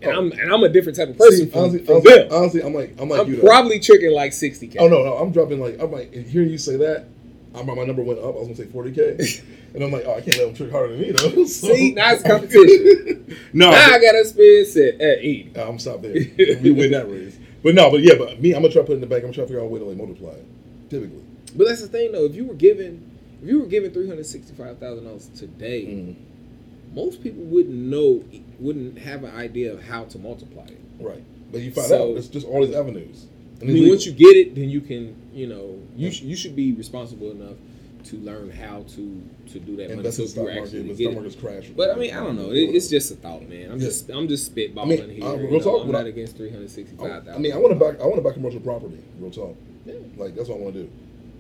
and 0.02 0.10
Oh. 0.12 0.18
I'm 0.18 0.32
and 0.32 0.52
I'm 0.52 0.62
a 0.64 0.68
different 0.68 0.96
type 0.98 1.08
of 1.08 1.16
person 1.18 1.38
See, 1.38 1.46
from, 1.46 1.60
honestly, 1.60 1.84
from 1.84 1.96
honestly, 1.96 2.28
honestly, 2.30 2.62
I'm 2.62 2.74
like, 2.74 2.94
I'm 3.00 3.08
like 3.08 3.20
I'm 3.20 3.28
you. 3.30 3.36
though. 3.36 3.42
probably 3.46 3.80
tricking 3.80 4.12
like 4.12 4.32
60k. 4.32 4.76
Oh 4.78 4.88
no, 4.88 5.02
no, 5.04 5.14
I'm 5.16 5.30
dropping 5.32 5.60
like 5.60 5.78
I'm 5.80 5.90
like 5.92 6.12
hearing 6.12 6.50
you 6.50 6.58
say 6.58 6.76
that. 6.76 7.06
I'm 7.54 7.66
my 7.66 7.74
number 7.84 8.02
went 8.02 8.18
up. 8.18 8.34
I 8.34 8.38
was 8.40 8.48
gonna 8.48 8.56
say 8.56 8.64
40k, 8.64 9.44
and 9.74 9.84
I'm 9.84 9.92
like, 9.92 10.04
oh, 10.06 10.14
I 10.16 10.20
can't 10.20 10.36
let 10.38 10.48
him 10.48 10.54
trick 10.54 10.72
harder 10.72 10.88
than 10.96 11.00
me 11.00 11.12
though. 11.12 11.44
So- 11.46 11.72
See, 11.72 11.92
now 11.94 12.12
it's 12.12 12.22
competition. 12.24 13.38
no, 13.52 13.70
now 13.70 13.76
I 13.94 13.98
gotta 14.00 14.24
spend 14.24 14.66
set 14.66 15.00
at 15.00 15.18
80. 15.18 15.50
but- 15.54 15.68
I'm 15.68 15.78
stop 15.78 16.02
there. 16.02 16.12
we 16.14 16.70
win 16.72 16.90
that 16.90 17.08
race. 17.08 17.38
But 17.62 17.74
no, 17.76 17.90
but 17.90 18.02
yeah, 18.02 18.14
but 18.18 18.42
me, 18.42 18.54
I'm 18.54 18.62
gonna 18.62 18.72
try 18.72 18.82
to 18.82 18.86
put 18.86 18.92
it 18.92 18.96
in 18.96 19.00
the 19.02 19.06
bank. 19.06 19.22
I'm 19.24 19.28
gonna 19.30 19.34
try 19.34 19.44
to 19.44 19.48
figure 19.48 19.60
out 19.60 19.66
a 19.66 19.68
way 19.68 19.78
to 19.78 19.84
like 19.86 19.96
multiply 19.96 20.30
it. 20.32 20.44
Typically, 20.90 21.22
But 21.56 21.68
that's 21.68 21.80
the 21.80 21.88
thing 21.88 22.10
though. 22.12 22.24
If 22.26 22.34
you 22.34 22.44
were 22.44 22.54
given, 22.54 23.08
if 23.42 23.48
you 23.48 23.60
were 23.60 23.66
given 23.66 23.90
three 23.92 24.06
hundred 24.08 24.26
sixty-five 24.26 24.78
thousand 24.78 25.04
dollars 25.04 25.28
today, 25.28 25.84
Mm, 25.86 26.14
most 26.94 27.22
people 27.22 27.42
wouldn't 27.44 27.74
know, 27.74 28.22
wouldn't 28.60 28.98
have 28.98 29.24
an 29.24 29.34
idea 29.34 29.72
of 29.72 29.82
how 29.82 30.04
to 30.04 30.18
multiply 30.18 30.64
it. 30.66 30.80
right. 31.00 31.22
But 31.52 31.62
you 31.62 31.70
find 31.70 31.86
So- 31.88 32.12
out 32.12 32.16
it's 32.18 32.28
just 32.28 32.46
all 32.46 32.64
these 32.66 32.74
avenues. 32.74 33.26
I 33.62 33.66
mean, 33.66 33.88
once 33.88 34.04
you 34.04 34.12
get 34.12 34.36
it, 34.36 34.54
then 34.56 34.68
you 34.68 34.80
can, 34.80 35.14
you 35.32 35.46
know, 35.46 35.78
you 35.96 36.10
sh- 36.10 36.22
you 36.22 36.34
should 36.36 36.56
be 36.56 36.72
responsible 36.72 37.30
enough 37.30 37.56
to 38.04 38.16
learn 38.16 38.50
how 38.50 38.82
to 38.96 39.22
to 39.52 39.58
do 39.60 39.76
that 39.76 39.88
money. 39.88 39.98
invest 39.98 40.16
So 40.16 40.22
in 40.24 40.26
the 40.26 40.92
if 40.92 41.00
you 41.00 41.06
stock 41.06 41.14
market, 41.14 41.28
but 41.28 41.34
stock 41.36 41.44
market's. 41.52 41.70
But 41.76 41.90
I 41.90 41.94
mean, 41.96 42.12
I 42.12 42.16
don't 42.24 42.36
know. 42.36 42.50
It, 42.50 42.74
it's 42.74 42.88
just 42.88 43.12
a 43.12 43.14
thought, 43.14 43.48
man. 43.48 43.70
I'm 43.70 43.78
Yeah. 43.78 43.86
just 43.86 44.10
I'm 44.10 44.28
just 44.28 44.54
spitballing 44.54 44.78
I 44.82 44.84
mean, 45.06 45.08
here. 45.10 45.24
you 45.36 45.36
real 45.48 45.50
know, 45.52 45.58
talk, 45.60 45.84
I'm 45.84 45.92
not 45.92 46.04
I- 46.04 46.08
against 46.08 46.36
three 46.36 46.50
hundred 46.50 46.70
sixty-five 46.70 47.06
I, 47.10 47.18
thousand. 47.20 47.34
I 47.34 47.38
mean, 47.38 47.52
I 47.52 47.56
want 47.58 47.72
to 47.72 47.78
buy. 47.78 47.90
I 48.02 48.06
want 48.06 48.16
to 48.16 48.22
buy 48.22 48.32
commercial 48.32 48.60
property. 48.60 48.98
Real 49.20 49.30
talk. 49.30 49.56
Yeah. 49.86 49.94
Like 50.18 50.34
that's 50.34 50.48
what 50.48 50.58
I 50.58 50.60
want 50.62 50.74
to 50.74 50.82
do. 50.82 50.90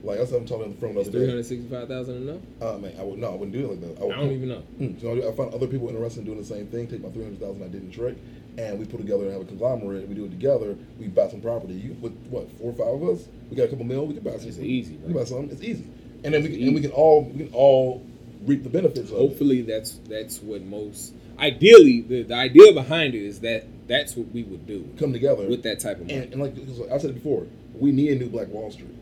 Like 0.04 0.18
that's 0.18 0.30
what 0.32 0.42
I'm 0.42 0.46
talking 0.46 0.76
from 0.76 0.94
the 0.94 1.00
Is 1.00 1.08
other 1.08 1.18
three 1.18 1.26
day. 1.26 1.30
hundred 1.32 1.46
sixty-five 1.46 1.88
thousand 1.88 2.28
enough? 2.28 2.40
Uh, 2.60 2.78
man, 2.78 2.94
I 2.98 3.02
would 3.02 3.18
no, 3.18 3.28
I 3.30 3.34
wouldn't 3.36 3.52
do 3.52 3.64
it 3.64 3.68
like 3.70 3.80
that. 3.80 4.00
I, 4.00 4.04
would, 4.04 4.14
I 4.14 4.16
don't 4.20 4.32
even 4.32 4.48
know. 4.50 4.62
Mm, 4.78 5.00
so 5.00 5.08
I, 5.14 5.28
I 5.28 5.32
found 5.34 5.54
other 5.54 5.66
people 5.66 5.88
interested 5.88 6.20
in 6.20 6.26
doing 6.26 6.38
the 6.38 6.44
same 6.44 6.66
thing. 6.66 6.86
Take 6.88 7.02
my 7.02 7.08
three 7.08 7.24
hundred 7.24 7.40
thousand 7.40 7.62
I 7.64 7.68
did 7.68 7.82
in 7.82 7.90
trick, 7.90 8.16
and 8.58 8.78
we 8.78 8.84
put 8.84 8.98
together 8.98 9.24
and 9.24 9.32
have 9.32 9.40
a 9.42 9.44
conglomerate. 9.46 10.06
We 10.06 10.14
do 10.14 10.26
it 10.26 10.30
together. 10.30 10.76
We 11.00 11.08
buy 11.08 11.28
some 11.28 11.40
property. 11.40 11.74
You 11.74 11.96
with 12.00 12.12
what 12.28 12.50
four 12.58 12.72
or 12.72 12.74
five 12.74 13.02
of 13.02 13.16
us? 13.18 13.26
We 13.50 13.56
got 13.56 13.64
a 13.64 13.68
couple 13.68 13.86
mil. 13.86 14.06
We 14.06 14.14
can 14.14 14.22
buy 14.24 14.36
some. 14.36 14.48
It's 14.48 14.58
easy, 14.58 14.96
We 14.96 15.14
buy 15.14 15.24
something. 15.24 15.50
It's 15.50 15.62
easy, 15.62 15.86
and 16.22 16.34
then 16.34 16.42
we 16.42 16.48
It's 16.50 16.58
can, 16.58 16.66
and 16.66 16.74
we 16.74 16.80
can 16.82 16.90
all 16.90 17.24
we 17.24 17.44
can 17.46 17.54
all 17.54 18.04
reap 18.44 18.62
the 18.62 18.68
benefits 18.68 19.10
of 19.10 19.16
it. 19.16 19.20
Hopefully, 19.20 19.62
that's 19.62 19.92
that's 20.08 20.42
what 20.42 20.62
most. 20.62 21.14
Ideally, 21.38 22.02
the, 22.02 22.22
the 22.24 22.34
idea 22.34 22.72
behind 22.72 23.14
it 23.14 23.22
is 23.24 23.40
that 23.40 23.64
that's 23.88 24.16
what 24.16 24.28
we 24.32 24.44
would 24.44 24.66
do 24.66 24.88
Come 24.98 25.12
together 25.12 25.48
with 25.48 25.62
that 25.64 25.80
type 25.80 25.98
of 26.00 26.06
money. 26.06 26.14
And, 26.20 26.32
and 26.34 26.42
like 26.42 26.54
'cause 26.56 26.80
I 26.92 26.98
said 26.98 27.14
before, 27.14 27.46
we 27.74 27.90
need 27.90 28.12
a 28.12 28.14
new 28.14 28.28
Black 28.30 28.48
Wall 28.48 28.70
Street. 28.70 28.94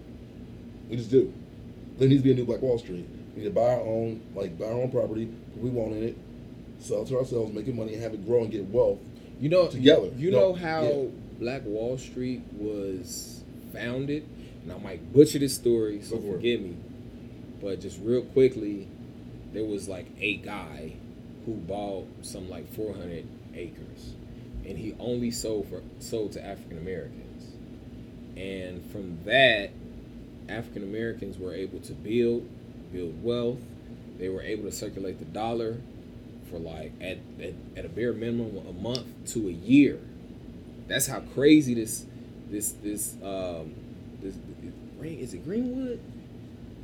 We 0.92 0.98
just 0.98 1.10
do. 1.10 1.32
There 1.96 2.06
needs 2.06 2.20
to 2.20 2.24
be 2.24 2.32
a 2.32 2.34
new 2.34 2.44
Black 2.44 2.60
Wall 2.60 2.78
Street. 2.78 3.08
We 3.34 3.38
need 3.42 3.48
to 3.48 3.54
buy 3.54 3.62
our 3.76 3.80
own, 3.80 4.20
like 4.34 4.58
buy 4.58 4.66
our 4.66 4.72
own 4.72 4.90
property. 4.90 5.26
We 5.56 5.70
want 5.70 5.94
in 5.94 6.02
it, 6.02 6.18
sell 6.80 7.00
it 7.00 7.08
to 7.08 7.16
ourselves, 7.18 7.50
make 7.54 7.66
it 7.66 7.74
money, 7.74 7.94
and 7.94 8.02
have 8.02 8.12
it 8.12 8.26
grow 8.26 8.42
and 8.42 8.50
get 8.50 8.66
wealth. 8.68 8.98
You 9.40 9.48
know, 9.48 9.68
together. 9.68 10.08
You 10.18 10.30
No, 10.32 10.38
know 10.50 10.52
how 10.52 10.82
yeah. 10.82 11.04
Black 11.40 11.64
Wall 11.64 11.96
Street 11.96 12.42
was 12.52 13.42
founded, 13.72 14.28
and 14.64 14.70
I 14.70 14.76
might 14.76 15.14
butcher 15.14 15.38
this 15.38 15.54
story, 15.54 16.02
so 16.02 16.16
Go 16.16 16.20
for 16.20 16.28
it. 16.28 16.32
forgive 16.36 16.60
me. 16.60 16.76
But 17.62 17.80
just 17.80 17.98
real 18.02 18.20
quickly, 18.20 18.86
there 19.54 19.64
was 19.64 19.88
like 19.88 20.08
a 20.20 20.36
guy 20.36 20.92
who 21.46 21.54
bought 21.54 22.06
some 22.20 22.50
like 22.50 22.70
400 22.74 23.24
acres, 23.54 24.12
and 24.68 24.76
he 24.76 24.94
only 24.98 25.30
sold 25.30 25.68
for 25.70 25.80
sold 26.00 26.32
to 26.32 26.44
African 26.44 26.76
Americans, 26.76 27.46
and 28.36 28.84
from 28.92 29.18
that, 29.24 29.70
African 30.52 30.82
Americans 30.82 31.38
were 31.38 31.54
able 31.54 31.80
to 31.80 31.92
build, 31.92 32.48
build 32.92 33.22
wealth. 33.22 33.60
They 34.18 34.28
were 34.28 34.42
able 34.42 34.64
to 34.64 34.72
circulate 34.72 35.18
the 35.18 35.24
dollar 35.24 35.78
for 36.50 36.58
like 36.58 36.92
at, 37.00 37.18
at, 37.40 37.54
at 37.76 37.84
a 37.84 37.88
bare 37.88 38.12
minimum 38.12 38.66
a 38.66 38.72
month 38.72 39.06
to 39.32 39.48
a 39.48 39.52
year. 39.52 39.98
That's 40.86 41.06
how 41.06 41.20
crazy 41.20 41.74
this 41.74 42.04
this 42.50 42.72
this 42.82 43.14
um 43.22 43.74
this 44.20 44.34
is 45.02 45.34
it 45.34 45.44
Greenwood 45.44 46.00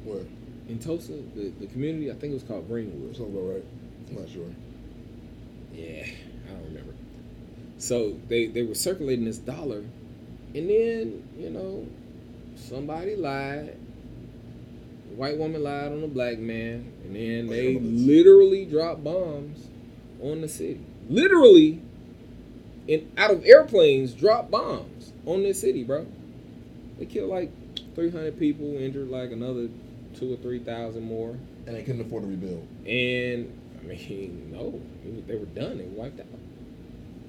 Where? 0.05 0.25
in 0.69 0.79
Tulsa 0.79 1.13
the, 1.35 1.51
the 1.61 1.67
community 1.67 2.11
I 2.11 2.15
think 2.15 2.33
it 2.33 2.35
was 2.35 2.43
called 2.43 2.67
Greenwood. 2.69 3.17
Sounds 3.17 3.35
about 3.35 3.55
right. 3.55 3.65
I'm 4.09 4.21
not 4.21 4.29
sure. 4.31 4.47
Yeah, 5.73 6.07
I 6.49 6.53
don't 6.53 6.65
remember. 6.65 6.95
So 7.79 8.17
they 8.29 8.47
they 8.47 8.63
were 8.63 8.75
circulating 8.75 9.27
this 9.27 9.39
dollar, 9.39 9.79
and 10.55 10.71
then 10.71 11.29
you 11.39 11.51
know 11.51 11.87
somebody 12.59 13.17
lied. 13.17 13.77
The 15.11 15.15
white 15.17 15.39
woman 15.39 15.63
lied 15.63 15.93
on 15.93 16.03
a 16.05 16.09
black 16.09 16.39
man, 16.39 16.93
and 17.05 17.17
then 17.17 17.47
Oh, 17.47 17.51
they 17.51 17.71
yeah, 17.73 17.79
but 17.79 17.87
it's- 17.87 18.01
literally 18.07 18.65
dropped 18.65 19.05
bombs 19.05 19.69
on 20.23 20.41
the 20.41 20.49
city. 20.49 20.81
Literally, 21.09 21.81
and 22.89 23.11
out 23.17 23.31
of 23.31 23.45
airplanes, 23.45 24.13
dropped 24.13 24.51
bombs 24.51 25.13
on 25.27 25.43
this 25.43 25.61
city, 25.61 25.85
bro. 25.85 26.07
They 26.99 27.07
killed 27.07 27.31
like 27.31 27.51
300 27.95 28.39
people, 28.39 28.77
injured 28.77 29.09
like 29.09 29.31
another 29.33 29.69
two 30.15 30.33
or 30.33 30.37
three 30.37 30.59
thousand 30.59 31.05
more. 31.05 31.37
And 31.67 31.77
they 31.77 31.83
couldn't 31.83 32.01
afford 32.01 32.23
to 32.23 32.29
rebuild. 32.29 32.67
And 32.87 33.53
I 33.83 33.87
mean, 33.87 34.49
no, 34.53 34.81
they 35.27 35.37
were 35.37 35.45
done. 35.47 35.79
They 35.79 35.85
were 35.85 36.03
wiped 36.05 36.21
out. 36.21 36.27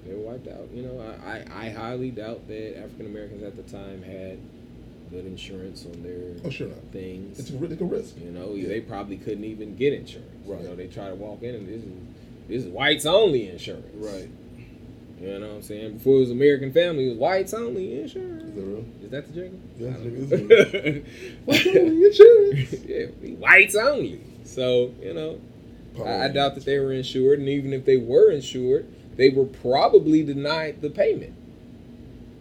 They 0.05 0.13
were 0.13 0.31
wiped 0.31 0.47
out. 0.47 0.69
You 0.73 0.83
know, 0.83 0.99
I, 1.23 1.29
I, 1.29 1.65
I 1.67 1.69
highly 1.71 2.09
doubt 2.11 2.47
that 2.47 2.79
African 2.79 3.05
Americans 3.07 3.43
at 3.43 3.55
the 3.57 3.63
time 3.63 4.01
had 4.01 4.39
good 5.11 5.25
insurance 5.25 5.85
on 5.85 6.01
their 6.03 6.35
Oh, 6.45 6.49
sure 6.49 6.67
things. 6.91 7.39
It's 7.39 7.49
a, 7.49 7.63
it's 7.65 7.81
a 7.81 7.85
risk. 7.85 8.15
you 8.23 8.31
know, 8.31 8.53
Yeah. 8.53 8.67
they 8.69 8.81
probably 8.81 9.17
couldn't 9.17 9.43
even 9.45 9.75
get 9.75 9.93
insurance. 9.93 10.29
Right. 10.45 10.61
You 10.61 10.67
know, 10.69 10.75
they 10.75 10.87
try 10.87 11.09
to 11.09 11.15
walk 11.15 11.41
in 11.43 11.55
and 11.55 11.67
this 11.67 11.83
is 11.83 11.91
this 12.47 12.63
is 12.63 12.67
whites 12.71 13.05
only 13.05 13.49
insurance. 13.49 13.85
Right. 13.95 14.29
You 15.21 15.37
know 15.39 15.47
what 15.47 15.55
I'm 15.57 15.61
saying? 15.61 15.93
Before 15.97 16.15
it 16.17 16.19
was 16.21 16.31
American 16.31 16.71
Family, 16.71 17.07
it 17.07 17.09
was 17.09 17.17
whites 17.17 17.53
only 17.53 18.01
insurance. 18.01 18.43
Is 18.43 18.55
that 18.55 18.61
real? 18.61 18.85
Is 19.03 19.09
that 19.11 19.27
the 19.27 19.33
jingle? 19.33 19.59
Yeah, 19.77 19.93
it 19.99 21.05
is. 21.05 21.05
Whites 21.45 21.67
only 21.67 22.05
insurance. 22.05 22.73
yeah, 22.87 23.05
whites 23.35 23.75
only. 23.75 24.21
So 24.45 24.93
you 25.01 25.13
know, 25.13 25.41
I, 26.05 26.25
I 26.25 26.27
doubt 26.29 26.55
that 26.55 26.63
they 26.65 26.79
were 26.79 26.93
insured, 26.93 27.39
and 27.39 27.49
even 27.49 27.73
if 27.73 27.83
they 27.85 27.97
were 27.97 28.31
insured, 28.31 28.87
they 29.17 29.29
were 29.29 29.43
probably 29.45 30.23
denied 30.23 30.81
the 30.81 30.89
payment. 30.89 31.33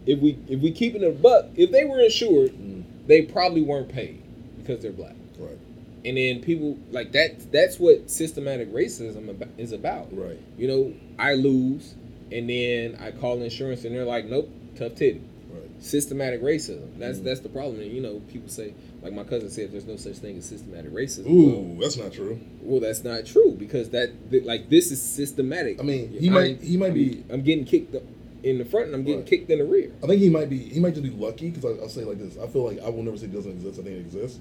If 0.06 0.20
we 0.20 0.38
if 0.48 0.60
we 0.60 0.70
keep 0.72 0.94
it 0.94 1.02
a 1.02 1.10
buck, 1.10 1.46
if 1.56 1.70
they 1.70 1.84
were 1.84 2.00
insured, 2.00 2.52
Mm, 2.52 2.82
they 3.06 3.22
probably 3.22 3.62
weren't 3.62 3.88
paid 3.90 4.22
because 4.58 4.80
they're 4.82 4.92
black. 4.92 5.14
right. 5.38 5.58
And 6.04 6.16
then 6.16 6.40
people 6.40 6.78
like 6.92 7.12
that. 7.12 7.50
That's 7.52 7.78
what 7.78 8.08
systematic 8.10 8.72
racism 8.72 9.46
is 9.58 9.72
about. 9.72 10.08
Right. 10.16 10.38
You 10.56 10.68
know, 10.68 10.94
I 11.18 11.34
lose, 11.34 11.94
and 12.32 12.48
then 12.48 12.96
I 13.00 13.10
call 13.10 13.42
insurance, 13.42 13.84
and 13.84 13.94
they're 13.94 14.04
like, 14.04 14.24
"Nope, 14.26 14.48
tough 14.76 14.94
titty." 14.94 15.20
Right. 15.52 15.62
Systematic 15.80 16.40
racism. 16.42 16.86
That's 16.98 17.18
Mhm. 17.18 17.24
that's 17.24 17.40
the 17.40 17.48
problem. 17.48 17.80
And 17.82 17.90
you 17.92 18.00
know, 18.00 18.20
people 18.32 18.48
say, 18.48 18.72
like 19.02 19.12
my 19.12 19.24
cousin 19.24 19.50
said, 19.50 19.72
there's 19.72 19.86
no 19.86 19.96
such 19.96 20.16
thing 20.16 20.38
as 20.38 20.44
systematic 20.44 20.92
racism. 20.92 21.28
Ooh, 21.30 21.76
that's 21.80 21.96
not 21.96 22.12
true. 22.12 22.38
Well, 22.62 22.80
that's 22.80 23.02
not 23.04 23.26
true 23.26 23.56
because 23.58 23.88
that 23.90 24.10
like 24.44 24.70
this 24.70 24.90
is 24.92 25.02
systematic. 25.02 25.80
I 25.80 25.82
mean, 25.82 26.10
he 26.18 26.26
I'm- 26.28 26.34
might 26.34 26.60
he 26.62 26.76
might 26.76 26.88
I'm, 26.88 26.94
be. 26.94 27.24
I'm 27.28 27.42
getting 27.42 27.64
kicked 27.64 27.94
in 28.42 28.58
the 28.58 28.64
front 28.64 28.86
and 28.86 28.94
I'm 28.94 29.02
getting 29.04 29.20
Right. 29.20 29.28
kicked 29.28 29.50
in 29.50 29.58
the 29.58 29.64
rear. 29.64 29.90
I 30.02 30.06
think 30.06 30.20
he 30.20 30.28
might 30.28 30.48
be. 30.48 30.58
He 30.58 30.80
might 30.80 30.94
just 30.94 31.02
be 31.02 31.10
lucky 31.10 31.50
because 31.50 31.78
I'll 31.80 31.88
say 31.88 32.04
like 32.04 32.18
this. 32.18 32.36
I 32.38 32.46
feel 32.46 32.64
like 32.64 32.80
I 32.80 32.88
will 32.88 33.02
never 33.02 33.16
say 33.16 33.26
it 33.26 33.32
doesn't 33.32 33.50
exist. 33.52 33.80
I 33.80 33.82
think 33.82 33.96
it 33.96 34.00
exists. 34.00 34.38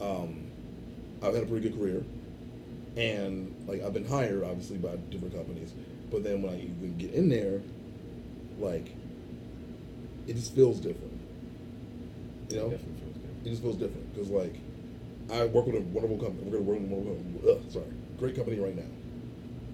Um, 0.00 0.46
I've 1.22 1.34
had 1.34 1.42
a 1.44 1.46
pretty 1.46 1.68
good 1.68 1.78
career, 1.78 2.04
and 2.96 3.54
like 3.66 3.82
I've 3.82 3.92
been 3.94 4.06
hired 4.06 4.44
obviously 4.44 4.76
by 4.78 4.96
different 5.10 5.34
companies. 5.34 5.72
But 6.10 6.24
then 6.24 6.42
when 6.42 6.52
I 6.54 6.56
even 6.58 6.96
get 6.98 7.12
in 7.12 7.28
there, 7.28 7.60
like 8.58 8.94
it 10.26 10.34
just 10.36 10.54
feels 10.54 10.78
different. 10.78 11.12
You 12.50 12.56
know, 12.58 12.70
it 12.70 13.48
just 13.48 13.62
feels 13.62 13.76
different 13.76 14.12
because 14.14 14.30
like 14.30 14.54
I 15.30 15.44
work 15.46 15.66
with 15.66 15.76
a 15.76 15.80
wonderful 15.80 16.18
company. 16.18 16.44
We're 16.50 16.58
gonna 16.58 16.64
work 16.64 16.80
with 16.80 16.90
a 16.90 16.94
wonderful, 16.94 17.50
uh, 17.50 17.70
sorry, 17.72 17.92
great 18.18 18.36
company 18.36 18.58
right 18.58 18.76
now. 18.76 18.82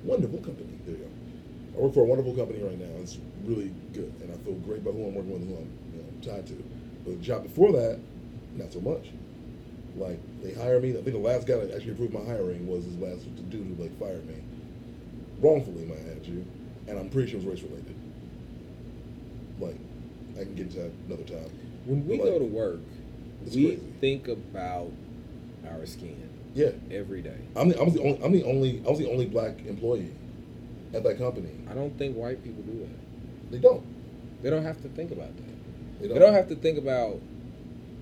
Wonderful 0.05 0.39
company. 0.41 0.74
There 1.75 1.83
you 1.83 1.83
go. 1.83 1.83
I 1.83 1.85
work 1.85 1.95
for 1.95 2.01
a 2.01 2.05
wonderful 2.05 2.35
company 2.35 2.63
right 2.63 2.79
now. 2.79 3.01
It's 3.03 3.19
really 3.45 3.73
good, 3.93 4.13
and 4.23 4.33
I 4.33 4.37
feel 4.45 4.55
great 4.55 4.81
about 4.81 4.95
who 4.95 5.07
I'm 5.07 5.15
working 5.15 5.33
with 5.33 5.43
and 5.43 5.51
who 5.51 5.57
I'm 5.57 5.71
you 5.95 6.03
know, 6.03 6.35
tied 6.37 6.47
to. 6.49 6.65
But 7.05 7.11
the 7.19 7.23
job 7.23 7.43
before 7.43 7.73
that, 7.73 7.99
not 8.57 8.73
so 8.73 8.81
much. 8.81 9.09
Like 9.97 10.19
they 10.43 10.53
hire 10.53 10.81
me. 10.81 10.91
I 10.91 10.95
think 11.03 11.13
the 11.13 11.19
last 11.19 11.47
guy 11.47 11.57
that 11.57 11.75
actually 11.75 11.93
approved 11.93 12.13
my 12.15 12.25
hiring 12.25 12.67
was 12.67 12.85
his 12.85 12.97
last 12.99 13.25
dude 13.51 13.67
who 13.77 13.83
like 13.83 13.97
fired 13.99 14.27
me, 14.27 14.35
wrongfully, 15.41 15.85
might 15.85 15.99
I 15.99 16.17
add 16.17 16.27
you, 16.27 16.45
and 16.89 16.99
I'm 16.99 17.09
pretty 17.11 17.31
sure 17.31 17.39
it 17.41 17.47
was 17.47 17.61
race 17.61 17.71
related. 17.71 17.95
Like 19.61 19.77
I 20.41 20.45
can 20.45 20.55
get 20.57 20.67
into 20.67 20.79
that 20.81 20.91
another 21.07 21.23
time. 21.25 21.51
When 21.87 22.07
we 22.09 22.15
Like, 22.17 22.25
go 22.25 22.39
to 22.41 22.45
work, 22.45 22.81
we 23.45 23.67
crazy. 23.69 23.81
think 24.01 24.27
about 24.27 24.91
our 25.71 25.87
skin 25.87 26.17
Yeah, 26.55 26.71
every 26.91 27.23
day. 27.23 27.39
I'm 27.55 27.69
the, 27.69 27.79
I 27.79 27.85
was 27.85 27.95
the 27.95 28.01
only 28.03 28.21
I'm 28.25 28.33
the 28.33 28.43
only 28.45 28.83
I 28.87 28.91
was 28.91 28.99
the 28.99 29.09
only 29.11 29.27
black 29.27 29.65
employee 29.67 30.11
at 30.95 31.03
that 31.03 31.19
company. 31.19 31.51
I 31.71 31.75
don't 31.75 31.97
think 31.99 32.17
white 32.17 32.43
people 32.43 32.63
do 32.63 32.79
that. 32.81 33.51
They 33.53 33.59
don't. 33.59 33.85
They 34.43 34.51
don't 34.51 34.63
have 34.65 34.81
to 34.83 34.89
think 34.89 35.11
about 35.11 35.35
that. 35.37 36.01
They 36.01 36.09
They 36.09 36.19
don't 36.19 36.35
have 36.35 36.49
to 36.49 36.55
think 36.57 36.79
about 36.79 37.21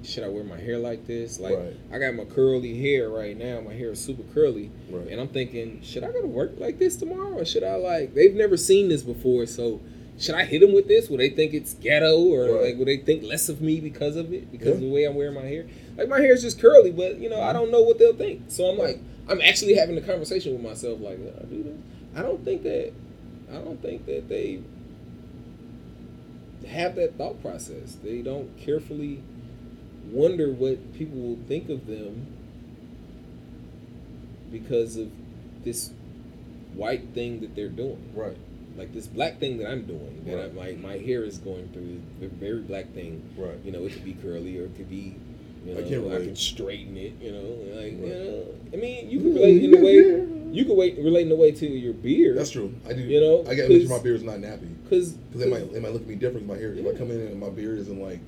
should 0.04 0.24
I 0.24 0.28
wear 0.28 0.42
my 0.42 0.58
hair 0.58 0.78
like 0.78 1.06
this? 1.06 1.38
Like 1.38 1.56
Right. 1.56 1.76
I 1.92 1.98
got 2.00 2.14
my 2.14 2.24
curly 2.24 2.76
hair 2.80 3.08
right 3.08 3.36
now. 3.38 3.60
My 3.60 3.72
hair 3.72 3.90
is 3.92 4.00
super 4.00 4.24
curly. 4.34 4.70
Right. 4.90 5.06
And 5.08 5.20
I'm 5.20 5.28
thinking, 5.28 5.80
should 5.82 6.02
I 6.02 6.10
go 6.10 6.20
to 6.22 6.26
work 6.26 6.54
like 6.58 6.80
this 6.80 6.96
tomorrow? 6.96 7.32
Or 7.38 7.44
should 7.44 7.62
I 7.62 7.76
like 7.76 8.14
they've 8.14 8.34
never 8.34 8.56
seen 8.56 8.88
this 8.88 9.02
before, 9.02 9.46
so 9.46 9.80
should 10.18 10.34
I 10.34 10.44
hit 10.44 10.60
them 10.60 10.72
with 10.72 10.88
this? 10.88 11.08
Will 11.08 11.18
they 11.18 11.30
think 11.30 11.54
it's 11.54 11.74
ghetto, 11.74 12.18
or 12.18 12.46
Right. 12.56 12.64
like 12.70 12.78
will 12.78 12.84
they 12.86 12.96
think 12.96 13.22
less 13.22 13.48
of 13.48 13.60
me 13.62 13.78
because 13.80 14.16
of 14.16 14.32
it, 14.32 14.50
because 14.50 14.68
Yeah. 14.68 14.74
of 14.74 14.80
the 14.80 14.88
way 14.90 15.04
I'm 15.04 15.14
wearing 15.14 15.34
my 15.34 15.42
hair? 15.46 15.66
Like 15.96 16.08
my 16.08 16.20
hair 16.20 16.32
is 16.32 16.42
just 16.42 16.58
curly, 16.60 16.90
but 16.90 17.18
you 17.20 17.28
know 17.30 17.40
I 17.40 17.52
don't 17.52 17.70
know 17.70 17.82
what 17.82 17.98
they'll 18.00 18.12
think. 18.16 18.42
So 18.48 18.64
I'm 18.66 18.78
like, 18.78 18.98
I'm 19.28 19.40
actually 19.40 19.74
having 19.74 19.96
a 19.96 20.00
conversation 20.00 20.52
with 20.52 20.62
myself, 20.62 21.00
like, 21.00 21.18
"Uh, 21.20 21.44
do 21.44 21.62
this? 21.62 21.72
I 22.14 22.22
don't 22.22 22.44
think 22.44 22.62
that, 22.64 22.92
I 23.50 23.54
don't 23.54 23.80
think 23.80 24.06
that 24.06 24.28
they 24.28 24.62
have 26.68 26.94
that 26.96 27.16
thought 27.16 27.40
process. 27.42 27.96
They 28.02 28.22
don't 28.22 28.56
carefully 28.58 29.22
wonder 30.10 30.50
what 30.50 30.94
people 30.94 31.18
will 31.18 31.38
think 31.48 31.68
of 31.68 31.86
them 31.86 32.26
because 34.50 34.96
of 34.96 35.10
this 35.64 35.90
white 36.74 37.08
thing 37.14 37.40
that 37.40 37.54
they're 37.54 37.68
doing. 37.68 38.12
Right. 38.14 38.36
Like 38.76 38.92
this 38.92 39.06
black 39.06 39.38
thing 39.38 39.58
that 39.58 39.70
I'm 39.70 39.84
doing, 39.84 40.24
that 40.26 40.36
Right. 40.36 40.44
I'm 40.44 40.56
like 40.56 40.78
my 40.78 40.98
hair 40.98 41.24
is 41.24 41.38
going 41.38 41.68
through 41.68 42.00
the 42.20 42.28
very 42.28 42.60
black 42.60 42.92
thing. 42.92 43.22
Right. 43.36 43.58
You 43.64 43.72
know, 43.72 43.84
it 43.84 43.92
could 43.92 44.04
be 44.04 44.14
curly 44.14 44.58
or 44.58 44.64
it 44.64 44.76
could 44.76 44.90
be, 44.90 45.16
you 45.64 45.74
know, 45.74 45.80
I 45.80 45.84
I, 45.84 45.88
can't 45.88 46.02
relate. 46.02 46.24
can 46.26 46.36
straighten 46.36 46.96
it. 46.96 47.12
You 47.20 47.32
know, 47.32 47.80
like 47.80 47.92
you 47.92 48.06
know, 48.14 48.44
I 48.72 48.76
mean, 48.76 49.10
you 49.10 49.18
can 49.20 49.34
relate 49.34 49.64
in 49.64 49.74
a 49.74 49.82
way. 49.82 50.28
You 50.52 50.64
can 50.66 50.76
wait 50.76 50.98
relate 50.98 51.26
in 51.26 51.32
a 51.32 51.36
way 51.36 51.50
to 51.52 51.66
your 51.66 51.94
beard. 51.94 52.36
That's 52.36 52.50
true. 52.50 52.74
I 52.86 52.92
do. 52.92 53.00
You 53.00 53.20
know, 53.20 53.40
I 53.50 53.54
got 53.54 53.64
to 53.64 53.68
make 53.70 53.86
sure 53.86 53.96
my 53.96 54.02
beard 54.02 54.16
is 54.16 54.22
not 54.22 54.36
nappy 54.36 54.68
because 54.84 55.12
because 55.12 55.42
it 55.42 55.50
might 55.50 55.62
it 55.62 55.80
might 55.82 55.92
look 55.92 56.02
at 56.02 56.08
me 56.08 56.14
different. 56.16 56.46
My 56.46 56.56
hair. 56.56 56.74
If 56.74 56.86
I 56.86 56.98
come 56.98 57.10
in 57.10 57.20
and 57.20 57.40
my 57.40 57.48
beard 57.48 57.78
isn't 57.78 57.98
like, 58.02 58.20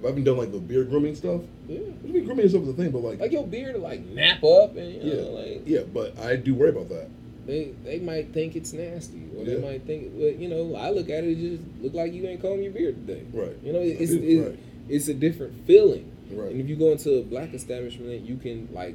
if 0.00 0.04
I've 0.06 0.14
been 0.16 0.24
doing 0.24 0.38
like 0.38 0.50
the 0.50 0.58
beard 0.58 0.90
grooming 0.90 1.14
stuff. 1.14 1.42
yeah, 1.68 1.78
I 2.02 2.06
mean, 2.08 2.24
grooming 2.24 2.48
stuff 2.48 2.62
is 2.62 2.70
a 2.70 2.72
thing, 2.72 2.90
but 2.90 3.02
like, 3.02 3.20
like 3.20 3.30
your 3.32 3.46
beard 3.46 3.76
like 3.76 4.04
nap 4.06 4.42
up 4.42 4.76
and 4.76 4.92
you 4.92 5.14
know, 5.14 5.22
Yeah. 5.22 5.28
like 5.38 5.62
yeah, 5.66 5.80
but 5.82 6.18
I 6.18 6.34
do 6.34 6.54
worry 6.56 6.70
about 6.70 6.88
that. 6.88 7.08
they 7.46 7.74
they 7.84 8.00
might 8.00 8.32
think 8.32 8.56
it's 8.56 8.72
nasty 8.72 9.22
or 9.38 9.44
they 9.44 9.58
might 9.58 9.84
think 9.86 10.10
well, 10.14 10.30
you 10.32 10.48
know 10.48 10.74
I 10.74 10.90
look 10.90 11.10
at 11.10 11.22
it, 11.22 11.30
it 11.38 11.58
just 11.58 11.62
look 11.80 11.94
like 11.94 12.12
you 12.12 12.26
ain't 12.26 12.42
combing 12.42 12.64
your 12.64 12.72
beard 12.72 13.06
today. 13.06 13.22
Right. 13.32 13.56
You 13.62 13.72
know, 13.72 13.78
it's 13.78 14.10
it's, 14.10 14.48
right. 14.48 14.58
it's 14.88 15.06
a 15.06 15.14
different 15.14 15.64
feeling. 15.64 16.10
Right. 16.32 16.50
And 16.52 16.60
if 16.60 16.68
you 16.68 16.76
go 16.76 16.92
into 16.92 17.18
a 17.18 17.22
black 17.22 17.54
establishment, 17.54 18.22
you 18.22 18.36
can 18.36 18.68
like 18.72 18.94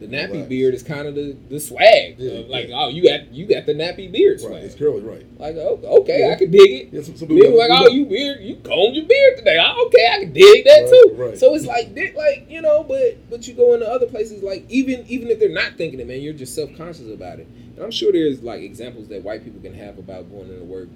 the 0.00 0.06
nappy 0.06 0.30
Relax. 0.32 0.48
beard 0.48 0.74
is 0.74 0.82
kind 0.84 1.08
of 1.08 1.16
the, 1.16 1.36
the 1.50 1.58
swag. 1.58 2.16
Yeah, 2.18 2.32
of, 2.38 2.48
like, 2.48 2.68
yeah. 2.68 2.76
oh, 2.78 2.88
you 2.88 3.02
got 3.02 3.32
you 3.32 3.46
got 3.46 3.66
the 3.66 3.74
nappy 3.74 4.10
beard 4.10 4.40
swag. 4.40 4.52
Right. 4.52 4.62
It's 4.62 4.76
curly. 4.76 5.00
Right. 5.00 5.26
Like, 5.40 5.56
oh, 5.56 5.80
okay, 6.02 6.20
Yeah. 6.26 6.34
I 6.34 6.36
can 6.36 6.50
dig 6.52 6.70
it. 6.70 6.88
Yeah. 6.92 7.02
Some, 7.02 7.16
some 7.16 7.28
Then 7.28 7.38
people 7.38 7.58
like, 7.58 7.70
oh, 7.72 7.88
you 7.88 8.06
beard, 8.06 8.40
you 8.40 8.56
combed 8.56 8.94
your 8.94 9.06
beard 9.06 9.38
today. 9.38 9.58
Oh, 9.60 9.86
okay, 9.88 10.08
I 10.08 10.20
can 10.20 10.32
dig 10.32 10.64
that 10.64 10.82
Right, 10.82 10.88
too. 10.90 11.14
right. 11.16 11.38
So 11.38 11.52
it's 11.54 11.66
like, 11.66 11.96
like 12.16 12.46
you 12.48 12.62
know, 12.62 12.84
but 12.84 13.28
but 13.28 13.48
you 13.48 13.54
go 13.54 13.74
into 13.74 13.88
other 13.90 14.06
places, 14.06 14.42
like 14.42 14.64
even 14.70 15.04
even 15.08 15.28
if 15.28 15.40
they're 15.40 15.48
not 15.48 15.76
thinking 15.76 15.98
it, 15.98 16.06
man, 16.06 16.20
you're 16.20 16.32
just 16.32 16.54
self 16.54 16.70
conscious 16.76 17.08
about 17.12 17.40
it. 17.40 17.48
And 17.74 17.84
I'm 17.84 17.90
sure 17.90 18.12
there's 18.12 18.40
like 18.42 18.62
examples 18.62 19.08
that 19.08 19.24
white 19.24 19.42
people 19.42 19.60
can 19.60 19.74
have 19.74 19.98
about 19.98 20.30
going 20.30 20.48
into 20.48 20.64
work, 20.64 20.88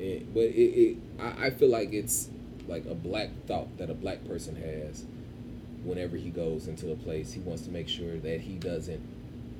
and, 0.00 0.32
but 0.32 0.44
it, 0.44 0.52
it 0.54 0.96
I, 1.20 1.46
I 1.46 1.50
feel 1.50 1.68
like 1.68 1.92
it's 1.92 2.30
like 2.68 2.86
a 2.86 2.94
black 2.94 3.28
thought 3.46 3.76
that 3.76 3.90
a 3.90 3.94
black 3.94 4.24
person 4.26 4.56
has 4.56 5.04
whenever 5.86 6.16
he 6.16 6.30
goes 6.30 6.66
into 6.68 6.90
a 6.92 6.96
place. 6.96 7.32
He 7.32 7.40
wants 7.40 7.62
to 7.62 7.70
make 7.70 7.88
sure 7.88 8.16
that 8.18 8.40
he 8.40 8.54
doesn't 8.54 9.00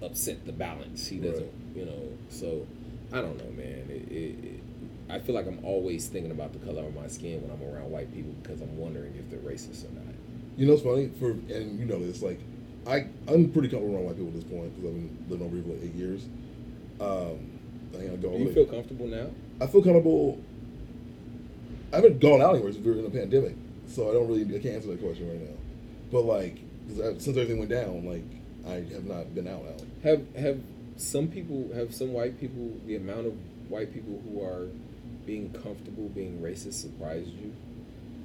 upset 0.02 0.44
the 0.44 0.52
balance. 0.52 1.06
He 1.06 1.18
doesn't, 1.18 1.44
Right. 1.44 1.76
you 1.76 1.84
know. 1.86 2.02
So 2.28 2.66
I 3.12 3.20
don't 3.20 3.38
know, 3.38 3.50
man. 3.56 3.86
It, 3.88 4.12
it, 4.12 4.44
it, 4.44 4.60
I 5.08 5.20
feel 5.20 5.34
like 5.34 5.46
I'm 5.46 5.64
always 5.64 6.08
thinking 6.08 6.32
about 6.32 6.52
the 6.52 6.58
color 6.58 6.82
of 6.82 6.94
my 6.94 7.06
skin 7.06 7.40
when 7.42 7.50
I'm 7.50 7.62
around 7.62 7.90
white 7.90 8.12
people 8.12 8.32
because 8.42 8.60
I'm 8.60 8.76
wondering 8.76 9.14
if 9.16 9.30
they're 9.30 9.38
racist 9.40 9.84
or 9.88 9.92
not. 9.94 10.14
You 10.56 10.66
know 10.66 10.72
it's 10.72 10.82
funny? 10.82 11.10
For 11.20 11.30
and 11.30 11.78
you 11.78 11.86
know 11.86 12.04
this, 12.04 12.22
like 12.22 12.40
I 12.86 13.06
I'm 13.28 13.50
pretty 13.50 13.68
comfortable 13.68 13.94
around 13.96 14.06
white 14.06 14.16
people 14.16 14.28
at 14.28 14.34
this 14.34 14.44
point 14.44 14.74
because 14.74 14.90
I've 14.90 14.94
been 14.96 15.26
living 15.28 15.46
over 15.46 15.54
here 15.56 15.64
for 15.64 15.70
like 15.70 15.82
eight 15.84 15.94
years. 15.94 16.24
Um, 17.00 17.50
I 17.94 17.98
ain't 18.02 18.06
gonna 18.06 18.16
go 18.16 18.32
Do 18.32 18.38
you 18.38 18.44
the- 18.48 18.54
feel 18.54 18.66
comfortable 18.66 19.06
now? 19.06 19.26
I 19.60 19.66
feel 19.68 19.82
comfortable. 19.82 20.40
I 21.92 21.96
haven't 21.96 22.20
gone 22.20 22.42
out 22.42 22.54
anywhere 22.54 22.72
since 22.72 22.84
we 22.84 22.90
were 22.92 22.98
in 22.98 23.06
a 23.06 23.10
pandemic, 23.10 23.54
so 23.86 24.10
I 24.10 24.12
don't 24.14 24.26
really 24.28 24.42
I 24.44 24.58
can't 24.58 24.74
answer 24.76 24.88
that 24.88 25.00
question 25.00 25.28
right 25.28 25.40
now. 25.40 25.56
But 26.10 26.22
like 26.22 26.58
since 26.88 27.28
everything 27.28 27.58
went 27.58 27.70
down, 27.70 28.06
like 28.06 28.24
I 28.66 28.84
have 28.94 29.04
not 29.04 29.34
been 29.34 29.48
out 29.48 29.64
out. 29.66 29.82
Have 30.02 30.34
have 30.36 30.60
some 30.96 31.28
people 31.28 31.70
have 31.74 31.94
some 31.94 32.12
white 32.12 32.40
people 32.40 32.72
the 32.86 32.96
amount 32.96 33.26
of 33.26 33.34
white 33.68 33.92
people 33.92 34.22
who 34.24 34.42
are 34.42 34.68
being 35.26 35.52
comfortable 35.52 36.08
being 36.08 36.40
racist 36.40 36.74
surprised 36.74 37.28
you? 37.28 37.52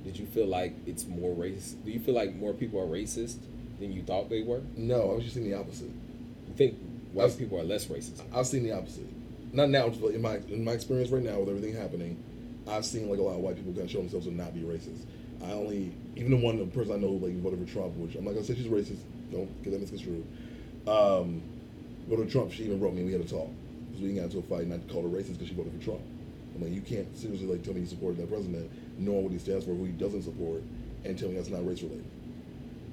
Did 0.04 0.18
you 0.18 0.26
feel 0.26 0.48
like 0.48 0.74
it's 0.86 1.06
more 1.06 1.36
racist? 1.36 1.84
Do 1.86 1.92
you 1.92 2.00
feel 2.00 2.16
like 2.16 2.36
more 2.36 2.54
people 2.54 2.80
are 2.80 2.88
racist 2.88 3.38
than 3.80 3.92
you 3.92 4.04
thought 4.04 4.30
they 4.30 4.42
were? 4.42 4.62
No, 4.76 5.12
I 5.12 5.16
was 5.16 5.24
just 5.24 5.36
seeing 5.36 5.50
the 5.50 5.58
opposite. 5.58 5.92
You 6.48 6.54
think 6.56 6.78
white 7.14 7.38
people 7.38 7.60
are 7.60 7.64
less 7.64 7.86
racist? 7.86 8.22
I've 8.34 8.48
seen 8.48 8.64
the 8.64 8.72
opposite. 8.72 9.06
Not 9.54 9.70
now, 9.70 9.90
just 9.90 10.02
like 10.02 10.16
in 10.16 10.22
my 10.22 10.38
in 10.50 10.64
my 10.64 10.72
experience 10.72 11.10
right 11.10 11.24
now 11.24 11.40
with 11.40 11.50
everything 11.50 11.76
happening, 11.76 12.24
I've 12.68 12.86
seen 12.86 13.10
like 13.10 13.20
a 13.20 13.22
lot 13.22 13.36
of 13.36 13.40
white 13.40 13.56
people 13.56 13.74
kind 13.74 13.86
of 13.86 13.92
show 13.92 14.00
themselves 14.00 14.26
to 14.28 14.34
not 14.34 14.54
be 14.54 14.62
racist. 14.62 15.04
I 15.44 15.52
only 15.52 15.94
even 16.16 16.32
the 16.32 16.38
one 16.38 16.58
the 16.58 16.66
person 16.66 16.94
I 16.94 16.98
know 16.98 17.10
like 17.12 17.34
voted 17.42 17.66
for 17.66 17.72
Trump, 17.74 17.96
which 17.98 18.16
I'm 18.16 18.26
not 18.26 18.32
gonna 18.34 18.46
say 18.46 18.56
she's 18.56 18.68
racist. 18.68 19.00
Don't 19.32 19.50
get 19.64 19.72
that 19.72 19.80
misconstrued. 19.82 20.26
Um, 20.88 21.42
voted 22.08 22.28
for 22.28 22.32
Trump. 22.32 22.52
She 22.52 22.64
even 22.66 22.80
wrote 22.80 22.94
me. 22.94 23.00
and 23.02 23.08
We 23.08 23.14
had 23.14 23.22
a 23.22 23.28
talk 23.28 23.50
because 23.90 24.02
we 24.02 24.14
got 24.14 24.26
into 24.26 24.40
a 24.40 24.44
fight, 24.44 24.62
and 24.64 24.74
I 24.74 24.78
called 24.92 25.06
her 25.06 25.10
racist 25.18 25.34
because 25.34 25.48
she 25.48 25.54
voted 25.56 25.74
for 25.74 25.84
Trump. 25.84 26.02
I'm 26.56 26.64
like, 26.64 26.72
you 26.74 26.82
can't 26.82 27.16
seriously 27.18 27.48
like 27.48 27.64
tell 27.64 27.74
me 27.74 27.82
you 27.82 27.86
support 27.88 28.18
that 28.18 28.30
president, 28.30 28.70
knowing 29.00 29.24
what 29.24 29.32
he 29.32 29.40
stands 29.40 29.64
for, 29.66 29.72
who 29.72 29.86
he 29.86 29.92
doesn't 29.94 30.24
support, 30.24 30.62
and 31.06 31.18
tell 31.18 31.30
me 31.30 31.36
that's 31.36 31.50
not 31.50 31.66
race 31.66 31.82
related. 31.82 32.06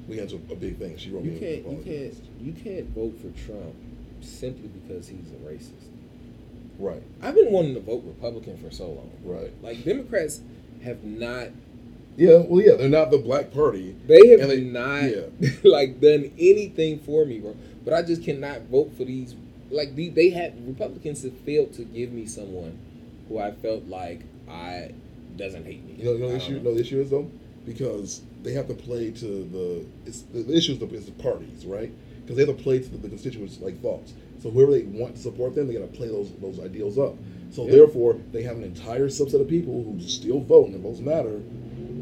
We 0.09 0.17
got 0.17 0.31
into 0.33 0.37
a 0.53 0.57
big 0.57 0.79
thing. 0.79 0.97
She 0.97 1.11
wrote 1.11 1.25
You 1.25 1.33
me. 1.33 1.39
can't 1.41 1.67
and 1.67 1.79
you 1.79 1.93
can't 1.93 2.15
you 2.41 2.53
can't 2.53 2.89
vote 2.95 3.15
for 3.21 3.31
Trump 3.45 3.75
simply 4.21 4.69
because 4.69 5.09
he's 5.09 5.31
a 5.33 5.37
racist. 5.45 5.89
Right, 6.79 7.03
I've 7.21 7.35
been 7.35 7.51
wanting 7.51 7.75
to 7.75 7.81
vote 7.81 8.05
Republican 8.07 8.57
for 8.59 8.71
so 8.71 8.87
long. 8.87 9.11
right. 9.25 9.53
Like 9.63 9.83
Democrats 9.85 10.41
have 10.85 11.03
not 11.03 11.49
Yeah, 12.19 12.39
well, 12.49 12.61
yeah, 12.61 12.75
they're 12.75 12.89
not 12.89 13.11
the 13.13 13.19
black 13.19 13.53
party. 13.53 13.95
they 14.07 14.27
have 14.29 14.41
And 14.41 14.51
they- 14.51 14.61
not 14.63 15.03
yeah. 15.05 15.49
like 15.65 16.01
done 16.01 16.31
anything 16.39 16.99
for 16.99 17.25
me, 17.25 17.39
bro. 17.39 17.57
But 17.85 17.95
I 17.95 18.03
just 18.03 18.25
cannot 18.25 18.63
vote 18.63 18.93
for 18.97 19.05
these 19.05 19.35
like 19.71 19.95
the, 19.95 20.09
they 20.09 20.31
have 20.31 20.53
Republicans 20.67 21.23
have 21.23 21.37
failed 21.39 21.73
to 21.75 21.85
give 21.85 22.11
me 22.13 22.27
someone 22.27 22.77
who 23.29 23.39
I 23.39 23.53
felt 23.53 23.85
like 23.87 24.21
I 24.51 24.93
doesn't 25.37 25.65
hate 25.65 25.85
me. 25.87 25.95
You 25.99 26.05
know, 26.07 26.13
you 26.13 26.19
know 26.19 26.29
the 26.31 26.37
issue. 26.37 26.61
No, 26.61 26.75
the 26.75 26.81
issue 26.81 27.01
is 27.01 27.11
though 27.11 27.31
because 27.65 28.23
they 28.43 28.53
have 28.53 28.67
to 28.69 28.75
play 28.75 29.11
to 29.13 29.27
the. 29.45 29.87
It's 30.07 30.23
the, 30.23 30.43
the 30.43 30.57
issue 30.57 30.73
is 30.73 30.79
the, 30.81 30.87
is 30.95 31.07
the 31.07 31.13
parties, 31.13 31.65
right? 31.67 31.93
Because 32.23 32.37
they 32.37 32.45
have 32.47 32.57
to 32.57 32.63
play 32.63 32.81
to 32.81 32.89
the, 32.91 32.99
the 32.99 33.09
constituents' 33.09 33.61
like 33.61 33.81
thoughts. 33.81 34.13
So 34.43 34.51
whoever 34.51 34.73
they 34.73 34.83
want 34.83 35.15
to 35.17 35.21
support 35.23 35.55
them, 35.55 35.69
they 35.69 35.75
got 35.75 35.81
to 35.81 35.97
play 35.97 36.09
those 36.09 36.33
those 36.41 36.59
ideals 36.59 36.99
up. 36.99 37.15
So 37.53 37.65
Yeah. 37.67 37.73
therefore, 37.73 38.17
they 38.33 38.43
have 38.43 38.57
an 38.57 38.65
entire 38.65 39.09
subset 39.09 39.41
of 39.41 39.49
people 39.49 39.85
who 39.85 40.01
still 40.01 40.41
vote 40.41 40.67
and 40.67 40.75
their 40.75 40.81
votes 40.83 41.01
matter, 41.01 41.41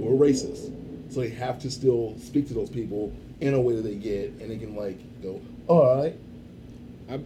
are 0.04 0.16
racist. 0.16 0.72
So 1.12 1.20
they 1.20 1.30
have 1.30 1.58
to 1.60 1.70
still 1.70 2.16
speak 2.18 2.48
to 2.48 2.54
those 2.54 2.70
people 2.70 3.12
in 3.40 3.54
a 3.54 3.60
way 3.60 3.76
that 3.76 3.82
they 3.82 3.94
get, 3.94 4.30
and 4.40 4.50
they 4.50 4.58
can 4.58 4.74
like 4.74 4.98
go, 5.22 5.40
all 5.68 6.02
right, 6.02 6.18
I 7.10 7.20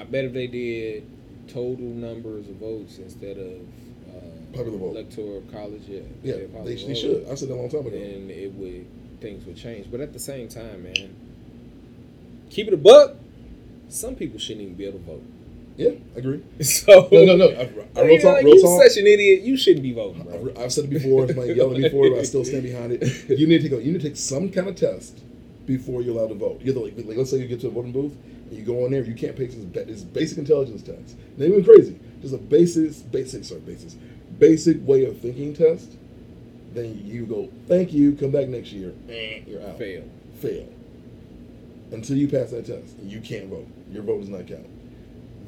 I 0.00 0.04
bet 0.04 0.24
if 0.26 0.32
they 0.32 0.46
did 0.46 1.06
total 1.48 1.84
numbers 1.86 2.48
of 2.48 2.56
votes 2.56 2.98
instead 2.98 3.36
of 3.38 3.60
uh, 4.14 4.56
Popular 4.56 4.78
vote. 4.78 4.90
electoral 4.96 5.42
college, 5.52 5.82
yeah, 5.86 6.00
yeah, 6.22 6.34
they, 6.34 6.74
they 6.74 6.76
vote, 6.76 6.96
should. 6.96 7.26
I 7.30 7.34
said 7.34 7.48
that 7.48 7.54
a 7.54 7.56
long 7.56 7.68
time 7.70 7.80
ago. 7.80 7.90
then 7.90 8.30
it 8.30 8.52
would 8.54 8.86
things 9.20 9.44
would 9.46 9.56
change. 9.56 9.90
But 9.90 10.00
at 10.00 10.12
the 10.12 10.18
same 10.18 10.48
time, 10.48 10.82
man, 10.84 11.14
keep 12.50 12.68
it 12.68 12.74
a 12.74 12.76
buck. 12.76 13.14
Some 13.88 14.14
people 14.14 14.38
shouldn't 14.38 14.62
even 14.62 14.74
be 14.74 14.84
able 14.86 14.98
to 14.98 15.04
vote. 15.04 15.22
Yeah, 15.76 15.90
I 16.14 16.18
agree. 16.18 16.42
So 16.62 17.08
No, 17.12 17.24
no, 17.24 17.36
no. 17.36 17.48
I, 17.48 17.62
I 17.98 18.00
I 18.00 18.04
real 18.06 18.20
talk, 18.20 18.34
like, 18.34 18.44
real 18.44 18.54
you 18.56 18.62
talk. 18.62 18.82
such 18.82 18.96
an 18.98 19.06
idiot. 19.06 19.42
You 19.42 19.56
shouldn't 19.56 19.82
be 19.82 19.92
voting, 19.92 20.22
bro. 20.22 20.52
I've, 20.56 20.58
I've 20.58 20.72
said 20.72 20.84
it 20.84 20.90
before. 20.90 21.26
Somebody 21.26 21.52
yelled 21.54 21.72
at 21.72 21.78
me 21.78 21.84
before, 21.84 22.10
but 22.10 22.18
I 22.18 22.22
still 22.22 22.44
stand 22.44 22.62
behind 22.62 22.92
it. 22.92 23.38
You 23.38 23.46
need 23.46 23.62
to 23.62 23.68
go. 23.68 23.78
you 23.78 23.92
need 23.92 24.00
to 24.00 24.08
take 24.08 24.16
some 24.16 24.50
kind 24.50 24.68
of 24.68 24.76
test 24.76 25.22
before 25.66 26.00
you're 26.00 26.16
allowed 26.16 26.28
to 26.28 26.34
vote. 26.34 26.60
You 26.60 26.72
have 26.72 26.76
to, 26.76 26.84
like, 26.84 27.06
like, 27.06 27.16
let's 27.16 27.30
say 27.30 27.38
you 27.38 27.46
get 27.48 27.60
to 27.60 27.66
a 27.68 27.70
voting 27.70 27.92
booth 27.92 28.16
and 28.48 28.52
you 28.56 28.62
go 28.64 28.86
in 28.86 28.92
there, 28.92 29.02
you 29.02 29.14
can't 29.14 29.36
take 29.36 29.50
this, 29.50 30.02
basic 30.02 30.38
intelligence 30.38 30.82
test. 30.82 31.16
Not 31.36 31.46
even 31.48 31.64
crazy, 31.64 31.98
just 32.22 32.34
a 32.34 32.38
basis, 32.38 33.00
basic, 33.02 33.44
sorry, 33.44 33.60
basis, 33.60 33.96
basic 34.38 34.78
way 34.86 35.04
of 35.04 35.18
thinking 35.20 35.54
test. 35.54 35.92
Then 36.72 37.02
you 37.04 37.26
go, 37.26 37.48
thank 37.66 37.92
you, 37.92 38.14
come 38.14 38.30
back 38.30 38.48
next 38.48 38.72
year. 38.72 38.92
Eh, 39.08 39.40
You're 39.46 39.62
out. 39.62 39.78
Fail. 39.78 40.04
Fail. 40.40 40.68
Until 41.90 42.16
you 42.16 42.28
pass 42.28 42.50
that 42.50 42.66
test, 42.66 42.96
you 43.02 43.20
can't 43.20 43.46
vote. 43.48 43.66
Your 43.90 44.02
vote 44.02 44.20
does 44.20 44.28
not 44.28 44.46
count. 44.46 44.66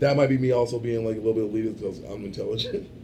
That 0.01 0.16
might 0.16 0.29
be 0.29 0.39
me 0.39 0.53
also 0.53 0.79
being 0.79 1.05
like 1.05 1.16
a 1.16 1.20
little 1.20 1.35
bit 1.35 1.53
elitist 1.53 1.79
because 1.81 1.99
I'm 2.05 2.25
intelligent. 2.25 2.89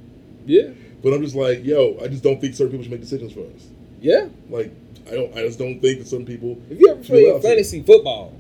Yeah, 0.47 0.73
But 1.03 1.15
I'm 1.15 1.23
just 1.23 1.35
like, 1.35 1.65
yo, 1.65 1.97
I 2.03 2.07
just 2.09 2.23
don't 2.23 2.39
think 2.39 2.55
certain 2.55 2.73
people 2.73 2.83
should 2.85 2.91
make 2.93 3.01
decisions 3.01 3.33
for 3.33 3.41
us. 3.47 3.67
yeah. 4.03 4.27
Like, 4.51 4.73
I 5.07 5.13
don't, 5.13 5.33
I 5.33 5.41
just 5.41 5.59
don't 5.59 5.81
think 5.81 6.01
that 6.01 6.07
some 6.07 6.27
people. 6.27 6.61
If 6.69 6.79
you 6.81 6.91
ever 6.91 7.03
play 7.03 7.41
fantasy 7.41 7.83
football, 7.83 8.35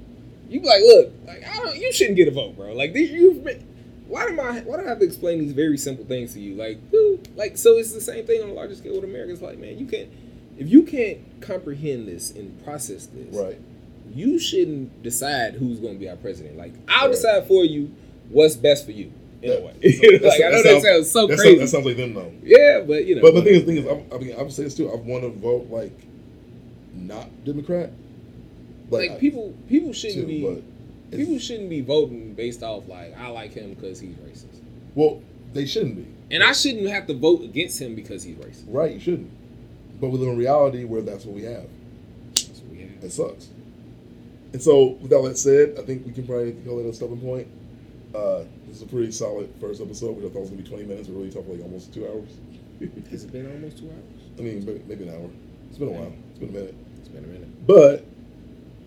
you 0.50 0.60
be 0.60 0.66
like, 0.66 0.82
look, 0.82 1.12
like 1.26 1.42
I 1.48 1.56
don't, 1.56 1.76
you 1.78 1.90
shouldn't 1.94 2.16
get 2.16 2.28
a 2.28 2.30
vote, 2.30 2.56
bro. 2.56 2.74
Like 2.74 2.92
these, 2.92 3.10
you, 3.10 3.42
why 4.06 4.24
am 4.26 4.38
I? 4.38 4.60
Why 4.60 4.76
do 4.76 4.84
I 4.84 4.88
have 4.90 4.98
to 4.98 5.04
explain 5.06 5.38
these 5.38 5.52
very 5.52 5.78
simple 5.78 6.04
things 6.04 6.34
to 6.34 6.40
you? 6.40 6.56
Like, 6.56 6.90
dude, 6.90 7.34
like 7.38 7.56
so 7.56 7.78
it's 7.78 7.92
the 7.94 8.02
same 8.02 8.26
thing 8.26 8.42
on 8.42 8.50
a 8.50 8.52
larger 8.52 8.74
scale 8.74 8.96
with 8.96 9.04
America. 9.04 9.32
It's 9.32 9.40
like, 9.40 9.56
man, 9.56 9.78
you 9.78 9.86
can't, 9.86 10.10
if 10.58 10.68
you 10.68 10.82
can't 10.82 11.20
comprehend 11.40 12.06
this 12.06 12.32
and 12.32 12.62
process 12.64 13.06
this, 13.06 13.34
Right. 13.34 13.58
you 14.14 14.38
shouldn't 14.38 15.02
decide 15.02 15.54
who's 15.54 15.80
going 15.80 15.94
to 15.94 15.98
be 16.00 16.10
our 16.10 16.16
president. 16.16 16.58
Like, 16.58 16.74
I'll 16.86 17.06
Right. 17.06 17.12
decide 17.12 17.46
for 17.48 17.64
you 17.64 17.90
what's 18.30 18.56
best 18.56 18.84
for 18.84 18.92
you. 18.92 19.12
in 19.42 19.50
a 19.50 19.54
That- 19.54 19.62
way. 19.64 19.72
that- 19.82 20.20
like 20.24 20.40
I 20.42 20.50
know 20.50 20.62
that 20.62 20.82
sounds 20.82 21.10
so 21.10 21.26
that 21.26 21.38
crazy. 21.38 21.58
Sounds, 21.58 21.70
that 21.72 21.76
sounds 21.76 21.86
like 21.86 21.96
them 21.96 22.14
though. 22.14 22.32
yeah, 22.42 22.80
but 22.86 23.04
you 23.06 23.16
know. 23.16 23.22
But 23.22 23.34
the 23.34 23.42
thing 23.42 23.54
is, 23.54 23.64
thing 23.64 23.76
is, 23.78 23.86
I'm, 23.86 24.04
I 24.12 24.18
mean, 24.22 24.36
I 24.38 24.42
would 24.42 24.52
say 24.52 24.64
this 24.64 24.74
too. 24.74 24.90
I 24.90 24.96
want 24.96 25.22
to 25.24 25.30
vote 25.30 25.68
like 25.70 25.92
not 26.94 27.28
Democrat. 27.44 27.90
like 28.90 29.10
I- 29.12 29.18
people, 29.18 29.54
people 29.68 29.92
shouldn't 29.92 30.20
too, 30.22 30.26
be. 30.26 30.62
People 31.16 31.38
shouldn't 31.38 31.70
be 31.70 31.80
voting 31.80 32.34
based 32.34 32.62
off 32.64 32.88
like 32.88 33.16
I 33.16 33.28
like 33.28 33.52
him 33.52 33.74
because 33.74 34.00
he's 34.00 34.14
racist, 34.16 34.58
Well, 34.96 35.22
they 35.52 35.64
shouldn't 35.64 35.94
be. 35.96 36.06
and 36.34 36.42
I 36.42 36.50
shouldn't 36.52 36.88
have 36.88 37.06
to 37.06 37.14
vote 37.14 37.42
against 37.44 37.80
him 37.80 37.94
because 37.94 38.24
he's 38.24 38.34
racist. 38.36 38.64
Right, 38.66 38.92
you 38.94 38.98
shouldn't. 39.00 39.30
But 40.00 40.08
we 40.08 40.18
live 40.18 40.30
in 40.30 40.36
reality 40.38 40.82
where 40.84 41.02
that's 41.02 41.24
what 41.24 41.36
we 41.36 41.44
have. 41.44 41.66
That's 42.34 42.48
what 42.62 42.70
we 42.72 42.78
have. 42.80 43.04
It 43.04 43.12
sucks. 43.12 43.48
And 44.52 44.60
so, 44.60 44.86
with 45.00 45.12
all 45.12 45.22
that 45.24 45.38
said, 45.38 45.76
I 45.78 45.82
think 45.82 46.04
we 46.04 46.12
can 46.12 46.26
probably 46.26 46.52
call 46.66 46.80
it 46.80 46.86
a 46.86 46.92
stopping 46.92 47.20
point. 47.20 47.46
Uh, 48.14 48.44
this 48.68 48.76
is 48.76 48.82
a 48.82 48.86
pretty 48.86 49.10
solid 49.10 49.52
first 49.60 49.80
episode, 49.80 50.16
which 50.16 50.24
I 50.24 50.28
thought 50.28 50.40
was 50.42 50.50
going 50.50 50.62
to 50.62 50.70
be 50.70 50.76
20 50.76 50.84
minutes. 50.86 51.08
We 51.08 51.16
really 51.16 51.30
talked 51.30 51.46
for 51.46 51.52
like 51.54 51.62
almost 51.62 51.92
two 51.92 52.06
hours. 52.06 52.30
Has 53.10 53.24
it 53.24 53.32
been 53.32 53.50
almost 53.50 53.78
two 53.78 53.86
hours? 53.86 54.04
I 54.38 54.42
mean, 54.42 54.64
maybe, 54.64 54.82
maybe 54.86 55.04
an 55.08 55.14
hour. 55.14 55.30
It's 55.68 55.78
been 55.78 55.88
a 55.88 55.92
while. 55.92 56.12
It's 56.30 56.38
been 56.38 56.48
a 56.50 56.52
minute. 56.52 56.74
It's 56.98 57.08
been 57.08 57.24
a 57.24 57.26
minute. 57.26 57.66
But 57.66 58.06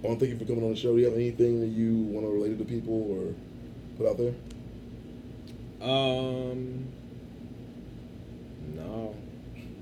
I 0.04 0.08
want 0.08 0.20
to 0.20 0.26
thank 0.26 0.34
you 0.34 0.40
for 0.40 0.46
coming 0.46 0.64
on 0.64 0.70
the 0.72 0.76
show. 0.78 0.94
Do 0.94 1.00
you 1.00 1.06
have 1.06 1.16
anything 1.16 1.60
that 1.60 1.68
you 1.68 1.94
want 2.14 2.26
to 2.26 2.32
relate 2.32 2.58
to 2.58 2.66
people 2.66 2.94
or 3.12 3.34
put 3.98 4.08
out 4.10 4.18
there? 4.18 4.34
Um, 5.82 6.88
no, 8.76 9.16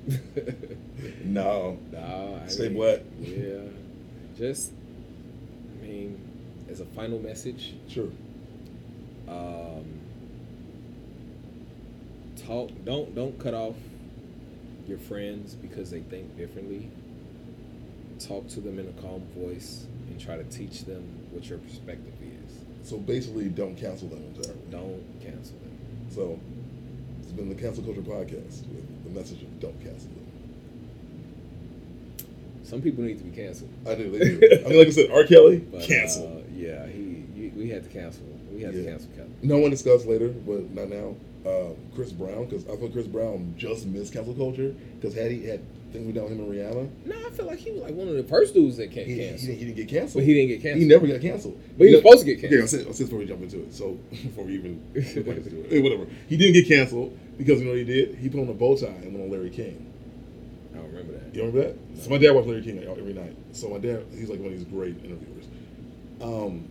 No. 1.24 1.78
no. 1.92 2.42
I 2.44 2.48
Stay 2.48 2.64
mean, 2.70 2.74
black. 2.78 3.00
Yeah, 3.20 3.60
just. 4.38 4.72
I 5.82 5.86
mean, 5.86 6.20
as 6.70 6.80
a 6.80 6.86
final 6.86 7.20
message, 7.20 7.76
Sure. 7.88 8.08
Um, 9.28 9.86
talk. 12.46 12.70
Don't 12.84 13.14
don't 13.16 13.38
cut 13.40 13.54
off 13.54 13.76
your 14.88 14.98
friends 14.98 15.54
because 15.56 15.92
they 15.92 16.02
think 16.02 16.38
differently. 16.38 16.90
Talk 18.20 18.48
to 18.50 18.62
them 18.62 18.80
in 18.80 18.88
a 18.88 19.02
calm 19.02 19.22
voice 19.36 19.88
and 20.08 20.20
try 20.20 20.38
to 20.38 20.44
teach 20.46 20.86
them 20.86 21.04
what 21.32 21.50
your 21.50 21.58
perspective 21.60 22.14
is. 22.22 22.90
So 22.90 22.98
basically, 22.98 23.50
don't 23.50 23.76
cancel 23.76 24.08
them 24.08 24.24
entirely. 24.24 24.60
Don't 24.70 25.04
cancel 25.22 25.58
them. 25.58 25.78
So 26.10 26.40
it's 27.22 27.32
been 27.32 27.50
the 27.50 27.56
Cancel 27.56 27.84
Culture 27.84 28.02
Podcast 28.02 28.66
with 28.68 29.04
the 29.04 29.10
message 29.10 29.42
of 29.42 29.60
don't 29.60 29.78
cancel 29.84 30.10
them. 30.10 30.22
Some 32.64 32.82
people 32.82 33.04
need 33.04 33.18
to 33.18 33.24
be 33.24 33.36
canceled. 33.36 33.70
I 33.88 33.96
do. 33.96 34.10
They 34.12 34.20
do. 34.20 34.66
I 34.66 34.70
mean, 34.70 34.80
like 34.80 34.88
I 34.88 34.92
said, 34.92 35.12
R. 35.12 35.24
Kelly, 35.26 35.58
But, 35.72 35.82
cancel. 35.84 36.38
Uh, 36.38 36.42
yeah, 36.56 36.88
he, 36.88 37.24
he. 37.36 37.48
We 37.56 37.70
had 37.70 37.84
to 37.84 37.90
cancel. 37.90 38.24
We 38.56 38.62
had 38.64 38.74
to 38.74 38.84
cancel 38.84 39.10
Kelly. 39.16 39.30
no 39.44 39.58
one 39.60 39.70
discussed 39.72 40.06
later, 40.08 40.30
but 40.30 40.72
not 40.72 40.90
now. 40.90 41.16
Uh, 41.46 41.74
Chris 41.94 42.12
Brown, 42.12 42.46
because 42.46 42.66
I 42.68 42.76
thought 42.76 42.92
Chris 42.92 43.06
Brown 43.06 43.54
just 43.56 43.86
missed 43.86 44.12
cancel 44.14 44.34
culture. 44.34 44.74
Because 45.00 45.14
had 45.16 45.30
he 45.30 45.46
had 45.46 45.62
things 45.94 46.08
with 46.08 46.16
him 46.16 46.40
and 46.40 46.52
Rihanna, 46.52 46.90
No, 47.06 47.16
I 47.28 47.30
feel 47.30 47.46
like 47.46 47.60
he 47.60 47.70
was 47.72 47.84
like 47.84 47.94
one 47.94 48.08
of 48.08 48.16
the 48.16 48.24
first 48.24 48.56
dudes 48.56 48.78
that 48.78 48.92
can't 48.92 49.06
he, 49.06 49.14
he, 49.14 49.20
cancel. 49.30 49.48
didn't, 49.48 49.60
he 49.60 49.66
didn't 49.66 49.78
get 49.78 49.88
canceled. 49.90 50.24
but 50.24 50.28
he 50.28 50.34
didn't 50.34 50.48
get 50.50 50.62
canceled. 50.64 50.82
He 50.82 50.88
never 50.88 51.06
got 51.08 51.22
canceled. 51.22 51.60
But 51.78 51.86
he 51.88 51.94
was 51.94 52.02
supposed 52.02 52.26
to 52.26 52.26
get 52.26 52.38
Okay, 52.46 52.48
I'll 52.56 52.60
canceled. 52.62 52.82
say, 52.82 52.88
I'll 52.88 52.94
say 52.94 53.04
before 53.04 53.20
we 53.20 53.26
jump 53.28 53.42
into 53.44 53.60
it. 53.60 53.74
So 53.76 53.92
before 54.10 54.44
we 54.46 54.54
even 54.56 54.82
get 54.96 55.06
into 55.18 55.64
it, 55.66 55.70
Hey, 55.72 55.82
whatever. 55.82 56.08
He 56.28 56.36
didn't 56.36 56.54
get 56.54 56.68
canceled 56.68 57.16
because 57.38 57.60
you 57.60 57.66
know 57.66 57.72
what 57.72 57.78
he 57.80 57.86
did. 57.86 58.16
He 58.16 58.28
put 58.30 58.40
on 58.42 58.50
a 58.50 58.54
bow 58.54 58.76
tie 58.76 58.88
and 58.88 59.14
went 59.14 59.26
on 59.26 59.30
Larry 59.32 59.52
King. 59.52 59.86
I 60.74 60.78
don't 60.78 60.88
remember 60.88 61.14
that. 61.14 61.36
You 61.36 61.46
remember 61.46 61.68
that? 61.74 62.02
So 62.02 62.10
my 62.10 62.18
dad 62.18 62.32
watched 62.32 62.48
Larry 62.48 62.64
King 62.64 62.78
like, 62.88 62.98
every 62.98 63.14
night. 63.14 63.38
So 63.52 63.70
my 63.70 63.78
dad, 63.78 64.04
he's 64.18 64.30
like 64.32 64.40
one 64.40 64.52
of 64.52 64.58
these 64.58 64.66
great 64.68 64.98
interviewers. 65.06 65.46
Um, 66.22 66.68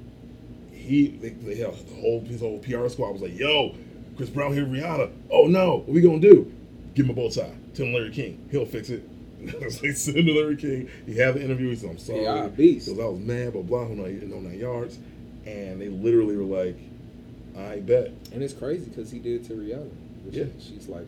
he 0.84 1.08
they, 1.08 1.30
they 1.30 1.56
had 1.56 1.74
the 1.74 1.94
whole 2.00 2.20
his 2.20 2.40
whole 2.40 2.58
PR 2.58 2.88
squad 2.88 3.12
was 3.12 3.22
like, 3.22 3.38
"Yo, 3.38 3.74
Chris 4.16 4.30
Brown 4.30 4.52
here, 4.52 4.64
Rihanna. 4.64 5.10
Oh 5.30 5.46
no, 5.46 5.78
what 5.78 5.88
we 5.88 6.00
gonna 6.00 6.20
do? 6.20 6.52
Give 6.94 7.06
him 7.06 7.10
a 7.10 7.14
bow 7.14 7.30
tie. 7.30 7.50
Tell 7.74 7.86
him 7.86 7.94
Larry 7.94 8.10
King. 8.10 8.46
He'll 8.50 8.66
fix 8.66 8.90
it." 8.90 9.08
they 9.82 9.92
send 9.92 10.16
him 10.18 10.26
to 10.26 10.32
Larry 10.34 10.56
King. 10.56 10.88
He 11.06 11.16
had 11.16 11.34
the 11.34 11.42
interview. 11.42 11.70
He 11.70 11.76
said, 11.76 11.90
"I'm 11.90 11.98
sorry." 11.98 12.22
Yeah, 12.22 12.48
beast. 12.48 12.86
Because 12.86 13.00
I 13.00 13.06
was 13.08 13.20
mad, 13.20 13.52
blah 13.52 13.62
blah. 13.62 13.84
Who 13.86 13.94
know 13.96 14.06
no 14.06 14.40
nine 14.40 14.58
yards, 14.58 14.98
and 15.46 15.80
they 15.80 15.88
literally 15.88 16.36
were 16.36 16.44
like, 16.64 16.76
"I 17.58 17.80
bet." 17.80 18.12
And 18.32 18.42
it's 18.42 18.54
crazy 18.54 18.86
because 18.88 19.10
he 19.10 19.18
did 19.18 19.42
it 19.42 19.48
to 19.48 19.54
Rihanna. 19.54 19.90
Yeah. 20.30 20.44
she's 20.58 20.88
like 20.88 21.06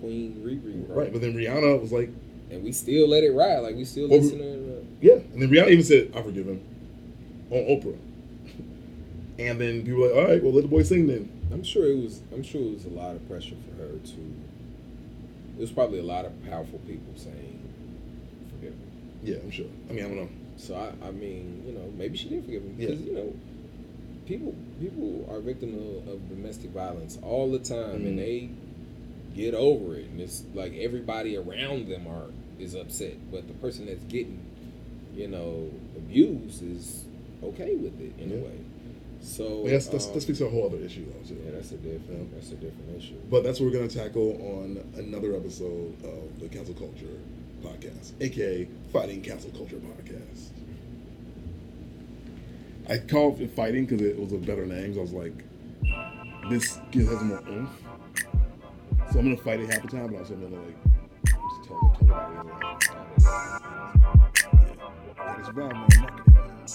Queen 0.00 0.42
Riri, 0.44 0.86
bro. 0.86 0.96
Right, 0.96 1.12
but 1.12 1.20
then 1.20 1.34
Rihanna 1.34 1.80
was 1.80 1.92
like, 1.92 2.10
And 2.50 2.64
we 2.64 2.72
still 2.72 3.08
let 3.08 3.22
it 3.22 3.32
ride. 3.32 3.58
Like 3.60 3.76
we 3.76 3.84
still 3.84 4.08
Well, 4.08 4.20
listen 4.20 4.38
to. 4.38 4.86
Yeah, 5.00 5.14
and 5.14 5.42
then 5.42 5.48
Rihanna 5.48 5.70
even 5.70 5.84
said, 5.84 6.12
"I 6.14 6.22
forgive 6.22 6.46
him," 6.46 6.60
on 7.50 7.58
Oprah. 7.58 7.98
And 9.38 9.60
then 9.60 9.82
people 9.84 10.00
were 10.00 10.08
like, 10.08 10.16
"All 10.16 10.24
right, 10.24 10.42
well, 10.42 10.52
let 10.52 10.62
the 10.62 10.68
boy 10.68 10.82
sing 10.82 11.06
then." 11.06 11.28
I'm 11.52 11.62
sure 11.62 11.86
it 11.86 11.96
was. 11.96 12.20
I'm 12.32 12.42
sure 12.42 12.60
it 12.62 12.72
was 12.74 12.84
a 12.86 12.90
lot 12.90 13.14
of 13.16 13.28
pressure 13.28 13.54
for 13.68 13.82
her 13.82 13.88
to. 13.92 14.34
It 15.56 15.60
was 15.60 15.70
probably 15.70 15.98
a 15.98 16.02
lot 16.04 16.24
of 16.24 16.32
powerful 16.46 16.78
people 16.86 17.12
saying, 17.16 17.60
"Forgive 18.54 18.72
him." 18.72 18.80
Yeah, 19.22 19.36
I'm 19.42 19.50
sure. 19.50 19.66
I 19.90 19.92
mean, 19.92 20.04
I 20.04 20.08
don't 20.08 20.16
know. 20.16 20.28
So 20.56 20.74
I, 20.74 21.06
I 21.06 21.10
mean, 21.10 21.64
you 21.66 21.72
know, 21.74 21.92
maybe 21.96 22.16
she 22.16 22.28
did 22.28 22.44
forgive 22.44 22.62
him 22.62 22.76
Yeah. 22.78 22.86
because 22.88 23.02
you 23.02 23.12
know, 23.14 23.32
people 24.26 24.54
people 24.80 25.26
are 25.30 25.40
victims 25.40 25.76
of, 26.06 26.14
of 26.14 26.28
domestic 26.30 26.70
violence 26.70 27.18
all 27.22 27.50
the 27.50 27.58
time, 27.58 28.00
Mhm. 28.02 28.06
and 28.06 28.18
they 28.18 28.48
get 29.34 29.54
over 29.54 29.96
it, 29.96 30.06
and 30.06 30.20
it's 30.20 30.44
like 30.54 30.74
everybody 30.78 31.36
around 31.36 31.88
them 31.88 32.06
are 32.06 32.30
is 32.58 32.74
upset, 32.74 33.12
but 33.30 33.46
the 33.48 33.52
person 33.54 33.84
that's 33.84 34.02
getting, 34.04 34.40
you 35.14 35.28
know, 35.28 35.68
abused 35.94 36.62
is 36.62 37.04
okay 37.42 37.76
with 37.76 38.00
it 38.00 38.12
in 38.18 38.30
Yeah. 38.30 38.36
a 38.36 38.40
way. 38.40 38.58
So 39.26 39.62
But 39.64 39.72
that's, 39.72 39.86
that's, 39.88 40.06
um, 40.06 40.14
that 40.14 40.20
speaks 40.20 40.38
to 40.38 40.46
a 40.46 40.50
whole 40.50 40.66
other 40.66 40.78
issue, 40.78 41.04
though, 41.04 41.28
too. 41.28 41.40
yeah, 41.44 41.50
that's 41.52 41.72
a 41.72 41.76
different 41.78 42.32
that's 42.32 42.52
a 42.52 42.54
different 42.54 42.96
issue. 42.96 43.16
But 43.28 43.42
that's 43.42 43.58
what 43.58 43.66
we're 43.66 43.72
going 43.72 43.88
to 43.88 43.94
tackle 43.98 44.32
on 44.60 44.78
another 44.96 45.34
episode 45.34 45.96
of 46.04 46.38
the 46.40 46.48
Cancel 46.48 46.74
Culture 46.74 47.18
Podcast, 47.62 48.12
aka 48.20 48.68
Fighting 48.92 49.20
Cancel 49.22 49.50
Culture 49.50 49.76
Podcast. 49.76 50.50
I 52.88 52.98
called 52.98 53.40
it 53.40 53.50
Fighting 53.50 53.84
because 53.86 54.00
it 54.06 54.16
was 54.16 54.32
a 54.32 54.38
better 54.38 54.64
name. 54.64 54.94
So 54.94 55.00
I 55.00 55.02
was 55.02 55.12
like, 55.12 55.44
this 56.48 56.78
gives 56.92 57.08
has 57.10 57.20
more 57.22 57.42
oomph. 57.48 57.70
So 59.12 59.18
I'm 59.18 59.24
going 59.24 59.36
to 59.36 59.42
fight 59.42 59.58
it 59.58 59.68
half 59.72 59.82
the 59.82 59.88
time, 59.88 60.12
but 60.12 60.18
also 60.20 60.34
I'm 60.34 60.50
to 60.50 60.56
like 60.56 60.76
just 61.26 61.68
tell, 61.68 61.96
tell 62.06 62.20
everybody. 62.20 62.62
Like, 62.62 62.82
yeah, 63.20 64.74
gotta 65.16 65.44
survive, 65.44 65.72
man. 65.72 65.88
Marketing, 66.00 66.34
man. 66.34 66.66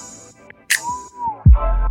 you 1.54 1.82